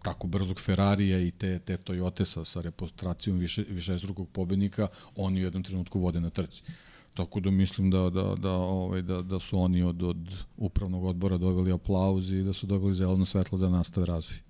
tako 0.04 0.28
brzog 0.28 0.60
Ferrarija 0.62 1.20
i 1.20 1.32
te, 1.32 1.60
te 1.60 1.78
Toyota 1.78 2.26
sa, 2.26 2.46
sa 2.46 2.62
reputacijom 2.62 3.38
više, 3.38 3.66
višestrukog 3.70 4.30
pobednika, 4.30 4.88
oni 5.16 5.42
u 5.42 5.44
jednom 5.44 5.64
trenutku 5.64 6.00
vode 6.00 6.20
na 6.20 6.30
trci. 6.30 6.64
Tako 7.14 7.40
da 7.40 7.52
mislim 7.52 7.90
da, 7.92 8.10
da, 8.10 8.36
da, 8.36 8.52
ovaj, 8.52 9.02
da, 9.02 9.22
da 9.22 9.40
su 9.40 9.60
oni 9.60 9.84
od, 9.84 10.04
od 10.04 10.18
upravnog 10.58 11.04
odbora 11.04 11.38
dobili 11.38 11.72
aplauz 11.72 12.32
i 12.32 12.44
da 12.44 12.54
su 12.54 12.68
dobili 12.68 12.96
zeleno 12.96 13.26
svetlo 13.26 13.58
da 13.58 13.70
nastave 13.70 14.06
razvoj. 14.06 14.49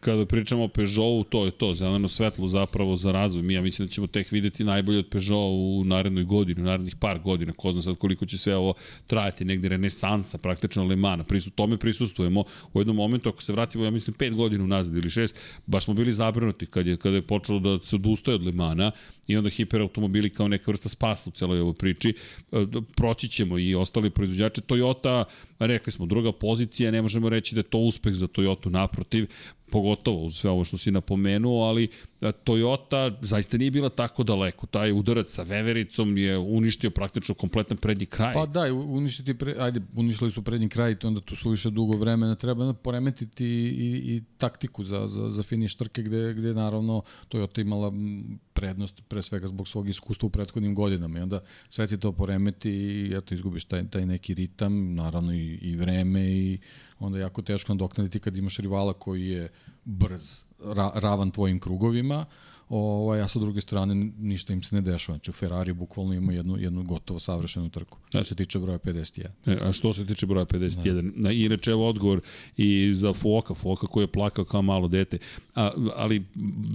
Kada 0.00 0.26
pričamo 0.26 0.64
o 0.64 0.68
Peugeotu, 0.68 1.24
to 1.30 1.44
je 1.44 1.50
to, 1.50 1.74
zeleno 1.74 2.08
svetlo 2.08 2.48
zapravo 2.48 2.96
za 2.96 3.12
razvoj. 3.12 3.42
Mi 3.42 3.54
ja 3.54 3.62
mislim 3.62 3.88
da 3.88 3.92
ćemo 3.92 4.06
tek 4.06 4.30
videti 4.30 4.64
najbolje 4.64 4.98
od 4.98 5.08
Peugeot 5.10 5.52
u 5.52 5.82
narednoj 5.84 6.24
godini, 6.24 6.60
u 6.60 6.64
narednih 6.64 6.96
par 6.96 7.18
godina. 7.18 7.52
Ko 7.52 7.72
zna 7.72 7.82
sad 7.82 7.96
koliko 7.96 8.26
će 8.26 8.38
sve 8.38 8.56
ovo 8.56 8.74
trajati, 9.06 9.44
negde 9.44 9.68
renesansa 9.68 10.38
praktično 10.38 10.84
Le 10.84 10.96
Mans. 10.96 11.26
Prisu, 11.28 11.50
tome 11.50 11.76
prisustujemo 11.78 12.44
u 12.72 12.80
jednom 12.80 12.96
momentu, 12.96 13.28
ako 13.28 13.42
se 13.42 13.52
vratimo, 13.52 13.84
ja 13.84 13.90
mislim, 13.90 14.14
pet 14.14 14.34
godina 14.34 14.64
unazad 14.64 14.96
ili 14.96 15.10
šest, 15.10 15.40
baš 15.66 15.84
smo 15.84 15.94
bili 15.94 16.12
zabrinuti 16.12 16.66
kad 16.66 16.86
je, 16.86 16.96
kada 16.96 17.16
je 17.16 17.22
počelo 17.22 17.58
da 17.60 17.78
se 17.78 17.96
odustaje 17.96 18.34
od 18.34 18.46
Le 18.46 18.52
Mana 18.52 18.90
i 19.26 19.36
onda 19.36 19.50
hiperautomobili 19.50 20.30
kao 20.30 20.48
neka 20.48 20.70
vrsta 20.70 20.88
spasa 20.88 21.30
u 21.30 21.32
celoj 21.32 21.60
ovoj 21.60 21.74
priči. 21.74 22.14
E, 22.52 22.66
proći 22.96 23.28
ćemo 23.28 23.58
i 23.58 23.74
ostali 23.74 24.10
proizvođači. 24.10 24.60
Toyota, 24.60 25.24
rekli 25.58 25.92
smo, 25.92 26.06
druga 26.06 26.32
pozicija, 26.32 26.90
ne 26.90 27.02
možemo 27.02 27.28
reći 27.28 27.54
da 27.54 27.58
je 27.58 27.62
to 27.62 27.78
uspeh 27.78 28.14
za 28.14 28.26
Toyota 28.26 28.68
naprotiv, 28.68 29.23
pogotovo 29.70 30.24
uz 30.24 30.34
sve 30.34 30.50
ovo 30.50 30.64
što 30.64 30.78
si 30.78 30.90
napomenuo, 30.90 31.64
ali 31.64 31.88
e, 32.20 32.32
Toyota 32.44 33.16
zaista 33.22 33.56
nije 33.58 33.70
bila 33.70 33.88
tako 33.88 34.22
daleko. 34.22 34.66
Taj 34.66 34.92
udarac 34.92 35.30
sa 35.30 35.42
Vevericom 35.42 36.18
je 36.18 36.38
uništio 36.38 36.90
praktično 36.90 37.34
kompletan 37.34 37.76
prednji 37.76 38.06
kraj. 38.06 38.34
Pa 38.34 38.46
da, 38.46 38.72
uništiti, 38.72 39.34
pre, 39.34 39.54
ajde, 39.58 39.80
uništili 39.96 40.30
su 40.30 40.42
prednji 40.42 40.68
kraj 40.68 40.92
i 40.92 41.06
onda 41.06 41.20
tu 41.20 41.36
su 41.36 41.50
više 41.50 41.70
dugo 41.70 41.96
vremena. 41.96 42.34
Treba 42.34 42.72
poremetiti 42.72 43.46
i, 43.46 44.14
i 44.14 44.22
taktiku 44.38 44.84
za, 44.84 45.08
za, 45.08 45.30
za 45.30 45.42
finiš 45.42 45.74
trke 45.74 46.02
gde, 46.02 46.34
gde 46.34 46.54
naravno 46.54 47.02
Toyota 47.28 47.60
imala 47.60 47.92
prednost 48.52 49.02
pre 49.08 49.22
svega 49.22 49.46
zbog 49.46 49.68
svog 49.68 49.88
iskustva 49.88 50.26
u 50.26 50.30
prethodnim 50.30 50.74
godinama 50.74 51.18
i 51.18 51.22
onda 51.22 51.40
sve 51.68 51.86
ti 51.86 51.98
to 51.98 52.12
poremeti 52.12 52.70
i 52.70 53.12
eto 53.16 53.34
izgubiš 53.34 53.64
taj, 53.64 53.88
taj 53.90 54.06
neki 54.06 54.34
ritam, 54.34 54.94
naravno 54.94 55.34
i, 55.34 55.58
i 55.62 55.76
vreme 55.76 56.32
i 56.32 56.58
onda 56.98 57.18
je 57.18 57.22
jako 57.22 57.42
teško 57.42 57.72
nadoknaditi 57.74 58.20
kad 58.20 58.36
imaš 58.36 58.58
rivala 58.58 58.92
koji 58.92 59.26
je 59.28 59.48
brz, 59.84 60.40
ra, 60.64 60.92
ravan 60.94 61.30
tvojim 61.30 61.60
krugovima, 61.60 62.26
ovaj, 62.68 63.20
a 63.20 63.28
sa 63.28 63.38
druge 63.38 63.60
strane 63.60 63.94
ništa 64.18 64.52
im 64.52 64.62
se 64.62 64.74
ne 64.74 64.80
dešava. 64.80 65.18
Znači, 65.18 65.32
Ferrari 65.32 65.72
bukvalno 65.72 66.14
ima 66.14 66.32
jednu, 66.32 66.56
jednu 66.58 66.82
gotovo 66.82 67.20
savršenu 67.20 67.70
trku, 67.70 67.98
što 68.08 68.24
se 68.24 68.34
tiče 68.34 68.58
broja 68.58 68.78
51. 68.78 69.26
E, 69.46 69.58
a 69.62 69.72
što 69.72 69.92
se 69.92 70.06
tiče 70.06 70.26
broja 70.26 70.46
51? 70.46 71.12
Da. 71.16 71.32
Inače, 71.32 71.70
evo 71.70 71.88
odgovor 71.88 72.20
i 72.56 72.94
za 72.94 73.12
Foka, 73.12 73.54
Foka 73.54 73.86
koji 73.86 74.04
je 74.04 74.12
plakao 74.12 74.44
kao 74.44 74.62
malo 74.62 74.88
dete. 74.88 75.18
A, 75.54 75.70
ali, 75.96 76.24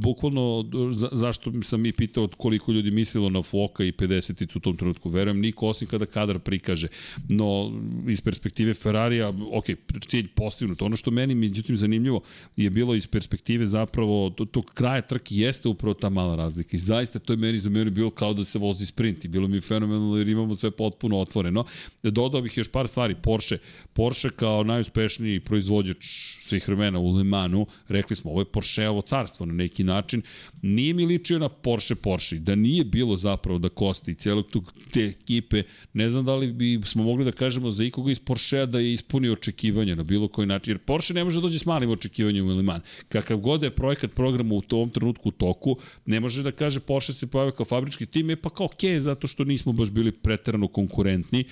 bukvalno, 0.04 0.66
za, 0.92 1.10
zašto 1.12 1.52
sam 1.64 1.86
i 1.86 1.92
pitao 1.92 2.28
koliko 2.38 2.72
ljudi 2.72 2.92
mislilo 2.92 3.30
na 3.30 3.42
Foka 3.42 3.84
i 3.84 3.92
50 3.92 4.58
u 4.58 4.60
tom 4.60 4.78
trenutku? 4.78 5.10
Verujem, 5.10 5.40
niko 5.40 5.68
osim 5.68 5.88
kada 5.88 6.06
kadar 6.06 6.40
prikaže. 6.40 6.88
No, 7.30 7.72
iz 8.08 8.22
perspektive 8.22 8.74
Ferrarija, 8.74 9.34
ok, 9.52 9.66
cilj 10.08 10.28
postignut. 10.36 10.82
Ono 10.82 10.96
što 10.96 11.12
meni, 11.12 11.36
međutim, 11.36 11.78
zanimljivo 11.78 12.22
je 12.56 12.70
bilo 12.70 12.96
iz 12.96 13.08
perspektive 13.08 13.66
zapravo 13.66 14.30
tog 14.30 14.66
kraja 14.74 15.02
trke 15.02 15.36
jeste 15.36 15.70
upravo 15.80 15.94
ta 15.94 16.10
mala 16.10 16.36
razlika. 16.36 16.70
I 16.74 16.80
zaista 16.80 17.20
to 17.20 17.34
je 17.34 17.38
meni 17.38 17.60
za 17.60 17.70
mene 17.70 17.92
bilo 17.92 18.10
kao 18.10 18.34
da 18.34 18.44
se 18.44 18.60
vozi 18.60 18.86
sprint 18.86 19.26
i 19.26 19.28
bilo 19.28 19.48
mi 19.48 19.62
fenomenalno 19.62 20.18
jer 20.18 20.28
imamo 20.28 20.56
sve 20.56 20.72
potpuno 20.72 21.20
otvoreno. 21.20 21.66
Dodao 22.04 22.42
bih 22.42 22.58
još 22.58 22.68
par 22.68 22.88
stvari. 22.88 23.16
Porsche, 23.16 23.58
Porsche 23.94 24.30
kao 24.30 24.64
najuspešniji 24.64 25.40
proizvođač 25.40 26.06
svih 26.42 26.68
vremena 26.68 27.00
u 27.00 27.12
Le 27.16 27.24
Mansu, 27.24 27.66
rekli 27.88 28.16
smo, 28.16 28.32
ovo 28.32 28.42
je 28.42 28.46
Porscheovo 28.46 29.02
carstvo 29.02 29.46
na 29.46 29.54
neki 29.54 29.84
način. 29.84 30.22
Nije 30.62 30.94
mi 30.94 31.06
ličio 31.06 31.40
na 31.40 31.50
Porsche 31.50 31.96
Porsche. 31.96 32.40
Da 32.40 32.56
nije 32.56 32.84
bilo 32.84 33.18
zapravo 33.18 33.60
da 33.60 33.70
Kosti 33.70 34.12
i 34.12 34.16
celog 34.16 34.48
tog 34.50 34.74
te 34.92 35.06
ekipe, 35.06 35.64
ne 35.94 36.10
znam 36.10 36.26
da 36.26 36.36
li 36.36 36.52
bi 36.52 36.82
smo 36.86 37.04
mogli 37.04 37.26
da 37.26 37.32
kažemo 37.32 37.72
za 37.72 37.84
ikoga 37.84 38.12
iz 38.12 38.20
Porschea 38.20 38.66
da 38.66 38.80
je 38.80 38.94
ispunio 38.94 39.34
očekivanja 39.34 39.96
na 39.96 40.04
bilo 40.04 40.28
koji 40.28 40.48
način. 40.48 40.72
Jer 40.72 40.78
Porsche 40.78 41.14
ne 41.14 41.24
može 41.24 41.38
da 41.38 41.42
dođe 41.42 41.60
s 41.60 41.66
malim 41.66 41.90
očekivanjem 41.90 42.48
u 42.48 42.50
Le 42.50 42.64
Mans. 42.64 42.84
Kakav 43.10 43.38
god 43.38 43.64
je 43.64 43.72
projekat 43.72 44.12
programa 44.12 44.56
u 44.56 44.62
tom 44.62 44.90
trenutku 44.90 45.30
u 45.30 45.32
toku, 45.32 45.69
ne 46.06 46.20
može 46.20 46.44
da 46.44 46.52
kaže 46.52 46.80
Porsche 46.80 47.14
se 47.14 47.28
pojavio 47.28 47.52
kao 47.52 47.66
fabrički 47.66 48.06
tim, 48.06 48.30
je 48.30 48.36
pa 48.36 48.50
kao 48.50 48.66
okej, 48.66 48.96
okay, 48.96 49.00
zato 49.00 49.28
što 49.28 49.44
nismo 49.44 49.74
baš 49.74 49.90
bili 49.90 50.12
preterano 50.12 50.68
konkurentni. 50.68 51.46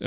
E, 0.00 0.06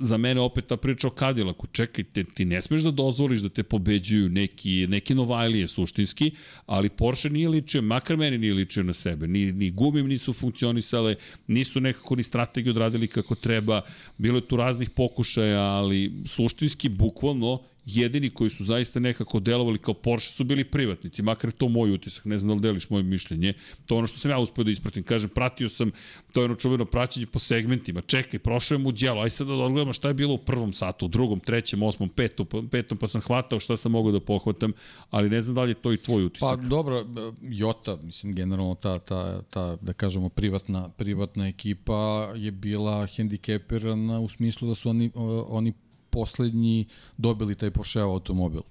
za 0.00 0.16
mene 0.16 0.40
opet 0.40 0.66
ta 0.66 0.76
priča 0.76 1.08
o 1.08 1.14
Cadillacu, 1.18 1.66
čekaj, 1.72 2.04
te, 2.04 2.24
ti 2.24 2.44
ne 2.44 2.62
smeš 2.62 2.82
da 2.82 2.90
dozvoliš 2.90 3.40
da 3.40 3.48
te 3.48 3.62
pobeđuju 3.62 4.28
neki, 4.28 4.86
neki 4.88 5.14
Novajlije 5.14 5.68
suštinski, 5.68 6.30
ali 6.66 6.88
Porsche 6.88 7.30
nije 7.30 7.48
ličio, 7.48 7.82
makar 7.82 8.16
meni 8.16 8.38
nije 8.38 8.54
ličio 8.54 8.82
na 8.82 8.92
sebe, 8.92 9.26
ni, 9.26 9.52
ni 9.52 9.70
gumim 9.70 10.06
nisu 10.06 10.32
funkcionisale, 10.32 11.14
nisu 11.46 11.80
nekako 11.80 12.16
ni 12.16 12.22
strategiju 12.22 12.70
odradili 12.70 13.08
kako 13.08 13.34
treba, 13.34 13.80
bilo 14.18 14.38
je 14.38 14.48
tu 14.48 14.56
raznih 14.56 14.90
pokušaja, 14.90 15.62
ali 15.62 16.12
suštinski, 16.24 16.88
bukvalno, 16.88 17.60
jedini 17.86 18.30
koji 18.30 18.50
su 18.50 18.64
zaista 18.64 19.00
nekako 19.00 19.40
delovali 19.40 19.78
kao 19.78 19.94
Porsche 19.94 20.32
su 20.32 20.44
bili 20.44 20.64
privatnici, 20.64 21.22
makar 21.22 21.50
to 21.50 21.68
moj 21.68 21.92
utisak, 21.92 22.24
ne 22.24 22.38
znam 22.38 22.48
da 22.48 22.54
li 22.54 22.60
deliš 22.60 22.90
moje 22.90 23.02
mišljenje, 23.02 23.52
to 23.86 23.94
je 23.94 23.98
ono 23.98 24.06
što 24.06 24.18
sam 24.18 24.30
ja 24.30 24.38
uspio 24.38 24.64
da 24.64 24.70
ispratim, 24.70 25.02
kažem, 25.02 25.30
pratio 25.30 25.68
sam, 25.68 25.90
to 26.32 26.40
je 26.40 26.44
ono 26.44 26.54
čuveno 26.54 26.84
praćenje 26.84 27.26
po 27.26 27.38
segmentima, 27.38 28.00
čekaj, 28.00 28.38
prošao 28.38 28.74
je 28.74 28.78
mu 28.78 28.92
djelo, 28.92 29.22
aj 29.22 29.30
sad 29.30 29.46
da 29.46 29.52
odgledamo 29.52 29.92
šta 29.92 30.08
je 30.08 30.14
bilo 30.14 30.34
u 30.34 30.38
prvom 30.38 30.72
satu, 30.72 31.06
u 31.06 31.08
drugom, 31.08 31.40
trećem, 31.40 31.82
osmom, 31.82 32.08
petom, 32.08 32.46
petom, 32.70 32.98
pa 32.98 33.08
sam 33.08 33.20
hvatao 33.20 33.60
šta 33.60 33.76
sam 33.76 33.92
mogao 33.92 34.12
da 34.12 34.20
pohvatam, 34.20 34.72
ali 35.10 35.30
ne 35.30 35.42
znam 35.42 35.54
da 35.54 35.62
li 35.62 35.70
je 35.70 35.74
to 35.74 35.92
i 35.92 36.02
tvoj 36.02 36.24
utisak. 36.24 36.58
Pa 36.60 36.68
dobro, 36.68 37.06
Jota, 37.42 37.96
mislim, 38.02 38.34
generalno 38.34 38.74
ta, 38.74 38.98
ta, 38.98 39.42
ta 39.42 39.76
da 39.76 39.92
kažemo, 39.92 40.28
privatna, 40.28 40.88
privatna 40.88 41.48
ekipa 41.48 42.32
je 42.36 42.50
bila 42.50 43.06
hendikepirana 43.06 44.20
u 44.20 44.28
smislu 44.28 44.68
da 44.68 44.74
su 44.74 44.90
oni, 44.90 45.10
oni 45.48 45.72
poslednji 46.16 46.86
dobili 47.16 47.54
taj 47.54 47.70
Porsche 47.70 48.00
automobil 48.00 48.62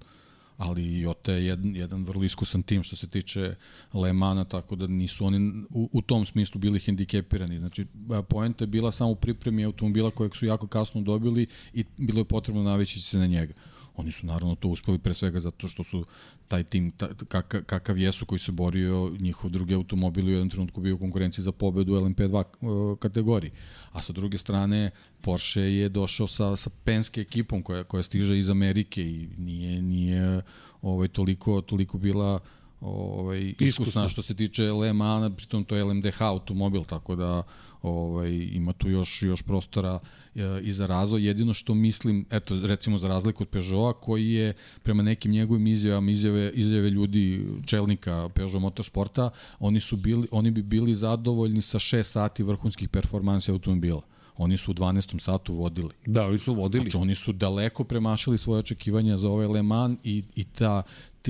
ali 0.58 1.00
Jota 1.00 1.32
je 1.32 1.46
jedan, 1.46 1.76
jedan 1.76 2.04
vrlo 2.04 2.24
iskusan 2.24 2.64
tim 2.64 2.84
što 2.84 2.96
se 2.96 3.08
tiče 3.08 3.56
Le 3.94 4.14
Mana, 4.14 4.44
tako 4.44 4.76
da 4.76 4.88
nisu 4.88 5.26
oni 5.26 5.64
u, 5.70 5.90
u 5.94 6.02
tom 6.02 6.26
smislu 6.26 6.60
bili 6.60 6.80
hendikepirani. 6.80 7.60
Znači, 7.60 7.86
poenta 8.30 8.64
je 8.64 8.68
bila 8.68 8.92
samo 8.92 9.12
u 9.12 9.16
pripremi 9.16 9.66
automobila 9.66 10.12
kojeg 10.12 10.36
su 10.36 10.46
jako 10.46 10.68
kasno 10.68 11.02
dobili 11.02 11.48
i 11.74 11.86
bilo 11.98 12.20
je 12.20 12.26
potrebno 12.26 12.64
naveći 12.64 13.00
se 13.00 13.18
na 13.18 13.28
njega. 13.28 13.54
Oni 13.98 14.12
su 14.12 14.26
naravno 14.26 14.56
to 14.56 14.68
uspeli 14.68 14.98
pre 14.98 15.14
svega 15.14 15.40
zato 15.40 15.68
što 15.68 15.84
su 15.84 16.06
taj 16.48 16.64
tim 16.64 16.92
ta, 16.92 17.08
kakav, 17.28 17.64
kakav 17.64 17.98
jesu 17.98 18.26
koji 18.26 18.40
se 18.40 18.52
borio, 18.52 19.12
njihov 19.20 19.50
drugi 19.50 19.74
automobil 19.74 20.26
u 20.26 20.30
jednom 20.30 20.50
trenutku 20.50 20.82
bio 20.82 20.96
u 20.96 20.98
konkurenciji 20.98 21.44
za 21.44 21.52
pobedu 21.52 21.94
u 21.94 21.98
LMP2 21.98 22.44
uh, 22.62 23.00
kategoriji. 23.00 23.52
A 23.92 24.02
sa 24.02 24.14
druge 24.14 24.38
strane, 24.38 24.92
Porsche 25.22 25.62
je 25.62 25.90
došao 25.90 26.28
sa, 26.28 26.56
sa 26.56 26.70
Penske 26.84 27.22
ekipom 27.22 27.64
koja, 27.64 27.84
koja 27.84 28.04
stiže 28.04 28.40
iz 28.40 28.50
Amerike 28.50 29.02
i 29.02 29.28
nije, 29.38 29.82
nije 29.82 30.42
ovaj, 30.82 31.08
toliko, 31.08 31.62
toliko 31.62 31.98
bila 31.98 32.40
ovaj, 32.82 33.54
iskusna 33.60 34.10
što 34.10 34.22
se 34.22 34.36
tiče 34.36 34.72
Le 34.72 34.94
Mans, 34.94 35.36
pritom 35.38 35.64
to 35.64 35.76
je 35.76 35.84
LMDH 35.84 36.22
automobil, 36.22 36.84
tako 36.84 37.16
da 37.16 37.44
ovaj, 37.86 38.50
ima 38.52 38.74
tu 38.74 38.90
još, 38.90 39.22
još 39.22 39.42
prostora 39.42 40.00
e, 40.36 40.42
i 40.62 40.72
za 40.72 40.86
razvoj. 40.86 41.28
Jedino 41.28 41.54
što 41.54 41.74
mislim, 41.74 42.26
eto, 42.30 42.60
recimo 42.64 42.98
za 42.98 43.08
razliku 43.08 43.44
od 43.44 43.50
Peugeota, 43.50 44.00
koji 44.00 44.32
je 44.32 44.54
prema 44.84 45.04
nekim 45.04 45.32
njegovim 45.32 45.68
izjavama, 45.68 46.12
izjave, 46.12 46.52
izjave 46.54 46.90
ljudi, 46.90 47.48
čelnika 47.66 48.30
Peugeot 48.36 48.62
Motorsporta, 48.62 49.30
oni, 49.60 49.80
su 49.80 49.98
bili, 49.98 50.28
oni 50.32 50.52
bi 50.52 50.62
bili 50.62 50.96
zadovoljni 50.96 51.62
sa 51.62 51.80
6 51.80 52.04
sati 52.04 52.44
vrhunskih 52.44 52.90
performansi 52.90 53.52
automobila 53.52 54.02
oni 54.38 54.58
su 54.58 54.72
u 54.72 54.74
12. 54.74 55.20
satu 55.20 55.54
vodili. 55.54 55.90
Da, 56.06 56.28
oni 56.28 56.38
su 56.38 56.54
vodili. 56.54 56.84
Znači, 56.84 56.98
oni 56.98 57.16
su 57.16 57.34
daleko 57.34 57.84
premašili 57.84 58.38
svoje 58.38 58.60
očekivanja 58.60 59.18
za 59.18 59.30
ovaj 59.30 59.48
Le 59.48 59.64
Mans 59.64 60.00
i, 60.04 60.24
i 60.36 60.44
ta, 60.44 60.84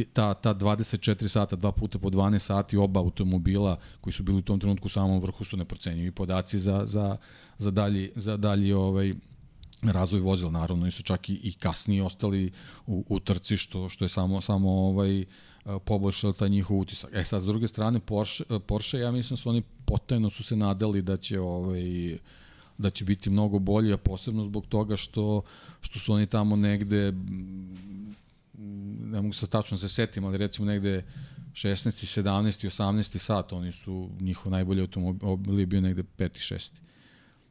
ta, 0.04 0.34
ta 0.34 0.54
24 0.54 1.28
sata, 1.28 1.56
dva 1.56 1.72
puta 1.72 2.00
po 2.00 2.10
12 2.10 2.40
sati, 2.40 2.78
oba 2.78 3.00
automobila 3.00 3.78
koji 4.02 4.14
su 4.14 4.24
bili 4.24 4.38
u 4.38 4.42
tom 4.42 4.60
trenutku 4.60 4.86
u 4.86 4.90
samom 4.90 5.20
vrhu 5.20 5.44
su 5.44 5.58
neprocenjivi 5.58 6.12
podaci 6.12 6.60
za, 6.60 6.86
za, 6.86 7.18
za 7.58 7.72
dalji, 7.72 8.12
za 8.16 8.38
dalji 8.38 8.74
ovaj, 8.74 9.14
razvoj 9.82 10.22
vozila, 10.22 10.52
naravno, 10.52 10.88
i 10.88 10.92
su 10.92 11.04
čak 11.04 11.30
i, 11.30 11.34
i 11.34 11.54
kasnije 11.54 12.04
ostali 12.04 12.52
u, 12.88 13.06
u 13.10 13.20
trci, 13.20 13.58
što, 13.58 13.90
što 13.90 14.06
je 14.06 14.10
samo, 14.10 14.42
samo 14.42 14.72
ovaj, 14.72 15.26
poboljšao 15.86 16.34
taj 16.34 16.50
njihov 16.50 16.78
utisak. 16.78 17.10
E 17.14 17.24
sad, 17.24 17.42
s 17.42 17.46
druge 17.46 17.68
strane, 17.68 18.00
Porsche, 18.00 18.44
Porsche 18.68 19.00
ja 19.00 19.12
mislim 19.12 19.36
da 19.36 19.42
su 19.42 19.50
oni 19.50 19.64
potajno 19.86 20.30
su 20.30 20.44
se 20.44 20.56
nadali 20.56 21.02
da 21.02 21.18
će 21.18 21.40
ovaj, 21.40 22.18
da 22.78 22.90
će 22.90 23.06
biti 23.06 23.30
mnogo 23.30 23.60
bolji, 23.60 23.94
a 23.94 23.98
posebno 23.98 24.44
zbog 24.44 24.66
toga 24.66 24.96
što, 24.96 25.42
što 25.82 26.00
su 26.00 26.14
oni 26.14 26.28
tamo 26.28 26.56
negde 26.56 27.14
ne 28.58 29.22
mogu 29.22 29.34
se 29.34 29.48
tačno 29.48 29.78
se 29.78 29.90
setim, 29.90 30.26
ali 30.26 30.38
recimo 30.38 30.68
negde 30.68 31.04
16. 31.54 32.22
17. 32.22 32.68
18. 32.68 33.18
sat, 33.18 33.54
oni 33.54 33.72
su, 33.72 34.10
njihov 34.20 34.52
najbolji 34.52 34.82
automobil 34.82 35.60
je 35.60 35.66
bio 35.66 35.82
negde 35.82 36.04
5. 36.18 36.54
6. 36.54 36.72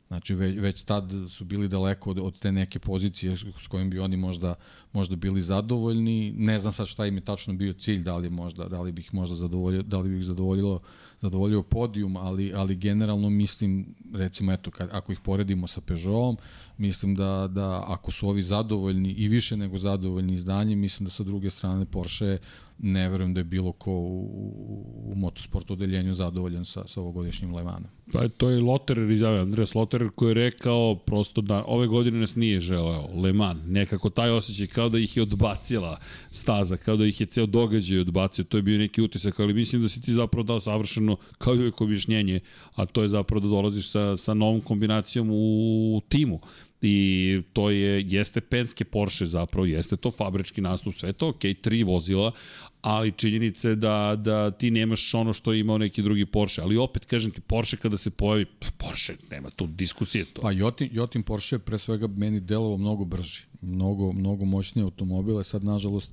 Znači 0.08 0.34
već, 0.34 0.58
već 0.58 0.82
tad 0.82 1.10
su 1.28 1.44
bili 1.44 1.68
daleko 1.68 2.10
od, 2.10 2.18
od 2.18 2.38
te 2.38 2.52
neke 2.52 2.78
pozicije 2.78 3.36
s 3.36 3.66
kojim 3.68 3.90
bi 3.90 3.98
oni 3.98 4.16
možda, 4.16 4.54
možda 4.92 5.16
bili 5.16 5.40
zadovoljni. 5.40 6.32
Ne 6.36 6.58
znam 6.58 6.72
sad 6.72 6.86
šta 6.86 7.06
im 7.06 7.14
je 7.14 7.24
tačno 7.24 7.54
bio 7.54 7.72
cilj, 7.72 8.02
da 8.02 8.16
li, 8.16 8.30
možda, 8.30 8.64
da 8.68 8.80
li 8.82 8.92
bih 8.92 9.14
možda 9.14 9.36
zadovoljio, 9.36 9.82
da 9.82 9.98
li 9.98 10.08
bih 10.08 10.24
zadovoljilo 10.24 10.80
zadovoljio 11.24 11.62
podijum, 11.62 12.16
ali, 12.16 12.52
ali 12.54 12.76
generalno 12.76 13.30
mislim, 13.30 13.86
recimo, 14.14 14.52
eto, 14.52 14.70
kad, 14.70 14.88
ako 14.92 15.12
ih 15.12 15.20
poredimo 15.20 15.66
sa 15.66 15.80
Peugeotom, 15.80 16.36
mislim 16.78 17.14
da, 17.14 17.48
da 17.50 17.84
ako 17.86 18.10
su 18.10 18.28
ovi 18.28 18.42
zadovoljni 18.42 19.10
i 19.12 19.28
više 19.28 19.56
nego 19.56 19.78
zadovoljni 19.78 20.34
izdanjem, 20.34 20.78
mislim 20.78 21.04
da 21.04 21.10
sa 21.10 21.24
druge 21.24 21.50
strane 21.50 21.86
Porsche 21.86 22.38
ne 22.78 23.08
verujem 23.08 23.34
da 23.34 23.40
je 23.40 23.44
bilo 23.44 23.72
ko 23.72 23.90
u, 23.90 24.20
u, 24.24 25.12
u 25.12 25.14
motosportu 25.14 25.72
odeljenju 25.72 26.14
zadovoljan 26.14 26.64
sa, 26.64 26.86
sa 26.86 27.00
ovogodišnjim 27.00 27.54
Le 27.54 27.64
Manom. 27.64 27.88
Pa 28.12 28.28
to 28.28 28.50
je 28.50 28.60
Lotterer 28.60 29.10
izjavio, 29.10 29.42
Andreas 29.42 29.74
Lotterer 29.74 30.10
koji 30.14 30.30
je 30.30 30.34
rekao 30.34 30.94
prosto 30.94 31.40
da 31.40 31.64
ove 31.66 31.86
godine 31.86 32.18
nas 32.18 32.36
nije 32.36 32.60
želeo 32.60 33.08
Le 33.22 33.32
Mans, 33.32 33.60
nekako 33.66 34.10
taj 34.10 34.30
osjećaj 34.30 34.66
kao 34.66 34.88
da 34.88 34.98
ih 34.98 35.16
je 35.16 35.22
odbacila 35.22 35.98
staza, 36.30 36.76
kao 36.76 36.96
da 36.96 37.06
ih 37.06 37.20
je 37.20 37.26
ceo 37.26 37.46
događaj 37.46 37.98
odbacio, 37.98 38.44
to 38.44 38.56
je 38.56 38.62
bio 38.62 38.78
neki 38.78 39.02
utisak, 39.02 39.40
ali 39.40 39.54
mislim 39.54 39.82
da 39.82 39.88
si 39.88 40.02
ti 40.02 40.12
zapravo 40.12 40.42
dao 40.42 40.60
savršeno 40.60 41.13
kao 41.38 41.54
i 41.54 41.58
uvijek 41.58 41.80
objašnjenje, 41.80 42.40
a 42.74 42.86
to 42.86 43.02
je 43.02 43.08
zapravo 43.08 43.40
da 43.40 43.48
dolaziš 43.48 43.90
sa, 43.90 44.16
sa 44.16 44.34
novom 44.34 44.60
kombinacijom 44.60 45.28
u 45.30 46.00
timu 46.08 46.40
i 46.86 47.40
to 47.52 47.70
je, 47.70 48.04
jeste 48.08 48.40
Penske 48.40 48.84
Porsche 48.84 49.26
zapravo, 49.26 49.66
jeste 49.66 49.96
to 49.96 50.10
fabrički 50.10 50.60
nastup, 50.60 50.94
sve 50.94 51.12
to, 51.12 51.28
ok, 51.28 51.40
tri 51.60 51.82
vozila, 51.82 52.32
ali 52.80 53.12
činjenica 53.12 53.68
je 53.68 53.76
da, 53.76 54.16
da 54.18 54.50
ti 54.50 54.70
nemaš 54.70 55.14
ono 55.14 55.32
što 55.32 55.52
je 55.52 55.60
imao 55.60 55.78
neki 55.78 56.02
drugi 56.02 56.26
Porsche, 56.26 56.62
ali 56.62 56.76
opet 56.76 57.04
kažem 57.04 57.30
ti, 57.30 57.40
Porsche 57.40 57.76
kada 57.76 57.96
se 57.96 58.10
pojavi, 58.10 58.44
pa 58.44 58.66
Porsche, 58.78 59.16
nema 59.30 59.50
tu 59.50 59.66
diskusije 59.66 60.24
to. 60.24 60.42
Pa 60.42 60.52
Jotin, 60.52 60.88
Jotin 60.92 61.22
Porsche 61.22 61.58
pre 61.58 61.78
svega 61.78 62.06
meni 62.06 62.40
delovo 62.40 62.76
mnogo 62.76 63.04
brži, 63.04 63.42
mnogo, 63.60 64.12
mnogo 64.12 64.44
moćnije 64.44 64.84
automobile, 64.84 65.44
sad 65.44 65.64
nažalost 65.64 66.12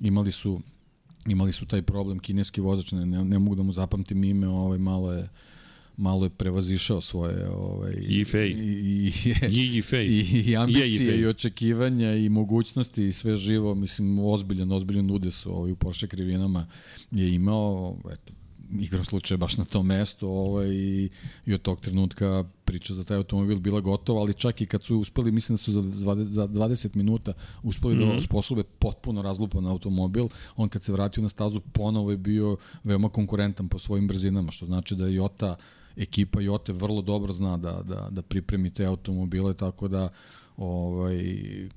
imali 0.00 0.32
su 0.32 0.60
imali 1.26 1.52
su 1.52 1.66
taj 1.66 1.82
problem, 1.82 2.18
kineski 2.18 2.60
vozač, 2.60 2.92
ne, 2.92 3.06
ne, 3.06 3.24
ne 3.24 3.38
mogu 3.38 3.54
da 3.54 3.62
mu 3.62 3.72
zapamtim 3.72 4.24
ime, 4.24 4.48
ovaj, 4.48 4.78
malo 4.78 5.12
je 5.12 5.28
malo 5.96 6.24
je 6.24 6.30
prevazišao 6.30 7.00
svoje 7.00 7.48
ovaj 7.48 7.94
i 8.08 8.24
fej. 8.24 8.48
i 8.48 9.12
i 9.48 9.78
i 9.78 9.82
fej. 9.82 10.06
i, 10.06 10.44
i 10.46 10.56
ambicije 10.56 11.20
i 11.20 11.26
očekivanja 11.26 12.14
i 12.14 12.28
mogućnosti 12.28 13.06
i 13.06 13.12
sve 13.12 13.36
živo 13.36 13.74
mislim 13.74 14.18
ozbiljan 14.18 14.72
ozbiljan 14.72 15.10
udes 15.10 15.46
ovaj 15.46 15.72
u 15.72 15.76
Porsche 15.76 16.06
krivinama 16.06 16.66
je 17.10 17.34
imao 17.34 17.96
eto 18.12 18.32
igrom 18.80 19.04
slučaja 19.04 19.38
baš 19.38 19.56
na 19.56 19.64
tom 19.64 19.86
mestu 19.86 20.28
ovaj, 20.28 20.68
i, 20.68 21.10
i 21.46 21.54
od 21.54 21.62
tog 21.62 21.80
trenutka 21.80 22.44
priča 22.64 22.94
za 22.94 23.04
taj 23.04 23.16
automobil 23.16 23.58
bila 23.58 23.80
gotova, 23.80 24.20
ali 24.20 24.34
čak 24.34 24.60
i 24.60 24.66
kad 24.66 24.84
su 24.84 24.98
uspeli, 24.98 25.32
mislim 25.32 25.56
da 25.56 25.62
su 25.62 25.72
za 25.72 25.82
20, 25.82 26.22
za 26.22 26.48
20 26.48 26.96
minuta 26.96 27.32
uspeli 27.62 27.94
mm 27.94 27.98
-hmm. 27.98 28.06
da 28.06 28.12
mhm. 28.12 28.20
sposobe 28.20 28.62
potpuno 28.62 29.22
razlupan 29.22 29.66
automobil, 29.66 30.28
on 30.56 30.68
kad 30.68 30.84
se 30.84 30.92
vratio 30.92 31.22
na 31.22 31.28
stazu 31.28 31.60
ponovo 31.60 32.10
je 32.10 32.16
bio 32.16 32.56
veoma 32.84 33.08
konkurentan 33.08 33.68
po 33.68 33.78
svojim 33.78 34.08
brzinama, 34.08 34.50
što 34.50 34.66
znači 34.66 34.96
da 34.96 35.06
je 35.06 35.14
Jota 35.14 35.56
ekipa 35.96 36.40
Jote 36.40 36.72
vrlo 36.72 37.02
dobro 37.02 37.32
zna 37.32 37.56
da, 37.56 37.82
da, 37.82 38.08
da 38.10 38.22
pripremi 38.22 38.70
te 38.70 38.84
automobile, 38.84 39.54
tako 39.54 39.88
da 39.88 40.08
ovaj, 40.56 41.24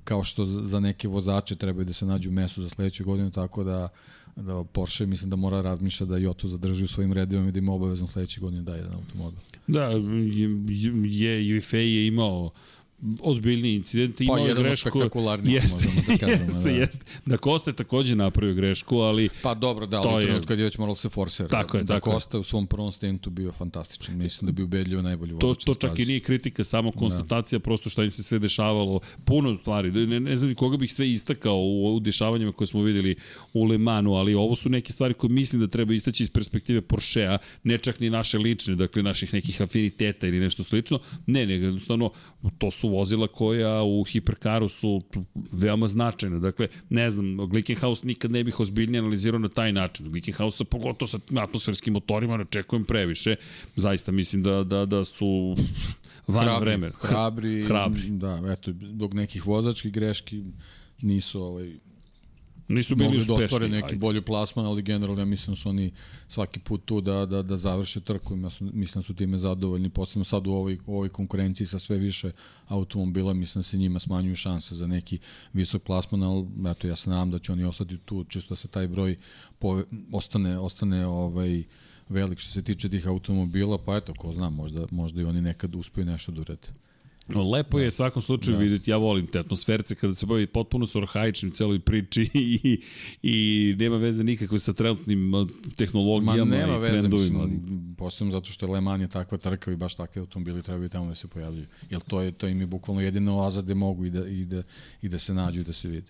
kao 0.04 0.24
što 0.24 0.46
za 0.46 0.80
neke 0.80 1.08
vozače 1.08 1.56
trebaju 1.56 1.86
da 1.86 1.94
se 1.94 2.06
nađu 2.06 2.32
meso 2.32 2.62
za 2.62 2.70
sledeću 2.70 3.04
godinu, 3.04 3.32
tako 3.32 3.64
da 3.64 3.90
da 4.36 4.64
Porsche 4.64 5.06
mislim 5.06 5.30
da 5.30 5.36
mora 5.36 5.62
razmišlja 5.62 6.06
da 6.06 6.18
Jotu 6.18 6.48
zadrži 6.48 6.84
u 6.84 6.88
svojim 6.88 7.14
redovima 7.14 7.50
i 7.50 7.52
da 7.52 7.60
ima 7.60 7.74
obavezno 7.74 8.08
sledeće 8.08 8.42
godine 8.42 8.64
da 8.64 8.76
jedan 8.76 8.94
automobil. 8.94 9.40
Da, 9.68 9.84
je, 9.84 11.48
je, 11.48 11.96
je 11.96 12.08
imao 12.08 12.52
ozbiljni 13.22 13.74
incident. 13.74 14.22
Imao 14.22 14.36
pa 14.36 14.42
jedan 14.42 14.64
grešku, 14.64 14.90
spektakularnih, 14.90 15.54
jeste, 15.54 15.76
možemo 15.76 16.02
da 16.08 16.18
kažemo. 16.26 16.44
Jeste, 16.44 16.60
da. 16.64 16.70
jeste. 16.70 17.06
Da 17.26 17.38
Kosta 17.38 17.70
je 17.70 17.76
takođe 17.76 18.16
napravio 18.16 18.56
grešku, 18.56 18.98
ali... 18.98 19.30
Pa 19.42 19.54
dobro, 19.54 19.86
da, 19.86 20.02
ali 20.02 20.26
trenut 20.26 20.46
kad 20.46 20.60
je 20.60 20.66
već 20.66 20.78
moralo 20.78 20.96
se 20.96 21.10
forsera. 21.10 21.50
Tako 21.50 21.78
je, 21.78 21.84
da 21.84 21.94
tako 21.94 22.12
Kosta 22.12 22.38
je. 22.38 22.40
u 22.40 22.44
svom 22.44 22.68
prvom 22.68 22.92
stentu 22.92 23.30
bio 23.30 23.52
fantastičan. 23.52 24.18
Mislim 24.18 24.46
da 24.46 24.52
bi 24.52 24.64
ubedljivo 24.64 25.02
najbolji 25.02 25.34
vozač. 25.34 25.64
To, 25.64 25.74
to 25.74 25.88
čak 25.88 26.00
i 26.00 26.06
nije 26.06 26.20
kritika, 26.20 26.64
samo 26.64 26.92
da. 26.92 27.00
konstatacija, 27.00 27.60
da. 27.60 27.64
prosto 27.64 27.90
šta 27.90 28.04
im 28.04 28.12
se 28.12 28.24
sve 28.24 28.40
dešavalo. 28.40 29.00
Puno 29.26 29.56
stvari. 29.56 29.92
Ne, 29.92 30.20
ne 30.20 30.36
znam 30.36 30.56
koga 30.56 30.78
bih 30.78 30.94
sve 30.94 31.12
istakao 31.12 31.58
u, 31.58 31.96
u 31.96 32.00
dešavanjima 32.00 32.52
koje 32.52 32.68
smo 32.68 32.82
videli 32.82 33.16
u 33.54 33.64
Le 33.64 33.78
Manu, 33.78 34.14
ali 34.14 34.34
ovo 34.34 34.56
su 34.56 34.70
neke 34.70 34.94
stvari 34.94 35.14
koje 35.14 35.32
mislim 35.32 35.62
da 35.62 35.68
treba 35.68 35.94
istaći 35.94 36.24
iz 36.24 36.30
perspektive 36.30 36.82
Porschea, 36.82 37.38
ne 37.64 37.78
čak 37.78 38.00
ni 38.00 38.10
naše 38.10 38.38
lične, 38.38 38.76
dakle 38.76 39.04
naših 39.04 39.34
nekih 39.34 39.62
afiniteta 39.62 40.28
ili 40.28 40.40
nešto 40.40 40.64
slično. 40.64 41.00
Ne, 41.26 41.46
nego 41.46 41.66
jednostavno 41.66 42.12
to 42.58 42.72
su 42.72 42.90
vozila 42.98 43.28
koja 43.28 43.84
u 43.84 44.04
hiperkaru 44.04 44.70
su 44.70 45.02
veoma 45.52 45.88
značajne. 45.88 46.40
Dakle, 46.40 46.68
ne 46.90 47.10
znam, 47.10 47.38
Glickenhaus 47.38 48.04
nikad 48.04 48.32
ne 48.32 48.44
bih 48.44 48.60
ozbiljnije 48.60 49.00
analizirao 49.00 49.40
na 49.40 49.50
taj 49.50 49.74
način. 49.74 50.12
Glickenhausa, 50.12 50.64
pogotovo 50.64 51.08
sa 51.08 51.20
atmosferskim 51.38 51.94
motorima, 51.94 52.38
ne 52.38 52.46
čekujem 52.50 52.86
previše. 52.86 53.36
Zaista 53.76 54.12
mislim 54.12 54.44
da, 54.44 54.64
da, 54.64 54.86
da 54.86 55.06
su 55.06 55.56
van 56.28 56.46
hrabri, 56.46 56.66
vremena. 56.66 56.94
Hrabri, 57.02 57.64
hrabri. 57.64 58.10
Da, 58.10 58.42
eto, 58.52 58.72
dok 58.72 59.14
nekih 59.14 59.48
vozačkih 59.48 59.92
greški 59.92 60.44
nisu 61.02 61.42
ovaj, 61.42 61.74
Nisu 62.68 62.96
bili 62.96 63.12
da 63.12 63.18
uspešni. 63.18 63.38
da 63.38 63.46
ostvare 63.46 63.70
neki 63.70 63.86
ajde. 63.86 63.98
bolji 63.98 64.22
plasman, 64.22 64.66
ali 64.66 64.82
generalno 64.82 65.22
ja 65.22 65.26
mislim 65.26 65.54
da 65.54 65.60
su 65.62 65.70
oni 65.70 65.92
svaki 66.28 66.60
put 66.60 66.86
tu 66.86 67.02
da, 67.02 67.26
da, 67.26 67.42
da 67.42 67.58
završe 67.58 68.02
trku. 68.02 68.34
Ja 68.34 68.50
mislim 68.60 69.02
da 69.02 69.06
su 69.06 69.14
time 69.14 69.38
zadovoljni, 69.38 69.90
posebno 69.90 70.24
sad 70.24 70.48
u 70.48 70.52
ovoj, 70.52 70.80
u 70.86 70.96
ovoj 70.96 71.10
konkurenciji 71.10 71.68
sa 71.68 71.80
sve 71.80 71.98
više 71.98 72.32
automobila, 72.68 73.34
mislim 73.34 73.60
da 73.60 73.64
se 73.64 73.78
njima 73.78 74.00
smanjuju 74.00 74.36
šanse 74.36 74.76
za 74.76 74.88
neki 74.88 75.20
visok 75.54 75.84
plasman, 75.84 76.24
ali 76.24 76.46
eto, 76.72 76.88
ja 76.88 76.96
se 76.96 77.10
nadam 77.10 77.32
da 77.32 77.40
će 77.40 77.52
oni 77.52 77.64
ostati 77.64 77.98
tu, 77.98 78.24
čisto 78.24 78.50
da 78.50 78.56
se 78.56 78.68
taj 78.68 78.88
broj 78.88 79.18
pove, 79.60 79.84
ostane, 80.12 80.60
ostane 80.60 81.08
ovaj, 81.08 81.64
velik 82.10 82.40
što 82.40 82.52
se 82.52 82.62
tiče 82.62 82.90
tih 82.90 83.08
automobila, 83.08 83.78
pa 83.78 83.98
eto, 83.98 84.14
ko 84.14 84.32
zna, 84.32 84.50
možda, 84.50 84.86
možda 84.92 85.22
i 85.22 85.26
oni 85.26 85.42
nekad 85.42 85.76
uspeju 85.76 86.06
nešto 86.06 86.32
da 86.32 86.42
urede. 86.42 86.85
No, 87.28 87.52
lepo 87.52 87.80
je 87.80 87.88
u 87.88 87.92
svakom 87.92 88.22
slučaju 88.22 88.58
da. 88.58 88.64
videti, 88.64 88.92
ja 88.92 88.98
volim 88.98 89.28
te 89.28 89.40
atmosferce 89.40 89.96
kada 89.96 90.16
se 90.16 90.26
bavi 90.26 90.48
potpuno 90.48 90.86
su 90.86 90.98
orhaičnim 90.98 91.52
u 91.52 91.56
celoj 91.56 91.80
priči 91.80 92.22
i, 92.34 92.82
i 93.22 93.76
nema 93.80 93.98
veze 93.98 94.24
nikakve 94.24 94.60
sa 94.60 94.74
trenutnim 94.74 95.32
tehnologijama 95.76 96.46
Ma, 96.46 96.58
nema 96.58 96.76
i 96.76 96.80
veze, 96.80 96.94
trendovima. 96.94 97.46
Mislim, 97.46 97.96
posebno 97.98 98.32
zato 98.32 98.52
što 98.52 98.66
je 98.66 98.72
Le 98.72 98.82
Mans 98.82 99.02
je 99.02 99.08
takva 99.08 99.38
trka 99.38 99.72
i 99.72 99.76
baš 99.76 99.96
takve 99.96 100.20
automobili 100.20 100.64
trebaju 100.64 100.90
tamo 100.90 101.08
da 101.08 101.16
se 101.16 101.28
pojavljuju. 101.28 101.66
Jer 101.90 102.02
to 102.02 102.22
je, 102.22 102.32
to 102.32 102.48
im 102.48 102.62
je 102.62 102.68
bukvalno 102.68 103.02
jedina 103.02 103.38
oaza 103.38 103.62
gde 103.62 103.76
mogu 103.76 104.06
i 104.06 104.10
da, 104.10 104.28
i 104.28 104.46
da, 104.46 104.64
i 105.02 105.10
da 105.10 105.20
se 105.20 105.34
nađu 105.34 105.62
i 105.62 105.64
da 105.64 105.74
se 105.74 105.88
vidi. 105.88 106.08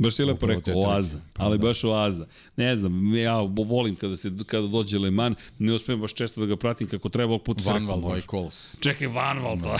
Baš 0.00 0.18
je 0.18 0.26
lepo 0.26 0.46
rekao, 0.46 0.74
oaza, 0.76 1.18
pa, 1.32 1.44
ali 1.44 1.58
da. 1.58 1.66
baš 1.66 1.84
oaza. 1.84 2.26
Ne 2.56 2.76
znam, 2.76 3.14
ja 3.16 3.40
volim 3.40 3.96
kada, 3.96 4.16
se, 4.16 4.30
kada 4.46 4.66
dođe 4.66 4.98
Le 4.98 5.10
Mans, 5.10 5.36
ne 5.58 5.72
uspijem 5.72 6.00
baš 6.00 6.14
često 6.14 6.40
da 6.40 6.46
ga 6.46 6.56
pratim 6.56 6.88
kako 6.88 7.08
treba 7.08 7.28
ovog 7.32 7.42
puta. 7.42 7.72
Van 7.72 7.86
Val, 7.86 8.00
Boy 8.00 8.30
Coles. 8.30 8.76
Čekaj, 8.80 9.06
Van 9.06 9.38
Val, 9.38 9.56
da. 9.56 9.76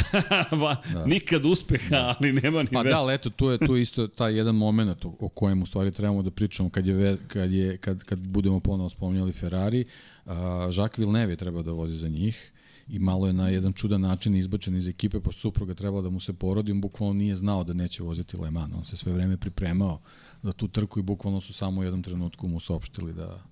Da. 0.94 1.06
nikad 1.06 1.44
uspeha, 1.44 1.90
da. 1.90 2.16
ali 2.20 2.32
nema 2.32 2.62
ni 2.62 2.68
Pa 2.72 2.82
vez. 2.82 2.92
da, 2.92 2.98
ali 2.98 3.14
eto, 3.14 3.30
tu 3.30 3.50
je, 3.50 3.58
tu 3.58 3.76
isto 3.76 4.06
taj 4.06 4.36
jedan 4.36 4.54
moment 4.54 5.04
o, 5.04 5.28
kojem 5.28 5.62
u 5.62 5.66
stvari 5.66 5.92
trebamo 5.92 6.22
da 6.22 6.30
pričamo 6.30 6.70
kad, 6.70 6.86
je, 6.86 7.16
kad, 7.28 7.52
je, 7.52 7.76
kad, 7.76 8.04
kad 8.04 8.18
budemo 8.18 8.60
ponovo 8.60 8.88
spominjali 8.88 9.32
Ferrari. 9.32 9.84
Uh, 10.26 10.32
Jacques 10.76 10.98
Villeneuve 10.98 11.32
je 11.32 11.36
trebao 11.36 11.62
da 11.62 11.72
vozi 11.72 11.96
za 11.96 12.08
njih 12.08 12.52
i 12.90 12.98
malo 12.98 13.26
je 13.26 13.32
na 13.32 13.48
jedan 13.48 13.72
čudan 13.72 14.00
način 14.00 14.34
izbačen 14.34 14.76
iz 14.76 14.88
ekipe, 14.88 15.20
pošto 15.20 15.40
supruga 15.40 15.74
trebala 15.74 16.02
da 16.02 16.10
mu 16.10 16.20
se 16.20 16.32
porodi, 16.32 16.72
on 16.72 16.80
bukvalno 16.80 17.14
nije 17.14 17.36
znao 17.36 17.64
da 17.64 17.72
neće 17.72 18.02
voziti 18.02 18.36
Le 18.36 18.50
Mans. 18.50 18.74
On 18.74 18.84
se 18.84 18.96
sve 18.96 19.12
vreme 19.12 19.36
pripremao 19.36 20.00
za 20.42 20.52
tu 20.52 20.68
trku 20.68 20.98
i 20.98 21.02
bukvalno 21.02 21.40
su 21.40 21.52
samo 21.52 21.80
u 21.80 21.84
jednom 21.84 22.02
trenutku 22.02 22.48
mu 22.48 22.60
saopštili 22.60 23.12
da, 23.12 23.42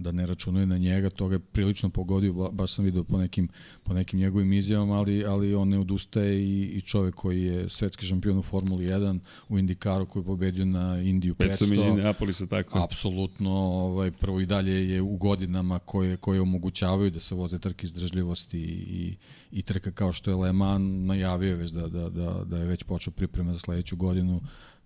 da 0.00 0.12
ne 0.12 0.26
računaju 0.26 0.66
na 0.66 0.78
njega, 0.78 1.10
to 1.10 1.28
ga 1.28 1.34
je 1.34 1.38
prilično 1.38 1.88
pogodio, 1.88 2.32
baš 2.32 2.72
sam 2.72 2.84
vidio 2.84 3.04
po 3.04 3.18
nekim, 3.18 3.48
po 3.82 3.94
nekim 3.94 4.20
njegovim 4.20 4.52
izjavama, 4.52 4.94
ali, 4.94 5.24
ali 5.24 5.54
on 5.54 5.68
ne 5.68 5.78
odustaje 5.78 6.42
i, 6.42 6.62
i 6.62 6.80
čovek 6.80 7.14
koji 7.14 7.44
je 7.44 7.68
svetski 7.68 8.06
šampion 8.06 8.38
u 8.38 8.42
Formuli 8.42 8.86
1, 8.86 9.18
u 9.48 9.58
Indikaru 9.58 10.06
koji 10.06 10.20
je 10.20 10.26
pobedio 10.26 10.64
na 10.64 11.00
Indiju 11.00 11.34
500. 11.34 11.48
500 11.48 11.70
milijene 11.70 12.08
Apolisa, 12.08 12.46
tako. 12.46 12.78
Apsolutno, 12.78 13.50
ovaj, 13.50 14.10
prvo 14.10 14.40
i 14.40 14.46
dalje 14.46 14.90
je 14.90 15.02
u 15.02 15.16
godinama 15.16 15.78
koje, 15.78 16.16
koje 16.16 16.40
omogućavaju 16.40 17.10
da 17.10 17.20
se 17.20 17.34
voze 17.34 17.58
trke 17.58 17.86
izdržljivosti 17.86 18.58
i, 18.58 19.16
i 19.52 19.62
trka 19.62 19.90
kao 19.90 20.12
što 20.12 20.30
je 20.30 20.36
Le 20.36 20.52
Mans 20.52 21.06
najavio 21.06 21.56
već 21.56 21.70
da, 21.70 21.88
da, 21.88 22.08
da, 22.08 22.44
da 22.44 22.58
je 22.58 22.64
već 22.64 22.82
počeo 22.82 23.12
priprema 23.12 23.52
za 23.52 23.58
sledeću 23.58 23.96
godinu 23.96 24.40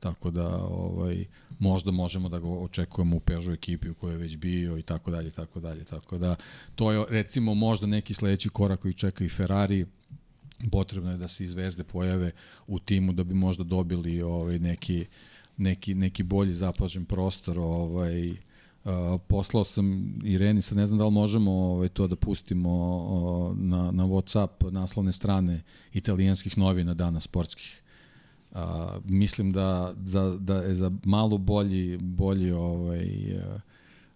Tako 0.05 0.31
da 0.31 0.57
ovaj 0.65 1.25
možda 1.59 1.91
možemo 1.91 2.29
da 2.29 2.39
ga 2.39 2.49
očekujemo 2.49 3.17
u 3.17 3.21
Peugeot 3.21 3.59
ekipi 3.59 3.91
u 3.91 3.95
kojoj 3.95 4.15
je 4.15 4.19
već 4.19 4.37
bio 4.37 4.79
i 4.79 4.83
tako 4.83 5.11
dalje 5.11 5.31
tako 5.31 5.61
dalje. 5.61 5.85
Tako 5.85 6.19
da 6.19 6.37
to 6.75 6.93
je 6.93 7.05
recimo 7.09 7.55
možda 7.55 7.87
neki 7.87 8.15
sledeći 8.15 8.49
korak 8.49 8.81
koji 8.81 8.95
čeka 8.95 9.25
i 9.25 9.29
Ferrari 9.29 9.87
potrebno 10.71 11.11
je 11.11 11.17
da 11.17 11.29
se 11.29 11.45
izvezde 11.45 11.85
pojave 11.85 12.31
u 12.67 12.79
timu 12.79 13.13
da 13.13 13.25
bi 13.25 13.35
možda 13.35 13.65
dobili 13.65 14.23
ovaj 14.23 14.59
neki 14.59 15.07
neki 15.57 15.95
neki 15.95 16.23
bolji 16.23 16.53
zapažen 16.53 17.05
prostor 17.05 17.59
ovaj 17.59 18.37
Uh, 18.85 19.21
poslao 19.27 19.65
sam 19.65 20.15
Ireni, 20.25 20.63
sad 20.63 20.79
ne 20.79 20.87
znam 20.87 20.99
da 20.99 21.05
li 21.05 21.11
možemo 21.11 21.53
ovaj, 21.53 21.89
to 21.89 22.07
da 22.07 22.17
pustimo 22.17 22.97
uh, 22.97 23.59
na, 23.59 23.91
na 23.91 24.05
Whatsapp 24.05 24.71
naslovne 24.71 25.13
strane 25.13 25.63
italijanskih 25.93 26.59
novina 26.59 26.95
dana 26.95 27.21
sportskih 27.21 27.84
A, 28.55 28.99
mislim 29.05 29.53
da, 29.53 29.95
za, 30.05 30.37
da 30.41 30.55
je 30.55 30.75
za 30.75 30.91
malo 31.05 31.39
bolji, 31.39 31.97
bolji 31.97 32.53
ovaj, 32.53 33.09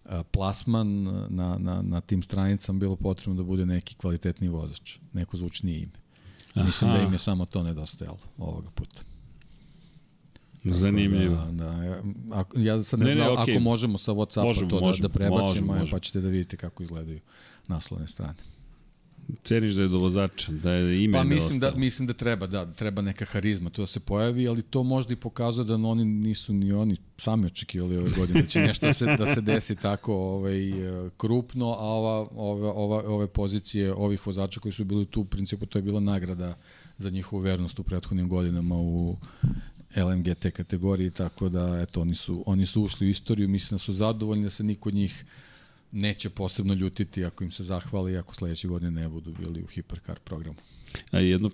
a, 0.05 0.23
plasman 0.23 1.03
na, 1.29 1.57
na, 1.57 1.81
na 1.81 2.01
tim 2.01 2.23
stranicama 2.23 2.79
bilo 2.79 2.95
potrebno 2.95 3.35
da 3.35 3.43
bude 3.43 3.65
neki 3.65 3.95
kvalitetni 3.95 4.47
vozač, 4.47 4.97
neko 5.13 5.37
zvučnije 5.37 5.77
ime. 5.79 5.99
Aha. 6.53 6.65
Mislim 6.65 6.91
da 6.91 6.99
im 6.99 7.13
je 7.13 7.19
samo 7.19 7.45
to 7.45 7.63
nedostajalo 7.63 8.19
ovoga 8.37 8.69
puta. 8.69 9.01
Zanimljivo. 10.63 11.35
Da, 11.35 11.51
da. 11.51 11.83
Ja, 11.83 12.01
ako, 12.31 12.59
ja 12.59 12.83
sad 12.83 12.99
ne, 12.99 13.05
ne 13.05 13.15
znam 13.15 13.27
ne, 13.27 13.33
okay. 13.33 13.51
ako 13.51 13.59
možemo 13.59 13.97
sa 13.97 14.11
Whatsappa 14.11 14.43
možemo, 14.43 14.69
to 14.69 14.79
možemo, 14.79 15.07
da, 15.07 15.11
da 15.11 15.13
prebacimo, 15.13 15.45
možemo, 15.45 15.73
možemo. 15.73 15.91
pa 15.91 15.99
ćete 15.99 16.21
da 16.21 16.29
vidite 16.29 16.57
kako 16.57 16.83
izgledaju 16.83 17.19
naslovne 17.67 18.07
strane. 18.07 18.35
Ceniš 19.43 19.73
da 19.73 19.81
je 19.81 19.87
do 19.87 19.97
vozača, 19.99 20.51
da 20.51 20.71
je 20.71 21.03
ime 21.03 21.17
Pa 21.17 21.23
mislim 21.23 21.59
da, 21.59 21.71
mislim 21.75 22.07
da 22.07 22.13
treba, 22.13 22.47
da, 22.47 22.73
treba 22.73 23.01
neka 23.01 23.25
harizma 23.25 23.69
to 23.69 23.81
da 23.81 23.85
se 23.85 23.99
pojavi, 23.99 24.47
ali 24.47 24.61
to 24.61 24.83
možda 24.83 25.13
i 25.13 25.15
pokazuje 25.15 25.65
da 25.65 25.73
oni 25.73 26.05
nisu 26.05 26.53
ni 26.53 26.71
oni 26.71 26.97
sami 27.17 27.45
očekivali 27.45 27.97
ove 27.97 28.09
godine 28.09 28.41
da 28.41 28.47
će 28.47 28.59
nešto 28.59 28.87
da 28.87 28.93
se, 28.93 29.05
da 29.05 29.25
se 29.35 29.41
desi 29.41 29.75
tako 29.75 30.13
ovaj, 30.13 30.55
krupno, 31.17 31.65
a 31.65 31.85
ova, 31.85 32.27
ova, 32.35 32.73
ova, 32.73 33.03
ove 33.07 33.27
pozicije 33.27 33.93
ovih 33.93 34.27
vozača 34.27 34.59
koji 34.59 34.71
su 34.71 34.83
bili 34.83 35.05
tu, 35.05 35.21
u 35.21 35.25
principu 35.25 35.65
to 35.65 35.77
je 35.77 35.83
bila 35.83 35.99
nagrada 35.99 36.57
za 36.97 37.09
njihovu 37.09 37.41
vernost 37.41 37.79
u 37.79 37.83
prethodnim 37.83 38.29
godinama 38.29 38.75
u 38.75 39.17
LMGT 39.95 40.45
kategoriji, 40.53 41.11
tako 41.11 41.49
da 41.49 41.79
eto, 41.81 42.01
oni 42.01 42.15
su, 42.15 42.43
oni 42.45 42.65
su 42.65 42.83
ušli 42.83 43.07
u 43.07 43.09
istoriju, 43.09 43.47
mislim 43.47 43.75
da 43.75 43.79
su 43.79 43.93
zadovoljni 43.93 44.43
da 44.43 44.49
se 44.49 44.63
niko 44.63 44.89
od 44.89 44.95
njih 44.95 45.25
neće 45.91 46.29
posebno 46.29 46.73
ljutiti 46.73 47.25
ako 47.25 47.43
im 47.43 47.51
se 47.51 47.63
zahvali 47.63 48.17
ako 48.17 48.35
sledeće 48.35 48.67
godine 48.67 48.91
ne 48.91 49.09
budu 49.09 49.33
bili 49.39 49.63
u 49.63 49.67
Hipercar 49.67 50.19
programu. 50.19 50.57
A 51.11 51.19
jedno, 51.19 51.49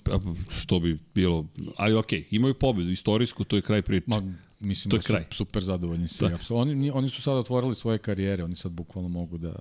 što 0.49 0.79
bi 0.79 0.99
bilo, 1.15 1.45
ali 1.77 1.95
okej, 1.95 2.19
okay, 2.19 2.25
imaju 2.31 2.53
pobedu, 2.53 2.89
istorijsku, 2.89 3.43
to 3.43 3.55
je 3.55 3.61
kraj 3.61 3.81
priče. 3.81 4.05
Ma, 4.07 4.33
mislim 4.59 4.89
To 4.89 4.95
je 4.95 4.99
da 4.99 5.03
su 5.03 5.07
kraj. 5.07 5.25
super 5.31 5.63
zadovoljni 5.63 6.07
svi. 6.07 6.29
Da. 6.29 6.37
Oni, 6.49 6.91
oni 6.91 7.09
su 7.09 7.21
sad 7.21 7.37
otvorili 7.37 7.75
svoje 7.75 7.97
karijere, 7.97 8.43
oni 8.43 8.55
sad 8.55 8.71
bukvalno 8.71 9.09
mogu 9.09 9.37
da 9.37 9.55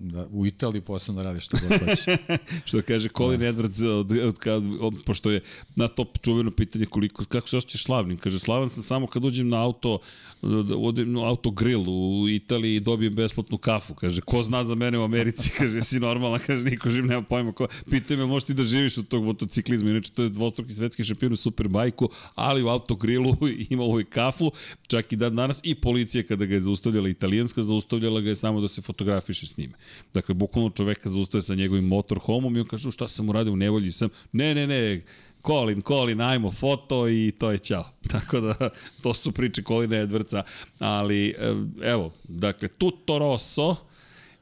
da 0.00 0.26
u 0.30 0.46
Italiji 0.46 0.80
posebno 0.80 1.22
rade 1.22 1.40
što 1.40 1.56
god 1.62 1.78
hoće. 1.78 2.16
što 2.66 2.82
kaže 2.82 3.08
Colin 3.16 3.40
Edwards, 3.40 3.86
od, 3.86 4.12
od, 4.12 4.38
kad, 4.38 4.62
od, 4.80 4.94
pošto 5.06 5.30
je 5.30 5.40
na 5.76 5.88
to 5.88 6.04
čuveno 6.22 6.50
pitanje 6.50 6.86
koliko, 6.86 7.24
kako 7.24 7.48
se 7.48 7.56
osjećaš 7.56 7.84
slavnim. 7.84 8.18
Kaže, 8.18 8.38
slavan 8.38 8.70
sam 8.70 8.82
samo 8.82 9.06
kad 9.06 9.24
uđem 9.24 9.48
na 9.48 9.62
auto, 9.62 9.98
da 10.42 10.76
odem 10.76 11.12
na 11.12 11.26
auto 11.26 11.50
grill 11.50 11.84
u 11.88 12.28
Italiji 12.28 12.76
i 12.76 12.80
dobijem 12.80 13.14
besplatnu 13.14 13.58
kafu. 13.58 13.94
Kaže, 13.94 14.20
ko 14.20 14.42
zna 14.42 14.64
za 14.64 14.74
mene 14.74 14.98
u 14.98 15.02
Americi? 15.02 15.50
Kaže, 15.58 15.82
si 15.82 16.00
normalan, 16.00 16.40
kaže, 16.46 16.64
niko 16.64 16.90
živ, 16.90 17.06
nema 17.06 17.22
pojma. 17.22 17.52
Ko, 17.52 17.66
pitaju 17.90 18.18
me, 18.20 18.26
možeš 18.26 18.46
ti 18.46 18.54
da 18.54 18.62
živiš 18.62 18.98
od 18.98 19.08
tog 19.08 19.24
motociklizma. 19.24 19.90
Inače, 19.90 20.12
to 20.12 20.22
je 20.22 20.28
dvostruki 20.28 20.74
svetski 20.74 21.04
šampion 21.04 21.32
u 21.32 21.36
Superbajku, 21.36 22.08
ali 22.34 22.62
u 22.62 22.68
autogrilu 22.68 23.36
ima 23.70 23.82
ovaj 23.82 24.04
kafu, 24.04 24.52
čak 24.86 25.12
i 25.12 25.16
dan 25.16 25.36
danas, 25.36 25.60
i 25.62 25.74
policija 25.74 26.22
kada 26.22 26.44
ga 26.44 26.54
je 26.54 26.60
zaustavljala 26.60 27.08
italijanska, 27.08 27.62
zaustavljala 27.62 28.20
ga 28.20 28.28
je 28.28 28.36
samo 28.36 28.60
da 28.60 28.68
se 28.68 28.82
fotografiše 28.82 29.46
s 29.46 29.56
njime. 29.56 29.74
Dakle, 30.14 30.34
bukvalno 30.34 30.70
čoveka 30.70 31.08
zaustaje 31.08 31.42
sa 31.42 31.54
njegovim 31.54 31.84
motorhomom 31.84 32.56
i 32.56 32.60
on 32.60 32.66
kaže, 32.66 32.92
šta 32.92 33.08
sam 33.08 33.28
uradio 33.28 33.52
u 33.52 33.56
nevolji 33.56 33.92
sam. 33.92 34.08
Ne, 34.32 34.54
ne, 34.54 34.66
ne, 34.66 35.02
Colin, 35.46 35.82
Colin, 35.82 36.20
ajmo 36.20 36.50
foto 36.50 37.08
i 37.08 37.32
to 37.38 37.50
je 37.50 37.58
ćao. 37.58 37.84
Tako 38.12 38.40
da, 38.40 38.70
to 39.02 39.14
su 39.14 39.32
priče 39.32 39.62
Colina 39.62 39.96
Edvrca, 39.96 40.42
ali 40.78 41.34
evo, 41.82 42.12
dakle, 42.28 42.68
Tutto 42.68 43.18
Rosso 43.18 43.76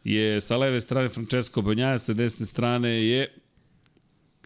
je 0.04 0.40
sa 0.40 0.56
leve 0.56 0.80
strane 0.80 1.08
Francesco 1.08 1.62
Banjaja, 1.62 1.98
sa 1.98 2.12
desne 2.12 2.46
strane 2.46 2.88
je 2.88 3.28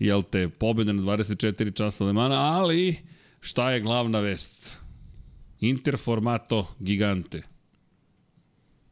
jel 0.01 0.23
te, 0.23 0.49
pobjeda 0.49 0.93
na 0.93 1.03
24 1.03 1.75
časa 1.75 2.05
Lemana, 2.05 2.35
ali 2.35 2.97
šta 3.41 3.71
je 3.71 3.81
glavna 3.81 4.21
vest? 4.21 4.77
Interformato 5.61 6.75
gigante. 6.79 7.43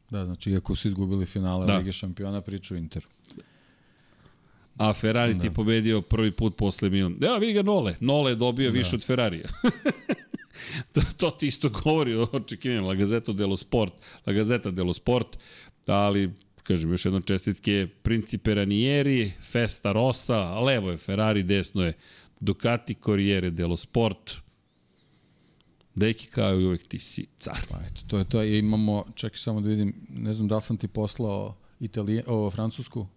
Da, 0.09 0.25
znači, 0.25 0.51
iako 0.51 0.75
su 0.75 0.87
izgubili 0.87 1.25
finale 1.25 1.65
da. 1.65 1.77
Lige 1.77 1.91
šampiona, 1.91 2.41
priču 2.41 2.75
Interu. 2.75 3.07
A 4.77 4.93
Ferrari 4.93 5.33
da. 5.33 5.41
ti 5.41 5.53
pobedio 5.53 6.01
prvi 6.01 6.31
put 6.31 6.55
posle 6.57 6.89
Milan. 6.89 7.17
Evo, 7.21 7.37
vidi 7.37 7.53
ga 7.53 7.61
Nole. 7.61 7.95
Nole 7.99 8.31
je 8.31 8.35
dobio 8.35 8.71
da. 8.71 8.77
više 8.77 8.95
od 8.95 9.05
Ferrarija. 9.05 9.47
to, 10.93 11.01
to 11.17 11.31
ti 11.31 11.47
isto 11.47 11.69
govori 11.69 12.15
o 12.15 12.27
očekivanju. 12.31 12.87
La 12.87 12.95
Gazeta 12.95 13.33
dello 13.33 13.57
Sport. 13.57 13.93
La 14.25 14.33
Gazeta 14.33 14.71
dello 14.71 14.93
Sport. 14.93 15.37
Ali, 15.87 16.33
kažem, 16.63 16.91
još 16.91 17.05
jednom 17.05 17.21
čestitke 17.21 17.87
Principe 18.01 18.53
Ranieri, 18.55 19.31
Festa 19.41 19.91
Rossa, 19.91 20.59
levo 20.59 20.91
je 20.91 20.97
Ferrari, 20.97 21.43
desno 21.43 21.83
je 21.83 21.93
Ducati 22.39 22.93
Corriere 22.93 23.51
dello 23.51 23.77
Sport. 23.77 24.46
Deki 25.97 26.27
kao 26.27 26.59
i 26.59 26.65
uvek 26.65 26.87
ti 26.87 26.99
si 26.99 27.25
car. 27.39 27.65
Pa 27.69 27.77
eto, 27.77 28.01
to 28.07 28.17
je 28.17 28.25
to. 28.25 28.43
I 28.43 28.57
imamo, 28.57 29.03
čekaj 29.15 29.37
samo 29.37 29.61
da 29.61 29.69
vidim, 29.69 29.93
ne 30.09 30.33
znam 30.33 30.47
da 30.47 30.55
li 30.55 30.61
sam 30.61 30.77
ti 30.77 30.87
poslao 30.87 31.55
Italije, 31.79 32.23
o, 32.27 32.51
Francusku. 32.51 33.07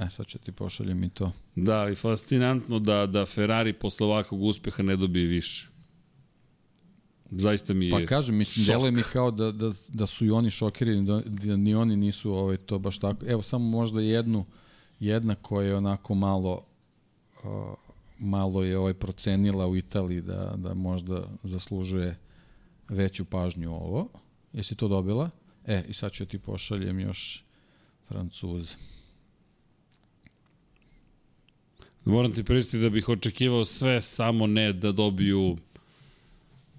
E, 0.00 0.10
sad 0.10 0.26
ću 0.26 0.38
ti 0.38 0.52
pošaljem 0.52 1.04
i 1.04 1.08
to. 1.08 1.32
Da, 1.56 1.88
i 1.92 1.94
fascinantno 1.94 2.78
da, 2.78 3.06
da 3.06 3.26
Ferrari 3.26 3.72
posle 3.72 4.06
ovakvog 4.06 4.42
uspeha 4.42 4.82
ne 4.82 4.96
dobije 4.96 5.26
više. 5.26 5.68
Zaista 7.30 7.74
mi 7.74 7.86
je 7.86 7.90
Pa 7.90 8.06
kažem, 8.06 8.36
mislim, 8.36 8.66
deluje 8.66 8.92
mi 8.92 9.02
kao 9.02 9.30
da, 9.30 9.52
da, 9.52 9.72
da 9.88 10.06
su 10.06 10.24
i 10.24 10.30
oni 10.30 10.50
šokirani, 10.50 11.06
da, 11.06 11.20
da 11.26 11.56
ni 11.56 11.74
oni 11.74 11.96
nisu 11.96 12.32
ovaj, 12.32 12.56
to 12.56 12.78
baš 12.78 12.98
tako. 12.98 13.26
Evo, 13.26 13.42
samo 13.42 13.64
možda 13.68 14.00
jednu, 14.00 14.44
jedna 15.00 15.34
koja 15.34 15.66
je 15.66 15.76
onako 15.76 16.14
malo 16.14 16.66
uh, 17.44 17.87
malo 18.18 18.62
je 18.62 18.78
ovaj 18.78 18.94
procenila 18.94 19.66
u 19.66 19.76
Italiji 19.76 20.20
da, 20.20 20.54
da 20.56 20.74
možda 20.74 21.28
zaslužuje 21.42 22.18
veću 22.88 23.24
pažnju 23.24 23.70
ovo. 23.72 24.08
Jesi 24.52 24.74
to 24.74 24.88
dobila? 24.88 25.30
E, 25.66 25.84
i 25.88 25.92
sad 25.92 26.12
ću 26.12 26.26
ti 26.26 26.38
pošaljem 26.38 27.00
još 27.00 27.44
Francuze. 28.08 28.74
Moram 32.04 32.32
ti 32.32 32.44
pristiti 32.44 32.78
da 32.78 32.90
bih 32.90 33.08
očekivao 33.08 33.64
sve, 33.64 34.02
samo 34.02 34.46
ne 34.46 34.72
da 34.72 34.92
dobiju 34.92 35.56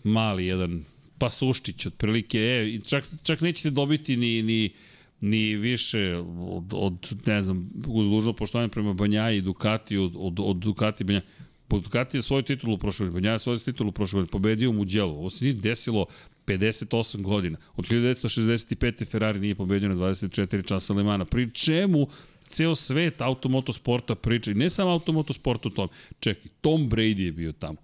mali 0.03 0.45
jedan 0.45 0.83
pasuščić 1.17 1.85
otprilike. 1.85 2.39
E, 2.39 2.79
čak, 2.87 3.05
čak 3.23 3.41
nećete 3.41 3.69
dobiti 3.69 4.17
ni, 4.17 4.41
ni, 4.41 4.73
ni 5.21 5.55
više 5.55 6.15
od, 6.39 6.73
od 6.73 7.13
ne 7.25 7.41
znam, 7.41 7.69
uz 7.87 8.07
dužno 8.07 8.33
poštovanje 8.33 8.69
prema 8.69 8.93
Banjaji 8.93 9.37
i 9.37 9.41
Ducati, 9.41 9.97
od, 9.97 10.13
od, 10.15 10.39
od 10.39 10.57
Ducati 10.57 11.03
Banjaji. 11.03 11.25
Po 11.67 11.79
Ducati 11.79 12.17
je 12.17 12.21
svoju 12.21 12.43
titulu 12.43 12.77
prošle 12.77 13.05
godine, 13.05 13.21
Banjaja 13.21 13.33
je 13.33 13.39
svoju 13.39 13.59
titulu 13.59 13.91
prošle 13.91 14.17
godine, 14.17 14.31
pobedio 14.31 14.69
u 14.69 14.73
Mugello. 14.73 15.13
Ovo 15.13 15.29
se 15.29 15.45
nije 15.45 15.53
desilo 15.53 16.05
58 16.47 17.21
godina. 17.21 17.57
Od 17.75 17.87
1965. 17.87 19.05
Ferrari 19.05 19.39
nije 19.39 19.55
pobedio 19.55 19.89
na 19.89 19.95
24 19.95 20.67
časa 20.67 20.93
Le 20.93 21.03
Mana. 21.03 21.25
Pri 21.25 21.51
čemu 21.51 22.07
ceo 22.43 22.75
svet 22.75 23.21
automotosporta 23.21 24.15
priča, 24.15 24.51
i 24.51 24.53
ne 24.53 24.69
samo 24.69 24.91
automotosport 24.91 25.65
u 25.65 25.69
tom. 25.69 25.89
Čekaj, 26.19 26.51
Tom 26.61 26.89
Brady 26.89 27.19
je 27.19 27.31
bio 27.31 27.51
tamo. 27.51 27.77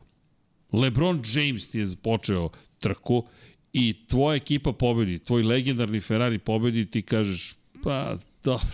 LeBron 0.71 1.21
James 1.33 1.73
je 1.73 1.85
počeo 2.03 2.49
trku 2.79 3.23
i 3.77 3.93
tvoja 4.07 4.35
ekipa 4.35 4.73
pobedi, 4.73 5.19
tvoj 5.19 5.43
legendarni 5.43 5.99
Ferrari 6.01 6.39
pobedi, 6.39 6.85
ti 6.85 7.01
kažeš, 7.01 7.55
pa 7.83 8.17
dobro, 8.43 8.67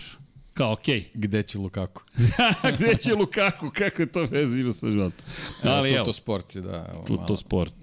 kao 0.53 0.73
okej. 0.73 0.99
Okay. 0.99 1.06
Gde 1.23 1.44
će 1.44 1.57
Lukaku? 1.57 2.02
Gde 2.78 2.95
će 2.95 3.14
Lukaku? 3.14 3.69
Kako 3.69 4.02
je 4.02 4.11
to 4.11 4.26
veze 4.26 4.61
ima 4.61 4.72
sa 4.72 4.91
životom? 4.91 5.26
Ali, 5.64 5.91
evo, 5.91 6.06
to 6.06 6.14
sport 6.14 6.56
je, 6.56 6.61
da. 6.61 6.94
Evo, 6.94 7.26
to 7.28 7.38
sport. 7.38 7.73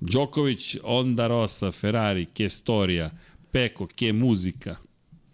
Đoković, 0.00 0.76
Onda 0.82 1.26
Rosa, 1.26 1.70
Ferrari, 1.70 2.26
Kestorija, 2.26 3.10
Peko, 3.50 3.86
Ke 3.86 4.12
muzika. 4.12 4.76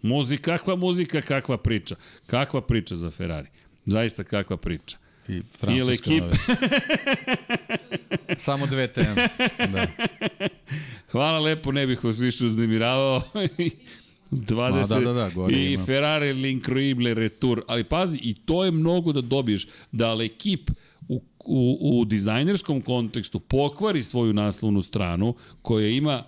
Muzika, 0.01 0.57
kakva 0.57 0.75
muzika, 0.75 1.21
kakva 1.21 1.57
priča. 1.57 1.95
Kakva 2.25 2.61
priča 2.61 2.95
za 2.95 3.11
Ferrari. 3.11 3.47
Zaista 3.85 4.23
kakva 4.23 4.57
priča. 4.57 4.97
I 5.29 5.41
francuska 5.59 6.11
ekip... 6.11 6.23
Samo 8.37 8.65
dve 8.65 8.87
teme. 8.87 9.29
Da. 9.71 9.87
Hvala 11.11 11.39
lepo, 11.39 11.71
ne 11.71 11.87
bih 11.87 12.03
vas 12.03 12.19
više 12.19 12.45
uznemiravao. 12.45 13.21
20 14.31 14.55
Ma, 14.55 14.71
da, 14.71 14.99
da, 14.99 15.13
da, 15.13 15.55
i 15.55 15.73
ima. 15.73 15.85
Ferrari 15.85 16.33
L'Incroyable 16.33 17.13
Retour. 17.13 17.61
Ali 17.67 17.83
pazi, 17.83 18.19
i 18.21 18.33
to 18.33 18.65
je 18.65 18.71
mnogo 18.71 19.11
da 19.11 19.21
dobiješ, 19.21 19.67
da 19.91 20.17
ekip 20.23 20.71
u, 21.07 21.21
u, 21.45 21.77
u 21.81 22.05
dizajnerskom 22.05 22.81
kontekstu 22.81 23.39
pokvari 23.39 24.03
svoju 24.03 24.33
naslovnu 24.33 24.81
stranu 24.81 25.35
koja 25.61 25.87
ima 25.87 26.23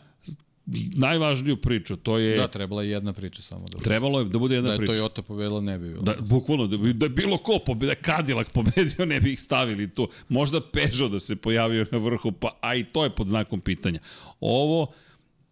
najvažniju 0.95 1.57
priču, 1.57 1.95
to 1.95 2.17
je... 2.17 2.37
Da, 2.37 2.47
trebala 2.47 2.83
je 2.83 2.89
jedna 2.89 3.13
priča 3.13 3.41
samo. 3.41 3.65
Da 3.65 3.79
Trebalo 3.79 4.19
je 4.19 4.25
da 4.25 4.39
bude 4.39 4.55
jedna 4.55 4.71
da 4.71 4.77
priča. 4.77 4.91
Da 4.91 4.97
je 4.97 5.03
Toyota 5.03 5.21
pobedila, 5.21 5.61
ne 5.61 5.79
bi 5.79 5.89
bilo. 5.89 6.01
Da, 6.01 6.15
bukvalno, 6.19 6.67
da, 6.67 6.77
bi, 6.77 6.93
da 6.93 7.05
je 7.05 7.09
bilo 7.09 7.37
ko 7.37 7.59
pobedio, 7.65 7.87
da 7.87 7.91
je 7.91 8.03
Cadillac 8.15 8.47
pobedio, 8.53 9.05
ne 9.05 9.19
bi 9.19 9.33
ih 9.33 9.41
stavili 9.41 9.89
tu. 9.89 10.09
Možda 10.29 10.61
Peugeot 10.61 11.11
da 11.11 11.19
se 11.19 11.35
pojavio 11.35 11.85
na 11.91 11.97
vrhu, 11.97 12.31
pa 12.31 12.57
a 12.61 12.75
i 12.75 12.83
to 12.83 13.03
je 13.03 13.09
pod 13.09 13.27
znakom 13.27 13.61
pitanja. 13.61 13.99
Ovo 14.39 14.93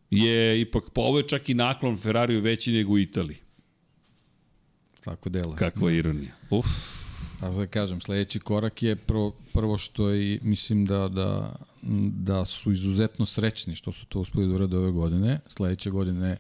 je 0.10 0.62
ipak, 0.62 0.84
pa 0.94 1.02
ovo 1.02 1.18
je 1.18 1.28
čak 1.28 1.50
i 1.50 1.54
naklon 1.54 1.98
Ferrariju 1.98 2.42
veći 2.42 2.72
nego 2.72 2.94
u 2.94 3.00
Italiji. 3.00 3.38
Tako 5.04 5.30
dela. 5.30 5.56
Kakva 5.56 5.92
ironija. 5.92 6.32
Uf. 6.50 6.99
A 7.42 7.50
da 7.50 7.68
kažem, 7.68 8.02
sledeći 8.02 8.40
korak 8.40 8.84
je 8.84 8.96
prvo, 8.96 9.36
prvo 9.54 9.78
što 9.78 10.14
i 10.14 10.40
mislim 10.44 10.86
da, 10.86 11.08
da, 11.08 11.56
da 12.12 12.46
su 12.46 12.72
izuzetno 12.72 13.26
srećni 13.26 13.76
što 13.76 13.92
su 13.92 14.06
to 14.06 14.20
uspeli 14.20 14.48
da 14.48 14.56
urade 14.56 14.78
ove 14.78 14.92
godine. 14.92 15.40
Sledeće 15.48 15.90
godine 15.90 16.38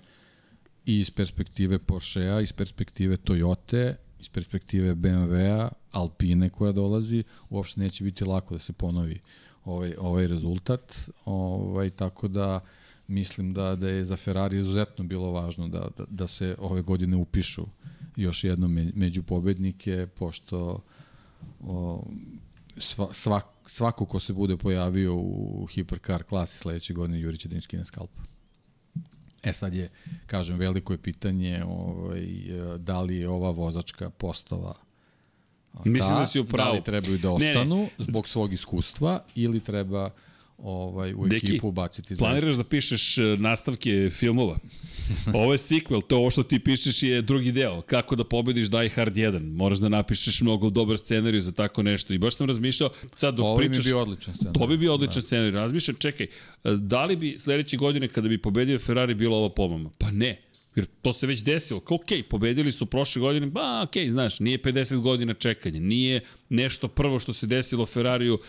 i 0.85 0.99
iz 0.99 1.11
perspektive 1.11 1.79
Porschea, 1.79 2.41
iz 2.41 2.53
perspektive 2.53 3.17
Toyota, 3.17 3.93
iz 4.19 4.29
perspektive 4.29 4.95
BMW-a, 4.95 5.69
Alpine 5.91 6.49
koja 6.49 6.71
dolazi, 6.71 7.23
uopšte 7.49 7.79
neće 7.79 8.03
biti 8.03 8.25
lako 8.25 8.55
da 8.55 8.59
se 8.59 8.73
ponovi 8.73 9.19
ovaj, 9.65 9.95
ovaj 9.97 10.27
rezultat. 10.27 10.95
Ovaj, 11.25 11.89
tako 11.89 12.27
da 12.27 12.59
mislim 13.07 13.53
da, 13.53 13.75
da 13.75 13.87
je 13.87 14.03
za 14.03 14.17
Ferrari 14.17 14.57
izuzetno 14.57 15.05
bilo 15.05 15.31
važno 15.31 15.67
da, 15.67 15.89
da, 15.97 16.05
da 16.09 16.27
se 16.27 16.55
ove 16.59 16.81
godine 16.81 17.17
upišu 17.17 17.65
još 18.21 18.43
jednom 18.43 18.91
među 18.95 19.23
pobednike, 19.23 20.07
pošto 20.15 20.83
o, 21.61 22.03
sva, 22.77 23.13
svak, 23.13 23.45
svako 23.65 24.05
ko 24.05 24.19
se 24.19 24.33
bude 24.33 24.57
pojavio 24.57 25.15
u 25.15 25.67
Hypercar 25.75 26.23
klasi 26.23 26.57
sledeće 26.57 26.93
godine 26.93 27.19
Jurić 27.19 27.45
da 27.45 27.55
im 27.55 27.61
skine 27.61 27.85
skalp. 27.85 28.11
E 29.43 29.53
sad 29.53 29.73
je, 29.73 29.89
kažem, 30.25 30.57
veliko 30.57 30.93
je 30.93 31.01
pitanje 31.01 31.63
ovaj, 31.67 32.27
da 32.77 33.01
li 33.01 33.17
je 33.17 33.29
ova 33.29 33.51
vozačka 33.51 34.09
postava 34.09 34.73
Mislim 35.85 36.15
da 36.15 36.25
si 36.25 36.39
upravo. 36.39 36.69
Da 36.69 36.75
li 36.75 36.83
trebaju 36.83 37.17
da 37.17 37.31
ostanu 37.31 37.75
ne, 37.75 37.83
ne. 37.83 37.89
zbog 37.97 38.27
svog 38.27 38.53
iskustva 38.53 39.23
ili 39.35 39.59
treba 39.59 40.09
ovaj, 40.63 41.13
u 41.13 41.27
Deki, 41.27 41.47
ekipu 41.47 41.71
baciti 41.71 42.15
zaista. 42.15 42.25
Planiraš 42.25 42.55
da 42.55 42.63
pišeš 42.63 43.15
nastavke 43.37 44.09
filmova? 44.09 44.57
Ovo 45.33 45.51
je 45.51 45.57
sequel, 45.57 46.01
to 46.07 46.17
ovo 46.17 46.29
što 46.29 46.43
ti 46.43 46.59
pišeš 46.59 47.03
je 47.03 47.21
drugi 47.21 47.51
deo. 47.51 47.81
Kako 47.81 48.15
da 48.15 48.23
pobediš 48.23 48.69
Die 48.69 48.89
Hard 48.89 49.15
1. 49.15 49.55
Moraš 49.55 49.77
da 49.77 49.89
napišeš 49.89 50.41
mnogo 50.41 50.69
dobar 50.69 50.97
scenariju 50.97 51.41
za 51.41 51.51
tako 51.51 51.83
nešto. 51.83 52.13
I 52.13 52.17
baš 52.17 52.35
sam 52.35 52.47
razmišljao, 52.47 52.89
sad 53.15 53.35
dok 53.35 53.45
Ovo 53.45 53.57
pričaš... 53.57 53.77
mi 53.77 53.83
bi 53.83 53.87
bio 53.89 54.01
odličan 54.01 54.33
scenarij. 54.33 54.59
To 54.59 54.67
bi 54.67 54.77
bio 54.77 54.93
odličan 54.93 55.15
da. 55.15 55.21
scenarij. 55.21 55.51
Razmišljam, 55.51 55.97
čekaj, 55.99 56.27
da 56.63 57.05
li 57.05 57.15
bi 57.15 57.35
sledeće 57.39 57.77
godine 57.77 58.07
kada 58.07 58.27
bi 58.27 58.37
pobedio 58.37 58.79
Ferrari 58.79 59.13
bilo 59.13 59.37
ovo 59.37 59.49
pomama? 59.49 59.89
Pa 59.97 60.11
ne. 60.11 60.48
Jer 60.75 60.85
to 61.01 61.13
se 61.13 61.27
već 61.27 61.43
desilo. 61.43 61.81
Ok, 61.89 62.07
pobedili 62.29 62.71
su 62.71 62.85
prošle 62.85 63.19
godine, 63.19 63.47
ba, 63.47 63.81
ok, 63.83 64.09
znaš, 64.09 64.39
nije 64.39 64.57
50 64.57 65.01
godina 65.01 65.33
čekanja, 65.33 65.79
nije 65.79 66.21
nešto 66.49 66.87
prvo 66.87 67.19
što 67.19 67.33
se 67.33 67.47
desilo 67.47 67.85
Ferrariju 67.85 68.39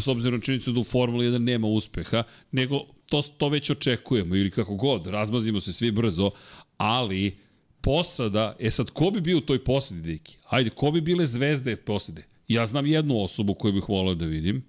s 0.00 0.08
obzirom 0.08 0.38
na 0.38 0.44
činjenicu 0.44 0.72
da 0.72 0.80
u 0.80 0.84
Formuli 0.84 1.26
1 1.26 1.38
nema 1.38 1.66
uspeha, 1.66 2.22
nego 2.52 2.80
to, 3.06 3.22
to 3.22 3.48
već 3.48 3.70
očekujemo 3.70 4.36
ili 4.36 4.50
kako 4.50 4.74
god, 4.74 5.06
razmazimo 5.06 5.60
se 5.60 5.72
svi 5.72 5.90
brzo, 5.90 6.30
ali 6.76 7.38
posada, 7.80 8.56
e 8.58 8.70
sad, 8.70 8.90
ko 8.90 9.10
bi 9.10 9.20
bio 9.20 9.38
u 9.38 9.40
toj 9.40 9.64
posadi, 9.64 10.00
Diki? 10.00 10.36
Ajde, 10.48 10.70
ko 10.70 10.90
bi 10.90 11.00
bile 11.00 11.26
zvezde 11.26 11.76
posade? 11.76 12.24
Ja 12.48 12.66
znam 12.66 12.86
jednu 12.86 13.22
osobu 13.22 13.54
koju 13.54 13.72
bih 13.72 13.88
volao 13.88 14.14
da 14.14 14.26
vidim, 14.26 14.64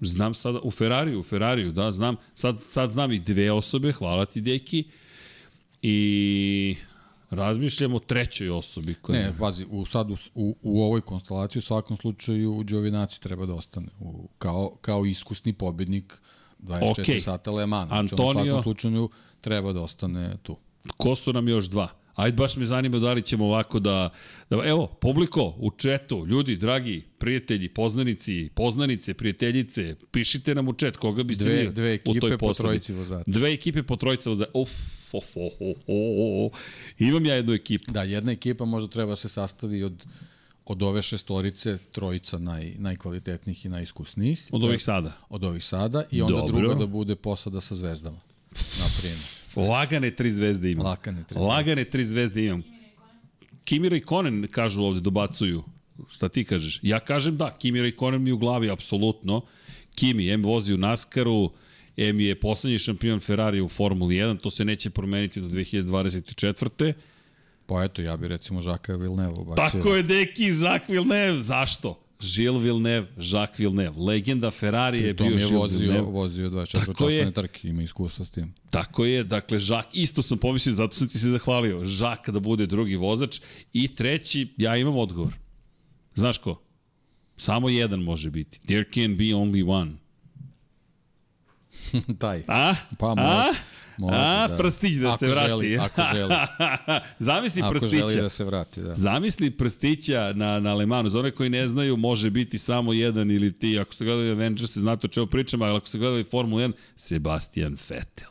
Znam 0.00 0.34
sada, 0.34 0.60
u 0.62 0.70
Ferrariju, 0.70 1.20
u 1.20 1.22
Ferrariju, 1.22 1.72
da, 1.72 1.92
znam, 1.92 2.16
sad, 2.34 2.62
sad 2.62 2.90
znam 2.90 3.12
i 3.12 3.18
dve 3.18 3.52
osobe, 3.52 3.92
hvala 3.92 4.24
ti, 4.24 4.40
Deki, 4.40 4.84
i 5.86 6.76
razmišljamo 7.30 7.96
o 7.96 8.00
trećoj 8.00 8.50
osobi. 8.50 8.94
Koja... 8.94 9.20
Ne, 9.20 9.32
pazi, 9.38 9.66
u, 9.70 9.84
sad 9.84 10.10
u, 10.10 10.16
u, 10.34 10.56
u 10.62 10.82
ovoj 10.82 11.00
konstelaciji 11.00 11.58
u 11.58 11.62
svakom 11.62 11.96
slučaju 11.96 12.62
Đovinaci 12.62 13.20
treba 13.20 13.46
da 13.46 13.54
ostane 13.54 13.86
u, 14.00 14.28
kao, 14.38 14.76
kao 14.80 15.06
iskusni 15.06 15.52
pobednik 15.52 16.22
24 16.58 16.80
okay. 16.80 17.20
sata 17.20 17.50
Le 17.50 17.66
Mans. 17.66 17.88
Znači, 17.88 18.14
Antonio... 18.14 18.42
u 18.42 18.44
svakom 18.44 18.62
slučaju 18.62 19.08
treba 19.40 19.72
da 19.72 19.80
ostane 19.80 20.36
tu. 20.42 20.56
Ko 20.96 21.16
su 21.16 21.32
nam 21.32 21.48
još 21.48 21.64
dva? 21.64 21.88
Ajde, 22.14 22.36
baš 22.36 22.56
me 22.56 22.66
zanima 22.66 22.98
da 22.98 23.12
li 23.12 23.22
ćemo 23.22 23.44
ovako 23.44 23.80
da, 23.80 24.10
da... 24.50 24.62
Evo, 24.64 24.86
publiko, 25.00 25.54
u 25.58 25.70
četu, 25.70 26.26
ljudi, 26.26 26.56
dragi, 26.56 27.02
prijatelji, 27.18 27.68
poznanici, 27.68 28.48
poznanice, 28.54 29.14
prijateljice, 29.14 29.96
pišite 30.10 30.54
nam 30.54 30.68
u 30.68 30.72
čet 30.72 30.96
koga 30.96 31.22
biste 31.22 31.44
dve, 31.44 31.70
dve 31.70 31.94
ekipe 31.94 32.10
u 32.18 32.20
toj 32.20 32.38
po 32.38 32.52
trojici 32.52 32.92
vozača. 32.92 33.24
Dve 33.26 33.52
ekipe 33.52 33.82
po 33.82 33.96
trojici 33.96 34.28
vozača. 34.28 34.50
Uf, 34.54 34.70
of, 35.12 35.24
of, 35.36 35.52
of, 35.60 35.76
of, 35.86 36.52
of. 36.52 36.60
Imam 36.98 37.26
ja 37.26 37.34
jednu 37.34 37.52
ekipu. 37.52 37.92
Da, 37.92 38.02
jedna 38.02 38.32
ekipa 38.32 38.64
možda 38.64 38.90
treba 38.90 39.16
se 39.16 39.28
sastavi 39.28 39.82
od 39.82 40.06
od 40.66 40.82
ove 40.82 41.02
šestorice 41.02 41.78
trojica 41.92 42.38
naj, 42.38 42.74
najkvalitetnijih 42.78 43.64
i 43.64 43.68
najiskusnijih. 43.68 44.48
Od 44.50 44.62
ovih 44.62 44.82
sada? 44.82 45.12
Od 45.28 45.44
ovih 45.44 45.64
sada 45.64 46.04
i 46.10 46.22
onda 46.22 46.36
Dobro. 46.36 46.58
druga 46.58 46.74
da 46.74 46.86
bude 46.86 47.16
posada 47.16 47.60
sa 47.60 47.74
zvezdama, 47.74 48.18
na 48.52 48.86
primjer. 48.98 49.43
Lagane 49.56 50.10
tri 50.10 50.30
zvezde 50.30 50.70
imam. 50.72 50.86
Lagane 50.86 51.24
tri 51.24 51.34
zvezde. 51.34 51.48
Lagane 51.48 51.84
tri 51.84 52.04
zvezde 52.04 52.44
imam. 52.44 52.62
Kimira 53.64 53.96
i 53.96 54.00
Konen 54.00 54.48
kažu 54.50 54.82
ovde, 54.82 55.00
dobacuju. 55.00 55.62
Šta 56.10 56.28
ti 56.28 56.44
kažeš? 56.44 56.80
Ja 56.82 57.00
kažem 57.00 57.36
da, 57.36 57.56
Kimira 57.58 57.88
i 57.88 57.96
Konen 57.96 58.22
mi 58.22 58.32
u 58.32 58.38
glavi, 58.38 58.70
apsolutno. 58.70 59.40
Kimi, 59.94 60.30
M 60.30 60.42
vozi 60.42 60.74
u 60.74 60.76
Naskaru, 60.76 61.50
M 61.96 62.20
je 62.20 62.34
poslednji 62.40 62.78
šampion 62.78 63.20
Ferrari 63.20 63.60
u 63.60 63.68
Formuli 63.68 64.14
1, 64.14 64.40
to 64.40 64.50
se 64.50 64.64
neće 64.64 64.90
promeniti 64.90 65.40
do 65.40 65.48
2024. 65.48 66.92
Pa 67.66 67.84
eto, 67.84 68.02
ja 68.02 68.16
bi 68.16 68.28
recimo 68.28 68.60
Žaka 68.60 68.96
Villeneuve 68.96 69.40
ubacio. 69.40 69.80
Tako 69.80 69.94
je, 69.94 70.02
deki, 70.02 70.52
Žak 70.52 70.88
Villeneuve. 70.88 71.40
Zašto? 71.40 72.03
Gilles 72.20 72.62
Villeneuve, 72.62 73.08
Jacques 73.16 73.58
Villeneuve, 73.58 73.98
legenda 73.98 74.50
Ferrari 74.50 75.02
je 75.02 75.14
bio 75.14 75.26
Gilles 75.26 75.50
vozio, 75.50 75.78
Villeneuve. 75.78 76.12
vozio 76.12 76.50
24 76.50 76.66
časovne 76.86 77.32
trke, 77.32 77.68
ima 77.68 77.82
iskustva 77.82 78.24
s 78.24 78.30
tim. 78.30 78.54
Tako 78.70 79.04
je, 79.04 79.24
dakle, 79.24 79.58
Jacques, 79.62 79.94
isto 79.94 80.22
sam 80.22 80.38
pomislio, 80.38 80.74
zato 80.74 80.94
sam 80.94 81.08
ti 81.08 81.18
se 81.18 81.28
zahvalio, 81.30 81.82
Jacques 82.00 82.34
da 82.34 82.40
bude 82.40 82.66
drugi 82.66 82.96
vozač 82.96 83.40
i 83.72 83.94
treći, 83.94 84.54
ja 84.56 84.76
imam 84.76 84.96
odgovor. 84.96 85.32
Znaš 86.14 86.38
ko? 86.38 86.60
Samo 87.36 87.68
jedan 87.68 88.00
može 88.00 88.30
biti. 88.30 88.60
There 88.66 88.84
can 88.94 89.16
be 89.16 89.24
only 89.24 89.68
one. 89.68 89.92
Taj. 92.18 92.42
A? 92.48 92.74
Pa 92.98 93.08
može. 93.14 93.28
A? 93.28 93.52
Može, 93.98 94.16
A, 94.18 94.48
da. 94.48 94.56
prstić 94.56 94.96
da 94.96 95.08
ako 95.08 95.18
se 95.18 95.26
vrati. 95.26 95.48
Želi, 95.48 95.78
ako 95.78 96.02
želi. 96.14 96.34
Zamisli 97.18 97.62
ako 97.62 97.70
prstića. 97.70 97.96
Ako 97.96 98.08
želi 98.08 98.22
da 98.22 98.28
se 98.28 98.44
vrati, 98.44 98.80
da. 98.82 98.94
Zamisli 98.94 99.50
prstića 99.50 100.32
na, 100.34 100.60
na 100.60 100.74
Lemanu. 100.74 101.08
Za 101.08 101.18
one 101.18 101.30
koji 101.30 101.50
ne 101.50 101.66
znaju, 101.66 101.96
može 101.96 102.30
biti 102.30 102.58
samo 102.58 102.92
jedan 102.92 103.30
ili 103.30 103.58
ti. 103.58 103.78
Ako 103.78 103.94
ste 103.94 104.04
gledali 104.04 104.30
Avengers, 104.30 104.76
znate 104.76 105.06
o 105.06 105.10
čemu 105.10 105.26
pričam, 105.26 105.62
ali 105.62 105.76
ako 105.76 105.88
ste 105.88 105.98
gledali 105.98 106.24
Formula 106.24 106.62
1, 106.62 106.72
Sebastian 106.96 107.76
Vettel. 107.88 108.30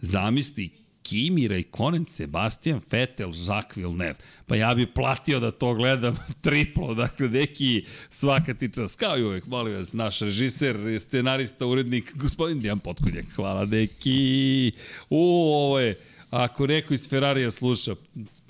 Zamisli 0.00 0.83
Kimi 1.04 1.48
Raikkonen, 1.48 2.06
Sebastian 2.08 2.80
Vettel, 2.90 3.32
Jacques 3.46 3.76
Villeneuve. 3.76 4.16
Pa 4.46 4.56
ja 4.56 4.74
bi 4.74 4.86
platio 4.86 5.40
da 5.40 5.50
to 5.50 5.74
gledam 5.74 6.16
triplo, 6.44 6.94
dakle, 6.94 7.28
neki 7.28 7.84
svaka 8.10 8.54
ti 8.54 8.70
čas. 8.74 8.96
Kao 8.96 9.18
i 9.18 9.24
uvek, 9.24 9.46
molim 9.46 9.76
vas, 9.76 9.92
naš 9.92 10.20
režiser, 10.20 10.76
scenarista, 11.00 11.66
urednik, 11.66 12.14
gospodin 12.16 12.60
Dijan 12.60 12.78
Potkonjak. 12.78 13.26
Hvala, 13.36 13.64
deki. 13.64 14.72
U, 15.10 15.20
ovo 15.54 15.78
je, 15.80 15.98
ako 16.30 16.66
neko 16.66 16.94
iz 16.94 17.08
Ferrarija 17.08 17.50
sluša, 17.50 17.94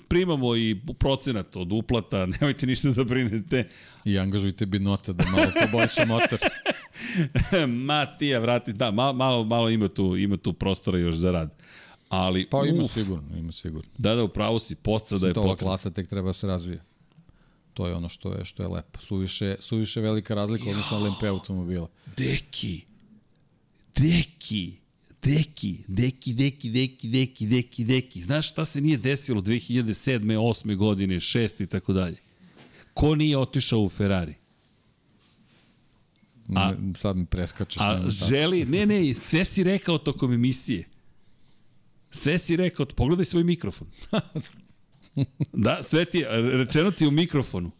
primamo 0.07 0.55
i 0.55 0.79
procenat 0.99 1.55
od 1.55 1.71
uplata, 1.71 2.25
nemojte 2.39 2.65
ništa 2.65 2.89
da 2.89 3.03
brinete. 3.03 3.67
I 4.05 4.19
angažujte 4.19 4.65
binota 4.65 5.13
da 5.13 5.25
malo 5.31 5.51
poboljša 5.61 6.05
motor. 6.05 6.39
Matija, 7.87 8.39
vrati, 8.39 8.73
da, 8.73 8.91
malo, 8.91 9.13
malo, 9.13 9.43
malo 9.43 9.69
ima, 9.69 9.87
tu, 9.87 10.17
ima 10.17 10.37
tu 10.37 10.53
prostora 10.53 10.97
još 10.97 11.15
za 11.15 11.31
rad. 11.31 11.64
Ali, 12.15 12.45
pa 12.49 12.65
ima 12.65 12.83
uf, 12.83 12.93
sigurno, 12.93 13.37
ima 13.37 13.51
sigurno. 13.51 13.89
Da, 13.97 14.15
da, 14.15 14.23
upravo 14.23 14.59
si, 14.59 14.75
poca 14.75 15.17
da 15.17 15.27
je 15.27 15.33
potrebno. 15.33 15.51
Ova 15.51 15.55
klasa 15.55 15.89
tek 15.89 16.07
treba 16.07 16.29
da 16.29 16.33
se 16.33 16.47
razvije. 16.47 16.81
To 17.73 17.87
je 17.87 17.93
ono 17.93 18.09
što 18.09 18.33
je 18.33 18.45
što 18.45 18.63
je 18.63 18.69
lepo. 18.69 18.99
Suviše, 18.99 19.55
suviše 19.59 20.01
velika 20.01 20.35
razlika 20.35 20.69
odnosno 20.69 20.99
na 20.99 21.05
LMP 21.05 21.23
automobila. 21.23 21.87
Deki. 22.17 22.81
Deki. 23.95 24.73
Deki, 25.23 25.83
deki, 25.87 26.33
deki, 26.33 26.69
deki, 26.69 27.09
deki, 27.09 27.47
deki, 27.47 27.85
deki. 27.85 28.21
Znaš 28.21 28.49
šta 28.49 28.65
se 28.65 28.81
nije 28.81 28.97
desilo 28.97 29.41
2007. 29.41 30.21
8. 30.21 30.75
godine, 30.75 31.15
6. 31.15 31.63
i 31.63 31.67
tako 31.67 31.93
dalje? 31.93 32.17
Ko 32.93 33.15
nije 33.15 33.37
otišao 33.37 33.79
u 33.79 33.89
Ferrari? 33.89 34.33
A, 36.55 36.73
sad 36.95 37.17
mi 37.17 37.25
preskačeš. 37.25 37.81
A 37.81 38.09
želi, 38.09 38.65
ne, 38.65 38.85
ne, 38.85 39.13
sve 39.13 39.45
si 39.45 39.63
rekao 39.63 39.97
tokom 39.97 40.33
emisije. 40.33 40.94
Sve 42.15 42.37
si 42.37 42.55
rekao, 42.55 42.85
pogledaj 42.85 43.25
svoj 43.25 43.43
mikrofon. 43.43 43.87
da, 45.65 45.83
sve 45.83 46.05
ti, 46.05 46.25
rečeno 46.51 46.91
ti 46.91 47.07
u 47.07 47.11
mikrofonu. 47.11 47.71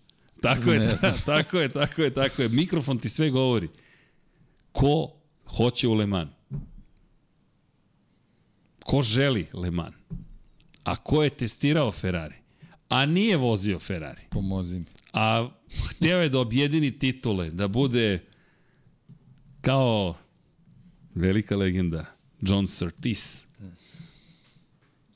Tako 0.41 0.71
je, 0.71 0.79
ne, 0.79 0.95
tako 1.25 1.59
je, 1.59 1.69
tako 1.69 2.01
je, 2.01 2.13
tako 2.13 2.41
je. 2.41 2.49
Mikrofon 2.49 2.99
ti 2.99 3.09
sve 3.09 3.29
govori. 3.29 3.69
Ko 4.71 5.13
hoće 5.45 5.87
u 5.87 5.93
Le 5.93 6.05
Mans? 6.05 6.29
Ko 8.83 9.01
želi 9.01 9.47
Le 9.53 9.71
Mans? 9.71 9.95
A 10.83 10.95
ko 10.95 11.23
je 11.23 11.29
testirao 11.29 11.91
Ferrari? 11.91 12.35
A 12.89 13.05
nije 13.05 13.37
vozio 13.37 13.79
Ferrari. 13.79 14.21
Pomozi 14.29 14.79
mi. 14.79 14.85
A 15.13 15.49
hteo 15.89 16.21
je 16.21 16.29
da 16.29 16.39
objedini 16.39 16.99
titule, 16.99 17.49
da 17.49 17.67
bude 17.67 18.19
kao 19.61 20.15
velika 21.15 21.55
legenda 21.55 22.05
John 22.41 22.67
Surtees 22.67 23.45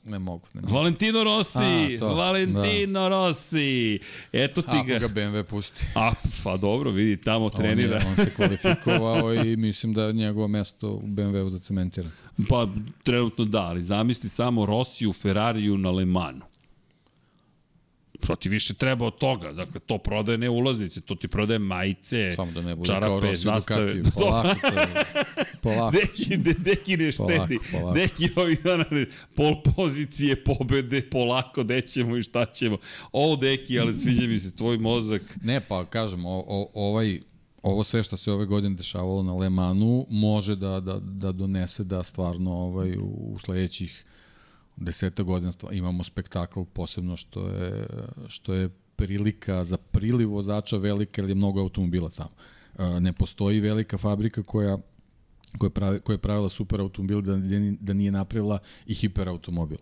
Ne 0.04 0.18
mogu. 0.18 0.46
Ne 0.54 0.60
mogu. 0.60 0.74
Valentino 0.74 1.24
Rossi, 1.24 1.96
A, 1.96 1.98
to, 1.98 2.14
Valentino 2.14 3.00
da. 3.00 3.08
Rossi. 3.08 3.98
Eto 4.32 4.62
ti 4.62 4.76
ga. 4.86 4.96
Ako 4.96 5.08
ga 5.08 5.08
BMW 5.08 5.42
pusti. 5.42 5.86
A, 5.94 6.12
pa 6.44 6.56
dobro, 6.56 6.90
vidi, 6.90 7.16
tamo 7.16 7.44
on 7.44 7.50
trenira. 7.50 7.96
Je, 7.96 8.06
on 8.06 8.16
se 8.16 8.34
kvalifikovao 8.34 9.34
i 9.44 9.56
mislim 9.56 9.92
da 9.94 10.02
je 10.02 10.12
njegovo 10.12 10.48
mesto 10.48 10.90
u 10.90 11.02
BMW-u 11.06 11.48
zacementira. 11.48 12.08
Pa, 12.48 12.68
trenutno 13.02 13.44
da, 13.44 13.62
ali 13.62 13.82
zamisli 13.82 14.28
samo 14.28 14.66
Rossi 14.66 15.06
u 15.06 15.12
Ferrariju 15.12 15.78
na 15.78 15.90
Le 15.90 16.04
Manu. 16.04 16.49
Šta 18.24 18.36
ti 18.36 18.48
više 18.48 18.74
treba 18.74 19.06
od 19.06 19.18
toga? 19.18 19.52
Dakle, 19.52 19.80
to 19.80 19.98
prodaje 19.98 20.38
ne 20.38 20.50
ulaznice, 20.50 21.00
to 21.00 21.14
ti 21.14 21.28
prodaje 21.28 21.58
majice, 21.58 22.32
Samo 22.32 22.52
da 22.52 22.62
ne 22.62 22.76
bude 22.76 22.86
čarape, 22.86 23.06
kao 23.06 23.20
Rossi 23.20 23.42
zastave. 23.42 24.02
Polako, 24.14 24.60
to 24.60 24.80
je, 24.80 25.04
polako. 25.62 25.96
Deki, 25.96 26.36
de, 26.36 26.54
deki 26.54 26.96
ne 26.96 27.12
štedi. 27.12 27.34
Polako, 27.36 27.64
polako. 27.72 27.94
Deki 27.94 28.28
ovih 28.36 28.62
dana 28.62 28.84
ne, 28.90 29.06
pol 29.34 29.54
pozicije, 29.76 30.44
pobede, 30.44 31.02
polako, 31.10 31.62
dećemo 31.62 32.16
i 32.16 32.22
šta 32.22 32.44
ćemo. 32.44 32.76
Ovo 33.12 33.36
deki, 33.36 33.80
ali 33.80 33.92
sviđa 33.92 34.26
mi 34.26 34.38
se 34.38 34.56
tvoj 34.56 34.78
mozak. 34.78 35.22
Ne, 35.42 35.60
pa 35.68 35.84
kažem, 35.84 36.26
o, 36.26 36.44
o, 36.46 36.70
ovaj 36.74 37.20
ovo 37.62 37.84
sve 37.84 38.02
što 38.02 38.16
se 38.16 38.32
ove 38.32 38.46
godine 38.46 38.76
dešavalo 38.76 39.22
na 39.22 39.34
Le 39.34 39.50
Manu 39.50 40.06
može 40.10 40.56
da, 40.56 40.80
da, 40.80 40.98
da 41.00 41.32
donese 41.32 41.84
da 41.84 42.02
stvarno 42.02 42.52
ovaj, 42.52 42.96
u 42.98 43.36
sledećih 43.38 44.04
deseta 44.80 45.22
godina 45.22 45.52
imamo 45.72 46.04
spektakl 46.04 46.60
posebno 46.72 47.16
što 47.16 47.48
je, 47.48 47.86
što 48.28 48.54
je 48.54 48.68
prilika 48.96 49.64
za 49.64 49.76
priliv 49.76 50.30
vozača 50.30 50.76
velika 50.76 51.22
jer 51.22 51.28
je 51.28 51.34
mnogo 51.34 51.60
automobila 51.60 52.10
tamo. 52.10 52.34
Ne 53.00 53.12
postoji 53.12 53.60
velika 53.60 53.98
fabrika 53.98 54.42
koja 54.42 54.78
koja, 55.58 55.70
pravi, 55.70 56.00
koja 56.00 56.14
je 56.14 56.18
pravila 56.18 56.48
super 56.48 56.80
automobil 56.80 57.20
da, 57.20 57.36
da 57.80 57.92
nije 57.92 58.10
napravila 58.10 58.58
i 58.86 58.94
hiperautomobil. 58.94 59.78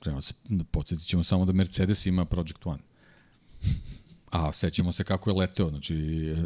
Treba 0.00 0.20
se, 0.20 0.34
da 0.48 0.64
podsjetit 0.64 1.06
ćemo 1.06 1.24
samo 1.24 1.44
da 1.44 1.52
Mercedes 1.52 2.06
ima 2.06 2.24
Project 2.24 2.66
One. 2.66 2.82
A 4.30 4.52
sećamo 4.52 4.92
se 4.92 5.04
kako 5.04 5.30
je 5.30 5.36
leteo, 5.36 5.68
znači 5.68 5.96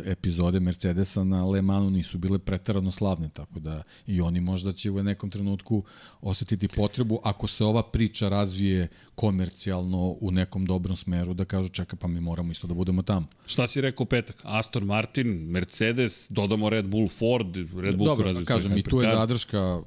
epizode 0.04 0.60
Mercedesa 0.60 1.24
na 1.24 1.44
Le 1.44 1.62
Manu 1.62 1.90
nisu 1.90 2.18
bile 2.18 2.38
pretarano 2.38 2.90
slavne, 2.90 3.28
tako 3.28 3.60
da 3.60 3.82
i 4.06 4.20
oni 4.20 4.40
možda 4.40 4.72
će 4.72 4.90
u 4.90 5.02
nekom 5.02 5.30
trenutku 5.30 5.84
osetiti 6.20 6.68
potrebu, 6.68 7.20
ako 7.24 7.46
se 7.46 7.64
ova 7.64 7.82
priča 7.82 8.28
razvije 8.28 8.88
komercijalno 9.14 10.16
u 10.20 10.30
nekom 10.30 10.66
dobrom 10.66 10.96
smeru, 10.96 11.34
da 11.34 11.44
kažu 11.44 11.68
čeka 11.68 11.96
pa 11.96 12.08
mi 12.08 12.20
moramo 12.20 12.52
isto 12.52 12.66
da 12.66 12.74
budemo 12.74 13.02
tamo. 13.02 13.26
Šta 13.46 13.66
si 13.66 13.80
rekao 13.80 14.06
petak? 14.06 14.36
Aston 14.42 14.84
Martin, 14.84 15.26
Mercedes, 15.26 16.26
dodamo 16.30 16.68
Red 16.70 16.86
Bull, 16.86 17.08
Ford, 17.08 17.56
Red 17.56 17.96
Bull 17.96 18.06
Dobro, 18.06 18.34
kažem, 18.44 18.78
i 18.78 18.82
tu 18.82 19.02
je 19.02 19.10
zadrška, 19.10 19.82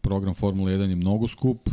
program 0.00 0.34
Formula 0.34 0.70
1 0.70 0.88
je 0.88 0.96
mnogo 0.96 1.28
skup, 1.28 1.70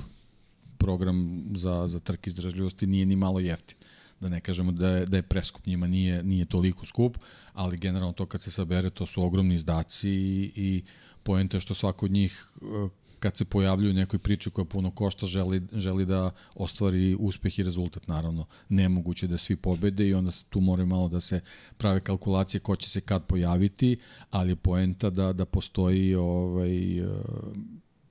program 0.78 1.46
za, 1.56 1.88
za 1.88 2.00
trk 2.00 2.28
izdržljivosti 2.28 2.88
nije 2.88 3.06
ni 3.06 3.16
malo 3.16 3.40
jeftin 3.40 3.78
da 4.20 4.30
ne 4.30 4.42
kažemo 4.42 4.72
da 4.72 4.90
je, 4.90 5.06
da 5.06 5.18
je 5.18 5.24
preskup 5.24 5.66
njima, 5.66 5.88
nije, 5.88 6.24
nije 6.24 6.46
toliko 6.46 6.86
skup, 6.86 7.18
ali 7.54 7.78
generalno 7.78 8.14
to 8.14 8.26
kad 8.26 8.42
se 8.42 8.52
sabere, 8.52 8.90
to 8.90 9.06
su 9.06 9.24
ogromni 9.24 9.56
izdaci 9.56 10.10
i, 10.10 10.52
i 10.56 10.84
poenta 11.24 11.60
što 11.60 11.74
svako 11.74 12.06
od 12.06 12.12
njih 12.12 12.52
eh, 12.62 12.90
kad 13.20 13.38
se 13.38 13.46
pojavljuju 13.46 13.94
nekoj 13.94 14.20
priči 14.20 14.50
koja 14.50 14.66
puno 14.66 14.92
košta, 14.92 15.26
želi, 15.26 15.62
želi 15.74 16.06
da 16.06 16.32
ostvari 16.56 17.16
uspeh 17.20 17.60
i 17.60 17.64
rezultat, 17.64 18.08
naravno. 18.08 18.46
Nemoguće 18.70 19.28
da 19.28 19.38
svi 19.38 19.56
pobede 19.56 20.08
i 20.08 20.14
onda 20.14 20.32
tu 20.50 20.62
moraju 20.62 20.88
malo 20.88 21.10
da 21.10 21.20
se 21.20 21.42
prave 21.78 22.00
kalkulacije 22.00 22.62
ko 22.62 22.76
će 22.76 22.90
se 22.90 23.02
kad 23.02 23.26
pojaviti, 23.26 23.98
ali 24.32 24.52
je 24.52 24.56
poenta 24.56 25.10
da, 25.10 25.34
da 25.34 25.46
postoji 25.46 26.16
ovaj, 26.16 27.00
eh, 27.00 27.08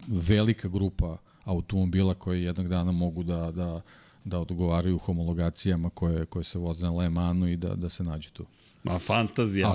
velika 0.07 0.69
grupa 0.69 1.17
automobila 1.45 2.15
koje 2.15 2.43
jednog 2.43 2.69
dana 2.69 2.93
mogu 2.93 3.23
da, 3.23 3.51
da 3.51 3.81
da 4.27 4.41
odgovaraju 4.41 4.99
homologacijama 4.99 5.91
koje, 5.91 6.27
koje 6.27 6.45
se 6.45 6.59
voze 6.59 6.85
na 6.85 6.91
Le 6.91 7.11
Manu 7.11 7.49
i 7.49 7.57
da, 7.57 7.75
da 7.75 7.89
se 7.89 8.05
nađu 8.05 8.31
tu. 8.33 8.47
Ma 8.83 8.99
fantazija. 8.99 9.69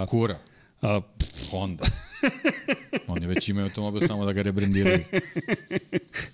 A? 0.82 0.96
A, 0.96 1.02
Honda. 1.52 1.84
Oni 3.08 3.28
već 3.28 3.50
imaju 3.50 3.66
automobil 3.66 4.08
samo 4.08 4.26
da 4.26 4.34
ga 4.34 4.42
rebrendiraju. 4.42 5.00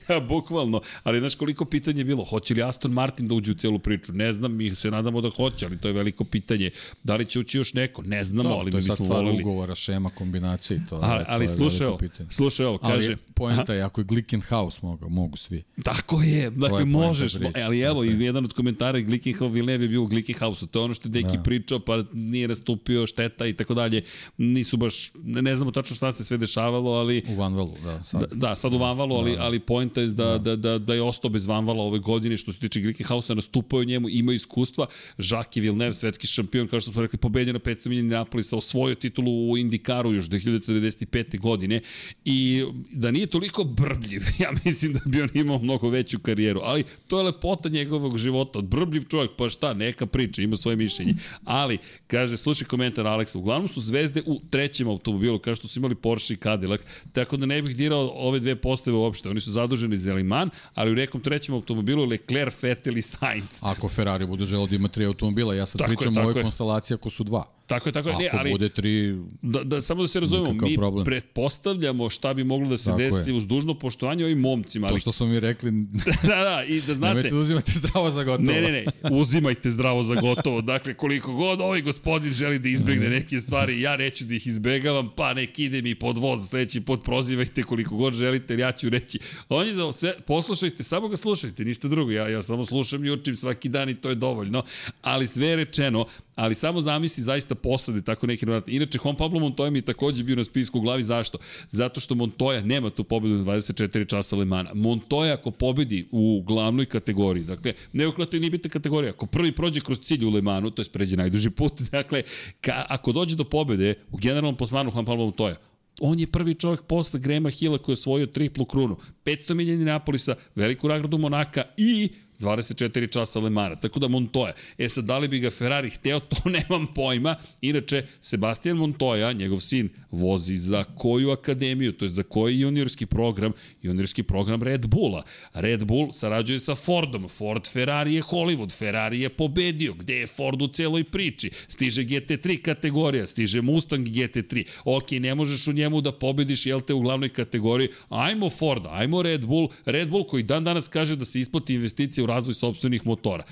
ja, 0.10 0.20
bukvalno. 0.30 0.82
Ali 1.04 1.20
znaš 1.20 1.36
koliko 1.36 1.66
pitanje 1.66 2.00
je 2.00 2.06
bilo? 2.06 2.26
Hoće 2.26 2.54
li 2.54 2.64
Aston 2.64 2.92
Martin 2.92 3.28
da 3.28 3.36
uđe 3.36 3.52
u 3.52 3.56
celu 3.56 3.80
priču? 3.80 4.14
Ne 4.14 4.34
znam, 4.34 4.56
mi 4.56 4.76
se 4.76 4.92
nadamo 4.92 5.22
da 5.22 5.30
hoće, 5.30 5.66
ali 5.66 5.78
to 5.78 5.88
je 5.88 5.94
veliko 5.94 6.24
pitanje. 6.24 6.70
Da 7.04 7.16
li 7.16 7.26
će 7.26 7.40
ući 7.40 7.58
još 7.58 7.74
neko? 7.74 8.02
Ne 8.02 8.24
znamo, 8.24 8.50
ali 8.50 8.72
mi 8.72 8.82
smo 8.82 8.88
volili. 8.88 8.88
To 8.88 8.94
je 8.94 8.98
sad 8.98 9.06
stvar 9.06 9.42
ugovora, 9.42 9.76
šema, 9.76 10.10
kombinacije. 10.10 10.82
To, 10.90 11.00
ali, 11.04 11.24
ali 11.28 11.48
to 11.48 11.54
slušaj 11.54 11.88
ovo, 11.88 12.00
slušaj 12.30 12.66
ovo, 12.66 12.78
kaže... 12.78 13.08
Ali 13.08 13.18
poenta 13.34 13.74
je, 13.74 13.82
ako 13.82 14.02
je 14.02 14.06
Glickenhaus 14.06 14.82
mogu, 14.82 15.10
mogu 15.10 15.38
svi. 15.38 15.64
Tako 15.84 16.22
je, 16.22 16.50
dakle 16.50 16.86
možeš, 16.86 17.34
prič, 17.34 17.56
ali 17.66 17.80
evo 17.80 18.04
i 18.04 18.24
jedan 18.24 18.46
od 18.46 18.54
komentara 18.54 19.00
Glickenhaus 19.00 19.54
Villeneuve 19.54 19.86
je 19.86 19.90
bio 19.90 20.04
u 20.04 20.08
Glickenhausu, 20.08 20.68
to 20.68 20.80
je 20.80 20.84
ono 20.84 20.94
što 20.94 21.08
je 21.08 21.12
Deki 21.12 21.38
da. 21.38 21.44
pričao, 21.44 21.80
pa 21.80 22.04
nije 22.14 22.48
nastupio 22.48 23.08
šteta 23.08 23.46
i 23.46 23.54
tako 23.54 23.74
dalje. 23.74 24.04
Nisu 24.38 24.78
baš, 24.78 25.12
ne, 25.24 25.42
ne 25.42 25.56
znamo 25.56 25.72
tačno 25.72 25.96
šta 25.96 26.12
se 26.12 26.24
sve 26.24 26.38
dešavalo, 26.38 26.92
ali... 26.92 27.24
U 27.30 27.36
Vanvalu, 27.36 27.74
da. 27.84 28.04
Sad, 28.04 28.22
da, 28.22 28.36
da, 28.36 28.56
sad 28.56 28.74
u 28.74 28.78
Vanvalu, 28.78 29.16
ali, 29.16 29.36
da. 29.36 29.42
ali 29.42 29.60
pojenta 29.60 30.02
je 30.02 30.08
da, 30.08 30.26
da. 30.26 30.38
Da, 30.38 30.56
da, 30.56 30.78
da 30.78 30.94
je 30.94 31.02
ostao 31.02 31.30
bez 31.30 31.46
Vanvala 31.46 31.84
ove 31.84 32.00
godine, 32.00 32.38
što 32.38 32.54
se 32.54 32.60
tiče 32.60 32.82
Glickenhausa, 32.82 33.34
nastupaju 33.34 33.86
njemu, 33.86 34.10
ima 34.10 34.34
iskustva. 34.34 34.86
Jacques 35.18 35.64
Villeneuve, 35.64 35.94
svetski 35.94 36.28
šampion, 36.28 36.68
kao 36.68 36.80
što 36.80 36.92
smo 36.92 37.02
rekli, 37.02 37.20
pobedio 37.20 37.54
na 37.54 37.60
500 37.60 37.88
milijana 37.88 38.18
Napolisa, 38.18 38.58
osvojio 38.58 38.96
titulu 38.96 39.52
u 39.52 39.58
Indikaru 39.58 40.14
još 40.14 40.26
2095. 40.26 41.40
godine 41.40 41.82
i 42.26 42.66
da 42.92 43.12
nije 43.12 43.28
toliko 43.28 43.64
brbljiv, 43.64 44.22
ja 44.44 44.52
mislim 44.66 44.94
da 44.94 45.00
bi 45.06 45.22
on 45.22 45.30
imao 45.34 45.60
mnogo 45.60 45.90
veću 45.90 46.20
karijeru, 46.20 46.62
ali 46.64 46.84
to 47.08 47.18
je 47.18 47.24
lepota 47.24 47.70
njegovog 47.70 48.18
života, 48.18 48.62
brbljiv 48.62 49.04
čovjek, 49.10 49.32
pa 49.38 49.50
šta, 49.50 49.74
neka 49.74 50.06
priča, 50.06 50.42
ima 50.42 50.56
svoje 50.56 50.78
mišljenje. 50.78 51.16
Ali, 51.44 51.78
kaže, 52.08 52.38
slušaj 52.38 52.68
komentar 52.68 53.08
Aleksa, 53.08 53.38
uglavnom 53.38 53.68
su 53.68 53.82
zvezde 53.82 54.24
u 54.28 54.42
trećem 54.50 54.88
automobilu, 54.88 55.40
kao 55.40 55.56
što 55.56 55.68
su 55.68 55.80
imali 55.80 55.96
Porsche 55.96 56.34
i 56.34 56.38
Cadillac, 56.38 56.82
tako 57.14 57.38
da 57.38 57.46
ne 57.46 57.62
bih 57.62 57.76
dirao 57.76 58.12
ove 58.16 58.40
dve 58.40 58.56
postave 58.56 58.98
uopšte. 58.98 59.30
Oni 59.30 59.42
su 59.42 59.52
zaduženi 59.52 59.98
za 59.98 60.14
Liman, 60.14 60.50
ali 60.74 60.92
u 60.92 60.96
nekom 60.96 61.22
trećem 61.22 61.56
automobilu 61.56 62.06
Leclerc, 62.06 62.64
Vettel 62.64 62.98
i 62.98 63.02
Sainz. 63.02 63.60
Ako 63.62 63.90
Ferrari 63.90 64.26
bude 64.26 64.46
želeo 64.46 64.68
da 64.68 64.76
ima 64.76 64.88
tri 64.88 65.06
automobila, 65.06 65.56
ja 65.56 65.66
sad 65.66 65.80
tako 65.80 65.90
pričam 65.90 66.14
je, 66.14 66.20
o 66.20 66.24
ovoj 66.24 66.42
konstelaciji 66.42 66.96
ako 66.96 67.10
su 67.10 67.24
dva. 67.24 67.58
Tako 67.68 67.90
je, 67.90 67.94
tako 67.94 68.10
je. 68.10 68.14
Ako 68.14 68.22
ne, 68.24 68.30
ali, 68.34 68.52
bude 68.52 68.70
tri, 68.70 69.16
da, 69.42 69.64
da, 69.64 69.82
samo 69.82 70.02
da 70.02 70.08
se 70.08 70.20
razumemo, 70.20 70.54
mi 70.68 70.76
problem. 70.76 71.06
pretpostavljamo 71.06 72.10
šta 72.10 72.34
bi 72.34 72.44
moglo 72.44 72.70
da 72.70 72.78
se 72.78 72.86
tako 72.86 72.98
desi 72.98 73.30
je. 73.30 73.36
uz 73.36 73.48
dužno 73.48 73.74
poštovanje 73.80 74.24
ovim 74.24 74.40
momcima. 74.40 74.88
Ali... 74.88 74.96
To 74.96 75.00
što 75.00 75.12
smo 75.12 75.28
mi 75.28 75.40
rekli... 75.40 75.72
da, 76.30 76.44
da, 76.44 76.64
i 76.68 76.82
da 76.82 76.94
znate... 76.94 77.16
Nemojte 77.16 77.36
uzimati 77.36 77.72
zdravo 77.72 78.12
za 78.12 78.24
gotovo. 78.24 78.52
Ne, 78.52 78.62
ne, 78.62 78.72
ne, 78.72 78.86
uzimajte 79.12 79.72
zdravo 79.72 80.04
za 80.04 80.16
gotovo. 80.16 80.62
Dakle, 80.62 80.94
koliko 80.94 81.34
god 81.34 81.62
ovaj 81.62 81.82
gospodin 81.82 82.34
želi 82.34 82.60
da 82.60 82.70
izbegne 82.70 83.10
neke 83.10 83.40
stvari, 83.40 83.82
ja 83.82 83.98
neću 83.98 84.17
da 84.26 84.36
ih 84.36 84.48
izbegavam, 84.48 85.10
pa 85.16 85.34
nek 85.34 85.60
ide 85.60 85.82
mi 85.82 85.96
pod 85.96 86.18
voz, 86.18 86.50
sledeći 86.50 86.82
pod 86.82 87.04
prozivajte 87.04 87.64
koliko 87.64 87.96
god 87.96 88.14
želite, 88.14 88.58
ja 88.58 88.72
ću 88.72 88.90
reći, 88.90 89.20
on 89.50 89.68
je 89.68 89.74
za 89.74 89.92
sve, 89.94 90.16
poslušajte, 90.28 90.84
samo 90.84 91.08
ga 91.08 91.18
slušajte, 91.18 91.66
ništa 91.66 91.88
drugo, 91.88 92.12
ja, 92.12 92.30
ja 92.30 92.42
samo 92.42 92.66
slušam 92.66 93.06
i 93.06 93.12
učim 93.12 93.38
svaki 93.38 93.70
dan 93.70 93.90
i 93.90 94.02
to 94.02 94.10
je 94.10 94.16
dovoljno, 94.16 94.64
ali 95.02 95.28
sve 95.28 95.48
je 95.48 95.56
rečeno, 95.56 96.06
ali 96.38 96.56
samo 96.56 96.82
zamisli 96.82 97.24
zaista 97.24 97.56
posade 97.56 98.02
tako 98.02 98.28
neki 98.28 98.46
nevratni. 98.46 98.74
Inače, 98.76 99.00
Juan 99.04 99.16
Pablo 99.16 99.40
Montoya 99.40 99.70
mi 99.70 99.78
je 99.78 99.82
takođe 99.82 100.24
bio 100.24 100.36
na 100.36 100.44
spisku 100.44 100.78
u 100.78 100.82
glavi, 100.82 101.04
zašto? 101.04 101.38
Zato 101.70 102.00
što 102.00 102.16
Montoya 102.16 102.66
nema 102.66 102.90
tu 102.90 103.04
pobedu 103.04 103.34
na 103.34 103.44
24 103.44 104.10
časa 104.10 104.36
Le 104.36 104.46
Mans. 104.46 104.70
Montoya 104.74 105.34
ako 105.34 105.52
pobedi 105.52 106.08
u 106.12 106.44
glavnoj 106.48 106.86
kategoriji, 106.86 107.44
dakle, 107.44 107.74
ne 107.94 108.08
u 108.08 108.14
nije 108.32 108.50
bitna 108.50 108.70
kategorija, 108.70 109.10
ako 109.10 109.26
prvi 109.26 109.52
prođe 109.52 109.82
kroz 109.82 110.00
cilj 110.00 110.26
u 110.26 110.30
Le 110.30 110.42
Mansu, 110.42 110.72
to 110.72 110.82
je 110.82 110.86
pređe 110.94 111.18
najduži 111.18 111.50
put, 111.50 111.82
dakle, 111.92 112.24
ka, 112.62 112.86
ako 112.90 113.12
dođe 113.12 113.36
do 113.36 113.44
pobede 113.44 113.96
u 114.12 114.18
generalnom 114.18 114.58
posmanu 114.58 114.92
Juan 114.94 115.06
Pablo 115.06 115.26
Montoya, 115.26 115.56
on 116.02 116.20
je 116.20 116.28
prvi 116.28 116.56
čovjek 116.56 116.82
posle 116.82 117.20
Grema 117.20 117.50
Hila 117.50 117.78
koji 117.78 117.94
je 117.94 117.98
osvojio 117.98 118.28
triplu 118.28 118.66
krunu. 118.66 118.98
500 119.26 119.54
milijeni 119.54 119.86
Napolisa, 119.86 120.36
veliku 120.56 120.88
nagradu 120.88 121.18
Monaka 121.18 121.64
i 121.78 122.10
24 122.40 123.12
časa 123.12 123.40
Lemana, 123.40 123.76
tako 123.76 124.00
da 124.00 124.08
Montoya. 124.08 124.52
E 124.78 124.90
sad, 124.90 125.06
da 125.06 125.18
li 125.18 125.28
bi 125.28 125.40
ga 125.40 125.50
Ferrari 125.50 125.90
hteo, 125.90 126.20
to 126.20 126.50
nemam 126.58 126.88
pojma. 126.94 127.36
Inače, 127.62 128.04
Sebastian 128.22 128.78
Montoya, 128.78 129.34
njegov 129.34 129.60
sin, 129.60 129.90
vozi 130.12 130.58
za 130.58 130.84
koju 130.84 131.32
akademiju, 131.32 131.92
to 131.92 132.06
je 132.06 132.10
za 132.10 132.24
koji 132.24 132.60
juniorski 132.60 133.06
program, 133.06 133.52
juniorski 133.82 134.24
program 134.24 134.64
Red 134.64 134.88
Bulla. 134.88 135.24
Red 135.54 135.86
Bull 135.86 136.12
sarađuje 136.14 136.60
sa 136.60 136.76
Fordom, 136.76 137.30
Ford 137.30 137.68
Ferrari 137.72 138.14
je 138.14 138.22
Hollywood, 138.22 138.78
Ferrari 138.78 139.22
je 139.22 139.30
pobedio, 139.30 139.94
gde 139.94 140.16
je 140.16 140.28
Ford 140.28 140.62
u 140.62 140.68
celoj 140.68 141.04
priči? 141.04 141.52
Stiže 141.68 142.04
GT3 142.04 142.62
kategorija, 142.62 143.28
stiže 143.28 143.62
Mustang 143.62 144.08
GT3. 144.08 144.66
Ok, 144.86 145.12
ne 145.12 145.36
možeš 145.36 145.68
u 145.68 145.74
njemu 145.74 146.02
da 146.02 146.12
pobediš, 146.12 146.66
jel 146.66 146.82
te, 146.82 146.94
u 146.94 147.02
glavnoj 147.02 147.30
kategoriji. 147.30 147.90
Ajmo 148.10 148.50
Ford, 148.50 148.84
ajmo 148.90 149.22
Red 149.22 149.46
Bull, 149.46 149.70
Red 149.86 150.10
Bull 150.10 150.28
koji 150.28 150.44
dan 150.44 150.64
danas 150.64 150.88
kaže 150.88 151.16
da 151.16 151.26
se 151.26 151.40
isplati 151.40 151.74
investicija 151.74 152.27
razvoj 152.28 152.54
sobstvenih 152.54 153.06
motora. 153.06 153.44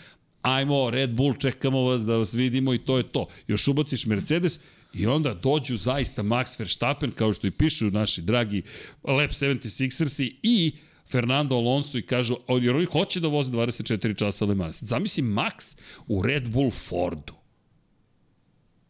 Ajmo, 0.42 0.90
Red 0.90 1.14
Bull, 1.14 1.34
čekamo 1.38 1.82
vas 1.82 2.02
da 2.02 2.18
vas 2.18 2.34
vidimo 2.34 2.74
i 2.74 2.78
to 2.78 2.98
je 2.98 3.04
to. 3.04 3.28
Još 3.48 3.68
ubaciš 3.68 4.06
Mercedes 4.06 4.60
i 4.94 5.08
onda 5.08 5.34
dođu 5.34 5.76
zaista 5.76 6.24
Max 6.24 6.60
Verstappen, 6.60 7.12
kao 7.12 7.34
što 7.34 7.48
i 7.48 7.52
pišu 7.52 7.92
naši 7.92 8.22
dragi 8.22 8.62
Lab 9.04 9.30
76ersi 9.30 10.36
i 10.44 10.72
Fernando 11.12 11.56
Alonso 11.56 11.98
i 11.98 12.02
kažu, 12.02 12.36
jer 12.62 12.76
oni 12.76 12.86
hoće 12.86 13.20
da 13.20 13.28
voze 13.28 13.52
24 13.52 14.18
časa 14.18 14.46
Le 14.46 14.56
Mans. 14.56 14.84
Zamisli 14.84 15.24
Max 15.24 15.78
u 16.08 16.22
Red 16.22 16.50
Bull 16.50 16.72
Fordu. 16.72 17.34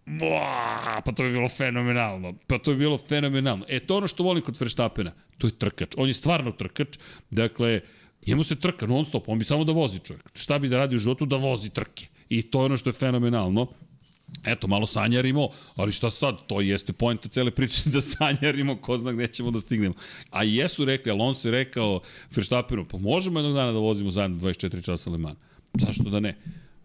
Boa, 0.06 1.02
pa 1.06 1.12
to 1.12 1.24
bi 1.24 1.32
bilo 1.32 1.50
fenomenalno. 1.50 2.34
Pa 2.48 2.58
to 2.58 2.72
bi 2.72 2.78
bilo 2.78 2.98
fenomenalno. 2.98 3.66
E, 3.68 3.80
to 3.80 3.98
ono 3.98 4.08
što 4.08 4.24
volim 4.24 4.44
kod 4.44 4.58
Verstappena. 4.60 5.12
To 5.38 5.48
je 5.48 5.52
trkač. 5.52 5.96
On 5.98 6.08
je 6.08 6.14
stvarno 6.14 6.52
trkač. 6.52 6.98
Dakle, 7.30 7.82
Njemu 8.28 8.44
se 8.44 8.56
trka 8.56 8.86
non 8.86 9.06
stop, 9.06 9.30
on 9.30 9.40
bi 9.40 9.46
samo 9.46 9.64
da 9.64 9.72
vozi 9.72 10.00
čovjek. 10.00 10.30
Šta 10.34 10.60
bi 10.60 10.70
da 10.70 10.78
radi 10.78 10.96
u 10.96 11.00
životu? 11.00 11.26
Da 11.26 11.36
vozi 11.36 11.70
trke. 11.70 12.08
I 12.30 12.42
to 12.42 12.62
je 12.62 12.66
ono 12.66 12.78
što 12.78 12.90
je 12.90 12.94
fenomenalno. 12.94 13.68
Eto, 14.46 14.68
malo 14.68 14.86
sanjarimo, 14.86 15.50
ali 15.76 15.92
šta 15.92 16.10
sad, 16.10 16.36
to 16.48 16.62
jeste 16.62 16.94
pojenta 16.94 17.30
cele 17.30 17.52
priče 17.52 17.90
da 17.94 18.02
sanjarimo, 18.02 18.78
ko 18.82 18.98
zna 18.98 19.12
gde 19.12 19.28
ćemo 19.28 19.52
da 19.52 19.60
stignemo. 19.60 19.96
A 20.30 20.44
jesu 20.44 20.86
rekli, 20.86 21.12
Alonso 21.12 21.48
je 21.48 21.52
rekao 21.52 22.00
Verstappenu, 22.36 22.86
pa 22.86 22.98
možemo 22.98 23.40
jednog 23.40 23.56
dana 23.56 23.72
da 23.72 23.80
vozimo 23.80 24.12
zajedno 24.12 24.38
24 24.38 24.86
časa 24.86 25.10
Le 25.10 25.18
Mans. 25.18 25.38
Zašto 25.74 26.04
da 26.04 26.20
ne? 26.20 26.38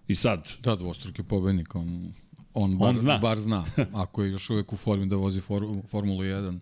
I 0.08 0.14
sad... 0.14 0.48
Da, 0.62 0.76
dvostruki 0.76 1.22
pobednik, 1.22 1.74
on, 1.74 2.12
on, 2.54 2.78
bar, 2.78 2.88
on 2.88 2.98
zna. 2.98 3.18
bar 3.18 3.40
zna. 3.40 3.64
Ako 3.92 4.22
je 4.22 4.30
još 4.30 4.50
uvek 4.50 4.72
u 4.72 4.76
formi 4.76 5.06
da 5.06 5.16
vozi 5.16 5.40
for, 5.40 5.66
Formulu 5.88 6.22
1, 6.22 6.58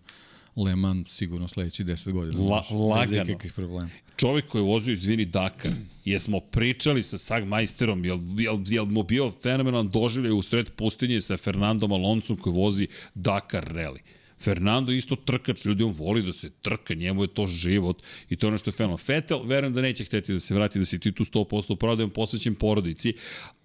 Le 0.64 0.76
Mans 0.76 1.10
sigurno 1.10 1.48
sledeći 1.48 1.84
10 1.84 2.12
godina. 2.12 2.42
La, 2.42 2.62
lagano. 2.88 3.36
Bez 3.42 3.52
problema. 3.52 3.88
Čovjek 4.16 4.46
koji 4.46 4.62
je 4.62 4.66
vozio, 4.66 4.92
izvini, 4.92 5.24
Dakar, 5.24 5.72
jesmo 6.04 6.40
pričali 6.40 7.02
sa 7.02 7.18
Sagmajsterom, 7.18 8.04
jel, 8.04 8.18
jel, 8.38 8.58
jel 8.66 8.84
mu 8.84 9.02
bio 9.02 9.32
fenomenalan 9.42 9.88
doživljaj 9.88 10.32
u 10.32 10.42
sred 10.42 10.70
pustinje 10.70 11.20
sa 11.20 11.36
Fernandom 11.36 11.92
Alonsom 11.92 12.36
koji 12.36 12.54
vozi 12.54 12.86
Dakar 13.14 13.64
rally. 13.72 13.98
Fernando 14.40 14.92
isto 14.92 15.16
trkač, 15.16 15.64
ljudi 15.64 15.82
on 15.82 15.92
voli 15.92 16.22
da 16.22 16.32
se 16.32 16.50
trka, 16.50 16.94
njemu 16.94 17.22
je 17.24 17.34
to 17.34 17.46
život 17.46 18.02
i 18.28 18.36
to 18.36 18.46
je 18.46 18.48
ono 18.48 18.58
što 18.58 18.70
je 18.70 18.72
fenomenalno. 18.72 18.96
Fetel, 18.96 19.42
verujem 19.42 19.74
da 19.74 19.80
neće 19.80 20.04
hteti 20.04 20.32
da 20.32 20.40
se 20.40 20.54
vrati, 20.54 20.78
da 20.78 20.86
se 20.86 20.98
ti 20.98 21.12
tu 21.12 21.24
100% 21.24 21.76
prodajem 21.76 22.10
posvećen 22.10 22.54
porodici, 22.54 23.14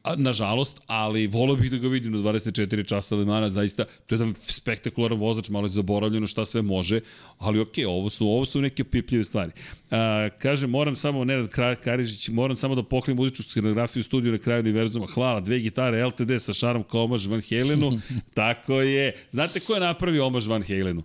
a, 0.03 0.15
nažalost, 0.15 0.79
ali 0.87 1.27
volio 1.27 1.55
bih 1.55 1.71
da 1.71 1.77
ga 1.77 1.87
vidim 1.87 2.11
na 2.11 2.17
24 2.17 2.87
časa 2.87 3.15
Lemana, 3.15 3.49
zaista, 3.49 3.85
to 3.85 4.15
je 4.15 4.19
jedan 4.19 4.33
spektakularan 4.47 5.19
vozač, 5.19 5.49
malo 5.49 5.67
je 5.67 5.71
zaboravljeno 5.71 6.27
šta 6.27 6.45
sve 6.45 6.61
može, 6.61 6.99
ali 7.37 7.59
okay, 7.59 7.87
ovo 7.87 8.09
su, 8.09 8.27
ovo 8.27 8.45
su 8.45 8.61
neke 8.61 8.83
pipljive 8.83 9.23
stvari. 9.23 9.51
A, 9.91 10.29
kaže, 10.39 10.67
moram 10.67 10.95
samo, 10.95 11.25
ne 11.25 11.37
da 11.37 11.75
Karižić, 11.75 12.29
moram 12.29 12.57
samo 12.57 12.75
da 12.75 12.83
poklim 12.83 13.17
muzičku 13.17 13.43
scenografiju 13.43 13.99
u 13.99 14.03
studiju 14.03 14.31
na 14.31 14.37
kraju 14.37 14.59
univerzuma. 14.59 15.07
Hvala, 15.07 15.39
dve 15.39 15.59
gitare 15.59 16.05
LTD 16.05 16.31
sa 16.39 16.53
šarom 16.53 16.83
kao 16.83 17.03
omaž 17.03 17.27
Van 17.27 17.41
Halenu. 17.49 17.99
Tako 18.33 18.81
je. 18.81 19.13
Znate 19.29 19.59
ko 19.59 19.73
je 19.73 19.79
napravio 19.79 20.25
omaž 20.25 20.47
Van 20.47 20.63
Halenu? 20.63 21.03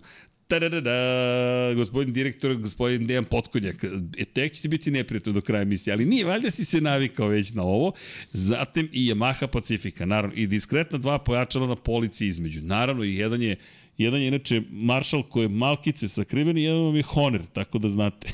Tadadada, 0.49 1.73
gospodin 1.75 2.13
direktor, 2.13 2.55
gospodin 2.55 3.07
Dejan 3.07 3.25
Potkonjak. 3.25 3.83
E, 4.17 4.25
tek 4.25 4.53
će 4.53 4.61
ti 4.61 4.67
biti 4.67 4.91
neprijatno 4.91 5.31
do 5.31 5.41
kraja 5.41 5.61
emisije, 5.61 5.93
ali 5.93 6.05
nije, 6.05 6.25
valjda 6.25 6.51
si 6.51 6.65
se 6.65 6.81
navikao 6.81 7.27
već 7.27 7.53
na 7.53 7.63
ovo. 7.63 7.91
Zatim 8.33 8.89
i 8.91 9.13
Yamaha 9.13 9.47
Pacifika, 9.47 10.05
naravno, 10.05 10.35
i 10.35 10.47
diskretna 10.47 10.97
dva 10.97 11.19
pojačala 11.19 11.67
na 11.67 11.75
polici 11.75 12.27
između. 12.27 12.61
Naravno, 12.61 13.03
i 13.03 13.15
jedan 13.15 13.41
je 13.41 13.55
Jedan 13.99 14.21
je 14.21 14.27
inače 14.27 14.61
Marshall 14.71 15.23
koji 15.23 15.43
je 15.43 15.49
malkice 15.49 16.07
sakriven 16.07 16.57
i 16.57 16.63
jedan 16.63 16.95
je 16.95 17.03
Honor, 17.03 17.41
tako 17.53 17.79
da 17.79 17.89
znate. 17.89 18.27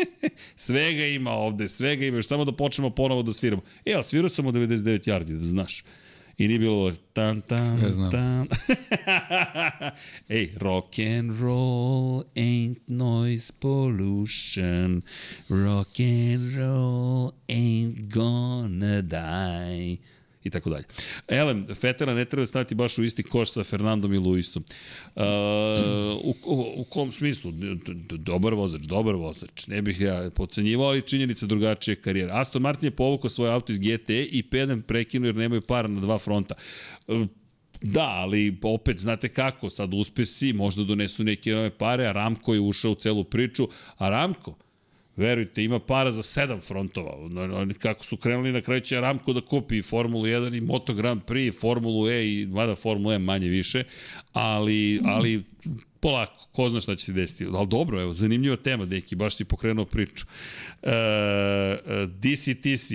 svega 0.56 1.06
ima 1.06 1.30
ovde, 1.30 1.68
svega 1.68 2.06
ima, 2.06 2.16
još 2.16 2.26
samo 2.26 2.44
da 2.44 2.52
počnemo 2.52 2.90
ponovo 2.90 3.22
da 3.22 3.32
sviramo. 3.32 3.62
E, 3.84 3.92
ali 3.94 4.04
svirao 4.04 4.28
sam 4.28 4.46
u 4.46 4.52
99 4.52 5.08
yardi, 5.08 5.38
da 5.38 5.44
znaš. 5.44 5.84
I 6.42 6.48
nije 6.48 6.58
bilo 6.58 6.92
tam 7.12 7.40
tam 7.40 7.78
Sve 7.80 7.90
znam. 7.90 8.10
tam. 8.10 8.46
Ej, 10.28 10.54
rock 10.60 10.98
and 10.98 11.40
roll 11.40 12.24
ain't 12.36 12.78
noise 12.88 13.52
pollution. 13.60 15.02
Rock 15.48 16.00
and 16.00 16.56
roll 16.56 17.32
ain't 17.48 18.08
gonna 18.14 19.02
die 19.02 19.98
i 20.44 20.50
tako 20.50 20.70
dalje. 20.70 20.84
Elem, 21.28 21.66
Fetera 21.74 22.14
ne 22.14 22.24
treba 22.24 22.46
staviti 22.46 22.74
baš 22.74 22.98
u 22.98 23.04
isti 23.04 23.22
koš 23.22 23.52
sa 23.52 23.64
Fernandom 23.64 24.14
i 24.14 24.18
Luisom. 24.18 24.64
Uh, 25.14 25.22
u, 26.24 26.34
u, 26.44 26.74
u 26.76 26.84
kom 26.84 27.12
smislu? 27.12 27.52
Dobar 28.10 28.54
vozač, 28.54 28.80
dobar 28.80 29.14
vozač. 29.14 29.66
Ne 29.66 29.82
bih 29.82 30.00
ja 30.00 30.30
pocenjivao, 30.34 30.88
ali 30.88 31.02
činjenica 31.02 31.46
drugačije 31.46 31.96
karijera. 31.96 32.40
Aston 32.40 32.62
Martin 32.62 32.86
je 32.86 32.90
povukao 32.90 33.30
svoj 33.30 33.50
auto 33.50 33.72
iz 33.72 33.78
GTE 33.78 34.24
i 34.24 34.42
P1 34.50 34.82
prekinuo 34.82 35.26
jer 35.26 35.36
nemaju 35.36 35.60
para 35.62 35.88
na 35.88 36.00
dva 36.00 36.18
fronta. 36.18 36.54
Uh, 37.06 37.26
Da, 37.84 38.06
ali 38.06 38.58
opet 38.62 38.98
znate 38.98 39.28
kako, 39.28 39.70
sad 39.70 39.94
uspesi 39.94 40.52
možda 40.52 40.84
donesu 40.84 41.24
neke 41.24 41.50
nove 41.50 41.70
pare, 41.70 42.06
a 42.06 42.12
Ramko 42.12 42.54
je 42.54 42.60
ušao 42.60 42.92
u 42.92 42.94
celu 42.94 43.24
priču, 43.24 43.68
a 43.96 44.08
Ramko, 44.08 44.54
Verujte, 45.16 45.64
ima 45.64 45.78
para 45.78 46.12
za 46.12 46.22
sedam 46.22 46.60
frontova. 46.60 47.12
Oni 47.60 47.74
kako 47.74 48.04
su 48.04 48.16
krenuli 48.16 48.52
na 48.52 48.60
kraju 48.60 48.80
će 48.80 49.00
Ramko 49.00 49.32
da 49.32 49.40
kupi 49.40 49.78
i 49.78 49.82
Formulu 49.82 50.24
1 50.24 50.56
i 50.56 50.60
Moto 50.60 50.94
Grand 50.94 51.22
Prix, 51.22 51.48
i 51.48 51.52
Formulu 51.52 52.08
E 52.08 52.32
i 52.32 52.46
mada 52.46 52.74
Formulu 52.74 53.12
E 53.12 53.18
manje 53.18 53.48
više, 53.48 53.84
ali, 54.32 55.00
ali 55.04 55.44
polako, 56.02 56.48
ko 56.52 56.68
zna 56.70 56.80
šta 56.80 56.96
će 56.96 57.04
se 57.04 57.12
desiti. 57.12 57.46
Ali 57.54 57.68
dobro, 57.68 58.00
evo, 58.00 58.14
zanimljiva 58.14 58.56
tema, 58.56 58.86
deki, 58.86 59.16
baš 59.16 59.36
si 59.36 59.44
pokrenuo 59.44 59.84
priču. 59.84 60.26
Uh, 60.82 60.90
DCTC, 62.06 62.90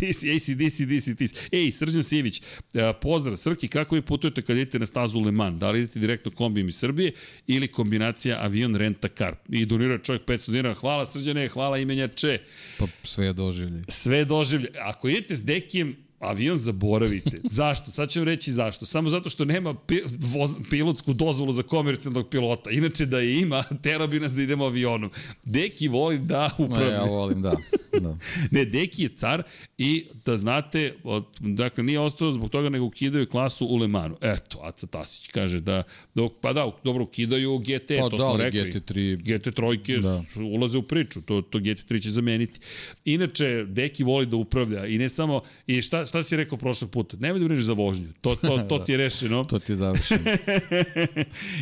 DC, 0.00 0.24
ACDC, 0.36 0.80
DCTC. 0.80 1.34
Ej, 1.52 1.72
Srđan 1.72 2.02
Sivić, 2.02 2.40
uh, 2.40 2.80
pozdrav, 3.02 3.36
Srki, 3.36 3.68
kako 3.68 3.94
vi 3.94 4.02
putujete 4.02 4.42
kad 4.42 4.56
idete 4.56 4.78
na 4.78 4.86
stazu 4.86 5.20
Le 5.20 5.32
Mans? 5.32 5.58
Da 5.58 5.70
li 5.70 5.78
idete 5.78 5.98
direktno 5.98 6.30
kombijem 6.30 6.68
iz 6.68 6.76
Srbije 6.76 7.12
ili 7.46 7.68
kombinacija 7.68 8.38
avion 8.40 8.76
renta 8.76 9.08
car? 9.08 9.36
I 9.48 9.66
donira 9.66 9.98
čovjek 9.98 10.24
500 10.24 10.50
dinara. 10.50 10.74
Hvala 10.74 11.06
Srđane, 11.06 11.48
hvala 11.48 11.78
imenjače. 11.78 12.38
Pa 12.78 12.86
sve 13.02 13.26
je 13.26 13.32
doživlje. 13.32 13.82
Sve 13.88 14.16
je 14.16 14.24
doživlje. 14.24 14.68
Ako 14.78 15.08
idete 15.08 15.34
s 15.34 15.44
Dekijem, 15.44 15.96
Avion 16.20 16.58
zaboravite. 16.58 17.40
zašto? 17.60 17.90
Sad 17.90 18.10
ću 18.10 18.20
vam 18.20 18.28
reći 18.28 18.52
zašto. 18.52 18.86
Samo 18.86 19.08
zato 19.08 19.30
što 19.30 19.44
nema 19.44 19.74
pi, 19.74 20.00
voz, 20.18 20.50
pilotsku 20.70 21.12
dozvolu 21.12 21.52
za 21.52 21.62
komercijalnog 21.62 22.28
pilota. 22.28 22.70
Inače 22.70 23.06
da 23.06 23.18
je 23.18 23.40
ima, 23.40 23.62
tera 23.82 24.06
bi 24.06 24.20
nas 24.20 24.32
da 24.32 24.42
idemo 24.42 24.64
avionom. 24.64 25.10
Deki 25.44 25.88
voli 25.88 26.18
da 26.18 26.50
upravlja. 26.58 26.88
Ne, 26.88 26.94
ja 26.94 27.04
volim 27.04 27.42
da. 27.42 27.56
da. 28.00 28.16
ne, 28.56 28.64
Deki 28.64 29.02
je 29.02 29.08
car 29.08 29.42
i 29.78 30.06
da 30.24 30.36
znate, 30.36 30.94
od, 31.04 31.24
dakle 31.40 31.84
nije 31.84 32.00
ostao 32.00 32.32
zbog 32.32 32.50
toga 32.50 32.68
nego 32.68 32.84
ukidaju 32.84 33.26
klasu 33.26 33.66
u 33.66 33.76
Lemanu. 33.76 34.16
Eto, 34.20 34.58
Aca 34.62 34.86
Tasić 34.86 35.26
kaže 35.26 35.60
da, 35.60 35.82
da 36.14 36.28
pa 36.40 36.52
da, 36.52 36.72
dobro 36.84 37.04
ukidaju 37.04 37.58
GT, 37.58 37.88
pa, 38.00 38.08
to 38.10 38.16
da, 38.16 38.18
smo 38.18 38.36
rekli. 38.36 38.60
GT3. 38.60 39.16
GT3 39.22 40.00
da. 40.00 40.22
ulaze 40.42 40.78
u 40.78 40.82
priču, 40.82 41.20
to, 41.20 41.42
to 41.42 41.58
GT3 41.58 42.02
će 42.02 42.10
zameniti. 42.10 42.60
Inače, 43.04 43.64
Deki 43.68 44.04
voli 44.04 44.26
da 44.26 44.36
upravlja 44.36 44.86
i 44.86 44.98
ne 44.98 45.08
samo, 45.08 45.42
i 45.66 45.82
šta, 45.82 46.06
šta 46.06 46.22
si 46.22 46.36
rekao 46.36 46.58
prošlog 46.58 46.90
puta? 46.90 47.16
Nemoj 47.20 47.40
da 47.40 47.44
brineš 47.44 47.64
za 47.64 47.72
vožnju. 47.72 48.06
To, 48.20 48.36
to, 48.36 48.58
to 48.68 48.78
ti 48.78 48.92
je 48.92 48.98
rešeno. 49.04 49.44
to 49.44 49.58
ti 49.58 49.72
je 49.72 49.76
završeno. 49.76 50.20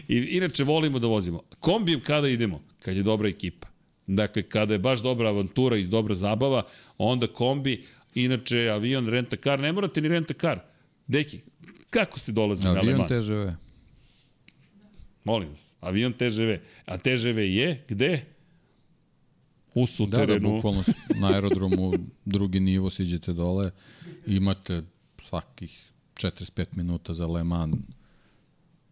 I, 0.09 0.17
inače, 0.17 0.65
volimo 0.65 0.99
da 0.99 1.07
vozimo. 1.07 1.43
Kombijem 1.61 2.01
kada 2.01 2.29
idemo? 2.29 2.63
Kad 2.83 2.97
je 2.97 3.03
dobra 3.03 3.29
ekipa. 3.29 3.69
Dakle, 4.09 4.43
kada 4.43 4.74
je 4.74 4.78
baš 4.78 5.02
dobra 5.02 5.28
avantura 5.28 5.76
i 5.76 5.86
dobra 5.86 6.14
zabava, 6.14 6.62
onda 6.98 7.26
kombi, 7.26 7.85
inače 8.14 8.59
avion, 8.59 9.09
renta 9.09 9.36
kar, 9.36 9.60
ne 9.60 9.72
morate 9.72 10.01
ni 10.01 10.09
renta 10.09 10.35
kar. 10.35 10.60
Deki, 11.06 11.40
kako 11.90 12.18
se 12.18 12.32
dolazi 12.32 12.66
avion 12.66 12.98
na 12.98 13.05
Avion 13.05 13.09
TŽV. 13.09 13.52
Molim 15.24 15.48
vas, 15.48 15.76
avion 15.80 16.12
TŽV. 16.12 16.59
A 16.86 16.98
TŽV 16.98 17.39
je 17.39 17.85
gde? 17.89 18.24
u 19.74 19.86
suterenu. 19.86 20.26
Da, 20.26 20.48
da, 20.48 20.55
bukvalno 20.55 20.82
na 21.20 21.28
aerodromu 21.28 21.93
drugi 22.24 22.60
nivo 22.60 22.90
siđete 22.90 23.32
dole, 23.32 23.70
imate 24.26 24.82
svakih 25.22 25.93
45 26.14 26.66
minuta 26.72 27.14
za 27.14 27.26
Le 27.26 27.44
Mans 27.44 27.76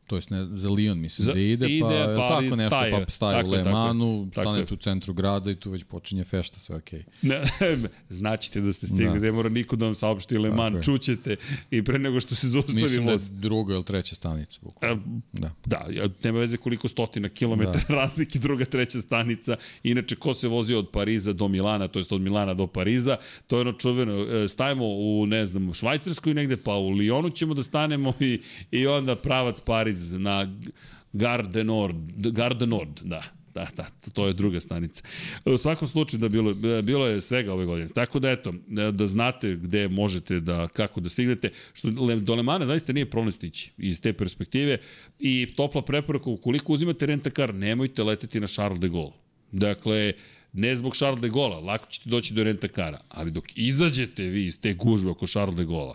to 0.06 0.16
jest 0.16 0.30
ne, 0.30 0.46
za 0.46 0.68
Lyon 0.68 0.94
mislim 0.94 1.24
za, 1.24 1.32
da 1.32 1.40
ide, 1.40 1.66
ide 1.66 2.04
pa, 2.06 2.14
pa 2.16 2.28
tako 2.28 2.56
nešto, 2.56 2.70
staje, 2.70 2.92
pa 2.92 3.10
staje 3.10 3.36
tako, 3.36 3.48
u 3.48 3.50
Lemanu, 3.50 4.28
stanete 4.32 4.74
u 4.74 4.76
centru 4.76 5.14
grada 5.14 5.50
i 5.50 5.56
tu 5.56 5.70
već 5.70 5.84
počinje 5.84 6.24
fešta, 6.24 6.58
sve 6.58 6.76
okej. 6.76 7.04
Okay. 7.22 7.86
Znaćete 8.08 8.60
da 8.60 8.72
ste 8.72 8.86
stigli, 8.86 9.06
da. 9.06 9.18
ne 9.18 9.32
mora 9.32 9.48
niko 9.48 9.76
da 9.76 9.84
vam 9.84 9.94
saopšti 9.94 10.38
Leman, 10.38 10.82
čućete 10.82 11.36
i 11.70 11.82
pre 11.82 11.98
nego 11.98 12.20
što 12.20 12.34
se 12.34 12.48
zaustavi 12.48 12.82
Mislim 12.82 13.06
da 13.06 13.12
je 13.12 13.18
druga 13.30 13.74
ili 13.74 13.84
treća 13.84 14.14
stanica. 14.14 14.58
Bukvalno. 14.62 15.02
Da. 15.32 15.50
da, 15.66 15.86
nema 16.22 16.38
veze 16.38 16.56
koliko 16.56 16.88
stotina 16.88 17.28
kilometara 17.28 17.84
da. 17.88 17.94
razlike 18.02 18.38
druga, 18.38 18.64
treća 18.64 18.98
stanica. 18.98 19.56
Inače, 19.82 20.16
ko 20.16 20.34
se 20.34 20.48
vozi 20.48 20.74
od 20.74 20.90
Pariza 20.90 21.32
do 21.32 21.48
Milana, 21.48 21.88
to 21.88 21.98
jest 21.98 22.12
od 22.12 22.20
Milana 22.20 22.54
do 22.54 22.66
Pariza, 22.66 23.16
to 23.46 23.56
je 23.56 23.60
ono 23.60 23.72
čuveno, 23.72 24.12
e, 24.12 24.48
stavimo 24.48 24.84
u, 24.86 25.26
ne 25.26 25.46
znam, 25.46 25.74
Švajcarskoj 25.74 26.34
negde, 26.34 26.56
pa 26.56 26.74
u 26.74 26.90
Lyonu 26.90 27.34
ćemo 27.34 27.54
da 27.54 27.62
stanemo 27.62 28.12
i, 28.20 28.40
i 28.70 28.86
onda 28.86 29.16
pravac 29.16 29.60
Pariz 29.60 29.95
Pariz 29.96 30.12
na 30.12 30.46
Garde 31.12 31.64
Nord, 32.66 33.00
da. 33.02 33.22
Da, 33.54 33.68
da, 33.76 33.86
to 34.12 34.26
je 34.26 34.32
druga 34.32 34.60
stanica. 34.60 35.02
U 35.44 35.58
svakom 35.58 35.88
slučaju 35.88 36.20
da 36.20 36.28
bilo, 36.28 36.54
bilo 36.82 37.06
je 37.06 37.20
svega 37.20 37.52
ove 37.52 37.64
godine. 37.64 37.88
Tako 37.88 38.18
da 38.18 38.30
eto, 38.30 38.52
da 38.92 39.06
znate 39.06 39.54
gde 39.56 39.88
možete 39.88 40.40
da, 40.40 40.68
kako 40.68 41.00
da 41.00 41.08
stignete. 41.08 41.50
Što 41.72 41.90
do 42.20 42.34
Lemana 42.34 42.66
zaista 42.66 42.92
nije 42.92 43.10
problem 43.10 43.32
stići 43.32 43.70
iz 43.78 44.00
te 44.00 44.12
perspektive 44.12 44.78
i 45.18 45.46
topla 45.56 45.82
preporuka, 45.82 46.30
ukoliko 46.30 46.72
uzimate 46.72 47.06
rentakar, 47.06 47.54
nemojte 47.54 48.02
leteti 48.02 48.40
na 48.40 48.46
Charles 48.46 48.80
de 48.80 48.88
Gaulle. 48.88 49.16
Dakle, 49.52 50.12
ne 50.52 50.76
zbog 50.76 50.96
Charles 50.96 51.20
de 51.20 51.28
Gaulle, 51.28 51.60
lako 51.60 51.86
ćete 51.90 52.10
doći 52.10 52.34
do 52.34 52.44
rentakara, 52.44 53.00
ali 53.08 53.30
dok 53.30 53.44
izađete 53.54 54.22
vi 54.22 54.46
iz 54.46 54.60
te 54.60 54.74
gužbe 54.74 55.10
oko 55.10 55.26
Charles 55.26 55.56
de 55.56 55.64
Gaulle, 55.64 55.94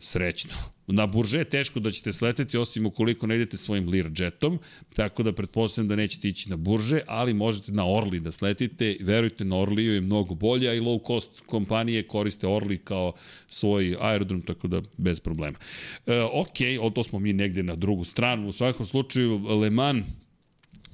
srećno. 0.00 0.52
Na 0.86 1.06
burže 1.06 1.38
je 1.38 1.44
teško 1.44 1.80
da 1.80 1.90
ćete 1.90 2.12
sleteti, 2.12 2.58
osim 2.58 2.86
ukoliko 2.86 3.26
ne 3.26 3.36
idete 3.36 3.56
svojim 3.56 3.88
Learjetom, 3.88 4.58
tako 4.96 5.22
da 5.22 5.32
pretpostavljam 5.32 5.88
da 5.88 5.96
nećete 5.96 6.28
ići 6.28 6.50
na 6.50 6.56
burže, 6.56 7.00
ali 7.06 7.34
možete 7.34 7.72
na 7.72 7.88
Orli 7.88 8.20
da 8.20 8.32
sletite. 8.32 8.96
Verujte, 9.00 9.44
na 9.44 9.58
Orliju 9.58 9.94
je 9.94 10.00
mnogo 10.00 10.34
bolje, 10.34 10.68
a 10.68 10.74
i 10.74 10.80
low 10.80 11.06
cost 11.06 11.40
kompanije 11.46 12.02
koriste 12.02 12.46
Orli 12.46 12.78
kao 12.78 13.12
svoj 13.48 13.96
aerodrom, 14.00 14.42
tako 14.42 14.68
da 14.68 14.82
bez 14.96 15.20
problema. 15.20 15.58
E, 16.06 16.20
ok, 16.20 16.58
o 16.80 16.90
to 16.90 17.04
smo 17.04 17.18
mi 17.18 17.32
negde 17.32 17.62
na 17.62 17.76
drugu 17.76 18.04
stranu. 18.04 18.48
U 18.48 18.52
svakom 18.52 18.86
slučaju, 18.86 19.38
Le 19.38 19.70
Mans 19.70 20.04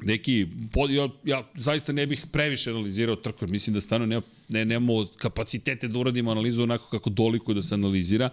neki, 0.00 0.46
ja, 0.90 1.08
ja 1.24 1.48
zaista 1.54 1.92
ne 1.92 2.06
bih 2.06 2.26
previše 2.32 2.70
analizirao 2.70 3.16
trku, 3.16 3.46
mislim 3.46 3.74
da 3.74 3.80
stvarno 3.80 4.06
nema, 4.06 4.22
ne, 4.48 4.64
nemamo 4.64 5.06
kapacitete 5.16 5.88
da 5.88 5.98
uradimo 5.98 6.30
analizu 6.30 6.62
onako 6.62 6.88
kako 6.90 7.10
doliko 7.10 7.54
da 7.54 7.62
se 7.62 7.74
analizira, 7.74 8.30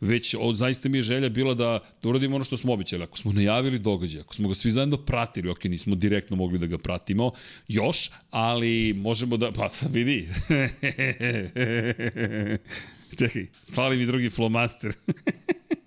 već 0.00 0.34
od, 0.38 0.56
zaista 0.56 0.88
mi 0.88 0.98
je 0.98 1.02
želja 1.02 1.28
bila 1.28 1.54
da, 1.54 1.78
da 2.02 2.08
uradimo 2.08 2.36
ono 2.36 2.44
što 2.44 2.56
smo 2.56 2.72
običali. 2.72 3.02
Ako 3.02 3.18
smo 3.18 3.32
najavili 3.32 3.78
događaj, 3.78 4.20
ako 4.20 4.34
smo 4.34 4.48
ga 4.48 4.54
svi 4.54 4.70
zajedno 4.70 4.96
pratili, 4.96 5.50
ok, 5.50 5.64
nismo 5.64 5.94
direktno 5.94 6.36
mogli 6.36 6.58
da 6.58 6.66
ga 6.66 6.78
pratimo 6.78 7.30
još, 7.68 8.10
ali 8.30 8.92
možemo 8.92 9.36
da, 9.36 9.52
pa 9.52 9.70
vidi, 9.94 10.28
čekaj, 13.18 13.46
fali 13.74 13.96
mi 13.96 14.06
drugi 14.06 14.30
flomaster. 14.30 14.92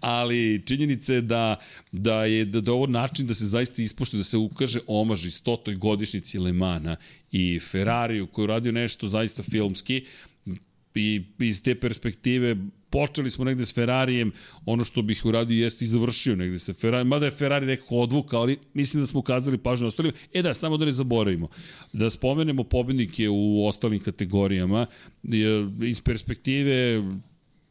ali 0.00 0.62
činjenica 0.66 1.14
je 1.14 1.20
da, 1.20 1.56
da 1.92 2.24
je 2.24 2.44
da, 2.44 2.60
da 2.60 2.72
ovo 2.72 2.86
način 2.86 3.26
da 3.26 3.34
se 3.34 3.44
zaista 3.44 3.82
ispoštuje, 3.82 4.18
da 4.18 4.24
se 4.24 4.36
ukaže 4.36 4.80
omaž 4.86 5.26
i 5.26 5.30
stotoj 5.30 5.74
godišnjici 5.74 6.38
Lemana 6.38 6.96
i 7.32 7.60
Ferrariju 7.60 8.26
koji 8.26 8.46
radio 8.46 8.72
nešto 8.72 9.08
zaista 9.08 9.42
filmski 9.42 10.04
i 10.94 11.22
iz 11.38 11.62
te 11.62 11.74
perspektive 11.74 12.56
počeli 12.90 13.30
smo 13.30 13.44
negde 13.44 13.66
s 13.66 13.74
Ferrarijem, 13.74 14.32
ono 14.66 14.84
što 14.84 15.02
bih 15.02 15.24
uradio 15.24 15.64
jeste 15.64 15.84
i 15.84 15.88
završio 15.88 16.36
negde 16.36 16.58
sa 16.58 16.72
Ferrarijem, 16.72 17.08
mada 17.08 17.26
je 17.26 17.30
Ferrari 17.30 17.66
nekako 17.66 17.96
odvuka, 17.96 18.38
ali 18.38 18.58
mislim 18.74 19.02
da 19.02 19.06
smo 19.06 19.20
ukazali 19.20 19.58
pažnju 19.58 19.86
ostalim. 19.86 20.12
E 20.32 20.42
da, 20.42 20.54
samo 20.54 20.76
da 20.76 20.84
ne 20.84 20.92
zaboravimo, 20.92 21.48
da 21.92 22.10
spomenemo 22.10 22.64
pobednike 22.64 23.28
u 23.28 23.66
ostalim 23.66 24.00
kategorijama, 24.00 24.86
iz 25.82 26.00
perspektive 26.00 27.02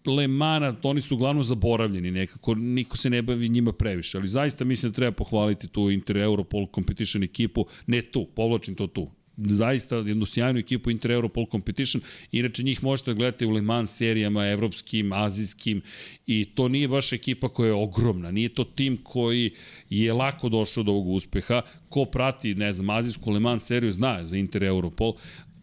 Le 0.08 0.28
Mana, 0.28 0.76
oni 0.84 1.02
su 1.02 1.16
uglavnom 1.16 1.44
zaboravljeni 1.44 2.12
nekako, 2.12 2.56
niko 2.56 2.98
se 2.98 3.10
ne 3.10 3.22
bavi 3.22 3.50
njima 3.50 3.72
previše, 3.72 4.18
ali 4.18 4.28
zaista 4.28 4.66
mislim 4.66 4.92
da 4.92 4.96
treba 4.96 5.12
pohvaliti 5.12 5.68
tu 5.68 5.92
Inter 5.92 6.18
Europol 6.18 6.68
Competition 6.76 7.24
ekipu, 7.24 7.66
ne 7.88 8.02
tu, 8.02 8.26
povlačim 8.36 8.76
to 8.76 8.88
tu, 8.88 9.12
zaista 9.38 9.96
jednu 9.96 10.26
sjajnu 10.26 10.60
ekipu 10.60 10.92
Inter 10.92 11.12
Europol 11.12 11.46
Competition. 11.52 12.04
Inače 12.32 12.64
njih 12.64 12.84
možete 12.84 13.12
da 13.12 13.18
gledati 13.18 13.46
u 13.46 13.52
Le 13.52 13.62
Mans 13.62 13.98
serijama 13.98 14.48
evropskim, 14.48 15.14
azijskim 15.14 15.82
i 16.28 16.46
to 16.56 16.68
nije 16.68 16.88
baš 16.88 17.14
ekipa 17.14 17.50
koja 17.50 17.68
je 17.68 17.74
ogromna. 17.74 18.32
Nije 18.32 18.50
to 18.50 18.64
tim 18.64 18.98
koji 19.04 19.52
je 19.90 20.14
lako 20.14 20.50
došao 20.50 20.84
do 20.84 20.92
ovog 20.92 21.08
uspeha. 21.08 21.62
Ko 21.90 22.06
prati, 22.06 22.56
ne 22.56 22.74
znam, 22.74 22.90
azijsku 22.90 23.32
Le 23.32 23.40
Mans 23.40 23.64
seriju 23.64 23.92
zna 23.92 24.26
za 24.26 24.38
Inter 24.38 24.64
Europol, 24.64 25.14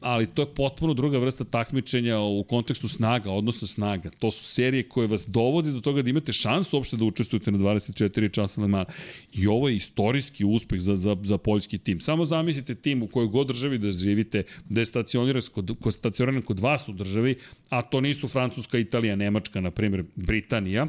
ali 0.03 0.27
to 0.27 0.43
je 0.43 0.55
potpuno 0.55 0.95
druga 0.95 1.19
vrsta 1.19 1.45
takmičenja 1.45 2.19
u 2.19 2.45
kontekstu 2.45 2.89
snaga, 2.89 3.31
odnosno 3.31 3.69
snaga. 3.69 4.11
To 4.19 4.31
su 4.31 4.45
serije 4.45 4.83
koje 4.83 5.07
vas 5.07 5.27
dovodi 5.27 5.73
do 5.73 5.81
toga 5.81 6.03
da 6.03 6.11
imate 6.11 6.33
šansu 6.33 6.77
uopšte 6.77 6.97
da 6.97 7.05
učestvujete 7.05 7.51
na 7.51 7.59
24 7.59 8.33
časa 8.33 8.61
Le 8.61 8.69
Mans. 8.69 8.89
I 9.33 9.47
ovo 9.47 9.69
je 9.69 9.77
istorijski 9.77 10.45
uspeh 10.45 10.81
za, 10.81 10.97
za, 10.97 11.17
za 11.23 11.39
poljski 11.39 11.79
tim. 11.79 12.01
Samo 12.01 12.25
zamislite 12.25 12.75
tim 12.75 13.03
u 13.03 13.07
kojoj 13.07 13.29
god 13.29 13.47
državi 13.47 13.79
da 13.79 13.93
živite, 13.93 14.43
da 14.69 14.81
je 14.81 14.87
stacioniran 14.87 15.43
kod, 15.55 15.77
kod, 15.81 15.95
stacioniran 15.95 16.43
kod 16.43 16.61
vas 16.61 16.89
u 16.89 16.93
državi, 16.93 17.35
a 17.69 17.83
to 17.83 18.01
nisu 18.01 18.29
Francuska, 18.29 18.79
Italija, 18.79 19.17
Nemačka, 19.17 19.61
na 19.61 19.71
primjer 19.71 20.05
Britanija, 20.15 20.87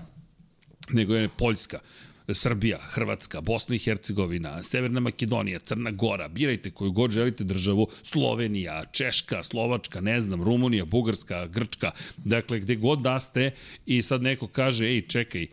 nego 0.92 1.16
je 1.16 1.30
Poljska 1.38 1.80
Srbija, 2.30 2.78
Hrvatska, 2.82 3.42
Bosna 3.42 3.76
i 3.76 3.80
Hercegovina, 3.80 4.64
Severna 4.64 5.00
Makedonija, 5.00 5.60
Crna 5.60 5.92
Gora, 5.92 6.28
birajte 6.28 6.72
koju 6.72 6.92
god 6.92 7.12
želite 7.12 7.44
državu, 7.44 7.88
Slovenija, 8.04 8.84
Češka, 8.92 9.44
Slovačka, 9.44 10.02
ne 10.02 10.22
znam, 10.22 10.44
Rumunija, 10.44 10.86
Bugarska, 10.86 11.48
Grčka, 11.48 11.92
dakle 12.18 12.60
gde 12.60 12.76
god 12.76 13.00
da 13.00 13.20
ste 13.20 13.52
i 13.86 14.02
sad 14.02 14.22
neko 14.22 14.48
kaže, 14.48 14.86
ej 14.86 15.02
čekaj, 15.08 15.44
e, 15.44 15.50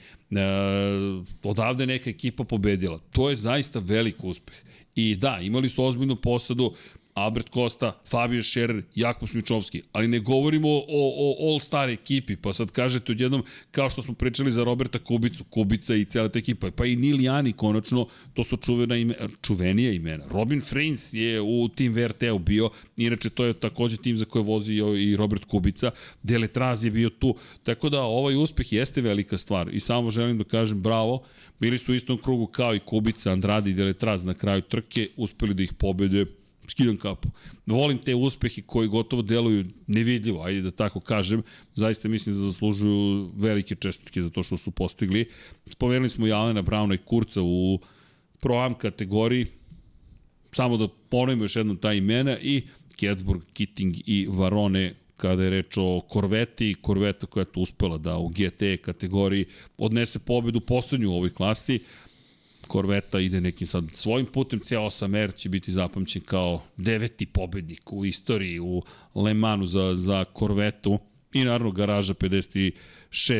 odavde 1.43 1.87
neka 1.87 2.11
ekipa 2.11 2.45
pobedila. 2.45 2.99
To 3.13 3.31
je 3.31 3.37
zaista 3.37 3.79
velik 3.79 4.25
uspeh. 4.25 4.57
I 4.95 5.17
da, 5.17 5.39
imali 5.43 5.69
su 5.69 5.85
ozbiljnu 5.85 6.17
posadu, 6.17 6.75
Albert 7.15 7.49
Costa, 7.55 8.01
Fabio 8.11 8.43
Scherer, 8.43 8.83
Jakub 8.95 9.29
Smičovski, 9.29 9.83
ali 9.93 10.09
ne 10.09 10.19
govorimo 10.19 10.69
o, 10.69 10.85
o 10.89 11.53
all-star 11.53 11.91
ekipi, 11.91 12.37
pa 12.37 12.53
sad 12.53 12.71
kažete 12.71 13.13
odjednom, 13.13 13.45
kao 13.71 13.91
što 13.91 14.03
smo 14.03 14.15
pričali 14.15 14.53
za 14.53 14.65
Roberta 14.65 14.99
Kubicu, 14.99 15.45
Kubica 15.45 15.95
i 15.95 16.05
cijela 16.05 16.29
ta 16.29 16.39
ekipa, 16.39 16.71
pa 16.71 16.87
i 16.87 16.97
Nilijani 16.97 17.53
konačno, 17.53 18.07
to 18.35 18.45
su 18.45 18.57
čuvena 18.57 18.97
ime, 18.97 19.15
čuvenije 19.43 19.97
imena. 19.97 20.25
Robin 20.31 20.61
Frins 20.61 21.13
je 21.13 21.41
u 21.41 21.69
tim 21.69 21.93
VRT-u 21.93 22.39
bio, 22.39 22.71
inače 22.97 23.31
to 23.31 23.45
je 23.45 23.55
takođe 23.55 23.97
tim 23.97 24.17
za 24.17 24.25
koje 24.25 24.43
vozi 24.43 24.75
i 24.99 25.17
Robert 25.17 25.45
Kubica, 25.45 25.91
Deletraz 26.23 26.85
je 26.85 26.91
bio 26.91 27.11
tu, 27.11 27.35
tako 27.63 27.89
da 27.89 28.03
ovaj 28.03 28.37
uspeh 28.37 28.73
jeste 28.73 29.01
velika 29.01 29.39
stvar. 29.39 29.75
I 29.75 29.81
samo 29.81 30.11
želim 30.11 30.39
da 30.39 30.45
kažem 30.45 30.83
bravo, 30.83 31.23
bili 31.61 31.79
su 31.79 31.93
u 31.93 31.95
istom 31.95 32.19
krugu 32.19 32.47
kao 32.47 32.75
i 32.75 32.81
Kubica, 32.81 33.33
Andrade 33.33 33.71
i 33.71 33.75
Deletraz 33.75 34.25
na 34.25 34.35
kraju 34.35 34.61
trke, 34.63 35.09
uspeli 35.17 35.55
da 35.55 35.63
ih 35.63 35.73
pobede, 35.73 36.27
skidam 36.69 36.97
kapu. 36.97 37.29
Volim 37.67 37.99
te 37.99 38.15
uspehe 38.15 38.63
koji 38.63 38.89
gotovo 38.89 39.23
deluju 39.23 39.65
nevidljivo, 39.87 40.43
ajde 40.43 40.63
da 40.63 40.71
tako 40.71 41.01
kažem. 41.01 41.43
Zaista 41.75 42.09
mislim 42.09 42.35
da 42.35 42.41
zaslužuju 42.41 43.31
velike 43.37 43.75
čestitke 43.75 44.23
za 44.23 44.31
to 44.31 44.43
što 44.43 44.57
su 44.57 44.71
postigli. 44.71 45.31
Spomenuli 45.67 46.11
smo 46.11 46.27
i 46.27 46.33
Alena 46.33 46.63
Brauna 46.63 46.95
i 46.95 46.99
Kurca 46.99 47.43
u 47.43 47.81
Pro-Am 48.41 48.75
kategoriji. 48.75 49.47
Samo 50.53 50.77
da 50.77 50.89
ponovimo 50.89 51.45
još 51.45 51.57
jednom 51.57 51.77
ta 51.77 51.93
imena 51.93 52.39
i 52.39 52.63
Ketsburg, 52.97 53.43
Kitting 53.53 53.97
i 54.07 54.27
Varone 54.31 54.95
kada 55.17 55.45
je 55.45 55.51
reč 55.51 55.77
o 55.77 56.01
Korveti, 56.09 56.75
Korveta 56.81 57.27
koja 57.27 57.43
je 57.43 57.53
tu 57.53 57.61
uspela 57.61 57.99
da 57.99 58.19
u 58.19 58.29
GT 58.29 58.83
kategoriji 58.83 59.47
odnese 59.79 60.19
pobedu 60.19 60.61
poslednju 60.61 61.11
u 61.11 61.15
ovoj 61.15 61.31
klasi. 61.31 61.81
Korveta 62.71 63.21
ide 63.21 63.41
nekim 63.41 63.67
sad 63.67 63.85
svojim 63.95 64.27
putem, 64.27 64.61
C8R 64.61 65.37
će 65.37 65.49
biti 65.49 65.73
zapamćen 65.73 66.23
kao 66.23 66.63
deveti 66.77 67.27
pobednik 67.27 67.93
u 67.93 68.05
istoriji 68.05 68.61
u 68.61 68.83
Le 69.15 69.35
Mansu 69.35 69.67
za, 69.67 69.95
za 69.95 70.25
Korvetu 70.25 70.99
i 71.33 71.45
naravno 71.45 71.71
garaža 71.71 72.15
56 72.15 72.73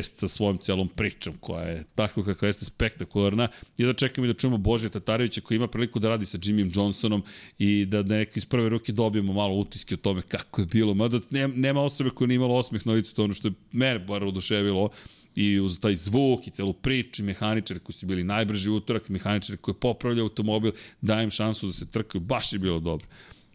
sa 0.03 0.29
svojom 0.29 0.59
celom 0.59 0.89
pričom 0.89 1.35
koja 1.41 1.63
je 1.63 1.85
tako 1.95 2.25
kakva 2.25 2.49
jeste 2.49 2.65
spektakularna. 2.65 3.49
I 3.79 3.85
da 3.85 3.93
čekamo 3.93 4.25
i 4.25 4.29
da 4.29 4.35
čujemo 4.35 4.59
Božje 4.59 4.89
Tatarevića 4.89 5.41
koji 5.41 5.57
ima 5.57 5.69
priliku 5.69 5.99
da 5.99 6.09
radi 6.09 6.27
sa 6.27 6.39
Jimmy 6.39 6.79
Johnsonom 6.79 7.23
i 7.59 7.85
da 7.85 8.03
neki 8.03 8.39
iz 8.39 8.47
prve 8.47 8.69
ruke 8.69 8.93
dobijemo 8.93 9.33
malo 9.33 9.55
utiske 9.55 9.95
o 9.95 9.99
tome 9.99 10.23
kako 10.23 10.61
je 10.61 10.67
bilo, 10.67 10.95
mada 10.95 11.21
nema 11.55 11.81
osobe 11.81 12.11
koja 12.11 12.29
nije 12.29 12.37
imala 12.37 12.55
osmeh 12.55 12.87
na 12.87 12.93
licu, 12.93 13.15
to 13.15 13.25
ono 13.25 13.35
što 13.35 13.49
je 13.49 13.55
mene 13.73 13.99
bar 13.99 14.25
oduševilo 14.25 14.91
i 15.35 15.61
uz 15.61 15.81
taj 15.81 15.97
zvuk 15.97 16.47
i 16.47 16.51
celu 16.51 16.73
priču, 16.73 17.25
mehaničari 17.25 17.81
koji 17.81 17.95
su 17.95 18.07
bili 18.07 18.25
najbrži 18.25 18.71
utorak, 18.71 19.09
mehaničari 19.09 19.57
koji 19.57 19.75
popravljaju 19.75 20.25
automobil, 20.25 20.73
dajem 21.01 21.31
šansu 21.31 21.67
da 21.67 21.73
se 21.73 21.91
trkaju, 21.91 22.23
baš 22.23 22.53
je 22.53 22.59
bilo 22.59 22.81
dobro. 22.81 23.07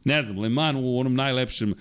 Ne 0.06 0.24
znam, 0.24 0.40
Le 0.40 0.50
Mans 0.50 0.78
u 0.82 1.00
onom 1.00 1.16
najlepšem 1.16 1.74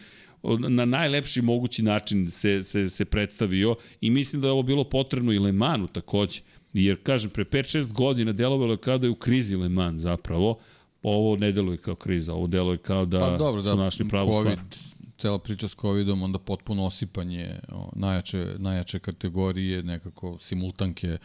na 0.68 0.84
najlepši 0.84 1.42
mogući 1.42 1.82
način 1.82 2.30
se, 2.30 2.62
se, 2.62 2.88
se 2.88 3.04
predstavio 3.04 3.76
i 4.00 4.10
mislim 4.10 4.42
da 4.42 4.48
je 4.48 4.52
ovo 4.52 4.62
bilo 4.62 4.84
potrebno 4.84 5.32
i 5.32 5.38
Le 5.38 5.52
Mansu 5.52 5.92
takođe. 5.92 6.40
Jer, 6.72 6.96
kažem, 7.02 7.30
pre 7.30 7.44
5-6 7.44 7.92
godina 7.92 8.32
delovalo 8.32 8.72
je 8.72 8.76
kao 8.76 8.98
da 8.98 9.06
je 9.06 9.10
u 9.10 9.14
krizi 9.14 9.56
Le 9.56 9.68
Mans 9.68 10.02
zapravo, 10.02 10.58
ovo 11.02 11.36
ne 11.36 11.52
deluje 11.52 11.76
kao 11.78 11.94
kriza, 11.94 12.34
ovo 12.34 12.46
deluje 12.46 12.78
kao 12.78 13.04
da, 13.04 13.18
pa, 13.18 13.36
dobro, 13.36 13.62
su 13.62 13.68
da, 13.68 13.74
našli 13.74 14.08
pravu 14.08 14.32
COVID, 14.32 14.58
stvar 14.70 14.93
cela 15.18 15.38
priča 15.38 15.68
s 15.68 15.74
covidom, 15.74 16.22
onda 16.22 16.38
potpuno 16.38 16.86
osipanje 16.86 17.60
najjače, 17.92 18.54
najjače 18.58 18.98
kategorije, 18.98 19.82
nekako 19.82 20.38
simultanke 20.40 21.18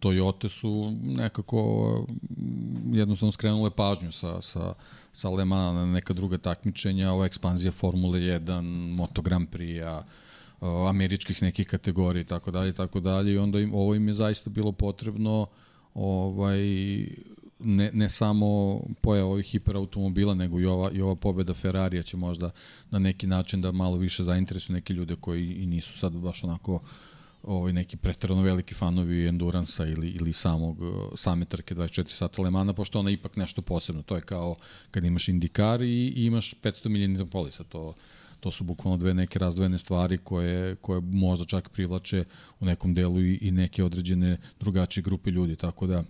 Toyota 0.00 0.48
su 0.48 0.92
nekako 1.02 2.06
jednostavno 2.92 3.32
skrenule 3.32 3.70
pažnju 3.70 4.12
sa, 4.12 4.40
sa, 4.40 4.74
sa 5.12 5.28
Le 5.30 5.44
Mans 5.44 5.74
na 5.74 5.86
neka 5.86 6.14
druga 6.14 6.38
takmičenja, 6.38 7.12
ova 7.12 7.26
ekspanzija 7.26 7.72
Formule 7.72 8.18
1, 8.20 8.62
Moto 8.96 9.22
Grand 9.22 9.48
Prix-a, 9.48 10.02
američkih 10.88 11.42
nekih 11.42 11.66
kategorija 11.66 12.20
i 12.20 12.24
tako 12.24 12.50
dalje 12.50 12.72
tako 12.72 13.00
dalje 13.00 13.32
i 13.32 13.38
onda 13.38 13.60
im, 13.60 13.74
ovo 13.74 13.94
im 13.94 14.08
je 14.08 14.14
zaista 14.14 14.50
bilo 14.50 14.72
potrebno 14.72 15.46
ovaj 15.94 16.58
ne, 17.64 17.90
ne 17.92 18.10
samo 18.10 18.80
pojava 19.00 19.30
ovih 19.30 19.46
hiperautomobila, 19.46 20.34
nego 20.34 20.60
i 20.60 20.66
ova, 20.66 20.90
i 20.92 21.00
ova 21.00 21.14
pobeda 21.16 21.54
Ferrarija 21.54 22.02
će 22.02 22.16
možda 22.16 22.50
na 22.90 22.98
neki 22.98 23.26
način 23.26 23.60
da 23.60 23.72
malo 23.72 23.96
više 23.96 24.24
zainteresuju 24.24 24.74
neke 24.74 24.92
ljude 24.92 25.16
koji 25.20 25.52
i 25.52 25.66
nisu 25.66 25.98
sad 25.98 26.12
baš 26.12 26.44
onako 26.44 26.80
ovaj 27.42 27.72
neki 27.72 27.96
preterano 27.96 28.42
veliki 28.42 28.74
fanovi 28.74 29.26
Enduransa 29.26 29.86
ili 29.86 30.08
ili 30.08 30.32
samog 30.32 30.78
same 31.16 31.44
trke 31.44 31.74
24 31.74 32.08
sata 32.08 32.42
Le 32.42 32.50
Mana 32.50 32.72
pošto 32.72 32.98
ona 32.98 33.10
ipak 33.10 33.36
nešto 33.36 33.62
posebno. 33.62 34.02
To 34.02 34.16
je 34.16 34.22
kao 34.22 34.56
kad 34.90 35.04
imaš 35.04 35.28
Indikar 35.28 35.82
i, 35.82 36.12
i 36.16 36.26
imaš 36.26 36.54
500 36.62 36.88
milijuna 36.88 37.26
polisa. 37.26 37.64
To 37.64 37.94
to 38.44 38.50
su 38.50 38.64
bukvalno 38.64 38.96
dve 38.96 39.14
neke 39.14 39.38
razdvojene 39.38 39.78
stvari 39.78 40.18
koje, 40.18 40.76
koje 40.76 41.00
možda 41.00 41.44
čak 41.44 41.68
privlače 41.68 42.24
u 42.60 42.66
nekom 42.66 42.94
delu 42.94 43.20
i, 43.20 43.38
i 43.40 43.50
neke 43.50 43.84
određene 43.84 44.38
drugačije 44.60 45.02
grupe 45.02 45.30
ljudi, 45.30 45.56
tako 45.56 45.86
da 45.86 46.04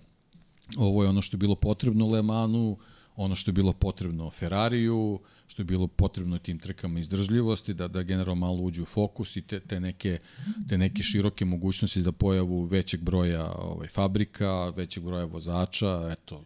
Ovo 0.77 1.03
je 1.03 1.09
ono 1.09 1.23
što 1.23 1.35
je 1.35 1.39
bilo 1.39 1.55
potrebno 1.55 2.07
Le 2.07 2.23
Manu, 2.23 2.77
ono 3.17 3.35
što 3.35 3.49
je 3.49 3.53
bilo 3.53 3.73
potrebno 3.73 4.31
Ferrariju, 4.31 5.21
što 5.47 5.63
je 5.63 5.65
bilo 5.65 5.87
potrebno 5.87 6.39
tim 6.39 6.59
trkama 6.59 6.99
izdržljivosti, 7.01 7.75
da, 7.75 7.89
da 7.89 8.03
generalno 8.03 8.47
malo 8.47 8.59
uđe 8.59 8.83
u 8.83 8.85
fokus 8.85 9.37
i 9.37 9.43
te, 9.43 9.61
te, 9.61 9.81
neke, 9.81 10.19
te 10.69 10.79
neke 10.79 11.03
široke 11.03 11.45
mogućnosti 11.45 12.03
da 12.03 12.13
pojavu 12.13 12.65
većeg 12.65 13.01
broja 13.01 13.53
ovaj, 13.53 13.89
fabrika, 13.89 14.73
većeg 14.77 15.05
broja 15.05 15.25
vozača, 15.25 16.09
eto, 16.13 16.45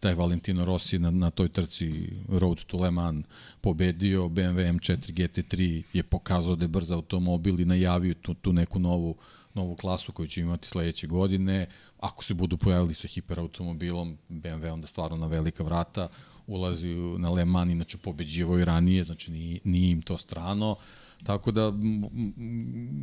taj 0.00 0.14
Valentino 0.14 0.64
Rossi 0.64 0.98
na, 0.98 1.10
na 1.10 1.30
toj 1.30 1.48
trci 1.48 2.08
Road 2.28 2.64
to 2.64 2.78
Le 2.78 2.90
Mans 2.90 3.26
pobedio, 3.60 4.24
BMW 4.28 4.72
M4 4.72 5.12
GT3 5.12 5.82
je 5.92 6.02
pokazao 6.02 6.56
da 6.56 6.64
je 6.64 6.68
brz 6.68 6.90
automobil 6.90 7.60
i 7.60 7.64
najavio 7.64 8.14
tu, 8.14 8.34
tu 8.34 8.52
neku 8.52 8.78
novu 8.78 9.16
novu 9.54 9.76
klasu 9.76 10.12
koju 10.12 10.26
će 10.26 10.40
imati 10.40 10.68
sledeće 10.68 11.06
godine. 11.06 11.66
Ako 12.00 12.24
se 12.24 12.34
budu 12.34 12.56
pojavili 12.56 12.94
sa 12.94 13.08
hiperautomobilom, 13.08 14.18
BMW 14.28 14.72
onda 14.72 14.86
stvarno 14.86 15.16
na 15.16 15.26
velika 15.26 15.62
vrata 15.62 16.08
ulazi 16.46 16.94
na 17.18 17.30
Le 17.30 17.44
Mans, 17.44 17.72
inače 17.72 17.98
pobeđivo 17.98 18.58
i 18.58 18.64
ranije, 18.64 19.04
znači 19.04 19.30
nije, 19.30 19.58
nije 19.64 19.90
im 19.90 20.02
to 20.02 20.18
strano. 20.18 20.76
Tako 21.24 21.50
da 21.50 21.72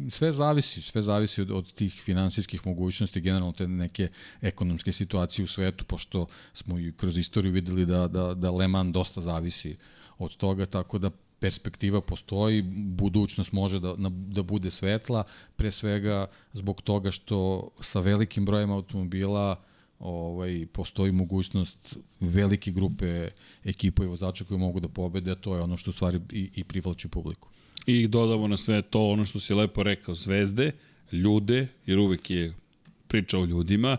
sve 0.10 0.32
zavisi, 0.32 0.82
sve 0.82 1.02
zavisi 1.02 1.42
od, 1.42 1.52
od 1.52 1.74
tih 1.74 2.02
finansijskih 2.06 2.66
mogućnosti, 2.66 3.22
generalno 3.22 3.52
te 3.52 3.68
neke 3.68 4.10
ekonomske 4.42 4.92
situacije 4.92 5.44
u 5.44 5.48
svetu, 5.48 5.86
pošto 5.86 6.28
smo 6.54 6.80
i 6.80 6.92
kroz 6.98 7.18
istoriju 7.18 7.52
videli 7.52 7.86
da, 7.86 8.08
da, 8.08 8.34
da 8.34 8.52
Le 8.52 8.68
Mans 8.68 8.94
dosta 8.94 9.22
zavisi 9.22 9.78
od 10.18 10.36
toga, 10.36 10.66
tako 10.66 10.98
da 10.98 11.10
perspektiva 11.40 12.02
postoji, 12.02 12.61
budućnost 12.76 13.52
može 13.52 13.80
da, 13.80 13.95
da 14.10 14.44
bude 14.44 14.72
svetla, 14.72 15.24
pre 15.56 15.72
svega 15.72 16.28
zbog 16.53 16.82
toga 16.82 17.11
što 17.11 17.70
sa 17.82 17.99
velikim 17.99 18.45
brojem 18.45 18.72
automobila 18.72 19.56
ovaj, 19.99 20.66
postoji 20.72 21.11
mogućnost 21.11 21.98
velike 22.20 22.72
grupe 22.72 23.30
ekipa 23.64 24.03
i 24.03 24.07
vozača 24.07 24.45
koji 24.45 24.60
mogu 24.60 24.80
da 24.80 24.88
pobede, 24.88 25.36
to 25.36 25.56
je 25.56 25.61
ono 25.61 25.78
što 25.78 25.91
stvari 25.91 26.20
i, 26.32 26.49
i 26.56 26.64
privlači 26.64 27.07
publiku. 27.07 27.49
I 27.86 28.07
dodamo 28.07 28.48
na 28.48 28.57
sve 28.57 28.82
to 28.82 29.10
ono 29.10 29.26
što 29.26 29.40
si 29.40 29.53
lepo 29.53 29.84
rekao, 29.84 30.16
zvezde, 30.16 30.72
ljude, 31.11 31.68
jer 31.86 31.99
uvek 31.99 32.30
je 32.30 32.53
priča 33.07 33.40
o 33.40 33.45
ljudima 33.45 33.98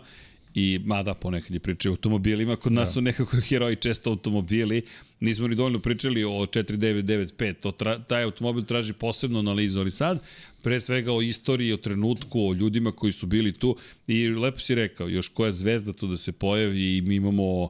i 0.55 0.79
mada 0.85 1.13
ponekad 1.13 1.53
je 1.53 1.59
priča 1.59 1.89
o 1.89 1.91
automobilima, 1.91 2.55
kod 2.55 2.71
nas 2.71 2.89
da. 2.89 2.93
su 2.93 3.01
nekako 3.01 3.37
heroji 3.41 3.75
često 3.75 4.09
automobili, 4.09 4.81
nismo 5.19 5.47
ni 5.47 5.55
dovoljno 5.55 5.79
pričali 5.79 6.23
o 6.23 6.29
4995, 6.29 7.53
to 7.53 7.71
tra, 7.71 7.99
taj 7.99 8.23
automobil 8.23 8.63
traži 8.63 8.93
posebnu 8.93 9.39
analizu, 9.39 9.79
ali 9.79 9.91
sad 9.91 10.19
pre 10.61 10.79
svega 10.79 11.13
o 11.13 11.21
istoriji, 11.21 11.73
o 11.73 11.77
trenutku, 11.77 12.49
o 12.49 12.53
ljudima 12.53 12.91
koji 12.91 13.11
su 13.11 13.25
bili 13.25 13.53
tu 13.53 13.75
i 14.07 14.29
lepo 14.29 14.59
si 14.59 14.75
rekao, 14.75 15.07
još 15.07 15.29
koja 15.29 15.51
zvezda 15.51 15.93
tu 15.93 16.07
da 16.07 16.17
se 16.17 16.31
pojavi 16.31 16.97
i 16.97 17.01
mi 17.01 17.15
imamo 17.15 17.69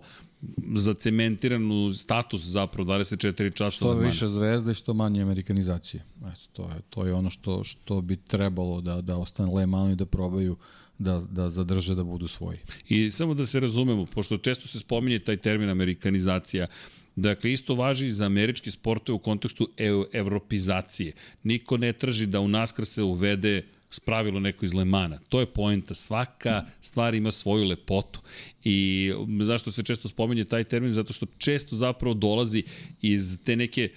zacementiranu 0.76 1.94
status 1.94 2.42
zapravo 2.42 2.94
24 2.94 3.54
časa. 3.54 3.76
Što 3.76 3.94
više 3.94 4.28
zvezde, 4.28 4.74
što 4.74 4.94
manje 4.94 5.22
amerikanizacije. 5.22 6.04
Eto, 6.20 6.42
to 6.54 6.64
je, 6.64 6.82
to 6.90 7.06
je 7.06 7.14
ono 7.14 7.30
što, 7.30 7.64
što 7.64 8.02
bi 8.02 8.16
trebalo 8.16 8.82
da, 8.82 9.02
da 9.02 9.18
ostane 9.18 9.54
Le 9.54 9.66
Mans 9.66 9.94
i 9.94 9.96
da 9.96 10.06
probaju 10.06 10.58
da, 11.02 11.20
da 11.32 11.50
zadrže 11.50 11.96
da 11.96 12.04
budu 12.04 12.28
svoji. 12.28 12.60
I 12.90 13.12
samo 13.12 13.34
da 13.34 13.46
se 13.46 13.60
razumemo, 13.60 14.06
pošto 14.06 14.38
često 14.38 14.68
se 14.68 14.80
spominje 14.80 15.20
taj 15.20 15.38
termin 15.38 15.70
amerikanizacija, 15.70 16.68
Dakle, 17.16 17.52
isto 17.52 17.76
važi 17.76 18.12
za 18.12 18.26
američki 18.26 18.72
sportove 18.72 19.16
u 19.16 19.20
kontekstu 19.20 19.70
ev 19.78 20.04
evropizacije. 20.14 21.14
Niko 21.44 21.78
ne 21.78 21.94
traži 21.94 22.26
da 22.26 22.40
u 22.40 22.48
NASCAR 22.48 22.86
se 22.86 23.04
uvede 23.04 23.66
spravilo 23.90 24.40
neko 24.40 24.66
iz 24.66 24.74
Lemana. 24.74 25.20
To 25.30 25.40
je 25.40 25.46
poenta. 25.46 25.94
Svaka 25.94 26.66
stvar 26.82 27.16
ima 27.16 27.32
svoju 27.32 27.68
lepotu. 27.68 28.22
I 28.64 29.12
zašto 29.42 29.72
se 29.72 29.84
često 29.84 30.08
spominje 30.08 30.46
taj 30.46 30.64
termin? 30.64 30.94
Zato 30.94 31.14
što 31.14 31.26
često 31.38 31.76
zapravo 31.76 32.14
dolazi 32.14 32.64
iz 33.02 33.40
te 33.44 33.56
neke 33.56 33.90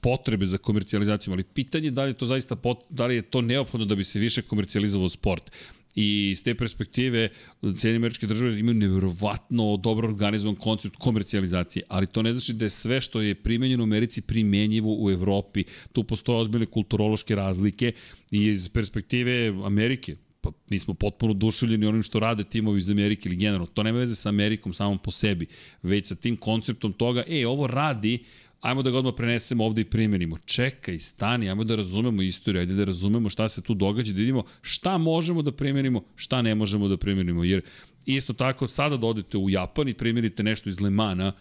potrebe 0.00 0.46
za 0.46 0.58
komercijalizacijom, 0.58 1.32
ali 1.32 1.44
pitanje 1.44 1.90
da 1.90 2.04
li 2.04 2.10
je 2.10 2.14
to 2.14 2.26
zaista 2.26 2.56
pot, 2.56 2.78
da 2.90 3.06
li 3.06 3.14
je 3.14 3.22
to 3.22 3.40
neophodno 3.40 3.86
da 3.86 3.94
bi 3.94 4.04
se 4.04 4.18
više 4.18 4.42
komercijalizovao 4.42 5.08
sport. 5.08 5.50
I 5.94 6.34
s 6.38 6.42
te 6.42 6.54
perspektive, 6.54 7.28
Sjedinje 7.62 7.96
američke 7.96 8.26
države 8.26 8.58
imaju 8.58 8.74
nevjerovatno 8.74 9.76
dobro 9.76 10.08
organizovan 10.08 10.56
koncept 10.56 10.96
komercijalizacije, 10.96 11.82
ali 11.88 12.06
to 12.06 12.22
ne 12.22 12.32
znači 12.32 12.52
da 12.52 12.64
je 12.64 12.70
sve 12.70 13.00
što 13.00 13.20
je 13.20 13.34
primenjeno 13.34 13.82
u 13.82 13.86
Americi 13.86 14.20
primenjivo 14.20 14.96
u 14.98 15.10
Evropi. 15.10 15.64
Tu 15.92 16.04
postoje 16.04 16.38
ozbiljne 16.38 16.66
kulturološke 16.66 17.34
razlike 17.34 17.92
i 18.30 18.46
iz 18.46 18.68
perspektive 18.68 19.48
Amerike, 19.64 20.16
pa 20.40 20.50
mi 20.70 20.78
smo 20.78 20.94
potpuno 20.94 21.34
duševljeni 21.34 21.86
onim 21.86 22.02
što 22.02 22.18
rade 22.18 22.44
timovi 22.44 22.78
iz 22.78 22.90
Amerike 22.90 23.28
ili 23.28 23.36
generalno. 23.36 23.66
To 23.66 23.82
nema 23.82 23.98
veze 23.98 24.14
sa 24.14 24.28
Amerikom 24.28 24.74
samom 24.74 24.98
po 24.98 25.10
sebi, 25.10 25.46
već 25.82 26.06
sa 26.06 26.14
tim 26.14 26.36
konceptom 26.36 26.92
toga, 26.92 27.24
e, 27.28 27.46
ovo 27.46 27.66
radi 27.66 28.18
ajmo 28.60 28.82
da 28.82 28.90
ga 28.90 28.98
odmah 28.98 29.14
prenesemo 29.16 29.64
ovde 29.64 29.80
i 29.80 29.84
primenimo. 29.84 30.38
Čekaj, 30.44 30.98
stani, 30.98 31.48
ajmo 31.48 31.64
da 31.64 31.76
razumemo 31.76 32.22
istoriju, 32.22 32.60
ajde 32.60 32.74
da 32.74 32.84
razumemo 32.84 33.30
šta 33.30 33.48
se 33.48 33.62
tu 33.62 33.74
događa, 33.74 34.12
da 34.12 34.18
vidimo 34.18 34.44
šta 34.62 34.98
možemo 34.98 35.42
da 35.42 35.52
primenimo, 35.52 36.04
šta 36.16 36.42
ne 36.42 36.54
možemo 36.54 36.88
da 36.88 36.96
primenimo. 36.96 37.44
Jer 37.44 37.62
isto 38.06 38.32
tako, 38.32 38.68
sada 38.68 38.96
da 38.96 39.06
odete 39.06 39.38
u 39.38 39.50
Japan 39.50 39.88
i 39.88 39.94
primenite 39.94 40.42
nešto 40.42 40.68
iz 40.68 40.80
Lemana, 40.80 41.32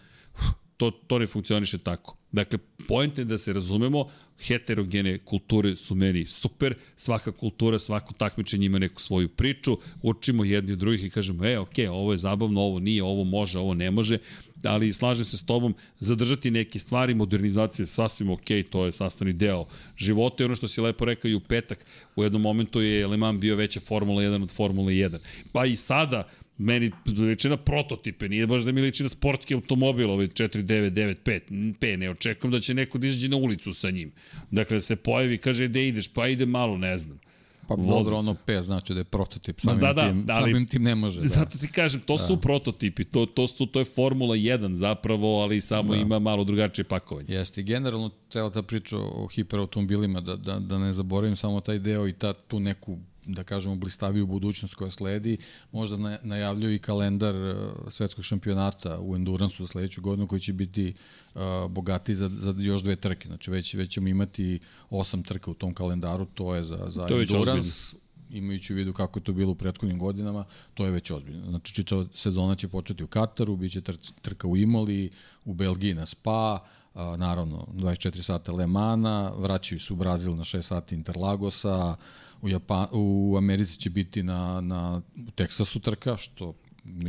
to, 0.78 0.92
to 0.92 1.20
ne 1.20 1.28
funkcioniše 1.28 1.78
tako. 1.78 2.18
Dakle, 2.32 2.60
pojent 2.88 3.18
je 3.18 3.26
da 3.26 3.38
se 3.38 3.54
razumemo, 3.54 4.06
heterogene 4.40 5.18
kulture 5.18 5.76
su 5.76 5.96
meni 5.96 6.26
super, 6.26 6.76
svaka 6.96 7.32
kultura, 7.32 7.80
svako 7.80 8.14
takmičenje 8.14 8.66
ima 8.66 8.80
neku 8.80 9.02
svoju 9.02 9.30
priču, 9.30 9.78
učimo 10.02 10.46
jedni 10.46 10.74
od 10.74 10.80
drugih 10.80 11.06
i 11.06 11.10
kažemo, 11.10 11.46
e, 11.46 11.60
ok, 11.60 11.74
ovo 11.92 12.12
je 12.12 12.18
zabavno, 12.18 12.62
ovo 12.62 12.80
nije, 12.80 13.04
ovo 13.04 13.24
može, 13.24 13.60
ovo 13.60 13.74
ne 13.74 13.92
može, 13.92 14.18
ali 14.64 14.94
slažem 14.94 15.26
se 15.26 15.38
s 15.38 15.46
tobom, 15.46 15.76
zadržati 16.00 16.52
neke 16.52 16.80
stvari, 16.80 17.14
modernizacija 17.14 17.84
je 17.84 17.88
sasvim 17.88 18.30
ok, 18.30 18.46
to 18.70 18.86
je 18.86 18.92
sastavni 18.92 19.34
deo 19.34 19.66
života 19.98 20.44
i 20.44 20.46
ono 20.46 20.56
što 20.56 20.68
si 20.68 20.82
lepo 20.82 21.06
rekao 21.06 21.30
i 21.30 21.36
u 21.36 21.40
petak, 21.40 21.86
u 22.16 22.24
jednom 22.24 22.42
momentu 22.42 22.82
je 22.82 23.08
Le 23.08 23.18
Mans 23.18 23.40
bio 23.40 23.56
veća 23.56 23.80
Formula 23.80 24.22
1 24.22 24.44
od 24.44 24.52
Formula 24.52 24.92
1. 24.92 25.18
Pa 25.52 25.66
i 25.66 25.76
sada, 25.76 26.28
meni 26.58 26.92
liči 27.18 27.50
na 27.50 27.58
prototipe, 27.58 28.30
nije 28.30 28.48
baš 28.48 28.62
da 28.62 28.72
mi 28.72 28.82
liči 28.82 29.04
na 29.04 29.10
sportski 29.10 29.54
automobil, 29.54 30.12
ovaj 30.12 30.28
4995, 30.28 31.74
P, 31.80 31.98
ne 31.98 32.10
očekujem 32.10 32.52
da 32.52 32.60
će 32.60 32.74
neko 32.74 32.98
da 32.98 33.08
izađe 33.08 33.30
na 33.30 33.38
ulicu 33.38 33.74
sa 33.74 33.90
njim. 33.90 34.12
Dakle, 34.52 34.78
da 34.78 34.82
se 34.82 34.96
pojavi, 34.96 35.38
kaže, 35.38 35.68
gde 35.68 35.88
ideš, 35.88 36.14
pa 36.14 36.28
ide 36.28 36.46
malo, 36.46 36.78
ne 36.78 36.98
znam. 36.98 37.20
Pa 37.68 37.76
dobro, 37.76 38.18
ono 38.18 38.34
P 38.34 38.62
znači 38.62 38.94
da 38.94 39.00
je 39.00 39.04
prototip, 39.04 39.60
samim, 39.60 39.80
da, 39.80 39.94
da, 39.94 40.08
tim, 40.08 40.26
da, 40.26 40.34
ali, 40.34 40.52
samim 40.52 40.68
tim 40.68 40.84
ne 40.84 40.96
može. 40.96 41.22
Da. 41.22 41.28
Zato 41.28 41.58
ti 41.58 41.68
kažem, 41.68 42.02
to 42.02 42.18
da. 42.18 42.24
su 42.24 42.42
prototipi, 42.42 43.04
to, 43.04 43.26
to, 43.26 43.48
su, 43.48 43.66
to 43.66 43.80
je 43.80 43.86
Formula 43.86 44.36
1 44.36 44.74
zapravo, 44.74 45.42
ali 45.42 45.62
samo 45.62 45.94
da. 45.94 46.00
ima 46.00 46.20
malo 46.20 46.44
drugačije 46.44 46.86
pakovanje. 46.86 47.34
Jeste, 47.34 47.64
generalno 47.64 48.12
cela 48.30 48.50
ta 48.50 48.62
priča 48.62 48.98
o 48.98 49.28
hiperautomobilima, 49.28 50.22
da, 50.22 50.36
da, 50.36 50.60
da 50.60 50.78
ne 50.78 50.94
zaboravim 50.94 51.36
samo 51.36 51.62
taj 51.62 51.80
deo 51.80 52.08
i 52.08 52.14
ta, 52.14 52.34
tu 52.34 52.60
neku 52.60 52.98
da 53.28 53.44
kažemo, 53.44 53.76
blistaviju 53.76 54.28
budućnost 54.28 54.76
koja 54.76 54.92
sledi, 54.92 55.38
možda 55.72 56.18
najavljuju 56.24 56.76
i 56.76 56.80
kalendar 56.80 57.36
uh, 57.36 57.56
svetskog 57.90 58.26
šampionata 58.26 59.00
u 59.00 59.16
Enduransu 59.16 59.64
za 59.64 59.68
sledeću 59.68 60.02
godinu 60.02 60.28
koji 60.28 60.40
će 60.40 60.54
biti 60.54 60.94
uh, 61.36 61.42
bogati 61.70 62.16
za, 62.16 62.30
za 62.34 62.56
još 62.58 62.82
dve 62.82 62.96
trke. 62.96 63.28
Znači 63.28 63.52
već, 63.52 63.74
već 63.74 63.92
ćemo 63.92 64.08
imati 64.08 64.60
osam 64.90 65.24
trka 65.24 65.52
u 65.52 65.54
tom 65.54 65.74
kalendaru, 65.74 66.26
to 66.26 66.56
je 66.56 66.64
za, 66.64 66.86
za 66.88 67.08
to 67.08 67.22
Endurance 67.22 67.98
imajući 68.30 68.74
u 68.74 68.76
vidu 68.76 68.94
kako 68.94 69.20
je 69.20 69.24
to 69.24 69.34
bilo 69.34 69.52
u 69.52 69.56
prethodnim 69.56 70.00
godinama, 70.00 70.46
to 70.74 70.86
je 70.86 70.92
već 70.92 71.12
ozbiljno. 71.12 71.50
Znači, 71.50 71.74
čitava 71.74 72.06
sezona 72.14 72.56
će 72.56 72.68
početi 72.68 73.04
u 73.04 73.08
Kataru, 73.08 73.56
bit 73.56 73.72
će 73.72 73.82
trka 74.22 74.48
u 74.48 74.58
Imoli, 74.58 75.12
u 75.46 75.54
Belgiji 75.54 75.94
na 75.94 76.06
Spa, 76.06 76.64
a, 76.94 77.16
naravno 77.18 77.68
24 77.74 78.22
sata 78.22 78.52
Le 78.52 78.68
Mana, 78.68 79.32
vraćaju 79.38 79.80
se 79.80 79.94
u 79.94 79.96
Brazil 79.96 80.36
na 80.36 80.44
6 80.44 80.62
sati 80.62 80.96
Interlagosa, 80.96 81.96
u, 82.42 82.50
Japan, 82.50 82.88
u 82.92 83.36
Americi 83.38 83.78
će 83.78 83.90
biti 83.90 84.24
na, 84.24 84.62
na 84.62 85.02
u 85.28 85.32
Teksasu 85.32 85.80
trka, 85.80 86.18
što 86.18 86.54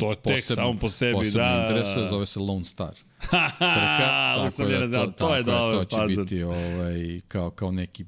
to 0.01 0.11
je 0.11 0.17
tek 0.17 0.45
samo 0.45 0.79
po 0.81 0.91
sebi, 0.91 1.15
posebno 1.15 1.39
da. 1.39 1.67
interesuje, 1.69 2.09
zove 2.09 2.27
se 2.27 2.41
Lone 2.41 2.65
Star. 2.65 2.95
trka, 3.21 4.49
tako 4.59 4.65
da, 4.87 5.05
to, 5.05 5.13
to 5.13 5.37
je 5.37 5.43
dobro, 5.43 5.79
to 5.79 5.85
će 5.85 5.97
pazan. 5.97 6.25
biti 6.25 6.43
ovaj, 6.43 7.21
kao, 7.29 7.51
kao 7.51 7.73
neki, 7.73 8.05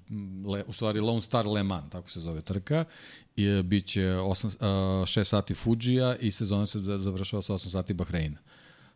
le, 0.47 0.65
u 0.67 0.73
stvari 0.73 1.01
Lone 1.01 1.21
Star 1.21 1.47
Le 1.47 1.63
Mans, 1.63 1.91
tako 1.91 2.11
se 2.11 2.21
zove 2.21 2.41
trka. 2.41 2.85
I 3.37 3.63
biće 3.63 4.01
8, 4.01 4.47
uh, 4.47 4.53
6 5.07 5.25
sati 5.25 5.55
Fujija 5.55 6.17
i 6.17 6.31
sezona 6.31 6.67
se 6.67 6.79
završava 6.79 7.43
sa 7.43 7.53
8 7.53 7.69
sati 7.69 7.95
Bahreina. 7.95 8.39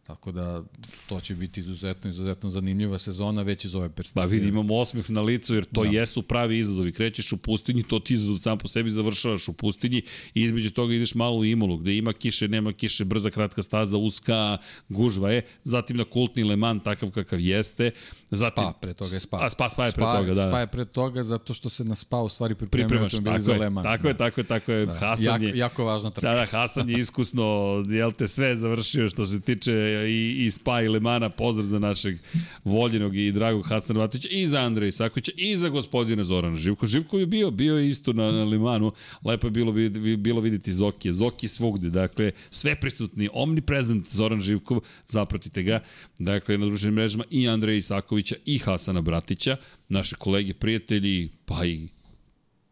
Tako 0.06 0.32
da 0.32 0.62
to 1.08 1.20
će 1.20 1.34
biti 1.34 1.60
izuzetno, 1.60 2.10
izuzetno 2.10 2.50
zanimljiva 2.50 2.98
sezona 2.98 3.42
već 3.42 3.64
iz 3.64 3.74
ove 3.74 3.88
perspektive. 3.88 4.26
Pa 4.26 4.30
vidi, 4.30 4.48
imamo 4.48 4.76
osmeh 4.76 5.10
na 5.10 5.20
licu 5.20 5.54
jer 5.54 5.64
to 5.64 5.84
da. 5.84 5.90
jesu 5.90 6.22
pravi 6.22 6.58
izazovi. 6.58 6.92
Krećeš 6.92 7.32
u 7.32 7.36
pustinji, 7.36 7.82
to 7.82 7.98
ti 7.98 8.14
izazov 8.14 8.38
sam 8.38 8.58
po 8.58 8.68
sebi 8.68 8.90
završavaš 8.90 9.48
u 9.48 9.52
pustinji 9.52 10.02
i 10.34 10.42
između 10.42 10.70
toga 10.70 10.94
ideš 10.94 11.14
malo 11.14 11.36
u 11.36 11.44
Imolu 11.44 11.76
gde 11.76 11.96
ima 11.96 12.12
kiše, 12.12 12.48
nema 12.48 12.72
kiše, 12.72 13.04
brza, 13.04 13.30
kratka 13.30 13.62
staza, 13.62 13.96
uska, 13.96 14.58
gužva 14.88 15.30
je. 15.30 15.46
Zatim 15.64 15.96
na 15.96 16.04
kultni 16.04 16.44
Le 16.44 16.56
Mans 16.56 16.84
takav 16.84 17.10
kakav 17.10 17.40
jeste. 17.40 17.90
Zatim, 18.36 18.64
spa, 18.64 18.72
pre 18.80 18.94
toga 18.94 19.14
je 19.14 19.20
Spa. 19.20 19.38
A 19.42 19.50
Spa, 19.50 19.68
Spa 19.68 19.86
je 19.86 19.92
pre 19.92 20.04
toga, 20.04 20.34
da. 20.34 20.48
Spa 20.48 20.60
je 20.60 20.66
pre 20.66 20.84
toga 20.84 21.22
zato 21.22 21.54
što 21.54 21.68
se 21.68 21.84
na 21.84 21.94
Spa 21.94 22.18
u 22.18 22.28
stvari 22.28 22.54
pripremaju 22.54 23.02
automobili 23.02 23.40
za 23.40 23.54
Le 23.54 23.70
Mans. 23.70 23.84
Tako 23.84 24.02
da. 24.02 24.08
je, 24.08 24.16
tako 24.16 24.40
je, 24.40 24.44
tako 24.44 24.72
je. 24.72 24.86
Da. 24.86 24.94
Hasan 24.94 25.24
jako, 25.24 25.44
je, 25.44 25.58
jako 25.58 25.84
važna 25.84 26.10
trka. 26.10 26.28
Da, 26.28 26.34
da, 26.34 26.46
Hasan 26.46 26.90
je 26.90 26.98
iskusno, 26.98 27.44
jel 27.88 28.12
te, 28.12 28.28
sve 28.28 28.56
završio 28.56 29.08
što 29.08 29.26
se 29.26 29.40
tiče 29.40 29.72
i, 30.08 30.46
i 30.46 30.50
Spa 30.50 30.80
i 30.82 30.88
Lemana, 30.88 31.28
pozdrav 31.30 31.66
za 31.66 31.78
našeg 31.78 32.18
voljenog 32.64 33.16
i 33.16 33.32
dragog 33.32 33.66
Hasana 33.68 34.00
Vatića 34.00 34.28
i 34.30 34.48
za 34.48 34.60
Andreja 34.60 34.88
Isakovića 34.88 35.32
i 35.36 35.56
za 35.56 35.68
gospodina 35.68 36.24
Zorana 36.24 36.56
Živko. 36.56 36.86
Živko 36.86 37.18
je 37.18 37.26
bio, 37.26 37.50
bio 37.50 37.76
je 37.76 37.88
isto 37.88 38.12
na, 38.12 38.32
na 38.32 38.44
Lemanu, 38.44 38.92
lepo 39.24 39.46
je 39.46 39.50
bilo, 39.50 39.72
bilo 40.16 40.40
videti 40.40 40.72
Zokije, 40.72 41.12
Zoki 41.12 41.48
svugde, 41.48 41.90
dakle, 41.90 42.32
sve 42.50 42.74
prisutni, 42.74 43.28
omnipresent 43.32 44.08
Zoran 44.10 44.40
Živkov, 44.40 44.80
zapratite 45.08 45.62
ga, 45.62 45.80
dakle, 46.18 46.58
na 46.58 46.66
društvenim 46.66 46.94
mrežama 46.94 47.24
i 47.30 47.48
Andreja 47.48 47.76
Isakovića 48.24 48.36
i 48.44 48.58
Hasana 48.58 49.00
Bratića, 49.00 49.56
naše 49.88 50.16
kolege, 50.16 50.54
prijatelji, 50.54 51.28
pa 51.44 51.64
i 51.64 51.88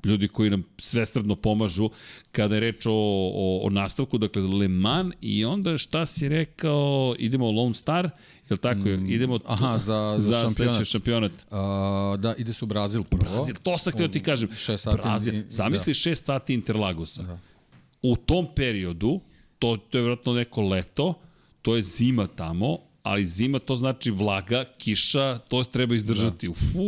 ljudi 0.05 0.29
koji 0.29 0.51
nam 0.51 0.65
svesrdno 0.79 1.37
pomažu 1.37 1.91
kada 2.33 2.55
je 2.55 2.61
reč 2.61 2.87
o, 2.87 2.93
o, 3.35 3.61
o 3.66 3.70
nastavku, 3.70 4.19
dakle 4.19 4.43
Le 4.43 4.69
Mans 4.69 5.15
i 5.20 5.45
onda 5.45 5.79
šta 5.79 6.07
si 6.07 6.29
rekao, 6.29 7.15
idemo 7.19 7.51
Lone 7.51 7.74
Star, 7.74 8.05
je 8.05 8.51
li 8.51 8.59
tako? 8.59 8.81
Mm, 8.81 9.07
idemo 9.11 9.39
aha, 9.47 9.79
za, 9.79 10.15
za, 10.19 10.33
za 10.33 10.41
šampionat. 10.41 10.85
šampionat. 10.85 11.33
Uh, 11.33 12.20
da, 12.20 12.35
ide 12.39 12.53
se 12.53 12.65
u 12.65 12.69
Brazil 12.69 13.05
prvo. 13.05 13.33
Brazil, 13.33 13.55
to 13.62 13.79
sam 13.79 13.93
htio 13.93 14.09
ti 14.09 14.20
kažem. 14.20 14.49
Šest 14.57 14.85
sati. 14.85 14.97
Brazil, 14.97 15.43
zamisli 15.49 15.91
da. 15.91 15.95
šest 15.95 16.24
sati 16.24 16.55
Interlagosa. 16.55 17.23
Da. 17.23 17.39
U 18.03 18.16
tom 18.16 18.49
periodu, 18.57 19.20
to, 19.59 19.77
to 19.77 19.99
je 19.99 20.03
vjerojatno 20.03 20.33
neko 20.35 20.62
leto, 20.62 21.15
to 21.62 21.77
je 21.77 21.83
zima 21.83 22.27
tamo, 22.27 22.79
ali 23.03 23.27
zima 23.27 23.59
to 23.59 23.77
znači 23.77 24.11
vlaga, 24.11 24.65
kiša, 24.79 25.39
to 25.39 25.65
treba 25.65 25.95
izdržati. 25.95 26.49
Da. 26.49 26.55
Fu, 26.55 26.79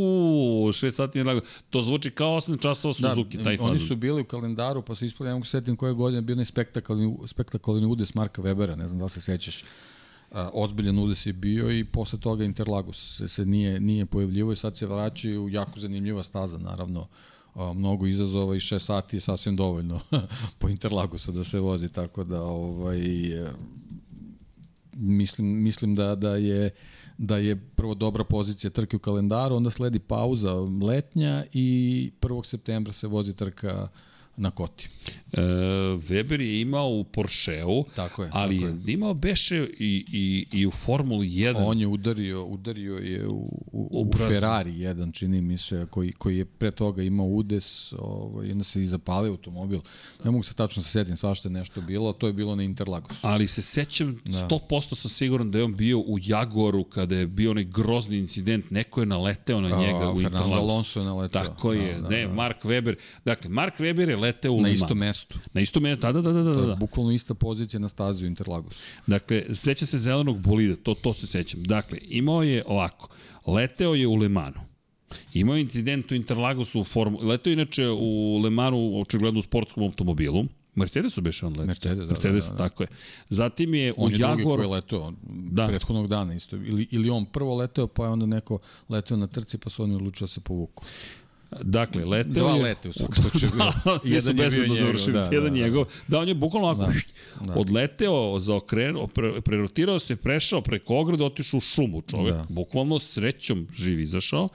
6 0.73 0.91
sati 0.91 1.23
vlaga. 1.23 1.41
To 1.70 1.82
zvuči 1.82 2.11
kao 2.11 2.36
8 2.36 2.62
časova 2.62 2.95
da, 3.01 3.09
Suzuki, 3.09 3.36
da, 3.36 3.45
taj 3.45 3.57
fazon. 3.57 3.70
Oni 3.70 3.78
su 3.78 3.97
bili 3.97 4.20
u 4.20 4.24
kalendaru, 4.24 4.82
pa 4.82 4.95
su 4.95 5.05
ispali, 5.05 5.31
ja 5.31 5.35
mogu 5.35 5.45
setim 5.45 5.77
koje 5.77 5.93
godine, 5.93 6.23
bio 6.23 6.35
onaj 6.35 6.45
spektakularni, 6.45 7.16
spektakularni 7.27 7.86
udes 7.86 8.15
Marka 8.15 8.43
Webera, 8.43 8.77
ne 8.77 8.89
znam 8.89 8.99
da 8.99 9.05
li 9.05 9.11
se 9.11 9.20
sećaš. 9.20 9.65
Ozbiljan 10.53 10.99
udes 10.99 11.27
je 11.27 11.32
bio 11.32 11.78
i 11.78 11.85
posle 11.85 12.20
toga 12.20 12.45
Interlagos 12.45 13.16
se, 13.16 13.28
se 13.28 13.47
nije, 13.47 13.81
nije 13.81 14.07
pojavljivo 14.07 14.53
i 14.53 14.57
sad 14.57 14.77
se 14.77 14.86
vraćaju 14.86 15.49
jako 15.49 15.81
zanimljiva 15.81 16.23
staza, 16.23 16.59
naravno 16.59 17.09
mnogo 17.74 18.07
izazova 18.07 18.57
i 18.57 18.59
6 18.59 18.78
sati 18.78 19.16
je 19.16 19.20
sasvim 19.20 19.57
dovoljno 19.57 20.01
po 20.59 20.69
Interlagosu 20.69 21.32
da 21.32 21.45
se 21.45 21.59
vozi, 21.59 21.89
tako 21.89 22.24
da 22.24 22.43
ovaj, 22.43 23.01
mislim, 24.96 25.62
mislim 25.62 25.94
da, 25.94 26.14
da 26.14 26.36
je 26.36 26.70
da 27.18 27.36
je 27.36 27.56
prvo 27.56 27.94
dobra 27.94 28.24
pozicija 28.24 28.70
trke 28.70 28.96
u 28.96 29.00
kalendaru, 29.00 29.56
onda 29.56 29.70
sledi 29.70 29.98
pauza 29.98 30.54
letnja 30.82 31.44
i 31.52 32.10
1. 32.20 32.44
septembra 32.44 32.92
se 32.92 33.06
vozi 33.06 33.34
trka 33.34 33.88
na 34.36 34.51
koti. 34.51 34.89
E, 35.32 35.40
Weber 35.97 36.40
je 36.40 36.61
imao 36.61 36.90
u 36.90 37.05
Porscheu, 37.05 37.85
tako 37.97 38.23
je, 38.23 38.31
ali 38.32 38.61
tako 38.61 38.73
je 38.86 38.94
imao 38.94 39.15
beše 39.15 39.69
i, 39.78 40.05
i, 40.12 40.47
i 40.59 40.66
u 40.66 40.70
Formuli 40.70 41.28
1. 41.28 41.55
On 41.59 41.81
je 41.81 41.86
udario, 41.86 42.44
udario 42.44 42.97
je 42.97 43.28
u, 43.28 43.32
u, 43.73 43.89
u, 43.90 44.11
u 44.15 44.16
Ferrari 44.16 44.81
jedan, 44.81 45.12
čini 45.12 45.40
mi 45.40 45.59
se, 45.59 45.86
koji, 45.90 46.12
koji 46.12 46.39
je 46.39 46.44
pre 46.44 46.70
toga 46.70 47.02
imao 47.02 47.27
udes, 47.27 47.93
ovaj, 47.98 48.51
onda 48.51 48.65
se 48.65 48.82
i 48.82 48.86
zapalio 48.86 49.31
automobil. 49.31 49.81
Ne 50.24 50.31
mogu 50.31 50.43
se 50.43 50.55
tačno 50.55 50.82
se 50.82 50.89
setim, 50.89 51.16
svašta 51.16 51.48
je 51.48 51.52
nešto 51.52 51.81
bilo, 51.81 52.12
to 52.12 52.27
je 52.27 52.32
bilo 52.32 52.56
na 52.56 52.62
Interlagosu. 52.62 53.20
Ali 53.23 53.48
se 53.48 53.62
sećam, 53.62 54.20
da. 54.24 54.48
100% 54.48 54.94
sam 54.94 55.11
siguran 55.11 55.51
da 55.51 55.59
je 55.59 55.65
on 55.65 55.77
bio 55.77 55.98
u 55.98 56.19
Jagoru 56.23 56.85
kada 56.85 57.16
je 57.16 57.27
bio 57.27 57.51
onaj 57.51 57.65
grozni 57.65 58.16
incident, 58.19 58.70
neko 58.70 59.01
je 59.01 59.06
naleteo 59.06 59.61
na 59.61 59.69
njega 59.69 59.98
A, 59.98 60.12
u 60.12 60.20
Interlagosu. 60.20 60.23
Fernando 60.23 60.56
Alonso 60.56 61.01
je 61.01 61.06
naleteo. 61.06 61.43
Tako 61.43 61.73
je, 61.73 61.94
da, 61.94 62.01
da, 62.01 62.09
ne, 62.09 62.27
da. 62.27 62.32
Mark 62.35 62.65
Weber. 62.65 62.94
Dakle, 63.24 63.51
Mark 63.51 63.78
Weber 63.78 64.09
je 64.09 64.16
leteo 64.24 64.52
u 64.52 64.60
Na 64.60 64.68
istom 64.68 64.98
mestu. 64.98 65.38
Na 65.52 65.60
istom 65.60 65.82
mestu, 65.82 66.01
da, 66.01 66.12
da, 66.12 66.22
da, 66.22 66.32
da. 66.32 66.42
da. 66.42 66.55
To 66.55 66.70
je 66.70 66.76
bukvalno 66.76 67.12
ista 67.12 67.34
pozicija 67.34 67.80
na 67.80 67.88
stazi 67.88 68.24
u 68.24 68.26
Interlagosu. 68.26 68.80
Dakle, 69.06 69.44
seća 69.55 69.86
se 69.86 69.98
zelenog 69.98 70.38
bolida, 70.38 70.76
to, 70.76 70.94
to 70.94 71.14
se 71.14 71.26
sećam. 71.26 71.62
Dakle, 71.62 71.98
imao 72.02 72.42
je 72.42 72.64
ovako, 72.66 73.09
leteo 73.46 73.94
je 73.94 74.06
u 74.06 74.14
Lemanu. 74.14 74.60
Imao 75.32 75.56
je 75.56 75.62
incident 75.62 76.12
u 76.12 76.14
Interlagosu 76.14 76.80
u 76.80 76.84
formu, 76.84 77.18
leteo 77.22 77.51
je 77.51 77.55
inače 77.55 77.88
u 77.88 78.40
Lemanu, 78.44 79.01
očigledno 79.01 79.38
u 79.38 79.42
sportskom 79.42 79.82
automobilu, 79.82 80.44
Mercedesu 80.74 81.20
beše 81.20 81.46
on 81.46 81.52
letao. 81.52 81.66
Mercedes, 81.66 81.98
da, 81.98 82.06
Mercedes, 82.06 82.44
da, 82.44 82.51
da, 82.51 82.56
da. 82.56 82.68
tako 82.68 82.82
je. 82.82 82.88
Zatim 83.28 83.74
je 83.74 83.94
on 83.96 84.12
u 84.12 84.16
Jaguar... 84.16 84.30
On 84.30 84.38
je 84.38 84.44
drugi 84.44 84.56
koji 84.56 84.64
je 84.64 84.74
letao 84.74 85.12
da. 85.26 85.66
prethodnog 85.66 86.09
dana 86.09 86.34
isto. 86.34 86.56
Ili, 86.56 86.88
ili 86.90 87.10
on 87.10 87.24
prvo 87.24 87.56
leteo, 87.56 87.86
pa 87.86 88.05
je 88.05 88.10
onda 88.10 88.26
neko 88.26 88.59
leteo 88.88 89.16
na 89.16 89.26
trci, 89.26 89.59
pa 89.59 89.70
su 89.70 89.82
oni 89.82 89.94
odlučili 89.94 90.24
da 90.24 90.28
se 90.28 90.40
povuku. 90.40 90.84
Dakle, 91.62 92.05
leteo 92.05 92.32
Dva 92.32 92.56
je... 92.56 92.62
lete 92.62 92.89
u 92.89 92.93
svakom 92.98 93.14
slučaju. 93.14 93.52
da, 93.85 93.98
svi 93.98 94.20
su 94.20 94.35
bezbedno 94.35 94.74
završili. 94.74 95.12
Da, 95.12 95.28
jedan 95.32 95.51
da, 95.51 95.59
njegov. 95.59 95.85
Da, 96.09 96.20
on 96.20 96.28
je 96.28 96.35
bukvalno 96.35 96.68
ovako 96.68 96.93
da, 97.40 97.47
da. 97.47 97.60
odleteo, 97.60 98.40
zaokrenuo, 98.40 99.06
pre, 99.06 99.40
prerotirao 99.40 99.98
se, 99.98 100.16
prešao 100.16 100.60
preko 100.60 100.97
ograde, 100.97 101.24
otišao 101.24 101.59
u 101.59 101.60
šumu 101.60 102.02
čovek. 102.02 102.35
Da. 102.35 102.47
Bukvalno 102.48 102.98
srećom 102.98 103.66
živ 103.74 104.01
izašao 104.01 104.48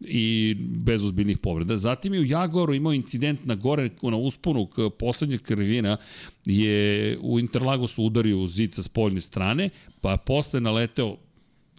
i 0.00 0.56
bez 0.58 1.04
ozbiljnih 1.04 1.38
povreda. 1.38 1.76
Zatim 1.76 2.14
je 2.14 2.20
u 2.20 2.24
Jaguaru 2.24 2.74
imao 2.74 2.92
incident 2.92 3.44
na 3.44 3.54
gore, 3.54 3.90
na 4.02 4.16
usponu 4.16 4.68
poslednjeg 4.98 5.42
krivina, 5.42 5.96
je 6.44 7.18
u 7.22 7.38
Interlagosu 7.38 8.04
udario 8.04 8.38
u 8.38 8.46
zid 8.46 8.74
sa 8.74 8.82
spoljne 8.82 9.20
strane, 9.20 9.70
pa 10.00 10.16
posle 10.16 10.60
naleteo 10.60 11.16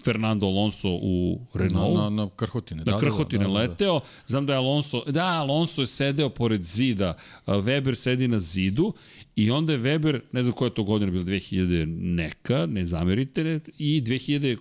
Fernando 0.03 0.45
Alonso 0.45 0.89
u 0.89 1.39
Renault. 1.53 1.95
Na, 1.95 2.09
na, 2.09 2.23
na 2.23 2.29
Krhotine. 2.35 2.83
Da, 2.83 2.91
da 2.91 2.99
Krhotine 2.99 3.43
da, 3.43 3.47
da, 3.47 3.53
da, 3.53 3.59
leteo. 3.59 3.99
Znam 4.27 4.45
da 4.45 4.53
je 4.53 4.57
Alonso, 4.57 5.03
da, 5.07 5.25
Alonso 5.25 5.81
je 5.81 5.87
sedeo 5.87 6.29
pored 6.29 6.63
zida, 6.63 7.13
Weber 7.45 7.95
sedi 7.95 8.27
na 8.27 8.39
zidu 8.39 8.93
i 9.35 9.51
onda 9.51 9.73
je 9.73 9.79
Weber, 9.79 10.19
ne 10.31 10.43
znam 10.43 10.55
koja 10.55 10.67
je 10.67 10.73
to 10.73 10.83
godina 10.83 11.11
bila, 11.11 11.23
2000 11.23 11.85
neka, 12.15 12.65
ne 12.65 12.85
zamerite, 12.85 13.59
i 13.77 14.01
2015. 14.01 14.57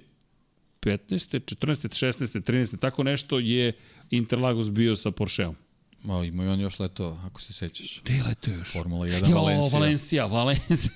14. 0.82 1.56
16. 1.60 2.40
13. 2.40 2.78
tako 2.78 3.02
nešto 3.02 3.38
je 3.38 3.72
Interlagos 4.10 4.70
bio 4.70 4.96
sa 4.96 5.10
Porscheom. 5.10 5.56
Ma, 6.04 6.24
ima 6.24 6.44
i 6.44 6.48
on 6.48 6.60
još 6.60 6.78
leto, 6.78 7.20
ako 7.24 7.40
se 7.40 7.52
sećaš. 7.52 8.00
Gde 8.04 8.14
je 8.14 8.22
leto 8.22 8.50
još? 8.50 8.72
Formula 8.72 9.06
1 9.06 9.30
jo, 9.30 9.36
Valencija. 9.36 9.78
Valencija, 9.78 10.26
Valencija. 10.26 10.92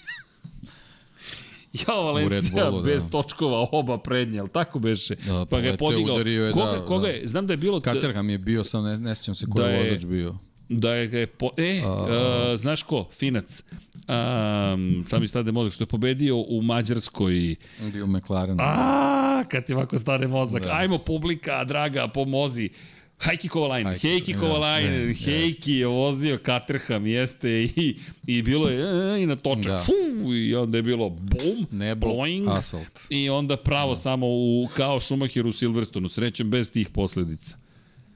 Ja, 1.75 1.95
Valencija 1.95 2.71
Bullu, 2.71 2.83
bez 2.83 3.05
da. 3.05 3.11
točkova, 3.11 3.67
oba 3.73 3.99
prednje, 3.99 4.41
ali 4.41 4.49
tako 4.49 4.79
beše. 4.79 5.15
Da, 5.15 5.33
pa, 5.33 5.47
pa 5.51 5.61
ga 5.61 5.69
je 5.69 5.77
podigao. 5.77 6.19
Je, 6.19 6.53
koga, 6.53 6.73
da, 6.73 6.87
koga 6.87 7.09
je, 7.09 7.27
znam 7.27 7.47
da 7.47 7.53
je 7.53 7.57
bilo... 7.57 7.81
Caterham 7.81 8.31
je 8.31 8.39
bio, 8.39 8.65
sam 8.65 8.85
ne, 8.85 8.99
ne 8.99 9.15
sjećam 9.15 9.35
se 9.35 9.47
koji 9.47 9.65
da 9.65 9.71
je 9.71 9.91
vozač 9.91 10.05
bio. 10.05 10.35
Da 10.69 10.95
je, 10.95 11.21
je 11.21 11.27
po, 11.27 11.51
e, 11.57 11.83
a, 11.85 12.53
uh, 12.53 12.61
znaš 12.61 12.83
ko, 12.83 13.09
Finac, 13.13 13.63
um, 13.95 15.05
sam 15.07 15.21
mi 15.21 15.29
stade 15.29 15.53
mozak, 15.53 15.73
što 15.73 15.83
je 15.83 15.89
pobedio 15.89 16.37
u 16.37 16.63
Mađarskoj. 16.63 17.57
Bio 17.93 18.07
McLaren. 18.07 18.57
A, 18.61 19.43
kad 19.49 19.65
ti 19.65 19.75
ovako 19.75 19.99
stane 19.99 20.27
mozak, 20.27 20.63
da. 20.63 20.73
ajmo 20.73 20.99
publika, 20.99 21.65
draga, 21.65 22.09
pomozi. 22.09 22.71
Hajki 23.19 23.49
Kovalainen, 23.49 23.99
Hejki 23.99 24.35
Kovalainen, 24.35 25.09
ja, 25.09 25.15
Hejki 25.15 25.73
je 25.73 25.87
vozio 25.87 26.39
Caterham, 26.47 27.07
jeste 27.07 27.63
i, 27.63 27.97
i 28.27 28.43
bilo 28.43 28.69
je 28.69 29.15
e, 29.15 29.23
i 29.23 29.27
na 29.27 29.37
točak, 29.37 29.73
da. 29.73 29.83
fu, 29.83 30.35
i 30.35 30.55
onda 30.55 30.79
je 30.79 30.83
bilo 30.83 31.09
bum, 31.09 31.67
Nebo, 31.71 32.07
bloing, 32.07 32.49
asfalt. 32.49 33.01
i 33.11 33.31
onda 33.31 33.57
pravo 33.57 33.91
da. 33.91 33.97
samo 33.97 34.27
u, 34.27 34.69
kao 34.77 35.01
Schumacher 35.01 35.47
u 35.47 35.53
Silverstonu, 35.53 36.09
srećem 36.09 36.51
bez 36.51 36.71
tih 36.71 36.89
posledica. 36.89 37.57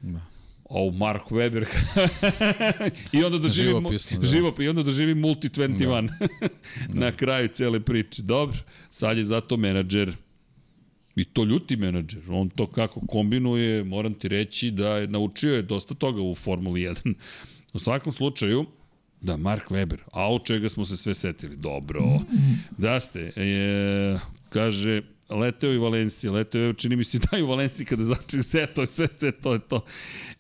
Da. 0.01 0.21
O, 0.65 0.91
Mark 0.91 1.23
Weber. 1.31 1.67
I 3.19 3.25
onda 3.25 3.39
doživi 3.39 3.69
živopisno, 3.69 4.19
da. 4.19 4.27
živop, 4.27 4.61
i 4.61 4.69
onda 4.69 4.83
doživi 4.83 5.15
multi 5.15 5.49
21 5.49 6.09
da. 6.19 6.27
da. 6.89 7.01
na 7.01 7.13
kraju 7.13 7.49
cele 7.49 7.81
priče. 7.81 8.23
Dobro, 8.23 8.59
sad 8.91 9.19
je 9.19 9.25
zato 9.25 9.57
menadžer 9.57 10.17
I 11.19 11.25
to 11.25 11.45
ljuti 11.45 11.77
menadžer. 11.77 12.23
On 12.31 12.51
to 12.51 12.67
kako 12.67 13.01
kombinuje, 13.01 13.85
moram 13.85 14.15
ti 14.15 14.29
reći 14.29 14.71
da 14.71 14.97
je 14.97 15.07
naučio 15.07 15.55
je 15.55 15.63
dosta 15.63 15.95
toga 15.95 16.23
u 16.23 16.35
Formuli 16.35 16.81
1. 16.81 17.15
U 17.73 17.79
svakom 17.79 18.13
slučaju, 18.13 18.67
Da, 19.21 19.37
Mark 19.37 19.71
Weber. 19.71 19.99
A 20.13 20.33
od 20.33 20.45
čega 20.45 20.69
smo 20.69 20.85
se 20.85 20.97
sve 20.97 21.15
setili? 21.15 21.57
Dobro. 21.57 22.21
Da 22.79 23.01
ste. 23.01 23.33
E, 23.37 24.19
kaže, 24.49 25.03
leteo 25.31 25.73
i 25.73 25.79
Valencija, 25.79 26.33
leteo 26.33 26.63
je, 26.63 26.75
čini 26.75 26.97
mi 26.97 27.05
se 27.05 27.19
da 27.19 27.39
i 27.39 27.43
u 27.43 27.47
Valenciji 27.47 27.87
kada 27.87 28.05
začeli 28.05 28.43
sve 28.43 28.67
to, 28.67 28.87
sve, 28.87 29.09
sve 29.19 29.33
to 29.33 29.53
je 29.53 29.59
to. 29.59 29.85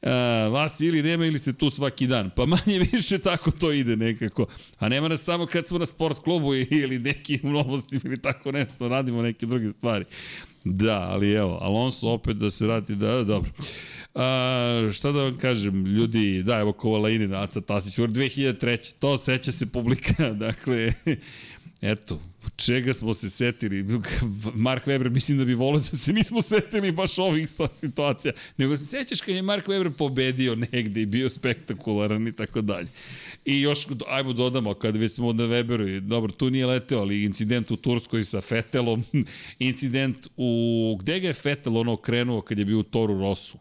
A, 0.02 0.12
vas 0.52 0.80
ili 0.80 1.02
nema 1.02 1.26
ili 1.26 1.38
ste 1.38 1.52
tu 1.52 1.70
svaki 1.70 2.06
dan. 2.06 2.30
Pa 2.36 2.46
manje 2.46 2.78
više 2.92 3.18
tako 3.18 3.50
to 3.50 3.72
ide 3.72 3.96
nekako. 3.96 4.46
A 4.78 4.88
nema 4.88 5.08
nas 5.08 5.22
samo 5.22 5.46
kad 5.46 5.66
smo 5.66 5.78
na 5.78 5.86
sport 5.86 6.18
klubu 6.18 6.54
ili 6.54 6.98
neki 6.98 7.40
novosti 7.42 8.00
ili 8.04 8.22
tako 8.22 8.52
nešto, 8.52 8.88
radimo 8.88 9.22
neke 9.22 9.46
druge 9.46 9.72
stvari. 9.72 10.04
Da, 10.64 11.08
ali 11.10 11.32
evo, 11.32 11.58
Alonso 11.60 12.08
opet 12.08 12.36
da 12.36 12.50
se 12.50 12.66
vrati, 12.66 12.94
da, 12.94 13.24
dobro. 13.24 13.50
A, 14.14 14.90
šta 14.92 15.12
da 15.12 15.22
vam 15.22 15.38
kažem, 15.38 15.86
ljudi, 15.86 16.42
da, 16.42 16.58
evo 16.58 16.72
Kovalainen, 16.72 17.34
Aca 17.34 17.60
Tasić, 17.60 17.98
2003. 17.98 18.94
To 18.98 19.18
seća 19.18 19.52
se 19.52 19.66
publika, 19.66 20.30
dakle, 20.46 20.92
eto, 21.82 22.20
čega 22.56 22.94
smo 22.94 23.14
se 23.14 23.30
setili. 23.30 24.00
Mark 24.54 24.86
Webber 24.86 25.10
mislim 25.10 25.38
da 25.38 25.44
bi 25.44 25.54
volio 25.54 25.80
da 25.90 25.96
se 25.96 26.12
nismo 26.12 26.42
setili 26.42 26.92
baš 26.92 27.18
ovih 27.18 27.48
situacija. 27.72 28.32
Nego 28.56 28.76
se 28.76 28.86
sećaš 28.86 29.20
kad 29.20 29.34
je 29.34 29.42
Mark 29.42 29.66
Webber 29.66 29.90
pobedio 29.90 30.54
negde 30.72 31.02
i 31.02 31.06
bio 31.06 31.28
spektakularan 31.28 32.28
i 32.28 32.32
tako 32.32 32.60
dalje. 32.60 32.88
I 33.44 33.60
još, 33.60 33.86
ajmo 34.08 34.32
dodamo, 34.32 34.74
kad 34.74 34.96
već 34.96 35.12
smo 35.12 35.32
na 35.32 35.44
Weberu, 35.44 36.00
dobro, 36.00 36.32
tu 36.32 36.50
nije 36.50 36.66
leteo, 36.66 37.00
ali 37.00 37.24
incident 37.24 37.70
u 37.70 37.76
Turskoj 37.76 38.24
sa 38.24 38.40
Fetelom, 38.40 39.04
incident 39.58 40.26
u, 40.36 40.96
gde 41.00 41.20
ga 41.20 41.26
je 41.26 41.34
Fetel 41.34 41.76
ono 41.76 41.96
krenuo 41.96 42.40
kad 42.40 42.58
je 42.58 42.64
bio 42.64 42.78
u 42.78 42.82
Toru 42.82 43.18
Rosu? 43.20 43.58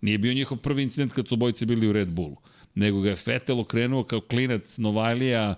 Nije 0.00 0.18
bio 0.18 0.34
njihov 0.34 0.58
prvi 0.58 0.82
incident 0.82 1.12
kad 1.12 1.28
su 1.28 1.34
obojice 1.34 1.66
bili 1.66 1.88
u 1.88 1.92
Red 1.92 2.08
Bullu, 2.08 2.36
nego 2.74 3.00
ga 3.00 3.10
je 3.10 3.16
Fetel 3.16 3.60
okrenuo 3.60 4.04
kao 4.04 4.20
klinac 4.20 4.78
Novajlija, 4.78 5.54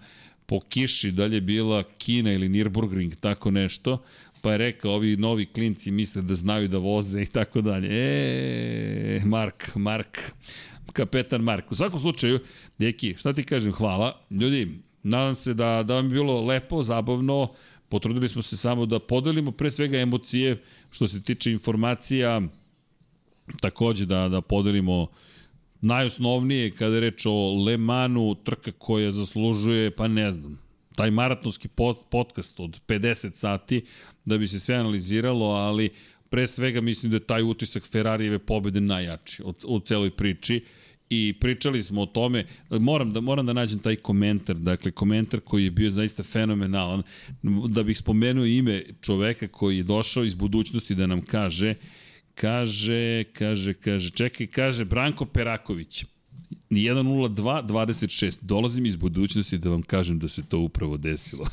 po 0.47 0.61
kiši, 0.61 1.11
da 1.11 1.27
li 1.27 1.37
je 1.37 1.41
bila 1.41 1.83
Kina 1.99 2.33
ili 2.33 2.49
Nürburgring, 2.49 3.15
tako 3.21 3.51
nešto, 3.51 4.03
pa 4.41 4.53
je 4.53 4.59
rekao, 4.59 4.93
ovi 4.93 5.17
novi 5.17 5.47
klinci 5.47 5.91
misle 5.91 6.23
da 6.23 6.35
znaju 6.35 6.69
da 6.69 6.79
voze 6.79 7.23
i 7.23 7.27
tako 7.27 7.61
dalje. 7.61 7.89
E, 7.91 9.21
Mark, 9.25 9.77
Mark, 9.77 10.19
kapetan 10.93 11.41
Mark. 11.41 11.73
U 11.73 11.75
svakom 11.75 12.01
slučaju, 12.01 12.39
deki, 12.79 13.15
šta 13.19 13.33
ti 13.33 13.43
kažem, 13.43 13.73
hvala. 13.73 14.21
Ljudi, 14.31 14.79
nadam 15.03 15.35
se 15.35 15.55
da, 15.55 15.83
da 15.83 15.95
vam 15.95 16.05
je 16.05 16.11
bilo 16.11 16.45
lepo, 16.47 16.83
zabavno, 16.83 17.49
potrudili 17.89 18.29
smo 18.29 18.43
se 18.43 18.57
samo 18.57 18.87
da 18.87 18.99
podelimo 18.99 19.53
pre 19.53 19.71
svega 19.71 19.99
emocije 19.99 20.63
što 20.91 21.07
se 21.07 21.23
tiče 21.23 21.53
informacija, 21.53 22.43
takođe 23.61 24.07
da, 24.07 24.29
da 24.29 24.41
podelimo 24.41 25.07
najosnovnije 25.81 26.71
kada 26.71 26.95
je 26.95 27.01
reč 27.01 27.27
o 27.27 27.65
Le 27.65 27.77
Manu, 27.77 28.35
trka 28.35 28.73
koja 28.73 29.13
zaslužuje, 29.13 29.91
pa 29.91 30.09
ne 30.09 30.33
znam, 30.33 30.59
taj 30.95 31.11
maratonski 31.11 31.69
pod, 31.69 31.97
podcast 32.11 32.61
od 32.61 32.81
50 32.89 33.35
sati 33.35 33.85
da 34.25 34.39
bi 34.39 34.49
se 34.49 34.61
sve 34.61 34.75
analiziralo, 34.75 35.47
ali 35.47 35.91
pre 36.31 36.47
svega 36.47 36.81
mislim 36.81 37.11
da 37.11 37.17
je 37.17 37.27
taj 37.27 37.43
utisak 37.43 37.91
Ferrarijeve 37.91 38.39
pobede 38.39 38.81
najjači 38.81 39.43
od, 39.45 39.57
od 39.65 39.87
celoj 39.87 40.11
priči. 40.11 40.65
I 41.11 41.35
pričali 41.41 41.83
smo 41.83 42.03
o 42.03 42.07
tome, 42.07 42.47
moram 42.71 43.13
da, 43.13 43.21
moram 43.21 43.47
da 43.47 43.53
nađem 43.53 43.79
taj 43.79 43.97
komentar, 43.97 44.57
dakle 44.57 44.91
komentar 44.91 45.41
koji 45.41 45.65
je 45.65 45.71
bio 45.71 45.91
zaista 45.91 46.23
fenomenalan, 46.23 47.03
da 47.69 47.83
bih 47.83 47.99
spomenuo 47.99 48.45
ime 48.45 48.85
čoveka 49.01 49.49
koji 49.49 49.77
je 49.77 49.83
došao 49.83 50.25
iz 50.25 50.35
budućnosti 50.35 50.95
da 50.95 51.07
nam 51.07 51.23
kaže, 51.23 51.75
kaže, 52.37 53.25
kaže, 53.33 53.75
kaže, 53.75 54.11
čekaj, 54.13 54.47
kaže 54.47 54.85
Branko 54.85 55.25
Peraković, 55.25 56.05
1.02, 56.71 57.67
26. 57.67 58.39
Dolazim 58.41 58.87
iz 58.87 58.97
budućnosti 58.97 59.59
da 59.59 59.71
vam 59.71 59.83
kažem 59.83 60.19
da 60.19 60.29
se 60.29 60.49
to 60.49 60.59
upravo 60.59 60.97
desilo. 60.97 61.47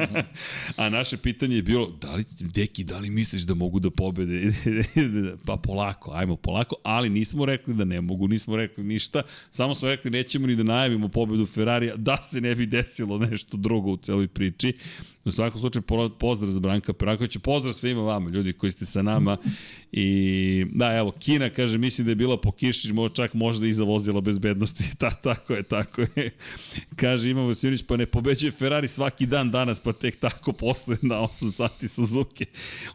A 0.76 0.88
naše 0.88 1.16
pitanje 1.16 1.56
je 1.56 1.62
bilo, 1.62 1.90
da 2.00 2.14
li, 2.14 2.24
deki, 2.40 2.84
da 2.84 2.98
li 2.98 3.10
misliš 3.10 3.42
da 3.42 3.54
mogu 3.54 3.80
da 3.80 3.90
pobede? 3.90 4.52
pa 5.46 5.56
polako, 5.56 6.10
ajmo 6.14 6.36
polako, 6.36 6.76
ali 6.82 7.10
nismo 7.10 7.44
rekli 7.44 7.74
da 7.74 7.84
ne 7.84 8.00
mogu, 8.00 8.28
nismo 8.28 8.56
rekli 8.56 8.84
ništa, 8.84 9.22
samo 9.50 9.74
smo 9.74 9.88
rekli 9.88 10.10
nećemo 10.10 10.46
ni 10.46 10.56
da 10.56 10.62
najavimo 10.62 11.08
pobedu 11.08 11.46
Ferrarija, 11.46 11.96
da 11.96 12.16
se 12.22 12.40
ne 12.40 12.54
bi 12.54 12.66
desilo 12.66 13.18
nešto 13.18 13.56
drugo 13.56 13.90
u 13.90 13.96
celoj 13.96 14.28
priči. 14.28 14.72
U 15.24 15.30
svakom 15.30 15.60
slučaju, 15.60 15.82
pozdrav 16.18 16.50
za 16.50 16.60
Branka 16.60 16.92
Perakovića, 16.92 17.38
pozdrav 17.38 17.74
svima 17.74 18.02
vama, 18.02 18.30
ljudi 18.30 18.52
koji 18.52 18.72
ste 18.72 18.86
sa 18.86 19.02
nama. 19.02 19.36
I 19.92 20.66
da, 20.72 20.96
evo, 20.96 21.10
Kina 21.10 21.50
kaže, 21.50 21.78
mislim 21.78 22.04
da 22.04 22.10
je 22.10 22.14
bila 22.14 22.40
po 22.40 22.52
kiši, 22.52 22.88
čak 23.14 23.34
možda 23.34 23.66
iza 23.66 23.84
vozila 23.84 24.20
bezbednosti. 24.40 24.84
Ta, 24.98 25.10
tako 25.10 25.54
je, 25.54 25.62
tako 25.62 26.00
je. 26.00 26.30
Kaže, 26.96 27.30
Ivan 27.30 27.46
Vasilić, 27.46 27.82
pa 27.82 27.96
ne 27.96 28.06
pobeđuje 28.06 28.52
Ferrari 28.52 28.88
svaki 28.88 29.26
dan 29.26 29.50
danas, 29.50 29.80
pa 29.80 29.92
tek 29.92 30.20
tako 30.20 30.52
posle 30.52 30.96
na 31.02 31.14
8 31.14 31.52
sati 31.52 31.88
Suzuki. 31.88 32.46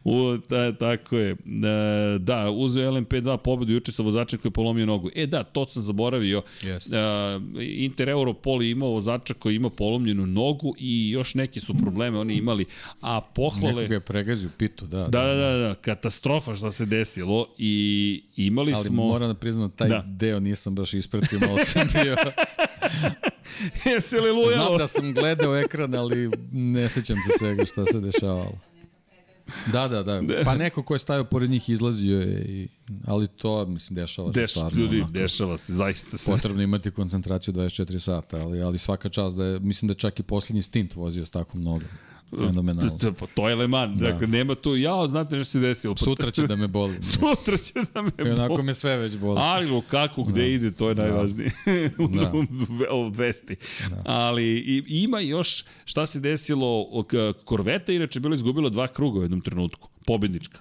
U, 0.04 0.38
ta, 0.50 0.72
tako 0.72 1.18
je. 1.18 1.36
Da, 1.46 2.18
da 2.20 2.52
uzeo 2.52 2.92
LMP2 2.92 3.38
pobedu 3.38 3.74
juče 3.74 3.92
sa 3.92 4.04
vozačem 4.04 4.40
koji 4.40 4.50
je 4.50 4.54
polomio 4.54 4.86
nogu. 4.86 5.10
E 5.16 5.26
da, 5.26 5.44
to 5.44 5.66
sam 5.66 5.84
zaboravio. 5.84 6.42
Yes. 6.62 6.88
Uh, 6.88 7.42
Inter 7.64 8.10
Europol 8.10 8.64
je 8.64 8.72
imao 8.72 8.90
vozača 8.90 9.34
koji 9.34 9.56
ima 9.56 9.70
polomljenu 9.70 10.26
nogu 10.26 10.76
i 10.80 11.10
još 11.10 11.36
neke 11.36 11.62
su 11.62 11.74
probleme 11.78 12.20
oni 12.20 12.36
imali, 12.36 12.66
a 13.02 13.22
pohvale... 13.22 13.74
Nekoga 13.74 13.94
je 13.94 14.00
pregazio 14.00 14.50
pitu, 14.58 14.86
da. 14.88 15.08
Da, 15.08 15.22
da, 15.22 15.34
da, 15.34 15.58
da, 15.58 15.76
katastrofa 15.76 16.56
šta 16.56 16.72
se 16.72 16.86
desilo 16.86 17.48
i 17.58 18.24
imali 18.36 18.74
Ali 18.76 18.86
smo... 18.86 19.02
Ali 19.02 19.12
moram 19.12 19.28
da 19.28 19.34
priznam, 19.34 19.70
taj 19.70 19.90
da. 19.90 20.04
deo 20.08 20.40
nisam 20.40 20.76
baš 20.76 20.94
ispratio, 20.94 21.35
malo 21.40 21.58
sam 21.64 21.88
bio... 21.94 22.16
Jesi 23.86 24.20
li 24.20 24.32
lujalo? 24.32 24.66
Znam 24.68 24.78
da 24.78 24.88
sam 24.88 25.14
gledao 25.14 25.58
ekran, 25.58 25.96
ali 25.96 26.32
ne 26.52 26.90
sećam 26.90 27.18
se 27.18 27.38
svega 27.38 27.66
šta 27.66 27.86
se 27.86 28.00
dešavalo. 28.00 28.60
Da, 29.74 29.88
da, 29.88 30.04
da. 30.04 30.22
Pa 30.46 30.56
neko 30.56 30.84
ko 30.84 30.96
je 30.96 31.00
stavio 31.00 31.24
pored 31.24 31.50
njih 31.50 31.70
izlazio 31.70 32.20
je, 32.20 32.46
i, 32.46 32.68
ali 33.06 33.28
to, 33.28 33.66
mislim, 33.66 33.96
dešava 33.96 34.34
se 34.34 34.40
Deš, 34.40 34.52
stvarno. 34.52 34.80
Ljudi, 34.80 34.98
onako, 34.98 35.12
dešava 35.12 35.58
se, 35.58 35.74
zaista 35.74 36.18
se. 36.18 36.32
Potrebno 36.32 36.62
imati 36.62 36.92
koncentraciju 36.92 37.54
24 37.54 38.00
sata, 38.00 38.38
ali, 38.38 38.62
ali 38.62 38.78
svaka 38.78 39.10
čast 39.10 39.36
da 39.36 39.46
je, 39.46 39.60
mislim 39.60 39.88
da 39.88 39.94
čak 39.94 40.20
i 40.20 40.24
poslednji 40.24 40.62
stint 40.62 40.96
vozio 40.96 41.26
s 41.26 41.30
takvom 41.30 41.64
nogom. 41.64 41.88
Fenomenalno. 42.38 42.98
To, 42.98 43.12
to, 43.12 43.28
to 43.36 43.50
je 43.50 43.56
Le 43.56 43.68
Mans, 43.68 44.00
da. 44.00 44.12
dakle 44.12 44.28
nema 44.28 44.56
tu, 44.56 44.76
ja, 44.76 45.08
znate 45.08 45.36
što 45.36 45.46
se 45.46 45.60
desilo. 45.60 45.98
Sutra 45.98 46.32
će 46.32 46.48
da 46.48 46.56
me 46.56 46.68
boli. 46.68 46.98
Sutra 47.14 47.58
će 47.58 47.74
da 47.94 48.02
me 48.02 48.12
boli. 48.18 48.30
I 48.30 48.32
onako 48.32 48.64
me 48.64 48.74
sve 48.74 48.98
već 48.98 49.18
boli. 49.18 49.40
Ali 49.42 49.82
kako, 49.88 50.24
gde 50.24 50.42
da. 50.42 50.48
ide, 50.48 50.72
to 50.72 50.90
je 50.90 50.96
najvažnije. 50.96 51.52
Da. 52.16 52.32
u 52.94 53.10
vesti. 53.10 53.56
Da. 53.90 54.02
Ali 54.06 54.44
i, 54.46 54.84
ima 54.88 55.20
još 55.20 55.64
šta 55.86 56.06
se 56.06 56.20
desilo, 56.20 56.88
Korveta 57.46 57.94
inače 57.94 58.20
bilo 58.20 58.36
izgubilo 58.36 58.70
dva 58.70 58.88
kruga 58.88 59.20
u 59.20 59.22
jednom 59.22 59.42
trenutku, 59.42 59.90
pobednička 60.06 60.60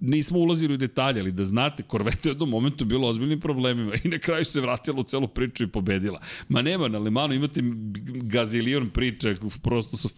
nismo 0.00 0.38
ulazili 0.38 0.74
u 0.74 0.76
detalje, 0.76 1.20
ali 1.20 1.32
da 1.32 1.44
znate, 1.44 1.82
Korveta 1.82 2.28
je 2.28 2.30
u 2.30 2.34
jednom 2.34 2.48
momentu 2.48 2.84
bilo 2.84 3.08
ozbiljnim 3.08 3.40
problemima 3.40 3.92
i 4.04 4.08
na 4.08 4.18
kraju 4.18 4.44
se 4.44 4.60
vratila 4.60 5.00
u 5.00 5.02
celu 5.02 5.28
priču 5.28 5.64
i 5.64 5.66
pobedila. 5.66 6.20
Ma 6.48 6.62
nema, 6.62 6.88
na 6.88 6.98
Lemanu 6.98 7.34
imate 7.34 7.60
gazilion 8.06 8.90
priča, 8.90 9.34
prosto 9.62 9.96
su 9.96 10.08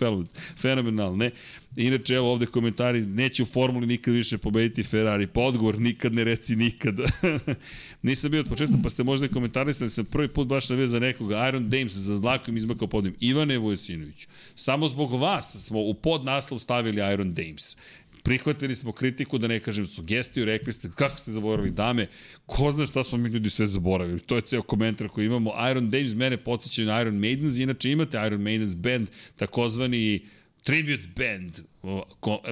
fenomenalne. 0.56 1.30
Inače, 1.76 2.14
evo 2.14 2.32
ovde 2.32 2.46
komentari, 2.46 3.06
neće 3.06 3.42
u 3.42 3.46
formuli 3.46 3.86
nikad 3.86 4.14
više 4.14 4.38
pobediti 4.38 4.82
Ferrari, 4.82 5.26
pa 5.26 5.40
odgovor, 5.40 5.80
nikad 5.80 6.14
ne 6.14 6.24
reci 6.24 6.56
nikad. 6.56 6.98
Nisam 8.02 8.30
bio 8.30 8.40
od 8.40 8.48
početka, 8.48 8.76
pa 8.82 8.90
ste 8.90 9.02
možda 9.02 9.26
i 9.26 9.28
komentarisali, 9.28 9.90
sam 9.90 10.04
prvi 10.04 10.28
put 10.28 10.48
baš 10.48 10.68
navio 10.68 10.86
za 10.86 10.98
nekoga, 10.98 11.48
Iron 11.48 11.70
Dames 11.70 11.92
za 11.92 12.18
dlakom 12.18 12.56
izmakao 12.56 12.88
podim, 12.88 13.14
Ivane 13.20 13.58
Vojsinović. 13.58 14.28
Samo 14.54 14.88
zbog 14.88 15.20
vas 15.20 15.66
smo 15.66 15.80
u 15.80 15.94
podnaslov 15.94 16.58
stavili 16.58 17.12
Iron 17.12 17.34
Dames 17.34 17.76
prihvatili 18.24 18.76
smo 18.76 18.92
kritiku, 18.92 19.38
da 19.38 19.48
ne 19.48 19.60
kažem 19.60 19.86
sugestiju, 19.86 20.44
rekli 20.44 20.72
ste 20.72 20.90
kako 20.94 21.18
ste 21.18 21.32
zaboravili 21.32 21.70
dame, 21.70 22.06
ko 22.46 22.72
zna 22.72 22.86
šta 22.86 23.04
smo 23.04 23.18
mi 23.18 23.28
ljudi 23.28 23.50
sve 23.50 23.66
zaboravili. 23.66 24.20
To 24.20 24.36
je 24.36 24.42
ceo 24.42 24.62
komentar 24.62 25.08
koji 25.08 25.26
imamo. 25.26 25.52
Iron 25.70 25.90
Dames 25.90 26.14
mene 26.14 26.36
podsjećaju 26.36 26.88
na 26.88 27.00
Iron 27.00 27.18
Maidens, 27.18 27.58
inače 27.58 27.90
imate 27.90 28.26
Iron 28.26 28.42
Maidens 28.42 28.74
band, 28.74 29.08
takozvani 29.36 30.26
tribute 30.62 31.08
band 31.16 31.60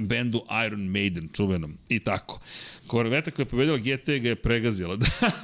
bendu 0.00 0.44
Iron 0.66 0.84
Maiden, 0.84 1.28
čuvenom. 1.32 1.78
I 1.88 1.98
tako. 1.98 2.40
Korveta 2.86 3.30
koja 3.30 3.44
je 3.44 3.48
pobedila 3.48 3.78
GT 3.78 4.06
ga 4.06 4.28
je 4.28 4.36
pregazila. 4.36 4.98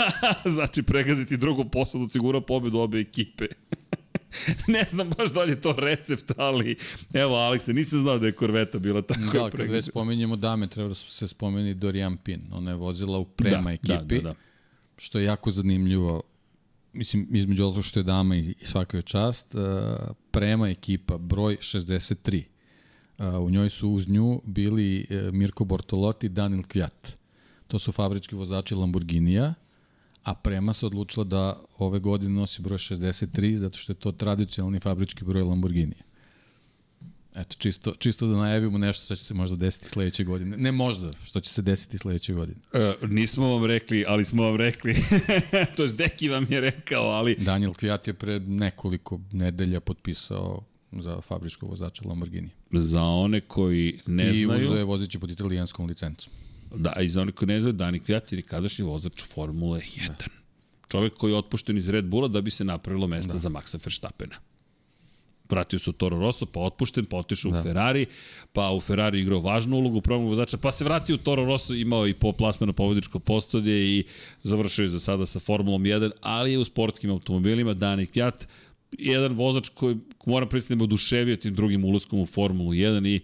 znači, 0.55 0.83
pregaziti 0.83 1.37
drugu 1.37 1.65
posadu 1.65 2.09
sigura 2.09 2.41
pobedu 2.41 2.79
obe 2.79 3.01
ekipe. 3.01 3.47
ne 4.75 4.85
znam 4.89 5.11
baš 5.19 5.33
da 5.33 5.43
li 5.43 5.51
je 5.51 5.61
to 5.61 5.73
recept, 5.73 6.33
ali 6.37 6.77
evo, 7.13 7.35
Alekse, 7.35 7.73
nisam 7.73 8.03
znao 8.03 8.19
da 8.19 8.27
je 8.27 8.33
korveta 8.33 8.79
bila 8.79 9.03
tako. 9.03 9.21
Da, 9.21 9.51
kad 9.51 9.71
već 9.71 9.85
spominjemo 9.85 10.37
dame, 10.37 10.69
treba 10.69 10.89
da 10.89 10.95
se 10.95 11.29
spomeni 11.29 11.75
Dorian 11.75 12.17
Pin. 12.17 12.43
Ona 12.53 12.71
je 12.71 12.77
vozila 12.77 13.19
u 13.19 13.25
prema 13.25 13.71
da, 13.71 13.73
ekipi, 13.73 14.17
da, 14.17 14.23
da, 14.23 14.29
da. 14.29 14.35
što 14.99 15.19
je 15.19 15.25
jako 15.25 15.51
zanimljivo. 15.51 16.23
Mislim, 16.93 17.29
između 17.37 17.65
ovo 17.65 17.83
što 17.83 18.01
je 18.01 18.05
dama 18.05 18.37
i 18.37 18.55
svaka 18.63 18.97
je 18.97 19.03
čast, 19.03 19.55
uh, 19.55 19.61
prema 20.31 20.69
ekipa, 20.69 21.19
broj 21.19 21.57
63. 21.57 22.43
Uh, 23.19 23.25
u 23.47 23.51
njoj 23.51 23.69
su 23.69 23.91
uz 23.91 24.09
nju 24.09 24.41
bili 24.45 25.07
uh, 25.11 25.35
Mirko 25.35 25.65
Bortolotti, 25.65 26.29
Daniel 26.29 26.63
Kvjat. 26.63 27.17
To 27.67 27.79
su 27.79 27.93
fabrički 27.93 28.35
vozači 28.35 28.75
Lamborghinija 28.75 29.55
a 30.29 30.35
Prema 30.35 30.73
se 30.73 30.87
odlučila 30.87 31.25
da 31.25 31.61
ove 31.79 31.99
godine 31.99 32.31
nosi 32.31 32.63
broj 32.63 32.79
63 32.79 33.57
zato 33.57 33.79
što 33.79 33.93
je 33.93 33.97
to 33.97 34.13
tradicionalni 34.13 34.81
fabrički 34.81 35.25
broj 35.25 35.43
Lamborghini. 35.43 35.95
Eto, 37.35 37.57
čisto, 37.59 37.95
čisto 37.99 38.27
da 38.27 38.37
najavimo 38.37 38.79
nešto 38.79 39.05
što 39.05 39.17
će 39.17 39.25
se 39.25 39.35
možda 39.35 39.57
desiti 39.57 39.89
sledeće 39.89 40.25
godine. 40.25 40.57
Ne 40.57 40.73
možda, 40.73 41.11
što 41.25 41.41
će 41.41 41.51
se 41.51 41.63
desiti 41.63 41.99
sledeće 41.99 42.33
godine. 42.33 42.59
E, 42.73 42.95
nismo 43.07 43.49
vam 43.49 43.65
rekli, 43.65 44.05
ali 44.09 44.25
smo 44.25 44.43
vam 44.43 44.57
rekli. 44.57 44.95
to 45.77 45.83
je 45.83 45.89
Deki 45.89 46.29
vam 46.29 46.47
je 46.51 46.61
rekao, 46.61 47.05
ali... 47.05 47.35
Daniel 47.35 47.73
Kvijat 47.73 48.07
je 48.07 48.15
pred 48.15 48.49
nekoliko 48.49 49.21
nedelja 49.33 49.81
potpisao 49.81 50.65
za 50.93 51.21
fabričko 51.21 51.67
vozača 51.67 52.03
Lamborghini. 52.09 52.51
Za 52.73 53.03
one 53.03 53.41
koji 53.41 54.01
ne 54.07 54.31
I 54.31 54.45
znaju... 54.45 54.63
I 54.63 54.65
uzeo 54.65 54.79
je 54.79 54.85
vozići 54.85 55.19
pod 55.19 55.31
italijanskom 55.31 55.87
licencom. 55.87 56.33
Da, 56.75 56.93
i 57.01 57.09
za 57.09 57.21
onih 57.21 57.35
koji 57.35 57.47
ne 57.47 57.61
znaju, 57.61 57.73
Dani 57.73 58.01
Kvjat 58.01 58.33
je 58.33 58.37
nekadašnji 58.37 58.85
vozač 58.85 59.23
Formule 59.25 59.81
1. 59.81 60.09
Da. 60.09 60.25
Čovek 60.89 61.15
koji 61.15 61.33
je 61.33 61.37
otpušten 61.37 61.79
iz 61.79 61.89
Red 61.89 62.05
Bulla 62.05 62.29
da 62.29 62.41
bi 62.41 62.51
se 62.51 62.65
napravilo 62.65 63.07
mesta 63.07 63.33
da. 63.33 63.39
za 63.39 63.49
Maxa 63.49 63.79
Verstappena. 63.85 64.37
Vratio 65.51 65.79
se 65.79 65.91
u 65.91 65.93
Toro 65.93 66.19
Rosso, 66.19 66.47
pa 66.47 66.61
otpušten, 66.61 67.05
pa 67.05 67.17
otišao 67.17 67.53
da. 67.53 67.61
u 67.61 67.63
Ferrari, 67.63 68.07
pa 68.53 68.71
u 68.73 68.81
Ferrari 68.81 69.21
igrao 69.21 69.41
važnu 69.41 69.77
ulogu 69.77 69.99
u 69.99 70.01
programu 70.01 70.29
vozača, 70.29 70.57
pa 70.57 70.73
se 70.73 70.85
vratio 70.85 71.15
u 71.15 71.19
Toro 71.19 71.45
Rosso, 71.45 71.75
imao 71.75 72.07
i 72.07 72.15
po 72.15 72.33
plasmeno 72.33 72.73
pobjedičko 72.73 73.19
postolje 73.19 73.99
i 73.99 74.05
završio 74.43 74.83
je 74.83 74.89
za 74.89 75.01
sada 75.01 75.27
sa 75.27 75.41
Formulom 75.41 75.83
1, 75.83 76.11
ali 76.21 76.53
je 76.53 76.59
u 76.59 76.65
sportskim 76.65 77.11
automobilima 77.11 77.75
Dani 77.75 78.07
Kvjat, 78.07 78.49
jedan 78.93 79.33
vozač 79.33 79.69
koji 79.69 79.97
moram 80.27 80.49
pristati 80.49 80.77
da 80.77 80.85
oduševio 80.85 81.37
tim 81.37 81.55
drugim 81.55 81.85
ulaskom 81.85 82.21
u 82.21 82.27
Formulu 82.27 82.71
1 82.71 83.09
i 83.09 83.21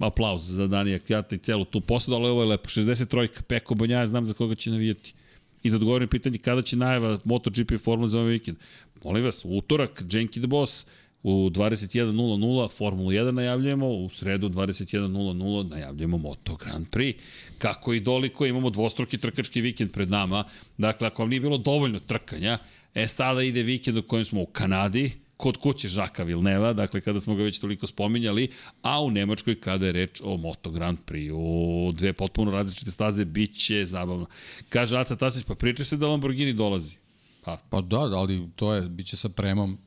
aplauz 0.00 0.44
za 0.44 0.66
Danija 0.66 0.98
Kvjata 0.98 1.34
i 1.34 1.38
celu 1.38 1.64
tu 1.64 1.80
posadu, 1.80 2.16
ali 2.16 2.28
ovo 2.28 2.42
je 2.42 2.48
lepo. 2.48 2.68
63. 2.68 3.42
Peko 3.42 3.74
Bonjaja, 3.74 4.06
znam 4.06 4.26
za 4.26 4.34
koga 4.34 4.54
će 4.54 4.70
navijati. 4.70 5.14
I 5.62 5.70
da 5.70 5.76
odgovorim 5.76 6.08
pitanje 6.08 6.38
kada 6.38 6.62
će 6.62 6.76
najava 6.76 7.18
MotoGP 7.24 7.72
Formula 7.84 8.08
za 8.08 8.18
ovaj 8.18 8.32
vikend. 8.32 8.56
Molim 9.04 9.24
vas, 9.24 9.44
utorak, 9.44 10.02
Jenki 10.10 10.40
the 10.40 10.46
Boss, 10.46 10.86
U 11.22 11.50
21.00 11.50 12.70
Formulu 12.70 13.10
1 13.10 13.30
najavljujemo, 13.30 13.88
u 13.88 14.08
sredu 14.08 14.48
21.00 14.48 15.68
najavljujemo 15.70 16.18
Moto 16.18 16.56
Grand 16.56 16.86
Prix. 16.90 17.14
Kako 17.58 17.94
i 17.94 18.00
doliko 18.00 18.46
imamo 18.46 18.70
dvostruki 18.70 19.18
trkački 19.18 19.60
vikend 19.60 19.92
pred 19.92 20.10
nama. 20.10 20.44
Dakle, 20.78 21.06
ako 21.06 21.22
vam 21.22 21.30
nije 21.30 21.40
bilo 21.40 21.58
dovoljno 21.58 21.98
trkanja, 21.98 22.58
e 22.94 23.08
sada 23.08 23.42
ide 23.42 23.62
vikend 23.62 23.96
u 23.96 24.02
kojem 24.02 24.24
smo 24.24 24.42
u 24.42 24.46
Kanadi, 24.46 25.12
kod 25.38 25.56
kuće 25.56 25.88
Žaka 25.88 26.22
Vilneva, 26.22 26.72
dakle 26.72 27.00
kada 27.00 27.20
smo 27.20 27.34
ga 27.34 27.42
već 27.42 27.58
toliko 27.58 27.86
spominjali, 27.86 28.50
a 28.82 29.02
u 29.02 29.10
Nemačkoj 29.10 29.60
kada 29.60 29.86
je 29.86 29.92
reč 29.92 30.20
o 30.24 30.36
Moto 30.36 30.70
Grand 30.70 30.98
Prix, 31.06 31.32
u 31.32 31.92
dve 31.92 32.12
potpuno 32.12 32.50
različite 32.50 32.90
staze, 32.90 33.24
bit 33.24 33.54
će 33.54 33.86
zabavno. 33.86 34.26
Kaže 34.68 34.98
Ata 34.98 35.16
Tasić, 35.16 35.44
pa 35.44 35.54
priča 35.54 35.84
se 35.84 35.96
da 35.96 36.08
Lamborghini 36.08 36.52
dolazi. 36.52 36.96
Pa, 37.44 37.58
pa 37.70 37.80
da, 37.80 37.98
ali 37.98 38.48
to 38.56 38.74
je, 38.74 38.82
bit 38.82 39.06
će 39.06 39.16
sa 39.16 39.28
premom 39.28 39.78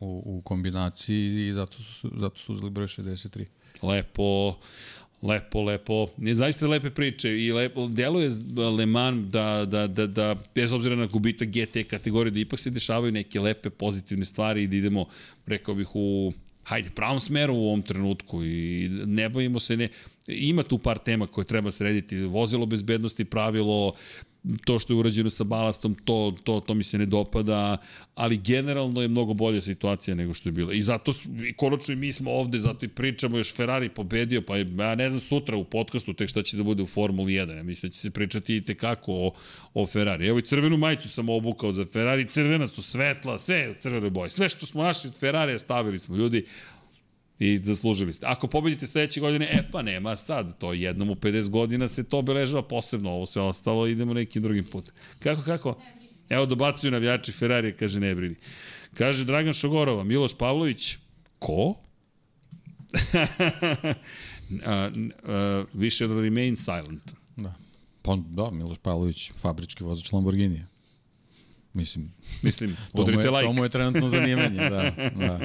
u, 0.00 0.22
u 0.24 0.42
kombinaciji 0.42 1.48
i 1.48 1.52
zato 1.52 1.82
su, 1.82 2.10
zato 2.16 2.38
su 2.38 2.52
uzeli 2.52 2.70
broj 2.70 2.86
63. 2.86 3.44
Lepo, 3.82 4.58
lepo, 5.22 5.62
lepo. 5.62 6.08
Je 6.18 6.34
zaista 6.34 6.66
lepe 6.66 6.90
priče 6.90 7.30
i 7.44 7.52
lepo, 7.52 7.86
deluje 7.86 8.30
Le 8.76 8.86
Mans 8.86 9.30
da, 9.30 9.64
da, 9.64 9.86
da, 9.86 10.06
da, 10.06 10.36
bez 10.54 10.72
obzira 10.72 10.96
na 10.96 11.06
gubita 11.06 11.44
GT 11.44 11.88
kategorije, 11.90 12.30
da 12.30 12.40
ipak 12.40 12.60
se 12.60 12.70
dešavaju 12.70 13.12
neke 13.12 13.40
lepe 13.40 13.70
pozitivne 13.70 14.24
stvari 14.24 14.62
i 14.62 14.66
da 14.66 14.76
idemo, 14.76 15.06
rekao 15.46 15.74
bih, 15.74 15.88
u 15.94 16.32
hajde, 16.68 16.90
pravom 16.90 17.20
smeru 17.20 17.54
u 17.54 17.66
ovom 17.66 17.82
trenutku 17.82 18.44
i 18.44 18.88
ne 19.06 19.28
bojimo 19.28 19.60
se, 19.60 19.76
ne, 19.76 19.88
ima 20.26 20.62
tu 20.62 20.78
par 20.78 20.98
tema 20.98 21.26
koje 21.26 21.44
treba 21.44 21.70
srediti, 21.72 22.20
vozilo 22.20 22.66
bezbednosti, 22.66 23.24
pravilo, 23.24 23.94
to 24.64 24.78
što 24.78 24.92
je 24.92 24.96
urađeno 24.96 25.30
sa 25.30 25.44
balastom, 25.44 25.94
to, 26.04 26.34
to, 26.44 26.60
to 26.60 26.74
mi 26.74 26.84
se 26.84 26.98
ne 26.98 27.06
dopada, 27.06 27.76
ali 28.14 28.36
generalno 28.36 29.02
je 29.02 29.08
mnogo 29.08 29.34
bolja 29.34 29.60
situacija 29.60 30.14
nego 30.14 30.34
što 30.34 30.48
je 30.48 30.52
bila. 30.52 30.72
I 30.72 30.82
zato, 30.82 31.12
i 31.48 31.52
konačno 31.52 31.92
i 31.92 31.96
mi 31.96 32.12
smo 32.12 32.30
ovde, 32.30 32.60
zato 32.60 32.86
i 32.86 32.88
pričamo, 32.88 33.38
još 33.38 33.54
Ferrari 33.54 33.88
pobedio, 33.88 34.42
pa 34.42 34.56
ja 34.56 34.94
ne 34.94 35.08
znam 35.10 35.20
sutra 35.20 35.56
u 35.56 35.64
podcastu 35.64 36.14
tek 36.14 36.28
šta 36.28 36.42
će 36.42 36.56
da 36.56 36.62
bude 36.62 36.82
u 36.82 36.86
Formuli 36.86 37.32
1, 37.32 37.56
ja 37.56 37.62
mislim 37.62 37.90
da 37.90 37.94
će 37.94 38.00
se 38.00 38.10
pričati 38.10 38.56
i 38.56 38.64
tekako 38.64 39.12
o, 39.12 39.32
o 39.74 39.86
Ferrari. 39.86 40.26
Evo 40.26 40.38
i 40.38 40.42
crvenu 40.42 40.76
majicu 40.76 41.08
sam 41.08 41.28
obukao 41.28 41.72
za 41.72 41.84
Ferrari, 41.84 42.30
crvena 42.30 42.68
su 42.68 42.82
svetla, 42.82 43.38
sve 43.38 43.70
u 43.70 43.74
crvenoj 43.80 44.10
boji. 44.10 44.30
Sve 44.30 44.48
što 44.48 44.66
smo 44.66 44.82
našli 44.82 45.08
od 45.08 45.18
Ferrari 45.18 45.58
stavili 45.58 45.98
smo, 45.98 46.16
ljudi, 46.16 46.46
I 47.38 47.58
zaslužili 47.62 48.14
ste. 48.14 48.26
Ako 48.26 48.46
pobedite 48.46 48.86
sledeće 48.86 49.20
godine, 49.20 49.48
e 49.52 49.70
pa 49.72 49.82
nema 49.82 50.16
sad, 50.16 50.58
to 50.58 50.72
jednom 50.72 51.10
u 51.10 51.14
50 51.14 51.48
godina 51.48 51.88
se 51.88 52.04
to 52.04 52.18
obeležava 52.18 52.62
posebno, 52.62 53.10
ovo 53.10 53.26
sve 53.26 53.42
ostalo, 53.42 53.86
idemo 53.86 54.14
nekim 54.14 54.42
drugim 54.42 54.64
putem. 54.64 54.94
Kako, 55.18 55.42
kako? 55.42 55.78
Evo 56.28 56.46
dobacuju 56.46 56.90
navijači 56.90 57.32
Ferrari, 57.32 57.76
kaže 57.76 58.00
ne 58.00 58.14
brini. 58.14 58.34
Kaže 58.94 59.24
Dragan 59.24 59.52
Šogorova, 59.52 60.04
Miloš 60.04 60.38
Pavlović, 60.38 60.96
ko? 61.38 61.74
a, 64.64 64.90
a, 65.24 65.64
više 65.74 66.06
da 66.06 66.20
remain 66.20 66.56
silent. 66.56 67.12
Da. 67.36 67.54
Pa 68.02 68.16
da, 68.28 68.50
Miloš 68.50 68.78
Pavlović, 68.78 69.32
fabrički 69.40 69.84
vozač 69.84 70.12
Lamborghinija. 70.12 70.66
Mislim, 71.72 72.12
Mislim, 72.42 72.76
udrite 72.92 73.30
like. 73.30 73.46
To 73.46 73.52
mu 73.52 73.64
je 73.64 73.68
trenutno 73.68 74.08
zanimanje, 74.08 74.70
da. 74.70 74.92
da. 75.14 75.40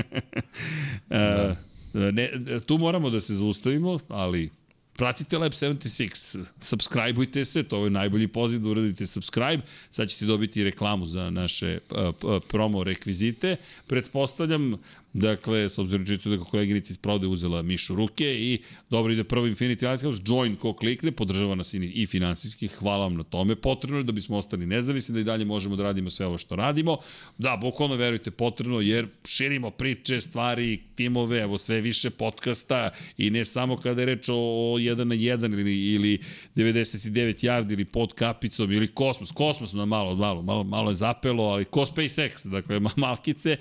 da. 1.10 1.56
Ne, 1.94 2.32
tu 2.66 2.78
moramo 2.78 3.10
da 3.10 3.22
se 3.22 3.34
zaustavimo, 3.34 4.00
ali 4.08 4.50
pratite 4.98 5.38
Lab 5.38 5.52
76, 5.52 6.44
subscribeujte 6.62 7.46
se, 7.46 7.64
to 7.64 7.84
je 7.84 7.90
najbolji 7.90 8.28
poziv 8.28 8.60
da 8.60 8.70
uradite 8.70 9.06
subscribe, 9.06 9.64
sad 9.92 10.10
ćete 10.10 10.26
dobiti 10.26 10.64
reklamu 10.64 11.06
za 11.06 11.30
naše 11.30 11.80
uh, 11.90 12.42
promo 12.48 12.84
rekvizite. 12.84 13.56
Pretpostavljam 13.88 14.78
Dakle, 15.14 15.70
s 15.70 15.78
obzirom 15.78 16.06
čitu 16.06 16.30
da 16.30 16.44
koleginica 16.44 16.92
iz 16.92 16.98
prode 16.98 17.28
uzela 17.28 17.62
mišu 17.62 17.96
ruke 17.96 18.26
i 18.26 18.62
dobro 18.90 19.14
ide 19.14 19.24
prvo 19.24 19.46
Infinity 19.46 19.90
Lighthouse, 19.90 20.22
join 20.26 20.56
ko 20.56 20.74
klikne, 20.74 21.12
podržava 21.12 21.56
nas 21.56 21.74
i 21.74 22.06
finansijski, 22.06 22.68
hvala 22.68 23.04
vam 23.04 23.18
na 23.18 23.24
tome. 23.24 23.56
Potrebno 23.56 23.98
je 23.98 24.04
da 24.04 24.12
bismo 24.12 24.38
ostali 24.38 24.66
nezavisni, 24.66 25.14
da 25.14 25.20
i 25.20 25.24
dalje 25.24 25.46
možemo 25.46 25.76
da 25.76 25.84
radimo 25.84 26.10
sve 26.10 26.26
ovo 26.26 26.38
što 26.38 26.56
radimo. 26.56 26.98
Da, 27.38 27.58
bukvalno 27.62 27.96
verujte, 27.96 28.32
potrebno, 28.32 28.82
jer 28.82 29.08
širimo 29.26 29.70
priče, 29.72 30.22
stvari, 30.22 30.80
timove, 30.96 31.42
evo 31.42 31.58
sve 31.58 31.82
više 31.82 32.10
podcasta 32.10 32.90
i 33.18 33.30
ne 33.30 33.46
samo 33.46 33.78
kada 33.78 34.02
je 34.02 34.06
reč 34.06 34.30
o 34.30 34.34
1 34.34 35.04
na 35.04 35.16
1 35.16 35.60
ili, 35.60 35.94
ili 35.94 36.20
99 36.56 37.46
yard 37.46 37.74
ili 37.74 37.86
pod 37.86 38.14
kapicom 38.14 38.72
ili 38.72 38.88
kosmos. 38.88 39.32
Kosmos 39.32 39.74
na 39.74 39.86
malo, 39.86 40.16
malo, 40.16 40.42
malo, 40.42 40.64
malo 40.64 40.90
je 40.90 40.96
zapelo, 40.96 41.44
ali 41.44 41.66
ko 41.66 41.86
SpaceX, 41.86 42.48
dakle, 42.48 42.80
malkice, 42.96 43.58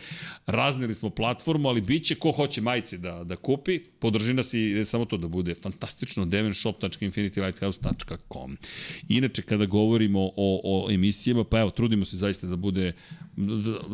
raznili 0.46 0.94
smo 0.94 1.10
platformu 1.10 1.41
platformu, 1.42 1.68
ali 1.68 1.80
bit 1.80 2.04
će 2.04 2.14
ko 2.14 2.30
hoće 2.30 2.60
majice 2.60 2.98
da, 2.98 3.24
da 3.24 3.36
kupi, 3.36 3.78
podrži 3.78 4.34
nas 4.34 4.54
i 4.54 4.84
samo 4.84 5.04
to 5.04 5.16
da 5.16 5.28
bude 5.28 5.54
fantastično, 5.54 6.24
devenshop.infinitylighthouse.com. 6.24 8.58
Inače, 9.08 9.42
kada 9.42 9.66
govorimo 9.66 10.30
o, 10.36 10.60
o 10.64 10.90
emisijama, 10.90 11.44
pa 11.44 11.60
evo, 11.60 11.70
trudimo 11.70 12.04
se 12.04 12.16
zaista 12.16 12.46
da 12.46 12.56
bude 12.56 12.92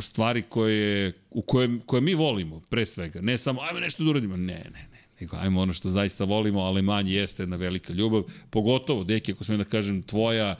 stvari 0.00 0.42
koje, 0.42 1.12
u 1.30 1.42
koje, 1.42 1.78
koje 1.86 2.00
mi 2.00 2.14
volimo, 2.14 2.60
pre 2.60 2.86
svega. 2.86 3.20
Ne 3.20 3.38
samo, 3.38 3.60
ajmo 3.60 3.80
nešto 3.80 4.04
da 4.04 4.10
uradimo, 4.10 4.36
ne, 4.36 4.64
ne, 4.72 4.88
ne 4.92 4.98
nego 5.20 5.36
ajmo 5.36 5.60
ono 5.60 5.72
što 5.72 5.90
zaista 5.90 6.24
volimo, 6.24 6.60
Alemanji 6.60 7.12
jeste 7.12 7.42
jedna 7.42 7.56
velika 7.56 7.92
ljubav, 7.92 8.22
pogotovo, 8.50 9.04
deki, 9.04 9.32
ako 9.32 9.44
smem 9.44 9.58
da 9.58 9.64
kažem, 9.64 10.02
tvoja, 10.02 10.56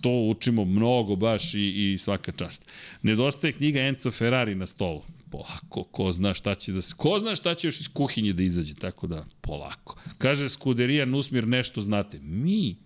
to 0.00 0.10
učimo 0.10 0.64
mnogo 0.64 1.16
baš 1.16 1.54
i, 1.54 1.92
i 1.92 1.98
svaka 1.98 2.32
čast. 2.32 2.64
Nedostaje 3.02 3.52
knjiga 3.52 3.80
Enzo 3.80 4.10
Ferrari 4.10 4.54
na 4.54 4.66
stolu 4.66 5.02
polako, 5.34 5.84
ko 5.84 6.12
zna 6.12 6.34
šta 6.34 6.54
će 6.54 6.72
da 6.72 6.80
se, 6.80 6.94
ko 6.96 7.18
zna 7.18 7.34
šta 7.34 7.54
će 7.54 7.66
još 7.66 7.80
iz 7.80 7.88
kuhinje 7.88 8.32
da 8.32 8.42
izađe, 8.42 8.74
tako 8.74 9.06
da 9.06 9.26
polako. 9.40 9.96
Kaže 10.18 10.48
Skuderija 10.48 11.06
Nusmir 11.06 11.48
nešto 11.48 11.80
znate. 11.80 12.20
Mi, 12.22 12.76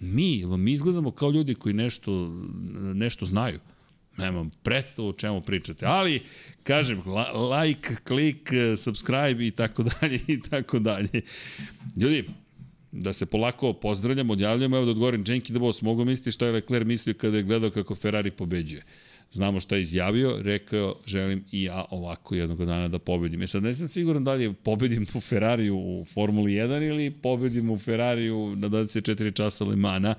mi, 0.00 0.46
mi 0.46 0.72
izgledamo 0.72 1.10
kao 1.10 1.30
ljudi 1.30 1.54
koji 1.54 1.74
nešto, 1.74 2.34
nešto 2.94 3.26
znaju. 3.26 3.60
Nemam 4.18 4.50
predstavu 4.62 5.08
o 5.08 5.12
čemu 5.12 5.40
pričate, 5.40 5.86
ali 5.86 6.22
kažem, 6.62 7.02
like, 7.52 7.96
klik, 8.04 8.50
subscribe 8.76 9.46
i 9.46 9.50
tako 9.50 9.82
dalje 9.82 10.20
i 10.26 10.40
tako 10.40 10.78
dalje. 10.78 11.22
Ljudi, 11.96 12.24
da 12.92 13.12
se 13.12 13.26
polako 13.26 13.72
pozdravljamo, 13.72 14.32
odjavljamo, 14.32 14.76
evo 14.76 14.84
da 14.84 14.90
odgovorim, 14.90 15.24
Jenki 15.28 15.52
da 15.52 15.58
Boss, 15.58 15.82
mogu 15.82 16.04
misliti 16.04 16.32
šta 16.32 16.46
je 16.46 16.52
Leclerc 16.52 16.86
mislio 16.86 17.14
kada 17.14 17.36
je 17.36 17.42
gledao 17.42 17.70
kako 17.70 17.94
Ferrari 17.94 18.30
pobeđuje. 18.30 18.82
Znamo 19.32 19.60
šta 19.60 19.76
je 19.76 19.82
izjavio, 19.82 20.38
rekao 20.42 20.96
želim 21.06 21.44
i 21.52 21.62
ja 21.62 21.84
ovako 21.90 22.34
jednog 22.34 22.64
dana 22.64 22.88
da 22.88 22.98
pobedim. 22.98 23.42
E 23.42 23.46
sad 23.46 23.62
ne 23.62 23.74
sam 23.74 23.88
siguran 23.88 24.24
da 24.24 24.32
li 24.32 24.44
je 24.44 24.52
pobedim 24.52 25.06
u 25.14 25.20
Ferrariju 25.20 25.76
u 25.76 26.04
Formuli 26.04 26.52
1 26.52 26.88
ili 26.88 27.10
pobedim 27.10 27.70
u 27.70 27.78
Ferrariju 27.78 28.56
na 28.56 28.68
24 28.68 29.36
časa 29.36 29.64
Limana, 29.64 30.14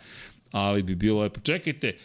ali 0.51 0.83
bi 0.83 0.95
bilo 0.95 1.21
lepo. 1.21 1.39
Čekajte, 1.39 1.95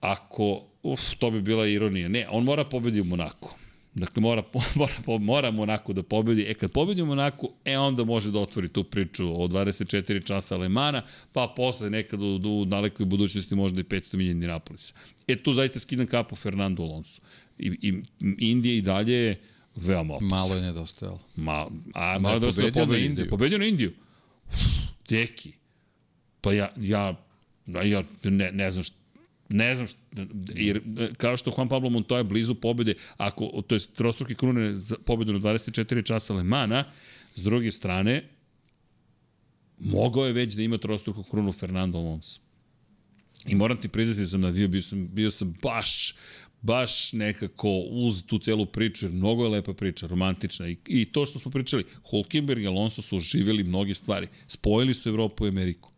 ako, 0.00 0.62
uf, 0.82 1.00
to 1.18 1.30
bi 1.30 1.40
bila 1.40 1.66
ironija. 1.66 2.08
Ne, 2.08 2.26
on 2.30 2.44
mora 2.44 2.64
pobedi 2.64 3.00
u 3.00 3.04
Monaku. 3.04 3.59
Dakle, 3.94 4.20
mora, 4.20 4.42
mora, 4.74 5.18
mora 5.18 5.50
Monaku 5.50 5.92
da 5.92 6.02
pobedi. 6.02 6.42
E, 6.42 6.54
kad 6.54 6.72
pobedi 6.72 7.02
u 7.02 7.06
Monaku, 7.06 7.50
e, 7.64 7.78
onda 7.78 8.04
može 8.04 8.30
da 8.30 8.38
otvori 8.38 8.68
tu 8.68 8.84
priču 8.84 9.42
o 9.42 9.48
24 9.48 10.26
časa 10.26 10.54
Alemana, 10.54 11.02
pa 11.32 11.52
posle 11.56 11.90
nekad 11.90 12.22
u, 12.22 12.40
u 12.44 12.64
dalekoj 12.64 13.06
budućnosti 13.06 13.54
možda 13.54 13.80
i 13.80 13.84
500 13.84 14.16
milija 14.16 14.32
Indianapolisa. 14.32 14.94
E, 15.26 15.36
tu 15.36 15.52
zaista 15.52 15.78
skidam 15.78 16.06
kapu 16.06 16.36
Fernando 16.36 16.82
Alonso. 16.82 17.22
I, 17.58 17.78
i 17.82 18.02
Indija 18.38 18.74
i 18.74 18.80
dalje 18.80 19.12
je 19.12 19.40
veoma 19.76 20.14
opasan. 20.14 20.28
Malo 20.28 20.54
je 20.54 20.62
nedostajalo. 20.62 21.20
Ma, 21.36 21.66
a 21.94 22.18
malo 22.18 22.34
je 22.34 22.40
nedostajalo 22.40 22.72
pobedio 22.72 22.92
na 22.92 22.98
Indiju. 22.98 23.28
Pobedio 23.28 23.58
na 23.58 23.64
Indiju. 23.64 23.92
Teki. 25.06 25.52
Pa 26.40 26.52
ja, 26.52 26.72
ja, 26.76 27.14
ja 27.66 28.04
ne, 28.24 28.52
ne 28.52 28.70
znam 28.70 28.84
šta, 28.84 28.96
ne 29.50 29.74
znam, 29.74 29.86
šta, 29.86 29.98
jer 30.54 30.80
kao 31.16 31.36
što 31.36 31.52
Juan 31.56 31.68
Pablo 31.68 31.90
Montoya 31.90 32.22
blizu 32.22 32.54
pobede, 32.54 32.94
ako, 33.16 33.62
to 33.66 33.74
je 33.74 33.80
trostruki 33.94 34.34
krune 34.34 34.74
za 34.76 34.96
pobedu 35.06 35.32
na 35.32 35.38
24 35.38 36.06
časa 36.06 36.34
Lemana, 36.34 36.84
s 37.36 37.42
druge 37.42 37.72
strane, 37.72 38.28
mogao 39.78 40.26
je 40.26 40.32
već 40.32 40.54
da 40.54 40.62
ima 40.62 40.78
trostruku 40.78 41.22
krunu 41.22 41.52
Fernando 41.52 41.98
Alonso. 41.98 42.40
I 43.46 43.54
moram 43.54 43.80
ti 43.80 43.88
priznati 43.88 44.20
da 44.20 44.26
sam 44.26 44.40
navio, 44.40 44.68
bio 44.68 44.82
sam, 44.82 45.08
bio 45.12 45.30
sam 45.30 45.54
baš, 45.62 46.14
baš 46.62 47.12
nekako 47.12 47.68
uz 47.90 48.22
tu 48.26 48.38
celu 48.38 48.66
priču, 48.66 49.06
jer 49.06 49.12
mnogo 49.12 49.44
je 49.44 49.50
lepa 49.50 49.74
priča, 49.74 50.06
romantična. 50.06 50.68
I, 50.68 50.76
i 50.86 51.04
to 51.04 51.26
što 51.26 51.38
smo 51.38 51.50
pričali, 51.50 51.84
Hulkenberg 52.10 52.62
i 52.62 52.66
Alonso 52.66 53.02
su 53.02 53.16
oživjeli 53.16 53.64
mnoge 53.64 53.94
stvari. 53.94 54.28
Spojili 54.46 54.94
su 54.94 55.08
Evropu 55.08 55.46
i 55.46 55.48
Ameriku. 55.48 55.90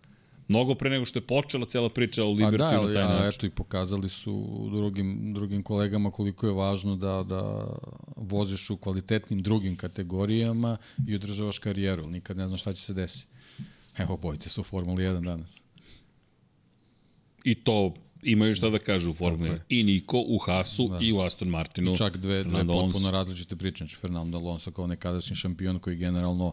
Mnogo 0.48 0.74
pre 0.74 0.90
nego 0.90 1.04
što 1.04 1.18
je 1.18 1.26
počela 1.26 1.66
cela 1.66 1.88
priča 1.88 2.24
o 2.24 2.28
Liberty 2.28 2.56
da, 2.56 2.82
na 2.82 2.94
taj 2.94 3.02
ja, 3.02 3.08
način. 3.08 3.38
eto 3.38 3.46
i 3.46 3.50
pokazali 3.50 4.08
su 4.08 4.68
drugim, 4.72 5.34
drugim 5.34 5.62
kolegama 5.62 6.10
koliko 6.10 6.46
je 6.46 6.52
važno 6.52 6.96
da, 6.96 7.22
da 7.22 7.66
voziš 8.16 8.70
u 8.70 8.76
kvalitetnim 8.76 9.42
drugim 9.42 9.76
kategorijama 9.76 10.76
i 11.08 11.14
održavaš 11.14 11.58
karijeru. 11.58 12.06
Nikad 12.06 12.36
ne 12.36 12.48
znaš 12.48 12.60
šta 12.60 12.72
će 12.72 12.82
se 12.82 12.92
desiti. 12.92 13.26
Evo, 13.98 14.16
bojice 14.16 14.48
su 14.48 14.60
u 14.60 14.64
Formuli 14.64 15.02
1 15.02 15.24
danas. 15.24 15.60
I 17.44 17.54
to 17.54 17.94
imaju 18.22 18.54
šta 18.54 18.70
da 18.70 18.78
kažu 18.78 19.10
u 19.10 19.14
Formuli 19.14 19.50
1. 19.50 19.58
I 19.68 19.82
Niko 19.82 20.24
u 20.28 20.38
Hasu 20.38 20.88
da. 20.88 20.98
i 21.02 21.12
u 21.12 21.20
Aston 21.20 21.48
Martinu. 21.48 21.94
I 21.94 21.96
čak 21.96 22.16
dve, 22.16 22.44
dve 22.44 22.66
potpuno 22.66 23.10
različite 23.10 23.56
priče. 23.56 23.78
Znači, 23.78 23.96
Fernando 23.96 24.38
Alonso 24.38 24.70
kao 24.70 24.86
nekadašnji 24.86 25.36
šampion 25.36 25.78
koji 25.78 25.96
generalno 25.96 26.52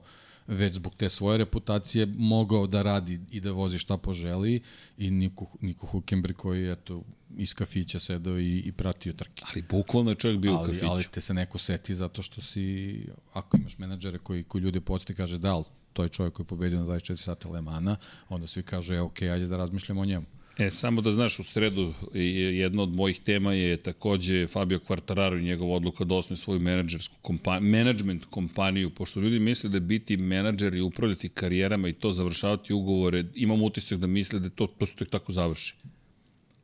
već 0.49 0.73
zbog 0.73 0.95
te 0.97 1.09
svoje 1.09 1.37
reputacije 1.37 2.05
mogao 2.17 2.67
da 2.67 2.81
radi 2.81 3.19
i 3.31 3.39
da 3.39 3.51
vozi 3.51 3.79
šta 3.79 3.97
poželi 3.97 4.61
i 4.97 5.11
Niko, 5.11 5.45
Niko 5.61 5.87
Hukenberg 5.87 6.35
koji 6.35 6.71
eto 6.71 7.03
iz 7.37 7.53
kafića 7.53 7.99
sedao 7.99 8.39
i, 8.39 8.59
i 8.59 8.71
pratio 8.71 9.13
trke. 9.13 9.43
Ali 9.49 9.63
bukvalno 9.69 10.11
je 10.11 10.15
čovjek 10.15 10.39
bio 10.39 10.51
ali, 10.51 10.63
u 10.63 10.65
kafiću. 10.65 10.85
Ali 10.85 11.03
te 11.11 11.21
se 11.21 11.33
neko 11.33 11.57
seti 11.57 11.95
zato 11.95 12.21
što 12.21 12.41
si, 12.41 13.05
ako 13.33 13.57
imaš 13.57 13.77
menadžere 13.77 14.17
koji, 14.17 14.43
koji 14.43 14.61
ljudi 14.61 14.79
podsjeti 14.79 15.15
kaže 15.15 15.37
da, 15.37 15.53
ali 15.53 15.65
to 15.93 16.03
je 16.03 16.09
čovjek 16.09 16.33
koji 16.33 16.43
je 16.43 16.47
pobedio 16.47 16.79
na 16.79 16.85
24 16.85 17.15
sata 17.15 17.49
Lemana, 17.49 17.97
onda 18.29 18.47
svi 18.47 18.63
kažu, 18.63 18.93
je, 18.93 19.01
ok, 19.01 19.21
ajde 19.21 19.47
da 19.47 19.57
razmišljamo 19.57 20.01
o 20.01 20.05
njemu. 20.05 20.25
E, 20.59 20.71
samo 20.71 21.01
da 21.01 21.11
znaš, 21.11 21.39
u 21.39 21.43
sredu 21.43 21.93
jedna 22.13 22.83
od 22.83 22.89
mojih 22.89 23.19
tema 23.19 23.53
je 23.53 23.77
takođe 23.77 24.47
Fabio 24.47 24.79
Quartararo 24.79 25.39
i 25.39 25.43
njegova 25.43 25.75
odluka 25.75 26.03
da 26.03 26.15
osme 26.15 26.35
svoju 26.35 26.59
menadžersku 26.59 27.15
kompaniju, 27.21 27.71
management 27.71 28.25
kompaniju, 28.25 28.89
pošto 28.89 29.19
ljudi 29.19 29.39
misle 29.39 29.69
da 29.69 29.79
biti 29.79 30.17
menadžer 30.17 30.73
i 30.73 30.81
upravljati 30.81 31.29
karijerama 31.29 31.87
i 31.87 31.93
to 31.93 32.11
završavati 32.11 32.73
ugovore, 32.73 33.23
imam 33.35 33.61
utisak 33.63 33.99
da 33.99 34.07
misle 34.07 34.39
da 34.39 34.49
to 34.49 34.67
prosto 34.67 35.05
tako 35.05 35.31
završi. 35.31 35.75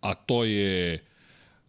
A 0.02 0.14
to 0.14 0.44
je 0.44 1.04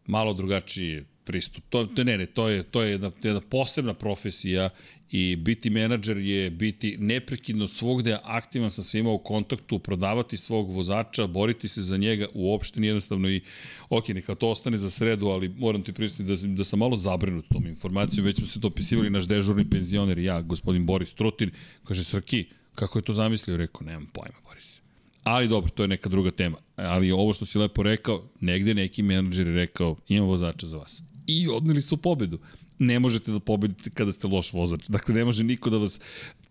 malo 0.07 0.32
drugačije 0.35 1.05
pristup. 1.24 1.65
To, 1.69 1.89
ne, 1.97 2.19
ne, 2.19 2.27
to 2.27 2.48
je, 2.48 2.62
to 2.62 2.82
je 2.82 2.90
jedna, 2.90 3.11
jedna 3.23 3.40
posebna 3.40 3.94
profesija 3.94 4.70
i 5.10 5.36
biti 5.36 5.70
menadžer 5.70 6.16
je 6.16 6.50
biti 6.50 6.96
neprekidno 6.98 7.66
svogde 7.66 8.18
aktivan 8.24 8.70
sa 8.70 8.82
svima 8.82 9.10
u 9.10 9.18
kontaktu, 9.18 9.78
prodavati 9.78 10.36
svog 10.36 10.70
vozača, 10.70 11.26
boriti 11.26 11.68
se 11.68 11.82
za 11.82 11.96
njega, 11.96 12.26
uopšte 12.34 12.80
nije 12.80 12.88
jednostavno 12.88 13.30
i 13.30 13.40
ok, 13.88 14.08
neka 14.08 14.34
to 14.34 14.50
ostane 14.50 14.76
za 14.76 14.90
sredu, 14.90 15.26
ali 15.26 15.48
moram 15.48 15.82
ti 15.82 15.92
pristiti 15.92 16.24
da, 16.24 16.36
da 16.56 16.64
sam 16.64 16.78
malo 16.78 16.96
zabrinut 16.96 17.44
tom 17.52 17.66
informacijom, 17.66 18.26
već 18.26 18.36
smo 18.36 18.46
se 18.46 18.60
to 18.60 18.66
opisivali 18.66 19.10
naš 19.10 19.26
dežurni 19.28 19.70
penzioner 19.70 20.18
i 20.18 20.24
ja, 20.24 20.40
gospodin 20.40 20.86
Boris 20.86 21.14
Trutin, 21.14 21.50
kaže 21.84 22.04
Srki, 22.04 22.44
kako 22.74 22.98
je 22.98 23.02
to 23.02 23.12
zamislio? 23.12 23.56
Rekao, 23.56 23.86
nemam 23.86 24.06
pojma, 24.12 24.38
Boris. 24.44 24.80
Ali 25.22 25.48
dobro, 25.48 25.70
to 25.70 25.82
je 25.82 25.88
neka 25.88 26.08
druga 26.08 26.30
tema. 26.30 26.56
Ali 26.76 27.12
ovo 27.12 27.32
što 27.32 27.46
si 27.46 27.58
lepo 27.58 27.82
rekao, 27.82 28.28
negde 28.40 28.74
neki 28.74 29.02
menadžer 29.02 29.46
je 29.46 29.52
rekao, 29.52 29.96
imam 30.08 30.28
vozača 30.28 30.66
za 30.66 30.76
vas. 30.76 31.02
I 31.26 31.48
odneli 31.48 31.82
su 31.82 31.96
pobedu 31.96 32.38
ne 32.78 32.98
možete 32.98 33.32
da 33.32 33.40
pobedite 33.40 33.90
kada 33.90 34.12
ste 34.12 34.27
loš 34.27 34.53
vozač. 34.53 34.89
Dakle, 34.89 35.15
ne 35.15 35.24
može 35.24 35.44
niko 35.44 35.70
da 35.70 35.77
vas 35.77 36.01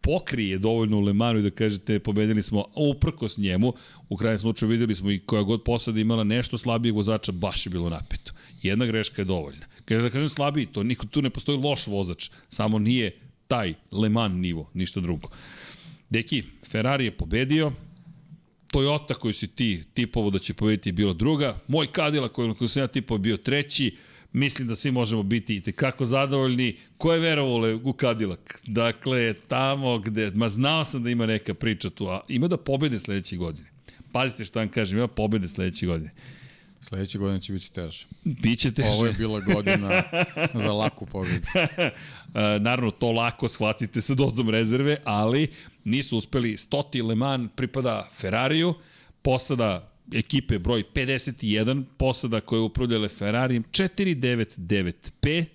pokrije 0.02 0.58
dovoljno 0.58 0.98
u 0.98 1.02
Lemanu 1.02 1.40
i 1.40 1.44
da 1.44 1.50
kažete 1.50 2.00
pobedili 2.00 2.44
smo 2.44 2.66
uprkos 2.76 3.38
njemu. 3.38 3.74
U 4.10 4.18
krajnjem 4.18 4.40
slučaju 4.40 4.70
videli 4.70 4.96
smo 4.96 5.12
i 5.12 5.20
koja 5.20 5.44
god 5.44 5.64
posada 5.64 6.00
imala 6.00 6.24
nešto 6.24 6.58
slabijeg 6.58 6.96
vozača, 6.96 7.32
baš 7.32 7.66
je 7.66 7.70
bilo 7.70 7.90
napeto. 7.90 8.34
Jedna 8.62 8.86
greška 8.86 9.22
je 9.22 9.26
dovoljna. 9.26 9.66
Kada 9.86 10.02
da 10.02 10.10
kažem 10.10 10.30
slabiji, 10.30 10.66
to 10.66 10.84
niko 10.84 11.06
tu 11.08 11.22
ne 11.22 11.30
postoji 11.30 11.58
loš 11.58 11.88
vozač, 11.88 12.30
samo 12.50 12.80
nije 12.80 13.12
taj 13.48 13.74
Le 13.92 14.10
Mans 14.10 14.42
nivo, 14.42 14.70
ništa 14.74 15.00
drugo. 15.00 15.30
Deki, 16.10 16.44
Ferrari 16.72 17.06
je 17.06 17.18
pobedio, 17.18 17.72
Toyota 18.74 19.14
koju 19.14 19.34
si 19.34 19.48
ti 19.48 19.84
tipovo 19.94 20.30
da 20.30 20.40
će 20.40 20.54
pobediti 20.54 20.90
je 20.90 20.94
bila 20.94 21.14
druga, 21.14 21.60
moj 21.68 21.88
Cadillac 21.96 22.32
koju 22.32 22.68
sam 22.68 22.84
ja 22.84 22.88
tipovo 22.88 23.18
bio 23.18 23.38
treći, 23.38 23.96
mislim 24.36 24.68
da 24.68 24.76
svi 24.76 24.92
možemo 24.92 25.24
biti 25.24 25.56
i 25.56 25.62
tekako 25.62 26.06
zadovoljni. 26.06 26.78
Ko 26.98 27.14
je 27.14 27.20
verovalo 27.20 27.80
u 27.84 27.94
Cadillac? 28.00 28.40
Dakle, 28.68 29.34
tamo 29.34 30.00
gde, 30.00 30.32
ma 30.32 30.50
znao 30.50 30.86
sam 30.86 31.04
da 31.04 31.10
ima 31.10 31.26
neka 31.26 31.54
priča 31.54 31.90
tu, 31.90 32.08
a 32.08 32.22
ima 32.28 32.48
da 32.48 32.58
pobede 32.58 33.00
sledeće 33.00 33.36
godine. 33.36 33.68
Pazite 34.12 34.46
šta 34.46 34.60
vam 34.60 34.70
kažem, 34.70 34.98
ima 34.98 35.08
pobede 35.08 35.48
sledeće 35.48 35.86
godine. 35.86 36.12
Sledeće 36.82 37.18
godine 37.18 37.42
će 37.42 37.54
biti 37.54 37.72
teže. 37.72 38.06
Biće 38.24 38.72
teže. 38.72 38.90
Ovo 38.90 39.06
je 39.06 39.14
bila 39.14 39.40
godina 39.40 40.04
za 40.64 40.72
laku 40.72 41.06
pobedu. 41.06 41.48
Naravno, 42.66 42.92
to 42.92 43.12
lako 43.12 43.50
shvatite 43.50 44.02
sa 44.02 44.14
dozom 44.14 44.50
rezerve, 44.50 44.98
ali 45.04 45.48
nisu 45.84 46.18
uspeli. 46.18 46.58
Stoti 46.58 47.02
Le 47.02 47.16
Mans 47.16 47.52
pripada 47.56 48.10
Ferrariju, 48.14 48.74
posada 49.22 49.95
ekipe 50.14 50.60
broj 50.60 50.84
51, 50.94 51.84
posada 51.98 52.42
koja 52.42 52.58
je 52.58 52.64
upravljala 52.64 53.08
Ferrarijem 53.08 53.64
499P, 53.64 55.46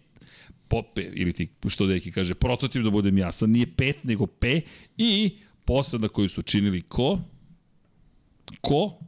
Pope, 0.69 1.03
ili 1.03 1.33
ti, 1.33 1.49
što 1.69 1.87
deki 1.87 2.13
kaže, 2.13 2.35
prototip 2.35 2.83
da 2.83 2.91
budem 2.91 3.19
jasan, 3.19 3.51
nije 3.51 3.67
5 3.67 3.95
nego 4.03 4.27
P, 4.27 4.61
i 4.97 5.31
posada 5.65 6.09
koju 6.09 6.29
su 6.29 6.43
činili 6.43 6.83
ko? 6.83 7.19
Ko? 8.61 8.99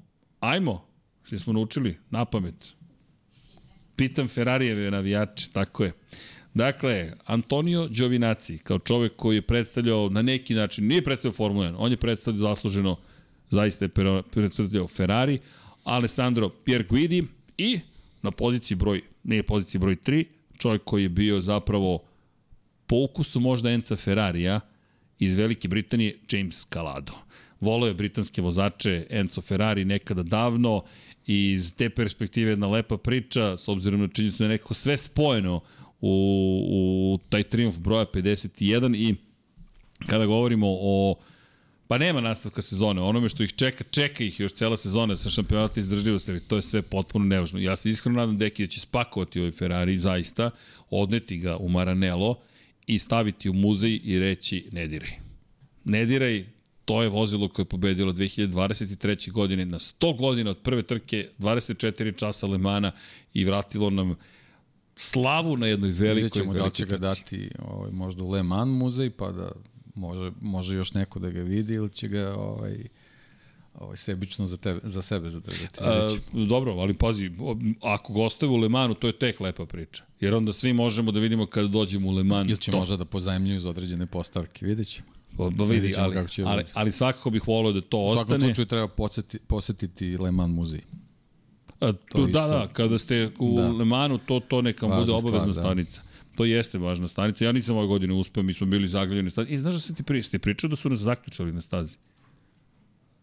Ajmo, 0.40 0.86
što 1.22 1.38
smo 1.38 1.52
naučili, 1.52 1.98
na 2.10 2.24
pamet. 2.24 2.54
Pitam 3.96 4.28
Ferrarijeve 4.28 4.90
navijače, 4.90 5.48
tako 5.52 5.84
je. 5.84 5.92
Dakle, 6.54 7.12
Antonio 7.24 7.88
Giovinazzi, 7.88 8.58
kao 8.58 8.78
čovek 8.78 9.12
koji 9.16 9.36
je 9.36 9.42
predstavljao 9.42 10.08
na 10.08 10.22
neki 10.22 10.54
način, 10.54 10.86
nije 10.86 11.04
predstavljao 11.04 11.36
Formula 11.36 11.66
1, 11.66 11.74
on 11.78 11.90
je 11.90 11.96
predstavljao 11.96 12.40
zasluženo 12.40 12.96
zaista 13.52 13.84
je 13.84 14.22
predstavljao 14.30 14.88
Ferrari, 14.88 15.38
Alessandro 15.84 16.48
Pierguidi 16.48 17.24
i 17.58 17.80
na 18.22 18.30
poziciji 18.30 18.76
broj, 18.76 19.02
ne 19.24 19.42
poziciji 19.42 19.78
broj 19.78 19.96
3, 19.96 20.24
čovjek 20.58 20.84
koji 20.84 21.02
je 21.02 21.08
bio 21.08 21.40
zapravo 21.40 22.02
po 22.86 22.96
ukusu 22.96 23.40
možda 23.40 23.70
Enca 23.70 23.96
Ferrarija 23.96 24.60
iz 25.18 25.34
Velike 25.34 25.68
Britanije, 25.68 26.18
James 26.30 26.66
Calado. 26.72 27.12
Volao 27.60 27.88
je 27.88 27.94
britanske 27.94 28.42
vozače 28.42 29.06
Enzo 29.10 29.40
Ferrari 29.40 29.84
nekada 29.84 30.22
davno 30.22 30.82
i 31.26 31.52
iz 31.52 31.74
te 31.74 31.90
perspektive 31.90 32.50
jedna 32.50 32.66
lepa 32.66 32.96
priča, 32.96 33.56
s 33.56 33.68
obzirom 33.68 34.00
na 34.00 34.08
činjenicu 34.08 34.38
da 34.38 34.44
je 34.44 34.48
nekako 34.48 34.74
sve 34.74 34.96
spojeno 34.96 35.60
u, 36.00 36.10
u 36.70 37.18
taj 37.28 37.42
triumf 37.42 37.78
broja 37.78 38.06
51 38.06 38.96
i 38.96 39.14
kada 40.06 40.26
govorimo 40.26 40.66
o 40.68 41.14
Pa 41.92 41.98
nema 41.98 42.20
nastavka 42.20 42.62
sezone. 42.62 43.02
Onome 43.02 43.28
što 43.28 43.42
ih 43.42 43.52
čeka, 43.52 43.84
čeka 43.84 44.24
ih 44.24 44.40
još 44.40 44.52
cela 44.52 44.76
sezona 44.76 45.16
sa 45.16 45.30
šampionata 45.30 45.80
izdržljivosti, 45.80 46.30
ali 46.30 46.40
to 46.40 46.56
je 46.56 46.62
sve 46.62 46.82
potpuno 46.82 47.24
nevažno. 47.24 47.58
Ja 47.58 47.76
se 47.76 47.90
iskreno 47.90 48.20
nadam 48.20 48.38
Deki 48.38 48.66
da 48.66 48.70
će 48.70 48.80
spakovati 48.80 49.40
ovaj 49.40 49.50
Ferrari 49.50 49.98
zaista, 49.98 50.50
odneti 50.90 51.36
ga 51.36 51.56
u 51.56 51.68
Maranello 51.68 52.38
i 52.86 52.98
staviti 52.98 53.50
u 53.50 53.52
muzej 53.52 54.00
i 54.04 54.18
reći 54.18 54.68
ne 54.72 54.86
diraj. 54.86 55.10
Ne 55.84 56.04
diraj, 56.04 56.44
to 56.84 57.02
je 57.02 57.08
vozilo 57.08 57.48
koje 57.48 57.64
je 57.64 57.68
pobedilo 57.68 58.12
2023. 58.12 59.32
godine 59.32 59.64
na 59.64 59.78
100 59.78 60.18
godina 60.18 60.50
od 60.50 60.58
prve 60.58 60.82
trke, 60.82 61.28
24 61.38 62.16
časa 62.16 62.46
Lemana 62.46 62.92
i 63.34 63.44
vratilo 63.44 63.90
nam 63.90 64.14
slavu 64.96 65.56
na 65.56 65.66
jednoj 65.66 65.90
velikoj, 65.90 66.42
velikoj 66.42 66.60
da 66.60 66.70
će 66.70 66.86
ga 66.86 66.96
dati 66.96 67.50
ovaj, 67.58 67.90
možda 67.90 68.24
u 68.24 68.30
Le 68.30 68.42
Mans 68.42 68.78
muzej, 68.78 69.10
pa 69.10 69.32
da 69.32 69.52
Može, 69.94 70.32
može 70.40 70.76
još 70.76 70.94
neko 70.94 71.18
da 71.18 71.30
ga 71.30 71.40
vidi 71.40 71.74
ili 71.74 71.90
će 71.90 72.08
ga 72.08 72.34
ovaj, 72.36 72.84
ovaj 73.74 73.96
sebično 73.96 74.46
za, 74.46 74.56
tebe, 74.56 74.80
za 74.82 75.02
sebe 75.02 75.30
zadržati. 75.30 75.78
A, 75.80 76.08
dobro, 76.32 76.72
ali 76.72 76.94
pazi, 76.94 77.30
ako 77.80 78.12
ga 78.12 78.22
ostave 78.22 78.52
u 78.52 78.56
Lemanu, 78.56 78.94
to 78.94 79.06
je 79.06 79.18
tek 79.18 79.40
lepa 79.40 79.66
priča. 79.66 80.04
Jer 80.20 80.34
onda 80.34 80.52
svi 80.52 80.72
možemo 80.72 81.12
da 81.12 81.20
vidimo 81.20 81.46
kada 81.46 81.68
dođemo 81.68 82.08
u 82.08 82.12
Leman. 82.12 82.48
Ili 82.50 82.58
će 82.58 82.70
to. 82.70 82.78
možda 82.78 82.96
da 82.96 83.04
pozajemljuju 83.04 83.60
za 83.60 83.70
određene 83.70 84.06
postavke, 84.06 84.66
vidjet 84.66 84.88
ćemo. 84.88 85.08
Pa, 85.36 85.50
ba 85.50 85.64
vidi, 85.64 85.94
ali, 85.98 86.14
kako 86.14 86.28
će 86.28 86.42
ali, 86.42 86.64
ali 86.72 86.92
svakako 86.92 87.30
bih 87.30 87.48
volio 87.48 87.72
da 87.72 87.80
to 87.80 87.98
ostane. 88.04 88.22
U 88.22 88.26
svakom 88.26 88.40
slučaju 88.40 88.66
treba 88.66 88.88
posetiti, 88.88 89.38
posetiti 89.46 90.16
Leman 90.16 90.50
muzej. 90.50 90.80
A, 91.80 91.92
tu, 91.92 92.26
da, 92.26 92.46
da, 92.46 92.68
kada 92.72 92.98
ste 92.98 93.30
u 93.38 93.56
da. 93.56 93.68
Lemanu, 93.68 94.18
to, 94.18 94.40
to 94.40 94.62
neka 94.62 94.86
Važna 94.86 95.00
bude 95.00 95.12
obavezna 95.12 95.52
stvar, 95.52 95.64
da. 95.64 95.70
stanica. 95.70 96.02
Da. 96.02 96.11
To 96.34 96.44
jeste 96.44 96.78
važna 96.78 97.08
stanica. 97.08 97.44
Ja 97.44 97.52
nisam 97.52 97.76
ove 97.76 97.86
godine 97.86 98.14
uspeo, 98.14 98.42
mi 98.42 98.54
smo 98.54 98.66
bili 98.66 98.88
zaglavljeni 98.88 99.22
na 99.22 99.30
stazi. 99.30 99.52
I 99.52 99.58
znaš 99.58 99.74
da 99.74 99.80
se 99.80 99.94
ti 99.94 100.02
pri, 100.02 100.22
ste 100.22 100.38
pričao 100.38 100.70
da 100.70 100.76
su 100.76 100.88
nas 100.88 100.98
zaključali 100.98 101.52
na 101.52 101.60
stazi? 101.60 101.96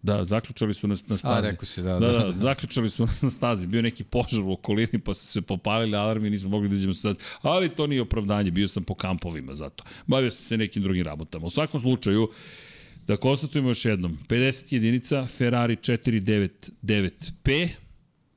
Da, 0.02 0.26
zaključali 0.26 0.74
su 0.74 0.88
nas 0.88 1.08
na 1.08 1.18
stazi. 1.18 1.48
A, 1.48 1.52
rekao 1.52 1.66
si, 1.66 1.82
da, 1.82 2.00
da. 2.00 2.12
Da, 2.12 2.18
da, 2.18 2.32
zaključali 2.32 2.90
su 2.90 3.06
nas 3.06 3.22
na 3.22 3.30
stazi. 3.30 3.68
Bio 3.68 3.82
neki 3.82 4.04
požar 4.04 4.42
u 4.44 4.52
okolini, 4.52 5.00
pa 5.00 5.14
su 5.14 5.28
se 5.28 5.42
popalili 5.42 5.98
alarmi 5.98 6.28
i 6.28 6.32
nismo 6.32 6.50
mogli 6.50 6.70
da 6.70 6.76
iđemo 6.76 6.94
stazi. 6.94 7.20
Ali 7.42 7.70
to 7.70 7.88
nije 7.88 8.02
opravdanje, 8.02 8.52
bio 8.52 8.68
sam 8.68 8.84
po 8.84 8.94
kampovima 8.96 9.56
zato. 9.56 9.84
Bavio 10.08 10.32
sam 10.32 10.44
se 10.44 10.58
nekim 10.58 10.84
drugim 10.84 11.06
rabotama. 11.06 11.46
U 11.46 11.50
svakom 11.50 11.80
slučaju, 11.80 12.30
da 13.08 13.18
konstatujemo 13.18 13.70
još 13.70 13.86
jednom, 13.86 14.18
50 14.28 14.74
jedinica, 14.74 15.26
Ferrari 15.26 15.76
499P, 15.76 17.70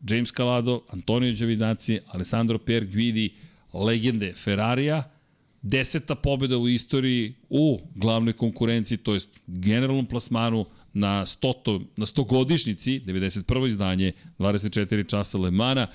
James 0.08 0.32
Calado, 0.32 0.82
Antonio 0.88 1.34
Giovinazzi, 1.34 2.00
Alessandro 2.06 2.58
Per 2.58 2.86
Guidi, 2.86 3.34
legende 3.72 4.32
Ferrarija, 4.32 5.10
deseta 5.62 6.14
pobjeda 6.14 6.58
u 6.58 6.68
istoriji 6.68 7.34
u 7.48 7.80
glavnoj 7.94 8.32
konkurenciji, 8.32 8.98
to 8.98 9.14
jest 9.14 9.28
generalnom 9.46 10.06
plasmanu 10.06 10.66
na 10.92 11.26
100, 11.26 11.84
na 11.96 12.06
100 12.06 12.26
godišnici, 12.26 13.00
91. 13.06 13.68
izdanje, 13.68 14.12
24 14.38 15.10
časa 15.10 15.38
Le 15.38 15.50
Mana, 15.50 15.86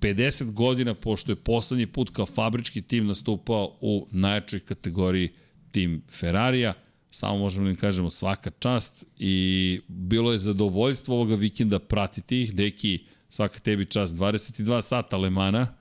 50 0.00 0.52
godina 0.52 0.94
pošto 0.94 1.32
je 1.32 1.36
poslednji 1.36 1.86
put 1.86 2.10
kao 2.10 2.26
fabrički 2.26 2.82
tim 2.82 3.06
nastupao 3.06 3.78
u 3.80 4.08
najjačoj 4.10 4.60
kategoriji 4.60 5.28
tim 5.70 6.02
Ferrarija. 6.10 6.74
Samo 7.10 7.38
možemo 7.38 7.64
da 7.64 7.70
im 7.70 7.76
kažemo 7.76 8.10
svaka 8.10 8.50
čast 8.58 9.04
i 9.18 9.80
bilo 9.88 10.32
je 10.32 10.38
zadovoljstvo 10.38 11.14
ovoga 11.14 11.34
vikenda 11.34 11.78
pratiti 11.78 12.42
ih. 12.42 12.54
Deki, 12.54 12.98
svaka 13.28 13.58
tebi 13.58 13.86
čas. 13.86 14.10
22 14.10 14.82
sata 14.82 15.16
Lemana, 15.16 15.74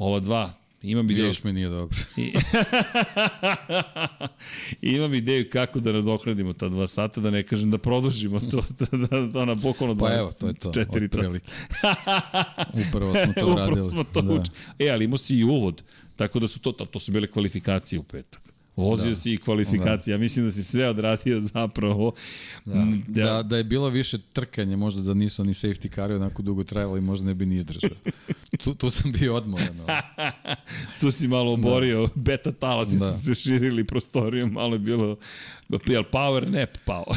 ova 0.00 0.20
dva, 0.20 0.52
imam 0.82 1.10
ideju... 1.10 1.26
Još 1.26 1.44
mi 1.44 1.52
nije 1.52 1.68
dobro. 1.68 1.98
imam 4.82 5.14
ideju 5.14 5.50
kako 5.52 5.80
da 5.80 5.92
nadoknadimo 5.92 6.52
ta 6.52 6.68
dva 6.68 6.86
sata, 6.86 7.20
da 7.20 7.30
ne 7.30 7.42
kažem 7.42 7.70
da 7.70 7.78
produžimo 7.78 8.40
to, 8.40 8.62
da, 8.80 9.06
da, 9.06 9.20
da 9.20 9.44
na 9.44 9.54
bukvalno 9.54 9.94
24 9.94 9.98
pa 10.00 10.14
evo, 10.14 10.32
to 10.40 10.48
je 10.48 10.54
to, 10.54 10.72
časa. 10.72 11.38
Upravo 12.88 13.14
smo 13.14 13.32
to 13.32 13.46
uradili. 13.46 13.72
Upravo 13.72 13.84
smo 13.84 14.04
to 14.04 14.22
da. 14.22 14.32
uč... 14.32 14.46
E, 14.78 14.88
ali 14.90 15.04
imao 15.04 15.18
si 15.18 15.36
i 15.36 15.44
uvod, 15.44 15.82
tako 16.16 16.38
da 16.38 16.48
su 16.48 16.60
to, 16.60 16.72
to 16.72 17.00
su 17.00 17.12
bile 17.12 17.26
kvalifikacije 17.26 17.98
u 17.98 18.02
petak. 18.02 18.49
Vozio 18.76 19.08
da. 19.08 19.14
si 19.14 19.32
i 19.32 19.36
kvalifikacije. 19.36 20.12
Da. 20.12 20.14
Ja 20.14 20.18
mislim 20.18 20.44
da 20.44 20.52
si 20.52 20.62
sve 20.62 20.88
odradio 20.88 21.40
zapravo. 21.40 22.12
Da. 22.64 22.86
Da, 23.08 23.22
da, 23.22 23.42
da 23.42 23.56
je 23.56 23.64
bilo 23.64 23.88
više 23.88 24.18
trkanje, 24.32 24.76
možda 24.76 25.02
da 25.02 25.14
nisu 25.14 25.44
ni 25.44 25.54
safety 25.54 25.94
cari 25.94 26.14
onako 26.14 26.42
dugo 26.42 26.64
trajali, 26.64 27.00
možda 27.00 27.26
ne 27.26 27.34
bi 27.34 27.46
ni 27.46 27.56
izdržao. 27.56 27.90
tu, 28.64 28.74
tu 28.74 28.90
sam 28.90 29.12
bio 29.12 29.34
odmoran. 29.34 29.76
tu 31.00 31.10
si 31.10 31.28
malo 31.28 31.52
oborio, 31.52 32.06
da. 32.06 32.12
beta 32.14 32.52
talasi 32.52 32.98
da. 32.98 33.12
su 33.12 33.24
se 33.24 33.34
širili 33.34 33.84
prostorijom, 33.84 34.52
malo 34.52 34.74
je 34.74 34.78
bilo, 34.78 35.16
jel 35.86 36.02
power 36.12 36.50
nap 36.50 36.70
pao? 36.84 37.14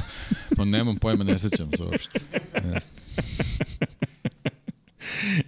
pa 0.58 0.66
nemam 0.66 0.96
pojma, 0.96 1.24
ne 1.24 1.40
sećam 1.40 1.70
se 1.78 1.84
uopšte. 1.84 2.20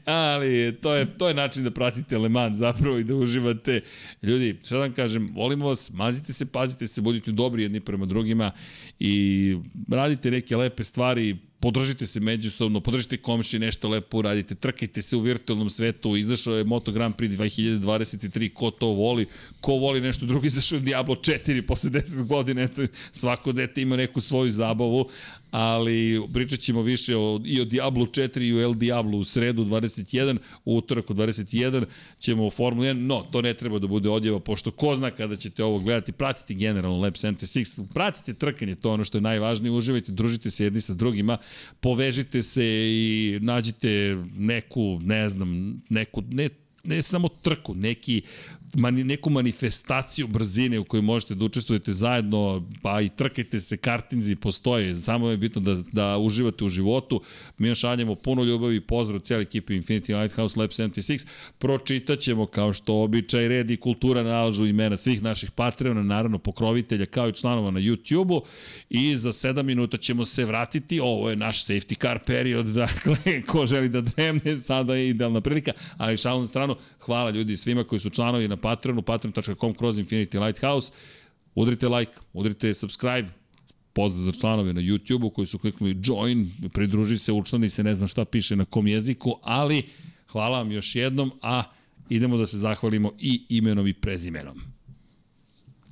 Ali 0.06 0.78
to 0.82 0.96
je, 0.96 1.18
to 1.18 1.28
je 1.28 1.34
način 1.34 1.64
da 1.64 1.72
pratite 1.72 2.18
Le 2.18 2.30
Mans 2.30 2.60
zapravo 2.60 2.98
i 2.98 3.04
da 3.04 3.16
uživate. 3.16 3.82
Ljudi, 4.24 4.60
šta 4.66 4.76
da 4.76 4.82
vam 4.82 4.94
kažem, 4.94 5.30
volimo 5.34 5.68
vas, 5.68 5.92
mazite 5.94 6.34
se, 6.34 6.46
pazite 6.46 6.88
se, 6.88 7.02
budite 7.02 7.32
dobri 7.32 7.64
jedni 7.64 7.80
prema 7.80 8.06
drugima 8.06 8.52
i 9.00 9.58
radite 9.90 10.32
neke 10.32 10.58
lepe 10.58 10.84
stvari, 10.84 11.38
podržite 11.66 12.06
se 12.06 12.20
međusobno, 12.20 12.80
podržite 12.80 13.18
komši, 13.18 13.60
nešto 13.60 13.90
lepo 13.90 14.18
uradite, 14.18 14.56
trkajte 14.56 15.02
se 15.02 15.18
u 15.18 15.20
virtualnom 15.20 15.70
svetu, 15.70 16.16
izašao 16.16 16.58
je 16.58 16.64
Moto 16.64 16.92
Grand 16.92 17.16
Prix 17.16 17.38
2023, 17.38 18.54
ko 18.54 18.72
to 18.72 18.88
voli, 18.88 19.26
ko 19.62 19.72
voli 19.72 20.02
nešto 20.02 20.26
drugo, 20.26 20.46
izašao 20.46 20.76
je 20.76 20.82
Diablo 20.82 21.16
4 21.16 21.62
posle 21.68 21.90
10 21.90 22.28
godina, 22.28 22.62
eto, 22.62 22.82
svako 23.12 23.52
dete 23.52 23.82
ima 23.82 23.96
neku 23.96 24.22
svoju 24.22 24.52
zabavu, 24.52 25.10
ali 25.52 26.22
pričat 26.34 26.60
ćemo 26.60 26.82
više 26.82 27.16
o, 27.18 27.42
i 27.46 27.62
o 27.62 27.66
Diablo 27.66 28.06
4 28.06 28.42
i 28.44 28.54
o 28.54 28.62
El 28.62 28.74
Diablo 28.74 29.18
u 29.18 29.24
sredu 29.24 29.66
21, 29.66 30.38
u 30.66 30.78
utorak 30.78 31.10
u 31.10 31.14
21 31.14 31.86
ćemo 32.20 32.48
u 32.48 32.50
Formula 32.50 32.88
1, 32.88 32.94
no, 32.94 33.22
to 33.32 33.42
ne 33.42 33.54
treba 33.54 33.80
da 33.80 33.88
bude 33.88 34.10
odjeva, 34.10 34.40
pošto 34.40 34.72
ko 34.72 34.96
zna 34.96 35.12
kada 35.12 35.36
ćete 35.36 35.64
ovo 35.64 35.80
gledati, 35.80 36.12
pratite 36.12 36.54
generalno 36.54 37.00
Lab 37.00 37.14
76, 37.14 37.88
pratite 37.94 38.34
trkanje, 38.34 38.76
to 38.76 38.90
je 38.90 38.94
ono 38.94 39.04
što 39.04 39.18
je 39.18 39.22
najvažnije, 39.22 39.72
uživajte, 39.72 40.12
družite 40.12 40.52
se 40.52 40.64
jedni 40.64 40.82
sa 40.82 40.94
drugima, 40.94 41.38
povežite 41.80 42.44
se 42.44 42.66
i 42.88 43.40
nađite 43.42 44.18
neku, 44.36 45.00
ne 45.04 45.30
znam, 45.30 45.82
neku, 45.90 46.24
ne 46.30 46.50
ne 46.86 47.02
samo 47.02 47.30
trku, 47.30 47.76
neki 47.76 48.22
mani, 48.76 49.04
neku 49.04 49.30
manifestaciju 49.30 50.28
brzine 50.28 50.80
u 50.80 50.84
kojoj 50.84 51.02
možete 51.02 51.36
da 51.36 51.46
učestvujete 51.46 51.92
zajedno, 51.92 52.68
pa 52.82 53.02
i 53.02 53.10
trkajte 53.10 53.60
se, 53.60 53.78
kartinzi 53.78 54.36
postoje, 54.36 54.96
samo 54.96 55.30
je 55.30 55.38
bitno 55.38 55.62
da, 55.62 55.76
da 55.92 56.18
uživate 56.18 56.64
u 56.64 56.70
životu. 56.70 57.22
Mi 57.58 57.68
vam 57.68 57.76
šaljemo 57.76 58.16
puno 58.16 58.44
ljubavi 58.44 58.82
pozdrav 58.82 59.20
cijeli 59.20 59.44
ekipi 59.44 59.74
Infinity 59.74 60.22
Lighthouse 60.22 60.60
Lab 60.60 60.70
76. 60.70 61.28
Pročitat 61.58 62.20
ćemo, 62.20 62.46
kao 62.46 62.74
što 62.74 63.02
običaj, 63.04 63.48
red 63.48 63.72
i 63.72 63.78
kultura 63.78 64.24
nalažu 64.24 64.66
imena 64.66 64.98
svih 64.98 65.24
naših 65.24 65.52
Patreona, 65.52 66.04
naravno 66.04 66.38
pokrovitelja, 66.38 67.06
kao 67.06 67.30
i 67.30 67.34
članova 67.34 67.72
na 67.72 67.80
YouTube-u 67.80 68.42
i 68.90 69.18
za 69.18 69.32
7 69.32 69.64
minuta 69.64 69.98
ćemo 69.98 70.26
se 70.26 70.46
vratiti. 70.46 71.00
Ovo 71.00 71.30
je 71.30 71.36
naš 71.36 71.66
safety 71.66 72.02
car 72.02 72.20
period, 72.26 72.66
dakle, 72.84 73.42
ko 73.48 73.66
želi 73.66 73.90
da 73.90 74.02
dremne, 74.02 74.56
sada 74.56 74.96
je 74.96 75.10
idealna 75.10 75.42
prilika, 75.42 75.72
ali 75.98 76.18
šalom 76.18 76.48
stranu, 76.48 76.76
hvala 77.00 77.30
ljudi 77.30 77.58
svima 77.58 77.84
koji 77.84 78.00
su 78.00 78.10
članovi 78.10 78.48
na 78.48 78.58
Patreonu, 78.66 79.02
patreon.com 79.02 79.74
kroz 79.74 80.00
Infinity 80.00 80.40
Lighthouse. 80.40 80.92
Udrite 81.56 81.88
like, 81.88 82.12
udrite 82.34 82.74
subscribe, 82.74 83.30
pozdrav 83.94 84.26
za 84.26 84.32
članove 84.32 84.74
na 84.74 84.82
YouTube-u 84.82 85.30
koji 85.30 85.48
su 85.48 85.60
kliknuli 85.60 85.98
join, 86.04 86.52
pridruži 86.74 87.18
se, 87.18 87.32
učlani 87.32 87.70
se, 87.70 87.84
ne 87.84 87.96
znam 87.96 88.08
šta 88.08 88.26
piše 88.26 88.56
na 88.56 88.66
kom 88.66 88.88
jeziku, 88.88 89.40
ali 89.44 89.84
hvala 90.32 90.58
vam 90.58 90.72
još 90.72 90.96
jednom, 90.96 91.32
a 91.42 91.64
idemo 92.10 92.38
da 92.38 92.48
se 92.48 92.58
zahvalimo 92.58 93.12
i 93.20 93.46
imenom 93.50 93.88
i 93.88 93.94
prezimenom. 93.94 94.62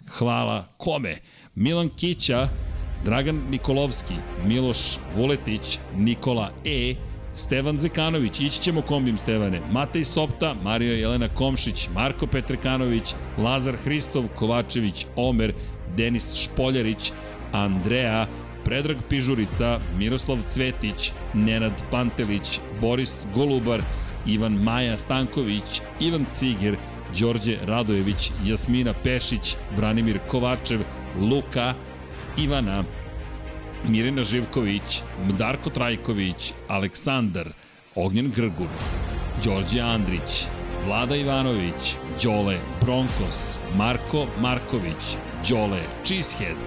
Hvala 0.08 0.74
kome? 0.78 1.18
Milan 1.56 1.90
Kića, 1.90 2.48
Dragan 3.06 3.42
Nikolovski, 3.50 4.14
Miloš 4.48 4.98
Vuletić, 5.16 5.80
Nikola 5.98 6.52
E, 6.66 6.96
Stevan 7.36 7.80
Zekanović, 7.80 8.40
ići 8.40 8.62
ćemo 8.62 8.82
kombim 8.82 9.18
Stevane, 9.18 9.62
Matej 9.72 10.04
Sopta, 10.04 10.56
Mario 10.64 10.94
Jelena 10.94 11.28
Komšić, 11.30 11.90
Marko 11.94 12.28
Petrekanović, 12.28 13.16
Lazar 13.38 13.76
Hristov, 13.84 14.24
Kovačević, 14.36 15.06
Omer, 15.16 15.54
Denis 15.98 16.36
Špoljarić, 16.36 17.12
Andreja, 17.52 18.28
Predrag 18.66 18.98
Pižurica, 19.10 19.80
Miroslav 19.98 20.38
Cvetić, 20.50 21.12
Nenad 21.34 21.84
Pantelić, 21.92 22.60
Boris 22.82 23.26
Golubar, 23.36 23.82
Ivan 24.26 24.54
Maja 24.54 24.98
Stanković, 24.98 25.82
Ivan 26.00 26.26
Ciger, 26.34 26.78
Đorđe 27.20 27.58
Radojević, 27.66 28.32
Jasmina 28.46 28.94
Pešić, 29.04 29.56
Branimir 29.76 30.20
Kovačev, 30.28 30.82
Luka, 31.20 31.74
Ivana, 32.38 32.84
Mirina 33.88 34.24
Živković, 34.24 35.02
Darko 35.38 35.70
Trajković, 35.70 36.54
Aleksandar, 36.68 37.50
Ognjen 37.96 38.32
Grgur, 38.36 38.68
Đorđe 39.44 39.82
Andrić, 39.82 40.46
Vlada 40.86 41.16
Ivanović, 41.16 41.96
Đole 42.24 42.58
Bronkos, 42.82 43.58
Marko 43.78 44.26
Marković, 44.42 45.18
Đole 45.50 45.80
Cheesehead, 46.06 46.58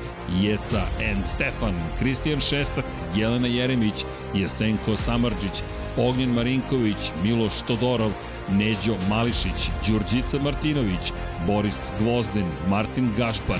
Jeca 0.40 0.82
and 1.10 1.26
Stefan, 1.26 1.74
Kristijan 1.98 2.40
Šestak, 2.40 2.84
Jelena 3.16 3.48
Jeremić, 3.48 4.04
Jesenko 4.34 4.96
Samarđić, 4.96 5.62
Ognjen 5.96 6.30
Marinković, 6.34 7.10
Miloš 7.22 7.62
Todorov, 7.66 8.12
Neđo 8.50 8.94
Mališić, 9.08 9.70
Đurđica 9.88 10.38
Martinović, 10.44 11.12
Boris 11.46 11.90
Gvozden, 11.98 12.46
Martin 12.68 13.12
Gašpar, 13.16 13.58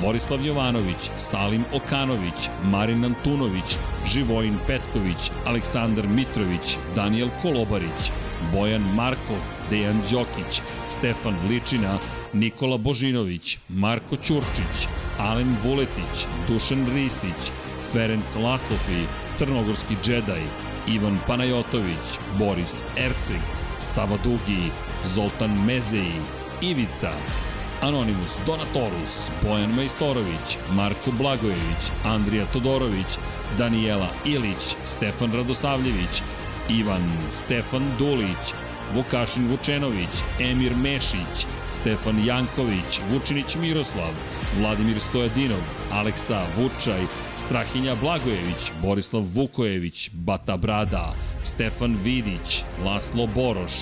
Borislav 0.00 0.46
Jovanović, 0.46 1.10
Salim 1.18 1.64
Okanović, 1.72 2.48
Marin 2.64 3.04
Antunović, 3.04 3.76
Živojin 4.06 4.58
Petković, 4.66 5.30
Aleksandar 5.46 6.06
Mitrović, 6.06 6.78
Daniel 6.94 7.28
Kolobarić, 7.42 8.12
Bojan 8.52 8.82
Markov, 8.94 9.36
Dejan 9.70 10.00
Đokić, 10.10 10.62
Stefan 10.90 11.34
Ličina, 11.48 11.98
Nikola 12.32 12.76
Božinović, 12.76 13.58
Marko 13.68 14.16
Ćurčić, 14.16 14.88
Alen 15.18 15.56
Vuletić, 15.64 16.26
Dušan 16.48 16.86
Ristić, 16.94 17.52
Ferenc 17.92 18.34
Laslofi, 18.34 19.06
Crnogorski 19.36 19.96
džedaj, 20.02 20.42
Ivan 20.88 21.18
Panajotović, 21.26 22.18
Boris 22.38 22.82
Erceg, 22.96 23.40
Sava 23.80 24.16
Dugi, 24.24 24.70
Zoltan 25.14 25.64
Mezeji, 25.66 26.20
Ivica, 26.60 27.12
Anonimus, 27.82 28.38
Donatorus, 28.46 29.30
Bojan 29.42 29.74
Majstorović, 29.74 30.58
Marko 30.72 31.10
Blagojević, 31.18 31.82
Andrija 32.04 32.46
Todorović, 32.52 33.18
Daniela 33.58 34.08
Ilić, 34.24 34.76
Stefan 34.86 35.32
Radosavljević, 35.32 36.22
Ivan 36.68 37.02
Stefan 37.30 37.82
Dulić, 37.98 38.54
Vukašin 38.94 39.48
Vučenović, 39.48 40.08
Emir 40.40 40.72
Mešić, 40.76 41.46
Stefan 41.72 42.24
Janković, 42.26 43.00
Vučinić 43.10 43.56
Miroslav, 43.56 44.12
Vladimir 44.60 45.00
Stojadinov, 45.00 45.60
Aleksa 45.92 46.46
Vučaj, 46.56 47.02
Strahinja 47.36 47.94
Blagojević, 47.94 48.72
Borislav 48.82 49.22
Vukojević, 49.22 50.10
Bata 50.12 50.56
Brada, 50.56 51.14
Stefan 51.44 51.98
Vidić, 52.02 52.64
Laslo 52.84 53.26
Boroš, 53.26 53.72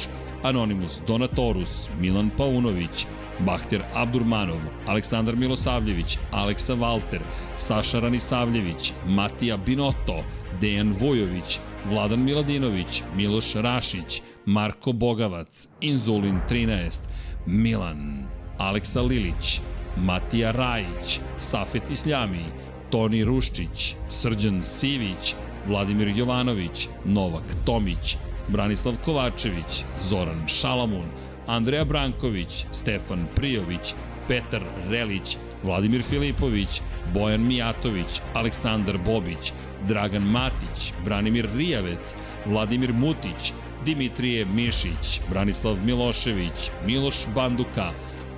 Anonimus 0.43 1.01
Donatorus, 1.07 1.89
Milan 2.01 2.31
Paunović, 2.37 3.07
Bahter 3.47 3.83
Abdurmanov, 3.95 4.61
Aleksandar 4.87 5.37
Milosavljević, 5.37 6.19
Aleksa 6.31 6.75
Valter, 6.75 7.21
Saša 7.57 8.01
Ranisavljević, 8.01 8.93
Matija 9.07 9.57
Binotto, 9.57 10.25
Dejan 10.61 10.95
Vojović, 11.01 11.59
Vladan 11.89 12.25
Miladinović, 12.25 13.03
Miloš 13.17 13.55
Rašić, 13.55 14.23
Marko 14.47 14.93
Bogavac, 14.93 15.69
Inzulin 15.81 16.41
13, 16.49 17.01
Milan, 17.47 18.25
Aleksa 18.59 19.01
Lilić, 19.01 19.61
Matija 19.97 20.51
Rajić, 20.51 21.21
Safet 21.39 21.91
Isljami, 21.91 22.45
Toni 22.91 23.25
Ruščić, 23.25 23.95
Srđan 24.09 24.61
Sivić, 24.65 25.35
Vladimir 25.69 26.09
Jovanović, 26.09 26.89
Novak 27.05 27.45
Tomić, 27.65 28.17
Branislav 28.52 28.94
Kovačević, 29.05 29.85
Zoran 30.01 30.48
Šalamun, 30.48 31.06
Andreja 31.47 31.85
Branković, 31.85 32.64
Stefan 32.72 33.27
Prijović, 33.36 33.94
Petar 34.28 34.62
Relić, 34.89 35.36
Vladimir 35.62 36.02
Filipović, 36.02 36.82
Bojan 37.14 37.47
Mijatović, 37.47 38.20
Aleksandar 38.35 38.98
Bobić, 38.98 39.52
Dragan 39.89 40.22
Matić, 40.22 40.93
Branimir 41.05 41.48
Rijavec, 41.56 42.14
Vladimir 42.47 42.93
Mutić, 42.93 43.52
Dimitrije 43.85 44.44
Mišić, 44.44 45.20
Branislav 45.31 45.77
Milošević, 45.85 46.70
Miloš 46.86 47.16
Banduka, 47.35 47.90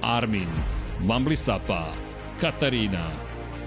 Armin, 0.03 0.49
Vambli 1.01 1.37
Sapa, 1.37 1.93
Katarina, 2.41 3.11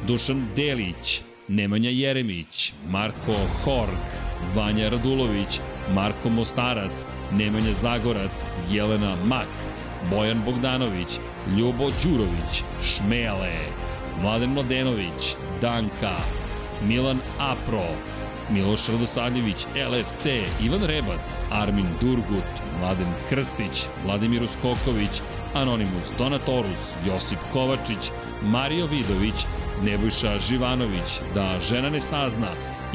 Dušan 0.08 0.48
Delić, 0.56 1.22
Nemanja 1.48 1.90
Jeremić, 1.90 2.74
Marko 2.90 3.36
Horg, 3.64 3.98
Vanja 4.56 4.90
Radulović, 4.90 5.60
Marko 5.94 6.30
Mostarac, 6.30 7.06
Nemanja 7.32 7.74
Zagorac, 7.74 8.46
Jelena 8.70 9.16
Mak, 9.26 9.48
Bojan 10.10 10.42
Bogdanović, 10.46 11.20
Ljubo 11.58 11.90
Đurović, 12.04 12.64
Šmele, 12.84 13.54
Mladen 14.22 14.50
Mladenović, 14.50 15.36
Danka, 15.62 16.16
Milan 16.88 17.20
Apro, 17.40 17.88
Miloš 18.50 18.88
Radosavljević, 18.88 19.66
LFC, 19.76 20.26
Ivan 20.62 20.84
Rebac, 20.84 21.40
Armin 21.52 21.88
Durgut, 22.02 22.52
Mladen 22.80 23.14
Krstić, 23.30 23.86
Vladimir 24.06 24.44
Uskoković, 24.44 25.22
Anonimus 25.54 26.10
Donatorus, 26.18 26.94
Josip 27.08 27.40
Kovačić, 27.54 28.12
Mario 28.44 28.86
Vidović, 28.86 29.46
Nebojša 29.84 30.40
Živanović, 30.40 31.20
Da 31.36 31.60
žena 31.70 31.90
ne 31.90 32.02
sazna, 32.02 32.48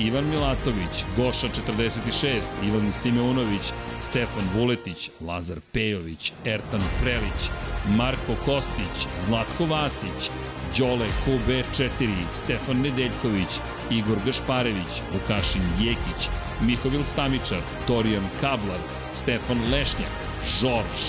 Ivan 0.07 0.25
Milatović, 0.25 1.05
Goša 1.17 1.47
46, 1.49 2.43
Ivan 2.63 2.93
Simeunović, 2.93 3.73
Stefan 4.03 4.45
Vuletić, 4.55 5.11
Lazar 5.21 5.61
Pejović, 5.73 6.33
Ertan 6.45 6.81
Prelić, 7.03 7.51
Marko 7.97 8.35
Kostić, 8.45 9.07
Zlatko 9.27 9.67
Vasić, 9.67 10.31
Đole 10.79 11.07
QB4, 11.27 12.15
Stefan 12.33 12.77
Nedeljković, 12.77 13.61
Igor 13.91 14.19
Gašparević, 14.27 15.03
Vukašin 15.13 15.63
Jekić, 15.81 16.29
Mihovil 16.61 17.05
Stamičar, 17.05 17.61
Torijan 17.87 18.29
Kablar, 18.41 18.81
Stefan 19.15 19.59
Lešnjak, 19.73 20.13
Žorž, 20.61 21.05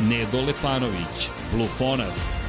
Nedo 0.00 0.40
Lepanović, 0.40 1.28
Blufonac, 1.54 2.40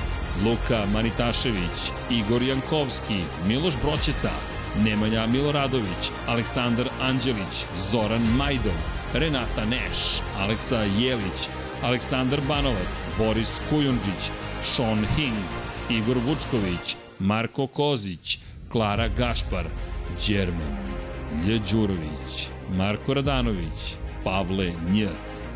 Luka 0.45 0.85
Manitašević, 0.93 1.91
Igor 2.09 2.41
Jankovski, 2.43 3.23
Miloš 3.47 3.73
Broćeta, 3.81 4.52
Nemanja 4.81 5.27
Miloradović, 5.27 6.11
Aleksandar 6.27 6.89
Anđelić, 7.01 7.65
Zoran 7.91 8.21
Majdov, 8.37 8.77
Renata 9.13 9.65
Neš, 9.65 10.21
Aleksa 10.39 10.79
Jelić, 10.99 11.49
Aleksandar 11.83 12.41
Banovac, 12.47 13.05
Boris 13.17 13.61
Kujundžić, 13.69 14.31
Sean 14.65 15.05
Hing, 15.15 15.43
Igor 15.89 16.17
Vučković, 16.17 16.95
Marko 17.19 17.67
Kozić, 17.67 18.39
Klara 18.71 19.07
Gašpar, 19.07 19.65
Đerman, 20.27 20.77
Lj. 21.47 21.59
Đurović, 21.71 22.49
Marko 22.69 23.13
Radanović, 23.13 23.95
Pavle 24.23 24.71
Nj, 24.89 25.07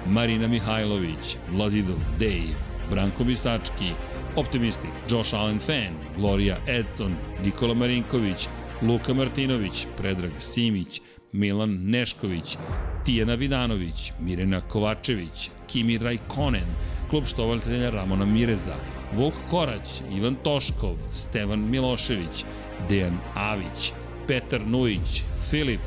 Marina 0.06 0.48
Mihajlović, 0.48 1.38
Vladidov 1.52 1.98
Dave, 2.20 2.56
Branko 2.90 3.24
Bisački, 3.24 3.92
Optimistik, 4.36 4.92
Josh 5.10 5.34
Allen 5.34 5.60
Fan, 5.60 5.94
Gloria 6.18 6.58
Edson, 6.68 7.16
Nikola 7.44 7.74
Marinković, 7.74 8.48
Luka 8.82 9.14
Martinović, 9.14 9.88
Predrag 9.98 10.32
Simić, 10.40 11.02
Milan 11.34 11.90
Nešković, 11.90 12.58
Tijana 13.06 13.36
Vidanović, 13.36 14.14
Mirena 14.20 14.62
Kovačević, 14.62 15.50
Kimi 15.68 15.98
Rajkonen, 15.98 16.68
klub 17.10 17.26
štovaltelja 17.26 17.90
Ramona 17.90 18.26
Mireza, 18.26 18.76
Vuk 19.14 19.34
Korać, 19.50 20.02
Ivan 20.12 20.36
Toškov, 20.44 20.96
Stevan 21.12 21.70
Milošević, 21.70 22.46
Dejan 22.90 23.18
Avić, 23.36 23.92
Petar 24.28 24.68
Nujić, 24.68 25.24
Filip, 25.50 25.82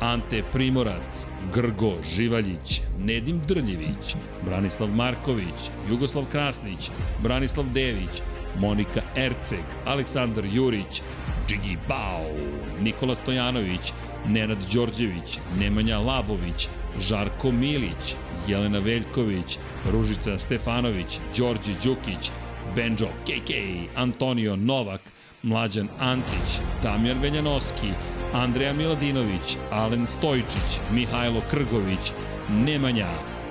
Ante 0.00 0.42
Primorac, 0.52 1.26
Grgo 1.54 1.92
Živaljić, 2.14 2.80
Nedim 2.98 3.40
Drljević, 3.48 4.16
Branislav 4.44 4.88
Marković, 4.88 5.70
Jugoslav 5.90 6.24
Krasnić, 6.32 6.90
Branislav 7.22 7.66
Dević, 7.74 8.22
Monika 8.58 9.02
Erceg, 9.16 9.64
Aleksandar 9.84 10.44
Jurić, 10.44 11.02
Džigi 11.48 11.76
Bao, 11.88 12.26
Nikola 12.80 13.14
Stojanović, 13.16 13.92
Nenad 14.26 14.58
Đorđević, 14.72 15.38
Nemanja 15.60 15.98
Labović, 15.98 16.68
Žarko 17.00 17.50
Milić, 17.50 18.14
Jelena 18.48 18.78
Veljković, 18.78 19.58
Ružica 19.92 20.38
Stefanović, 20.38 21.18
Đorđe 21.36 21.72
Đukić, 21.84 22.30
Benjo 22.76 23.08
KK, 23.26 23.50
Antonio 23.96 24.56
Novak, 24.56 25.00
Mlađan 25.42 25.88
Antić, 26.00 26.60
Damjan 26.82 27.18
Veljanoski, 27.22 27.88
Andreja 28.32 28.72
Miladinović, 28.72 29.56
Alen 29.70 30.06
Stojičić, 30.06 30.80
Mihajlo 30.92 31.40
Krgović, 31.50 32.12
Nemanja, 32.50 33.10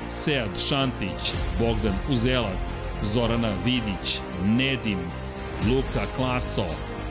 Sead 0.10 0.50
Šantić, 0.70 1.34
Bogdan 1.60 1.96
Uzelac, 2.12 2.74
Zorana 3.04 3.54
Vidić, 3.66 4.20
Nedim, 4.46 5.00
Luka 5.70 6.06
Klaso, 6.16 6.66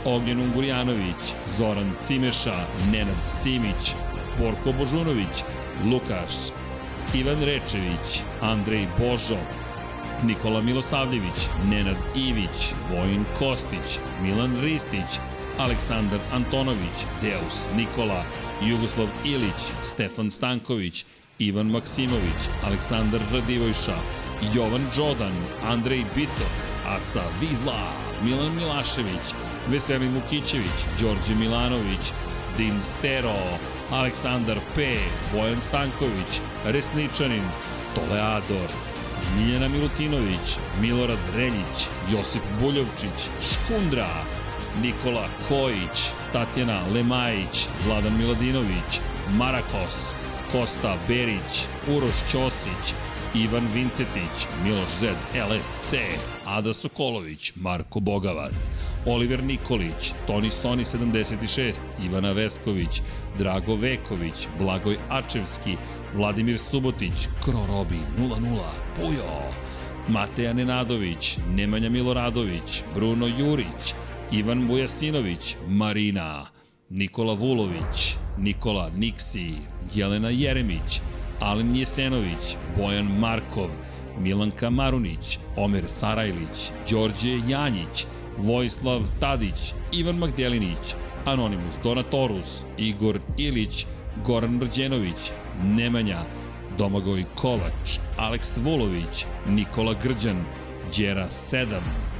Ognjen 0.04 0.40
Ungurjanović, 0.40 1.22
Zoran 1.58 1.90
Cimeša, 2.06 2.66
Nenad 2.92 3.20
Simić, 3.28 3.94
Borko 4.38 4.72
Božunović, 4.78 5.44
Lukaš, 5.84 6.34
Ivan 7.14 7.40
Rečević, 7.44 8.22
Andrej 8.42 8.86
Božo, 8.98 9.38
Nikola 10.24 10.60
Milosavljević, 10.60 11.48
Nenad 11.70 11.96
Ivić, 12.16 12.72
Vojin 12.90 13.24
Kostić, 13.38 13.98
Milan 14.22 14.60
Ristić, 14.60 15.20
Aleksandar 15.58 16.20
Antonović, 16.32 16.98
Deus 17.22 17.66
Nikola, 17.76 18.22
Jugoslav 18.62 19.08
Ilić, 19.24 19.60
Stefan 19.84 20.30
Stanković, 20.30 21.04
Ivan 21.38 21.66
Maksimović, 21.66 22.40
Aleksandar 22.66 23.20
Radivojša, 23.32 23.96
Jovan 24.54 24.86
Đodan, 24.96 25.32
Andrej 25.64 26.04
Bicok, 26.14 26.54
Aca 26.86 27.22
Vizla, 27.40 27.92
Milan 28.24 28.56
Milašević, 28.56 29.26
Veselin 29.70 30.14
Vukićević, 30.14 30.78
Đorđe 31.00 31.34
Milanović, 31.34 32.12
Din 32.56 32.82
Stero, 32.82 33.58
Aleksandar 33.90 34.58
P, 34.74 34.80
Bojan 35.32 35.60
Stanković, 35.60 36.40
Resničanin, 36.64 37.44
Toleador, 37.94 38.70
Miljana 39.36 39.68
Milutinović, 39.68 40.58
Milorad 40.80 41.18
Reljić, 41.34 41.88
Josip 42.12 42.42
Buljovčić, 42.60 43.28
Škundra, 43.42 44.08
Nikola 44.82 45.26
Kojić, 45.48 46.10
Tatjana 46.32 46.80
Lemajić, 46.94 47.66
Vladan 47.86 48.18
Miladinović, 48.18 49.00
Marakos, 49.32 49.96
Kosta 50.52 50.96
Berić, 51.08 51.64
Uroš 51.88 52.16
Ćosić, 52.30 52.94
Ivan 53.34 53.66
Vincetić, 53.74 54.46
Miloš 54.64 54.88
Zed, 55.00 55.16
LFC, 55.34 55.94
Ada 56.46 56.74
Sokolović, 56.74 57.52
Marko 57.56 58.00
Bogavac, 58.00 58.70
Oliver 59.06 59.44
Nikolić, 59.44 60.12
Toni 60.26 60.50
Soni 60.50 60.84
76, 60.84 61.80
Ivana 62.04 62.32
Vesković, 62.32 63.02
Drago 63.38 63.74
Veković, 63.74 64.48
Blagoj 64.58 64.98
Ačevski, 65.08 65.76
Vladimir 66.14 66.58
Subotić, 66.58 67.28
Krorobi 67.44 67.98
00, 68.18 68.62
Pujo, 68.96 69.42
Mateja 70.08 70.52
Nenadović, 70.52 71.38
Nemanja 71.54 71.90
Miloradović, 71.90 72.82
Bruno 72.94 73.26
Jurić, 73.26 73.94
Ivan 74.32 74.66
Bujasinović, 74.68 75.56
Marina, 75.68 76.46
Nikola 76.90 77.34
Vulović, 77.34 78.16
Nikola 78.38 78.90
Niksi, 78.96 79.54
Jelena 79.94 80.30
Jeremić, 80.30 81.00
Alen 81.40 81.76
Jesenović, 81.76 82.56
Bojan 82.76 83.18
Markov, 83.18 83.70
Milanka 84.18 84.70
Marunić, 84.70 85.38
Omer 85.56 85.84
Sarajlić, 85.88 86.70
Đorđe 86.90 87.40
Janjić, 87.48 88.06
Vojislav 88.38 89.00
Tadić, 89.20 89.74
Ivan 89.92 90.16
Magdelinić, 90.16 90.94
Anonimus 91.24 91.74
Donatorus, 91.82 92.64
Igor 92.78 93.20
Ilić, 93.38 93.86
Goran 94.24 94.50
Mrđenović, 94.50 95.30
Nemanja, 95.64 96.18
Domagoj 96.78 97.24
Kovač, 97.34 97.98
Aleks 98.16 98.56
Vulović, 98.56 99.24
Nikola 99.48 99.94
Grđan, 100.02 100.44
Đera 100.96 101.28
7, 101.30 101.66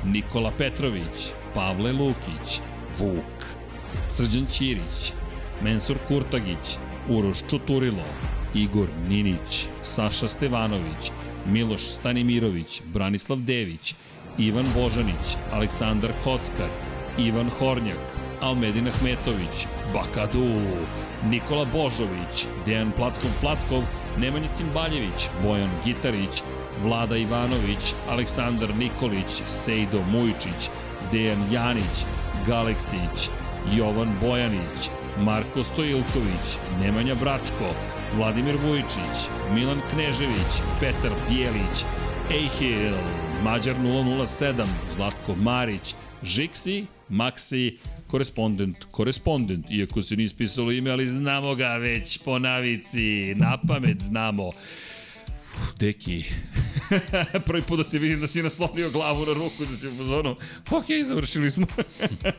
Nikola 0.04 0.52
Petrović, 0.58 1.32
Pavle 1.54 1.92
Lukić, 1.92 2.60
Vuk, 2.98 3.46
Srđan 4.10 4.46
Ćirić, 4.46 5.12
Mensur 5.62 5.96
Kurtagić, 6.08 6.76
Uroš 7.08 7.38
Čuturilo, 7.50 8.04
Igor 8.54 8.88
Ninić, 9.08 9.66
Saša 9.82 10.28
Stevanović, 10.28 11.10
Miloš 11.46 11.82
Stanimirović, 11.82 12.82
Branislav 12.92 13.38
Dević, 13.38 13.94
Ivan 14.38 14.66
Božanić, 14.74 15.36
Aleksandar 15.52 16.10
Kockar, 16.24 16.68
Ivan 17.18 17.50
Hornjak, 17.58 17.98
Almedin 18.40 18.88
Ahmetović, 18.88 19.66
Bakadu, 19.94 20.60
Nikola 21.30 21.64
Božović, 21.64 22.46
Dejan 22.66 22.92
Plackov 22.96 23.30
Plackov, 23.40 23.82
Nemanja 24.18 24.48
Cimbaljević, 24.56 25.28
Bojan 25.42 25.70
Gitarić, 25.84 26.42
Vlada 26.82 27.16
Ivanović, 27.16 27.94
Aleksandar 28.08 28.76
Nikolić, 28.76 29.42
Sejdo 29.48 30.02
Mujičić, 30.12 30.70
Dejan 31.12 31.52
Janić, 31.52 31.96
Galeksić, 32.46 33.30
Jovan 33.72 34.12
Bojanić, 34.20 34.90
Marko 35.18 35.64
Stojilković, 35.64 36.46
Nemanja 36.80 37.14
Bračko, 37.14 37.74
Vladimir 38.16 38.56
Vujičić, 38.56 39.30
Milan 39.54 39.80
Knežević, 39.92 40.52
Petar 40.80 41.12
Bijelić, 41.28 41.84
Ejhil, 42.30 42.92
Mađar 43.44 43.76
007, 43.76 44.66
Zlatko 44.96 45.34
Marić, 45.34 45.94
Žiksi, 46.22 46.86
Maksi, 47.08 47.78
korespondent, 48.06 48.76
korespondent, 48.90 49.70
iako 49.70 50.02
se 50.02 50.16
nije 50.16 50.24
ispisalo 50.24 50.72
ime, 50.72 50.90
ali 50.90 51.06
znamo 51.06 51.54
ga 51.54 51.68
već 51.68 52.18
po 52.18 52.38
navici, 52.38 53.34
na 53.34 53.58
pamet 53.68 54.02
znamo. 54.02 54.50
Deki, 55.78 56.24
prvi 57.46 57.62
put 57.62 57.78
da 57.78 57.90
te 57.90 57.98
vidim 57.98 58.20
da 58.20 58.26
si 58.26 58.42
naslonio 58.42 58.90
glavu 58.90 59.26
na 59.26 59.32
ruku, 59.32 59.64
da 59.70 59.76
si 59.76 59.88
u 59.88 59.96
fazonu, 59.96 60.36
ok, 60.70 60.84
završili 61.06 61.50
smo. 61.50 61.66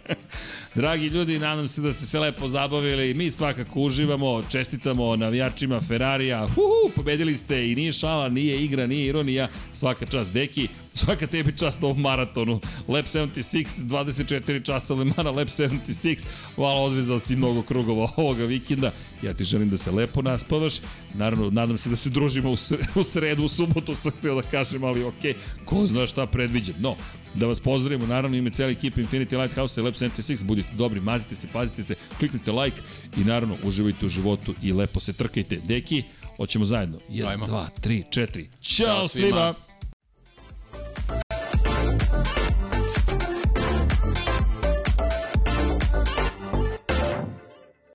Dragi 0.76 1.07
ljudi, 1.07 1.39
nadam 1.39 1.68
se 1.68 1.81
da 1.81 1.93
ste 1.93 2.06
se 2.06 2.19
lepo 2.19 2.49
zabavili, 2.49 3.14
mi 3.14 3.31
svakako 3.31 3.80
uživamo, 3.80 4.43
čestitamo 4.43 5.15
navijačima 5.15 5.81
Ferrarija, 5.81 6.43
uhu, 6.43 6.95
pobedili 6.95 7.35
ste 7.35 7.72
i 7.72 7.76
nije 7.76 7.91
šala, 7.91 8.30
nije 8.30 8.64
igra, 8.64 8.88
nije 8.88 9.06
ironija, 9.06 9.48
svaka 9.73 10.06
čast 10.06 10.34
Deki, 10.34 10.68
svaka 10.93 11.27
tebi 11.27 11.57
čast 11.57 11.81
na 11.81 11.88
ovom 11.88 12.01
maratonu. 12.01 12.59
Lab 12.88 13.05
76, 13.05 13.88
24 13.88 14.65
časa 14.65 14.93
Le 14.93 15.05
Mana, 15.05 15.31
Lab 15.31 15.47
76, 15.47 16.19
hvala, 16.55 16.81
odvezao 16.81 17.19
si 17.19 17.35
mnogo 17.35 17.61
krugova 17.61 18.09
ovoga 18.15 18.45
vikenda. 18.45 18.91
Ja 19.23 19.34
ti 19.34 19.43
želim 19.43 19.69
da 19.69 19.77
se 19.77 19.91
lepo 19.91 20.22
naspavaš. 20.22 20.73
Naravno, 21.13 21.49
nadam 21.49 21.77
se 21.77 21.89
da 21.89 21.95
se 21.95 22.09
družimo 22.09 22.51
u, 22.51 22.55
sre, 22.55 22.77
u 22.95 23.03
sredu, 23.03 23.43
u 23.43 23.47
subotu, 23.47 23.95
sam 23.95 24.11
htio 24.11 24.35
da 24.35 24.41
kažem, 24.41 24.84
ali 24.84 25.03
okej, 25.03 25.34
okay, 25.34 25.65
ko 25.65 25.85
zna 25.85 26.07
šta 26.07 26.26
predviđam. 26.26 26.76
No, 26.80 26.95
da 27.34 27.47
vas 27.47 27.59
pozdravimo, 27.59 28.07
naravno 28.07 28.38
ime 28.38 28.49
cijeli 28.49 28.73
ekip 28.73 28.95
Infinity 28.97 29.41
Lighthouse 29.41 29.81
i 29.81 29.84
Lab 29.84 29.93
76, 29.93 30.43
budite 30.43 30.69
dobri, 30.73 30.99
mazite 30.99 31.35
se, 31.35 31.47
pazite 31.53 31.84
se, 31.84 31.95
kliknite 32.19 32.51
like 32.51 32.81
i 33.18 33.23
naravno 33.23 33.55
uživajte 33.63 34.05
u 34.05 34.09
životu 34.09 34.53
i 34.61 34.73
lepo 34.73 34.99
se 34.99 35.13
trkajte. 35.13 35.59
Deki, 35.63 36.03
hoćemo 36.38 36.65
zajedno. 36.65 36.99
1, 37.09 37.45
2, 37.45 37.68
3, 37.81 38.03
4. 38.09 38.47
Ćao, 38.61 38.88
Ćao 38.88 39.07
svima! 39.07 39.30
svima. 39.30 39.70